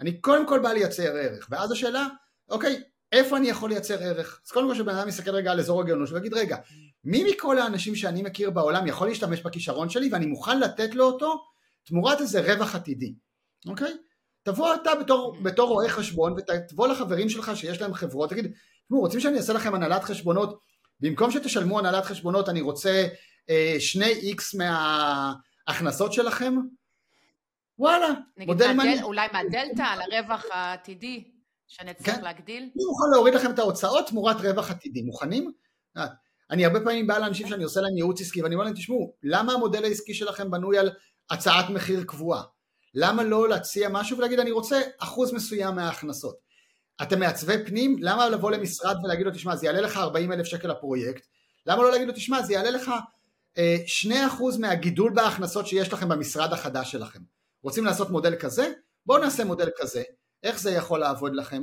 אני 0.00 0.20
קודם 0.20 0.48
כל 0.48 0.58
בא 0.58 0.72
לייצר 0.72 1.16
ערך 1.16 1.46
ואז 1.50 1.72
השאלה 1.72 2.06
אוקיי 2.48 2.82
איפה 3.12 3.36
אני 3.36 3.48
יכול 3.48 3.70
לייצר 3.70 4.02
ערך? 4.02 4.40
אז 4.46 4.50
קודם 4.50 4.68
כל 4.68 4.74
שבן 4.74 4.94
אדם 4.94 5.08
יסתכל 5.08 5.30
רגע 5.30 5.52
על 5.52 5.60
אזור 5.60 5.80
הגאונות 5.80 6.10
ויגיד 6.12 6.34
רגע 6.34 6.56
מי 7.04 7.24
מכל 7.24 7.58
האנשים 7.58 7.94
שאני 7.94 8.22
מכיר 8.22 8.50
בעולם 8.50 8.86
יכול 8.86 9.08
להשתמש 9.08 9.42
בכישרון 9.42 9.88
שלי 9.88 10.08
ואני 10.12 10.26
מוכן 10.26 10.60
לתת 10.60 10.94
לו 10.94 11.04
אותו 11.04 11.44
תמורת 11.84 12.20
איזה 12.20 12.40
רווח 12.40 12.74
עתידי? 12.74 13.14
אוקיי? 13.66 13.92
תבוא 14.42 14.74
אתה 14.74 14.94
בתור, 14.94 15.36
בתור 15.42 15.68
רואה 15.68 15.88
חשבון 15.88 16.32
ותבוא 16.36 16.88
לחברים 16.88 17.28
שלך 17.28 17.56
שיש 17.56 17.80
להם 17.80 17.94
חברות 17.94 18.30
תגיד 18.30 18.52
תשמעו 18.86 19.00
רוצים 19.00 19.20
שאני 19.20 19.36
אעשה 19.36 19.52
לכם 19.52 19.74
הנהלת 19.74 20.04
חשבונות? 20.04 20.60
במקום 21.00 21.30
שתשלמו 21.30 21.78
הנהלת 21.78 22.04
חשבונות 22.04 22.48
אני 22.48 22.60
רוצה 22.60 23.06
שני 23.78 24.06
איקס 24.06 24.54
מההכנסות 24.54 26.12
שלכם, 26.12 26.54
וואלה, 27.78 28.08
מודל 28.46 28.72
מעניין. 28.72 29.02
אולי 29.02 29.28
מהדלתא 29.32 29.82
על 29.82 30.00
הרווח 30.00 30.44
העתידי, 30.50 31.24
שאני 31.66 31.90
אצטרך 31.90 32.14
כן. 32.14 32.22
להגדיל? 32.22 32.62
אני 32.62 32.84
מוכן 32.84 33.10
להוריד 33.12 33.34
לכם 33.34 33.50
את 33.50 33.58
ההוצאות 33.58 34.08
תמורת 34.08 34.36
רווח 34.36 34.70
עתידי, 34.70 35.02
מוכנים? 35.02 35.52
אה, 35.96 36.06
אני 36.50 36.64
הרבה 36.64 36.80
פעמים 36.80 37.06
בא 37.06 37.18
לאנשים 37.18 37.48
שאני 37.48 37.64
עושה 37.64 37.80
להם 37.80 37.96
ייעוץ 37.96 38.20
עסקי 38.20 38.42
ואני 38.42 38.54
אומר 38.54 38.64
להם 38.64 38.74
תשמעו 38.74 39.14
למה 39.22 39.52
המודל 39.52 39.84
העסקי 39.84 40.14
שלכם 40.14 40.50
בנוי 40.50 40.78
על 40.78 40.90
הצעת 41.30 41.70
מחיר 41.70 42.04
קבועה? 42.04 42.42
למה 42.94 43.22
לא 43.22 43.48
להציע 43.48 43.88
משהו 43.88 44.18
ולהגיד 44.18 44.40
אני 44.40 44.50
רוצה 44.50 44.80
אחוז 44.98 45.32
מסוים 45.32 45.74
מההכנסות? 45.74 46.36
אתם 47.02 47.20
מעצבי 47.20 47.64
פנים? 47.66 47.96
למה 48.00 48.28
לבוא 48.28 48.50
למשרד 48.50 48.96
ולהגיד 49.04 49.26
לו 49.26 49.32
תשמע 49.32 49.56
זה 49.56 49.66
יעלה 49.66 49.80
לך 49.80 49.96
40 49.96 50.32
אלף 50.32 50.46
שקל 50.46 50.68
לפרויקט? 50.68 51.26
למה 51.66 51.82
לא 51.82 51.90
להגיד 51.90 52.08
לו 52.08 52.14
תשמע 52.14 52.42
זה 52.42 52.52
יעלה 52.52 52.70
לך 52.70 52.90
אה, 53.58 53.76
שני 53.86 54.26
אחוז 54.26 54.58
מהגידול 54.58 55.12
בהכנסות 55.14 55.66
שיש 55.66 55.92
לכם 55.92 56.08
במשרד 56.08 56.52
החדש 56.52 56.92
שלכם. 56.92 57.20
רוצים 57.62 57.84
לעשות 57.84 58.10
מודל 58.10 58.36
כזה? 58.36 58.72
בואו 59.06 59.22
נעשה 59.22 59.44
מודל 59.44 59.68
כזה. 59.76 60.02
איך 60.42 60.60
זה 60.60 60.70
יכול 60.70 61.00
לעבוד 61.00 61.34
לכם? 61.34 61.62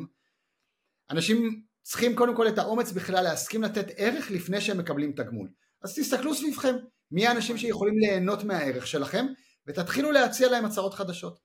אנשים 1.10 1.64
צריכים 1.84 2.16
קודם 2.16 2.36
כל 2.36 2.48
את 2.48 2.58
האומץ 2.58 2.92
בכלל 2.92 3.24
להסכים 3.24 3.64
לתת 3.64 3.86
ערך 3.98 4.32
לפני 4.32 4.62
שהם 4.62 4.78
מקבלים 4.78 5.12
תגמול. 5.12 5.50
אז 5.84 5.96
תסתכלו 5.96 6.36
סביבכם, 6.36 6.76
מי 7.12 7.28
האנשים 7.28 7.58
שיכולים 7.58 7.98
ליהנות 8.00 8.44
מהערך 8.44 8.88
שלכם 8.88 9.26
ותתחילו 9.68 10.12
להציע 10.12 10.50
להם 10.50 10.66
הצעות 10.66 10.94
חדשות. 10.94 11.40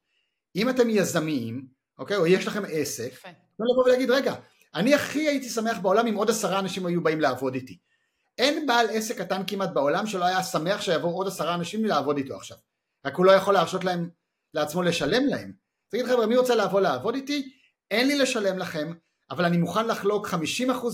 אם 0.56 0.68
אתם 0.68 0.90
יזמיים, 0.90 1.66
אוקיי, 1.98 2.16
או 2.16 2.27
יש 2.27 2.47
לכם 2.47 2.62
עסק, 2.68 3.12
לא 3.59 3.66
לבוא 3.73 3.85
ולהגיד 3.85 4.10
רגע, 4.10 4.35
אני 4.74 4.94
הכי 4.94 5.28
הייתי 5.28 5.48
שמח 5.48 5.78
בעולם 5.78 6.06
אם 6.06 6.14
עוד 6.14 6.31
עשרה 6.31 6.59
אנשים 6.59 6.86
היו 6.86 7.02
באים 7.02 7.20
לעבוד 7.20 7.55
איתי. 7.55 7.78
אין 8.38 8.66
בעל 8.66 8.86
עסק 8.90 9.18
קטן 9.18 9.42
כמעט 9.46 9.70
בעולם 9.70 10.06
שלא 10.06 10.24
היה 10.24 10.42
שמח 10.42 10.80
שיבואו 10.80 11.16
עוד 11.16 11.26
עשרה 11.26 11.54
אנשים 11.54 11.84
לעבוד 11.84 12.16
איתו 12.16 12.36
עכשיו. 12.36 12.56
רק 13.06 13.14
הוא 13.14 13.26
לא 13.26 13.30
יכול 13.30 13.54
להרשות 13.54 13.84
להם, 13.84 14.10
לעצמו 14.54 14.82
לשלם 14.82 15.26
להם. 15.26 15.52
תגיד 15.88 16.06
חבר'ה 16.06 16.26
מי 16.26 16.36
רוצה 16.36 16.54
לבוא 16.54 16.80
לעבוד 16.80 17.14
איתי? 17.14 17.52
אין 17.90 18.08
לי 18.08 18.18
לשלם 18.18 18.58
לכם, 18.58 18.92
אבל 19.30 19.44
אני 19.44 19.56
מוכן 19.56 19.86
לחלוק 19.86 20.26
50% 20.26 20.34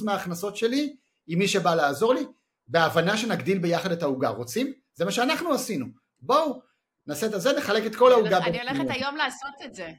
מההכנסות 0.04 0.56
שלי 0.56 0.96
עם 1.26 1.38
מי 1.38 1.48
שבא 1.48 1.74
לעזור 1.74 2.14
לי, 2.14 2.26
בהבנה 2.66 3.16
שנגדיל 3.16 3.58
ביחד 3.58 3.92
את 3.92 4.02
העוגה. 4.02 4.28
רוצים? 4.28 4.72
זה 4.94 5.04
מה 5.04 5.10
שאנחנו 5.10 5.54
עשינו. 5.54 5.86
בואו, 6.20 6.62
נעשה 7.06 7.26
את 7.26 7.40
זה, 7.40 7.52
נחלק 7.52 7.86
את 7.86 7.96
כל 7.96 8.12
העוגה. 8.12 8.38
אני 8.38 8.60
הולכת 8.60 8.90
היום 8.90 9.16
לעשות 9.16 9.54
את 9.64 9.74
זה. 9.74 9.92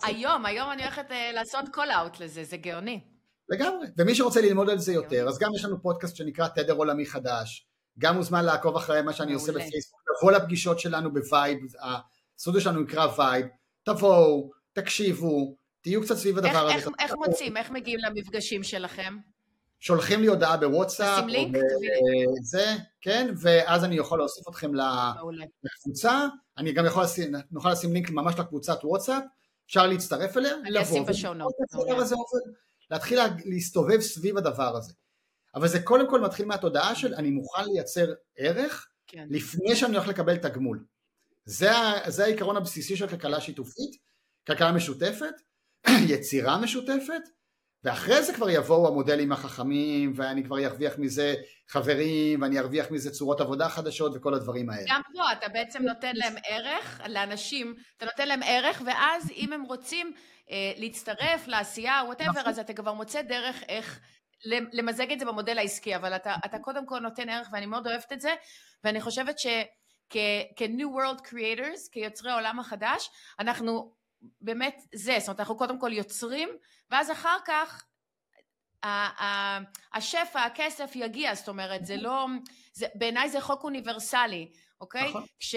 זה. 0.00 0.06
היום, 0.06 0.46
היום 0.46 0.70
אני 0.72 0.82
הולכת 0.82 1.10
אה, 1.10 1.32
לעשות 1.32 1.64
call 1.72 1.90
out 1.90 2.20
לזה, 2.20 2.44
זה 2.44 2.56
גאוני. 2.56 3.15
לגמרי, 3.48 3.86
ומי 3.96 4.14
שרוצה 4.14 4.40
ללמוד 4.40 4.70
על 4.70 4.78
זה 4.78 4.92
יותר, 4.92 5.28
אז 5.28 5.38
גם 5.38 5.50
יש 5.54 5.64
לנו 5.64 5.82
פודקאסט 5.82 6.16
שנקרא 6.16 6.48
תדר 6.48 6.72
עולמי 6.72 7.06
חדש, 7.06 7.66
גם 7.98 8.16
מוזמן 8.16 8.44
לעקוב 8.44 8.76
אחרי 8.76 9.02
מה 9.02 9.12
שאני 9.12 9.32
עושה 9.32 9.52
בפייסבוק, 9.52 10.00
לבוא 10.18 10.32
לפגישות 10.32 10.78
שלנו 10.80 11.12
בווייב, 11.12 11.58
הסטודיו 12.36 12.60
שלנו 12.60 12.80
נקרא 12.80 13.06
וייב, 13.18 13.46
תבואו, 13.82 14.50
תקשיבו, 14.72 15.56
תהיו 15.80 16.02
קצת 16.02 16.16
סביב 16.16 16.38
הדבר 16.38 16.66
הזה. 16.66 16.90
איך 16.98 17.14
מוצאים, 17.14 17.56
איך 17.56 17.70
מגיעים 17.70 17.98
למפגשים 17.98 18.62
שלכם? 18.62 19.16
שולחים 19.80 20.20
לי 20.20 20.26
הודעה 20.26 20.56
בוואטסאפ, 20.56 21.18
שים 21.18 21.28
לינק, 21.28 21.56
זה, 22.42 22.74
כן, 23.00 23.34
ואז 23.40 23.84
אני 23.84 23.96
יכול 23.96 24.18
להוסיף 24.18 24.48
אתכם 24.48 24.70
לקבוצה, 25.62 26.26
אני 26.58 26.72
גם 26.72 26.86
יכול 26.86 27.02
לשים, 27.02 27.32
נוכל 27.50 27.70
לשים 27.70 27.92
לינק 27.92 28.10
ממש 28.10 28.34
לקבוצת 28.38 28.78
וואטסאפ, 28.84 29.22
אפשר 29.66 29.86
להצטרף 29.86 30.36
אליה, 30.36 30.52
לבוא, 30.52 30.68
אני 30.68 30.82
אשים 30.82 31.06
בשונות. 31.06 31.52
להתחיל 32.90 33.18
להסתובב 33.44 34.00
סביב 34.00 34.38
הדבר 34.38 34.76
הזה. 34.76 34.92
אבל 35.54 35.68
זה 35.68 35.82
קודם 35.82 36.10
כל 36.10 36.20
מתחיל 36.20 36.46
מהתודעה 36.46 36.94
של 36.94 37.14
אני 37.14 37.30
מוכן 37.30 37.64
לייצר 37.64 38.12
ערך 38.36 38.88
כן. 39.06 39.26
לפני 39.30 39.76
שאני 39.76 39.96
הולך 39.96 40.08
לקבל 40.08 40.36
תגמול. 40.36 40.84
זה, 41.44 41.70
זה 42.06 42.24
העיקרון 42.24 42.56
הבסיסי 42.56 42.96
של 42.96 43.08
כלכלה 43.08 43.40
שיתופית, 43.40 43.96
כלכלה 44.46 44.72
משותפת, 44.72 45.34
יצירה 46.12 46.60
משותפת, 46.60 47.22
ואחרי 47.86 48.22
זה 48.22 48.34
כבר 48.34 48.50
יבואו 48.50 48.88
המודלים 48.88 49.32
החכמים, 49.32 50.12
ואני 50.16 50.44
כבר 50.44 50.64
ארוויח 50.64 50.92
מזה 50.98 51.34
חברים, 51.68 52.42
ואני 52.42 52.58
ארוויח 52.58 52.90
מזה 52.90 53.10
צורות 53.10 53.40
עבודה 53.40 53.68
חדשות 53.68 54.12
וכל 54.14 54.34
הדברים 54.34 54.70
האלה. 54.70 54.84
גם 54.88 55.00
פה 55.12 55.32
אתה 55.32 55.48
בעצם 55.48 55.82
נותן 55.82 56.12
להם 56.14 56.34
ערך, 56.48 57.00
לאנשים, 57.08 57.74
אתה 57.96 58.06
נותן 58.06 58.28
להם 58.28 58.40
ערך, 58.44 58.82
ואז 58.86 59.30
אם 59.36 59.52
הם 59.52 59.62
רוצים 59.62 60.12
אה, 60.50 60.72
להצטרף 60.76 61.46
לעשייה, 61.46 62.02
וואטאבר, 62.06 62.30
נכון. 62.30 62.46
אז 62.46 62.58
אתה 62.58 62.72
כבר 62.72 62.92
מוצא 62.92 63.22
דרך 63.22 63.62
איך 63.68 64.00
למזג 64.72 65.12
את 65.12 65.18
זה 65.18 65.26
במודל 65.26 65.58
העסקי, 65.58 65.96
אבל 65.96 66.16
אתה, 66.16 66.34
אתה 66.44 66.58
קודם 66.58 66.86
כל 66.86 66.98
נותן 66.98 67.28
ערך, 67.28 67.48
ואני 67.52 67.66
מאוד 67.66 67.86
אוהבת 67.86 68.12
את 68.12 68.20
זה, 68.20 68.34
ואני 68.84 69.00
חושבת 69.00 69.38
שכ-New 69.38 70.88
World 70.96 71.20
Creators, 71.28 71.90
כיוצרי 71.92 72.30
העולם 72.30 72.60
החדש, 72.60 73.10
אנחנו 73.38 73.95
באמת 74.40 74.82
זה, 74.94 75.16
זאת 75.18 75.28
אומרת, 75.28 75.40
אנחנו 75.40 75.56
קודם 75.56 75.78
כל 75.78 75.92
יוצרים, 75.92 76.48
ואז 76.90 77.10
אחר 77.10 77.36
כך 77.46 77.84
השפע, 79.94 80.42
הכסף 80.42 80.90
יגיע, 80.94 81.34
זאת 81.34 81.48
אומרת, 81.48 81.86
זה 81.86 81.96
לא, 81.96 82.26
זה, 82.72 82.86
בעיניי 82.94 83.28
זה 83.28 83.40
חוק 83.40 83.64
אוניברסלי, 83.64 84.52
אוקיי? 84.80 85.08
נכון. 85.08 85.24
כש, 85.38 85.54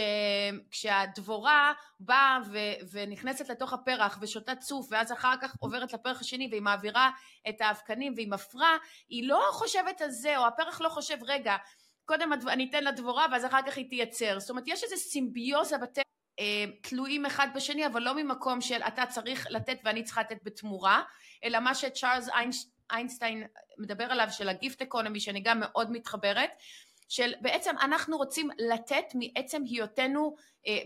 כשהדבורה 0.72 1.74
באה 2.00 2.40
ו, 2.52 2.58
ונכנסת 2.92 3.50
לתוך 3.50 3.74
הפרח 3.74 4.18
ושותה 4.22 4.56
צוף, 4.56 4.88
ואז 4.92 5.12
אחר 5.12 5.34
כך 5.42 5.56
עוברת 5.60 5.94
לפרח 5.94 6.22
השני 6.22 6.48
והיא 6.52 6.62
מעבירה 6.62 7.12
את 7.50 7.62
האבקנים 7.62 8.14
והיא 8.16 8.32
מפרה, 8.32 8.78
היא 9.10 9.28
לא 9.28 9.42
חושבת 9.52 10.02
על 10.02 10.10
זה, 10.12 10.38
או 10.38 10.48
הפרח 10.48 10.82
לא 10.82 10.90
חושב, 10.90 11.18
רגע, 11.22 11.56
קודם 12.06 12.34
אני 12.48 12.68
אתן 12.70 12.84
לדבורה 12.84 13.26
ואז 13.32 13.46
אחר 13.46 13.62
כך 13.68 13.78
היא 13.78 13.90
תייצר. 13.90 14.40
זאת 14.40 14.50
אומרת, 14.50 14.64
יש 14.68 14.84
איזו 14.84 14.98
סימביוזה 14.98 15.78
בטבע 15.78 16.04
תלויים 16.82 17.26
אחד 17.26 17.48
בשני, 17.56 17.86
אבל 17.86 18.02
לא 18.02 18.16
ממקום 18.16 18.62
של 18.62 18.82
אתה 18.88 19.06
צריך 19.06 19.48
לתת 19.50 19.80
ואני 19.84 20.04
צריכה 20.04 20.22
לתת 20.22 20.38
בתמורה, 20.44 21.04
אלא 21.44 21.60
מה 21.60 21.76
שצ'ארלס 21.76 22.30
איינשטיין 22.92 23.48
מדבר 23.78 24.04
עליו, 24.04 24.28
של 24.32 24.50
הגיפט 24.50 24.82
אקונומי, 24.82 25.20
שאני 25.20 25.40
גם 25.40 25.60
מאוד 25.60 25.92
מתחברת, 25.92 26.50
של 27.10 27.34
בעצם 27.42 27.76
אנחנו 27.82 28.18
רוצים 28.18 28.50
לתת 28.60 29.06
מעצם 29.14 29.64
היותנו, 29.66 30.36
אה, 30.68 30.80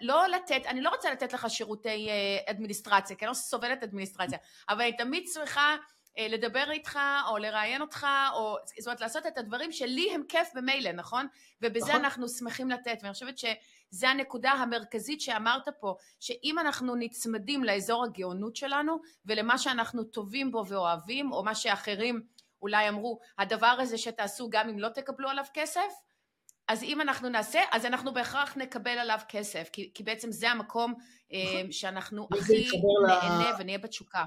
לא 0.00 0.28
לתת, 0.28 0.62
אני 0.66 0.80
לא 0.80 0.90
רוצה 0.90 1.12
לתת 1.12 1.32
לך 1.32 1.50
שירותי 1.50 2.08
אה, 2.08 2.50
אדמיניסטרציה, 2.50 3.16
כי 3.16 3.24
אני 3.24 3.28
לא 3.28 3.34
סובלת 3.34 3.82
אדמיניסטרציה, 3.82 4.38
אבל 4.68 4.80
אני 4.80 4.96
תמיד 4.96 5.24
צריכה 5.26 5.76
אה, 6.18 6.28
לדבר 6.28 6.70
איתך 6.70 6.98
או 7.28 7.38
לראיין 7.38 7.80
אותך, 7.80 8.06
או 8.34 8.56
זאת 8.78 8.86
אומרת 8.86 9.00
לעשות 9.00 9.26
את 9.26 9.38
הדברים 9.38 9.72
שלי 9.72 10.10
הם 10.14 10.22
כיף 10.28 10.48
במילא, 10.54 10.92
נכון? 10.92 11.26
ובזה 11.62 11.86
נכון. 11.86 12.04
אנחנו 12.04 12.28
שמחים 12.28 12.70
לתת, 12.70 12.98
ואני 13.02 13.12
חושבת 13.12 13.38
שזה 13.92 14.08
הנקודה 14.08 14.50
המרכזית 14.50 15.20
שאמרת 15.20 15.68
פה, 15.80 15.94
שאם 16.20 16.58
אנחנו 16.58 16.94
נצמדים 16.94 17.64
לאזור 17.64 18.04
הגאונות 18.04 18.56
שלנו 18.56 19.00
ולמה 19.26 19.58
שאנחנו 19.58 20.04
טובים 20.04 20.52
בו 20.52 20.64
ואוהבים, 20.68 21.32
או 21.32 21.44
מה 21.44 21.54
שאחרים 21.54 22.22
אולי 22.62 22.88
אמרו, 22.88 23.18
הדבר 23.38 23.76
הזה 23.80 23.98
שתעשו 23.98 24.48
גם 24.50 24.68
אם 24.68 24.78
לא 24.78 24.88
תקבלו 24.88 25.28
עליו 25.28 25.44
כסף, 25.54 25.92
אז 26.68 26.82
אם 26.82 27.00
אנחנו 27.00 27.28
נעשה, 27.28 27.60
אז 27.72 27.84
אנחנו 27.84 28.14
בהכרח 28.14 28.56
נקבל 28.56 28.90
עליו 28.98 29.18
כסף, 29.28 29.68
כי, 29.72 29.90
כי 29.94 30.02
בעצם 30.02 30.32
זה 30.32 30.50
המקום 30.50 30.90
נכון. 30.90 31.04
אה, 31.32 31.72
שאנחנו 31.72 32.28
הכי 32.38 32.68
נהנה 33.06 33.50
ל... 33.50 33.54
ונהיה 33.58 33.78
בתשוקה. 33.78 34.24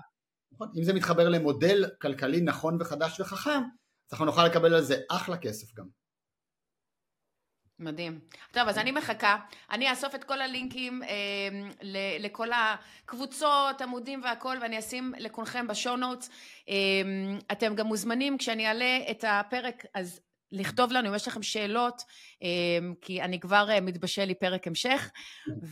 נכון, 0.52 0.72
אם 0.78 0.84
זה 0.84 0.94
מתחבר 0.94 1.30
למודל 1.30 1.86
כלכלי 2.02 2.42
נכון 2.42 2.78
וחדש 2.82 3.20
וחכם, 3.20 3.50
אז 3.50 4.14
אנחנו 4.14 4.26
נוכל 4.26 4.46
לקבל 4.46 4.74
על 4.74 4.82
זה 4.82 4.96
אחלה 5.10 5.38
כסף 5.38 5.74
גם. 5.74 6.01
מדהים. 7.82 8.20
טוב, 8.52 8.68
אז 8.68 8.78
אני 8.78 8.92
מחכה. 8.92 9.38
אני 9.72 9.92
אאסוף 9.92 10.16
את 10.16 10.24
כל 10.24 10.42
הלינקים 10.42 11.04
אה, 11.04 11.10
לכל 12.20 12.48
הקבוצות, 12.54 13.82
עמודים 13.82 14.22
והכל, 14.24 14.58
ואני 14.62 14.80
אשים 14.80 15.14
לכולכם 15.18 15.68
בשואו 15.68 15.96
נוטס. 15.96 16.30
אה, 16.70 16.76
אתם 17.52 17.76
גם 17.76 17.88
מוזמנים, 17.88 18.38
כשאני 18.38 18.68
אעלה 18.68 18.98
את 19.12 19.26
הפרק, 19.28 19.86
אז 19.94 20.22
לכתוב 20.52 20.92
לנו 20.92 21.10
אם 21.10 21.16
יש 21.16 21.28
לכם 21.28 21.44
שאלות, 21.44 22.04
אה, 22.44 22.48
כי 23.02 23.22
אני 23.22 23.40
כבר 23.40 23.70
אה, 23.70 23.82
מתבשל 23.82 24.26
לי 24.26 24.36
פרק 24.36 24.68
המשך, 24.68 25.12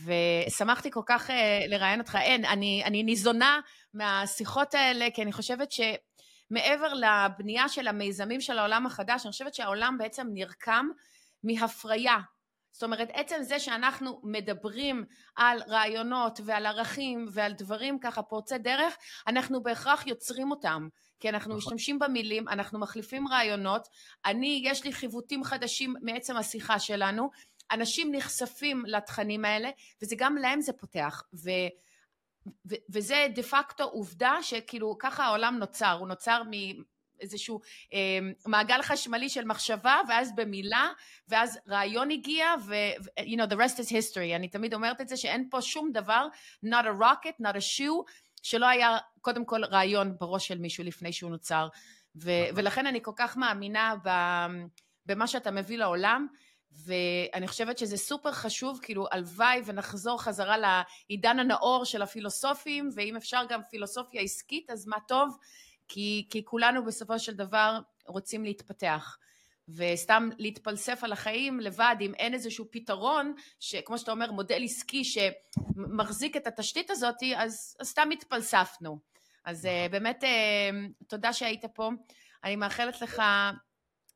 ושמחתי 0.04 0.90
כל 0.90 1.02
כך 1.06 1.30
אה, 1.30 1.60
לראיין 1.68 2.00
אותך. 2.00 2.18
אין, 2.22 2.44
אני, 2.44 2.82
אני 2.84 3.02
ניזונה 3.02 3.60
מהשיחות 3.94 4.74
האלה, 4.74 5.06
כי 5.14 5.22
אני 5.22 5.32
חושבת 5.32 5.72
שמעבר 5.72 6.92
לבנייה 6.94 7.68
של 7.68 7.88
המיזמים 7.88 8.40
של 8.40 8.58
העולם 8.58 8.86
החדש, 8.86 9.26
אני 9.26 9.32
חושבת 9.32 9.54
שהעולם 9.54 9.96
בעצם 9.98 10.26
נרקם 10.32 10.86
מהפריה. 11.44 12.16
זאת 12.72 12.82
אומרת, 12.82 13.08
עצם 13.12 13.36
זה 13.42 13.58
שאנחנו 13.58 14.20
מדברים 14.24 15.04
על 15.36 15.62
רעיונות 15.68 16.40
ועל 16.44 16.66
ערכים 16.66 17.26
ועל 17.32 17.52
דברים 17.52 17.98
ככה 17.98 18.22
פורצי 18.22 18.58
דרך, 18.58 18.96
אנחנו 19.26 19.62
בהכרח 19.62 20.06
יוצרים 20.06 20.50
אותם. 20.50 20.88
כי 21.20 21.28
אנחנו 21.28 21.56
נכון. 21.56 21.58
משתמשים 21.58 21.98
במילים, 21.98 22.48
אנחנו 22.48 22.78
מחליפים 22.78 23.28
רעיונות, 23.28 23.88
אני, 24.24 24.62
יש 24.64 24.84
לי 24.84 24.92
חיווטים 24.92 25.44
חדשים 25.44 25.94
מעצם 26.02 26.36
השיחה 26.36 26.78
שלנו, 26.78 27.30
אנשים 27.72 28.14
נחשפים 28.14 28.82
לתכנים 28.86 29.44
האלה, 29.44 29.70
וזה 30.02 30.16
גם 30.18 30.36
להם 30.36 30.60
זה 30.60 30.72
פותח. 30.72 31.22
ו... 31.34 31.50
ו- 32.70 32.82
וזה 32.92 33.26
דה 33.34 33.42
פקטו 33.42 33.84
עובדה 33.84 34.36
שכאילו 34.42 34.96
ככה 34.98 35.24
העולם 35.24 35.58
נוצר, 35.58 35.96
הוא 36.00 36.08
נוצר 36.08 36.42
מאיזשהו 37.20 37.60
אה, 37.92 37.98
מעגל 38.46 38.82
חשמלי 38.82 39.28
של 39.28 39.44
מחשבה 39.44 40.00
ואז 40.08 40.34
במילה 40.34 40.88
ואז 41.28 41.58
רעיון 41.68 42.10
הגיע 42.10 42.54
ו- 42.66 42.74
you 43.20 43.36
know 43.36 43.50
the 43.50 43.56
rest 43.56 43.76
is 43.76 43.88
history, 43.88 44.36
אני 44.36 44.48
תמיד 44.48 44.74
אומרת 44.74 45.00
את 45.00 45.08
זה 45.08 45.16
שאין 45.16 45.48
פה 45.50 45.62
שום 45.62 45.92
דבר, 45.92 46.26
not 46.66 46.84
a 46.84 47.02
rocket, 47.02 47.42
not 47.42 47.54
a 47.54 47.78
shoe, 47.78 48.12
שלא 48.42 48.66
היה 48.66 48.98
קודם 49.20 49.44
כל 49.44 49.64
רעיון 49.64 50.16
בראש 50.20 50.48
של 50.48 50.58
מישהו 50.58 50.84
לפני 50.84 51.12
שהוא 51.12 51.30
נוצר. 51.30 51.68
ו- 52.16 52.42
נכון. 52.42 52.58
ולכן 52.58 52.86
אני 52.86 53.02
כל 53.02 53.12
כך 53.16 53.36
מאמינה 53.36 53.94
ב- 54.04 54.64
במה 55.06 55.26
שאתה 55.26 55.50
מביא 55.50 55.78
לעולם 55.78 56.26
ואני 56.72 57.48
חושבת 57.48 57.78
שזה 57.78 57.96
סופר 57.96 58.32
חשוב, 58.32 58.78
כאילו 58.82 59.06
הלוואי 59.12 59.60
ונחזור 59.64 60.22
חזרה 60.22 60.56
לעידן 60.58 61.38
הנאור 61.38 61.84
של 61.84 62.02
הפילוסופים, 62.02 62.90
ואם 62.94 63.16
אפשר 63.16 63.42
גם 63.48 63.60
פילוסופיה 63.70 64.22
עסקית, 64.22 64.70
אז 64.70 64.86
מה 64.86 64.96
טוב, 65.08 65.38
כי, 65.90 66.26
כי 66.30 66.44
כולנו 66.44 66.84
בסופו 66.84 67.18
של 67.18 67.34
דבר 67.34 67.78
רוצים 68.06 68.44
להתפתח. 68.44 69.18
וסתם 69.68 70.28
להתפלסף 70.38 71.04
על 71.04 71.12
החיים 71.12 71.60
לבד, 71.60 71.96
אם 72.00 72.14
אין 72.14 72.34
איזשהו 72.34 72.64
פתרון, 72.70 73.34
שכמו 73.60 73.98
שאתה 73.98 74.10
אומר, 74.10 74.32
מודל 74.32 74.60
עסקי 74.64 75.02
שמחזיק 75.04 76.36
את 76.36 76.46
התשתית 76.46 76.90
הזאת, 76.90 77.14
אז, 77.36 77.76
אז 77.80 77.88
סתם 77.88 78.08
התפלספנו. 78.12 78.98
אז 79.44 79.66
אה. 79.66 79.86
באמת, 79.90 80.24
אה, 80.24 80.70
תודה 81.08 81.32
שהיית 81.32 81.64
פה. 81.74 81.90
אני 82.44 82.56
מאחלת 82.56 83.02
לך 83.02 83.22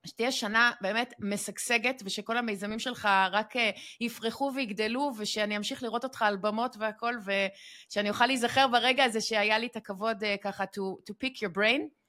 שתהיה 0.06 0.32
שנה 0.32 0.72
באמת 0.80 1.14
משגשגת 1.18 2.02
ושכל 2.04 2.36
המיזמים 2.36 2.78
שלך 2.78 3.08
רק 3.32 3.56
אה, 3.56 3.70
יפרחו 4.00 4.52
ויגדלו 4.54 5.12
ושאני 5.18 5.56
אמשיך 5.56 5.82
לראות 5.82 6.04
אותך 6.04 6.22
על 6.22 6.36
במות 6.36 6.76
והכל 6.78 7.14
ושאני 7.24 8.08
אוכל 8.08 8.26
להיזכר 8.26 8.68
ברגע 8.68 9.04
הזה 9.04 9.20
שהיה 9.20 9.58
לי 9.58 9.66
את 9.66 9.76
הכבוד 9.76 10.24
אה, 10.24 10.36
ככה 10.42 10.64
to, 10.64 11.10
to 11.10 11.14
pick 11.24 11.36
your 11.36 11.58
brain. 11.58 12.04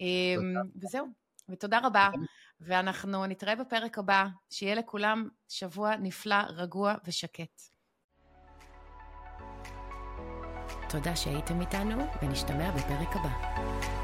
אמ, 0.00 0.54
וזהו, 0.82 1.06
ותודה 1.48 1.78
רבה, 1.82 2.08
ואנחנו 2.60 3.26
נתראה 3.26 3.56
בפרק 3.56 3.98
הבא, 3.98 4.26
שיהיה 4.50 4.74
לכולם 4.74 5.28
שבוע 5.48 5.96
נפלא, 5.96 6.36
רגוע 6.48 6.94
ושקט. 7.04 7.60
תודה 10.88 11.16
שהייתם 11.16 11.60
איתנו, 11.60 12.04
ונשתמע 12.22 12.70
בפרק 12.70 13.16
הבא. 13.16 13.99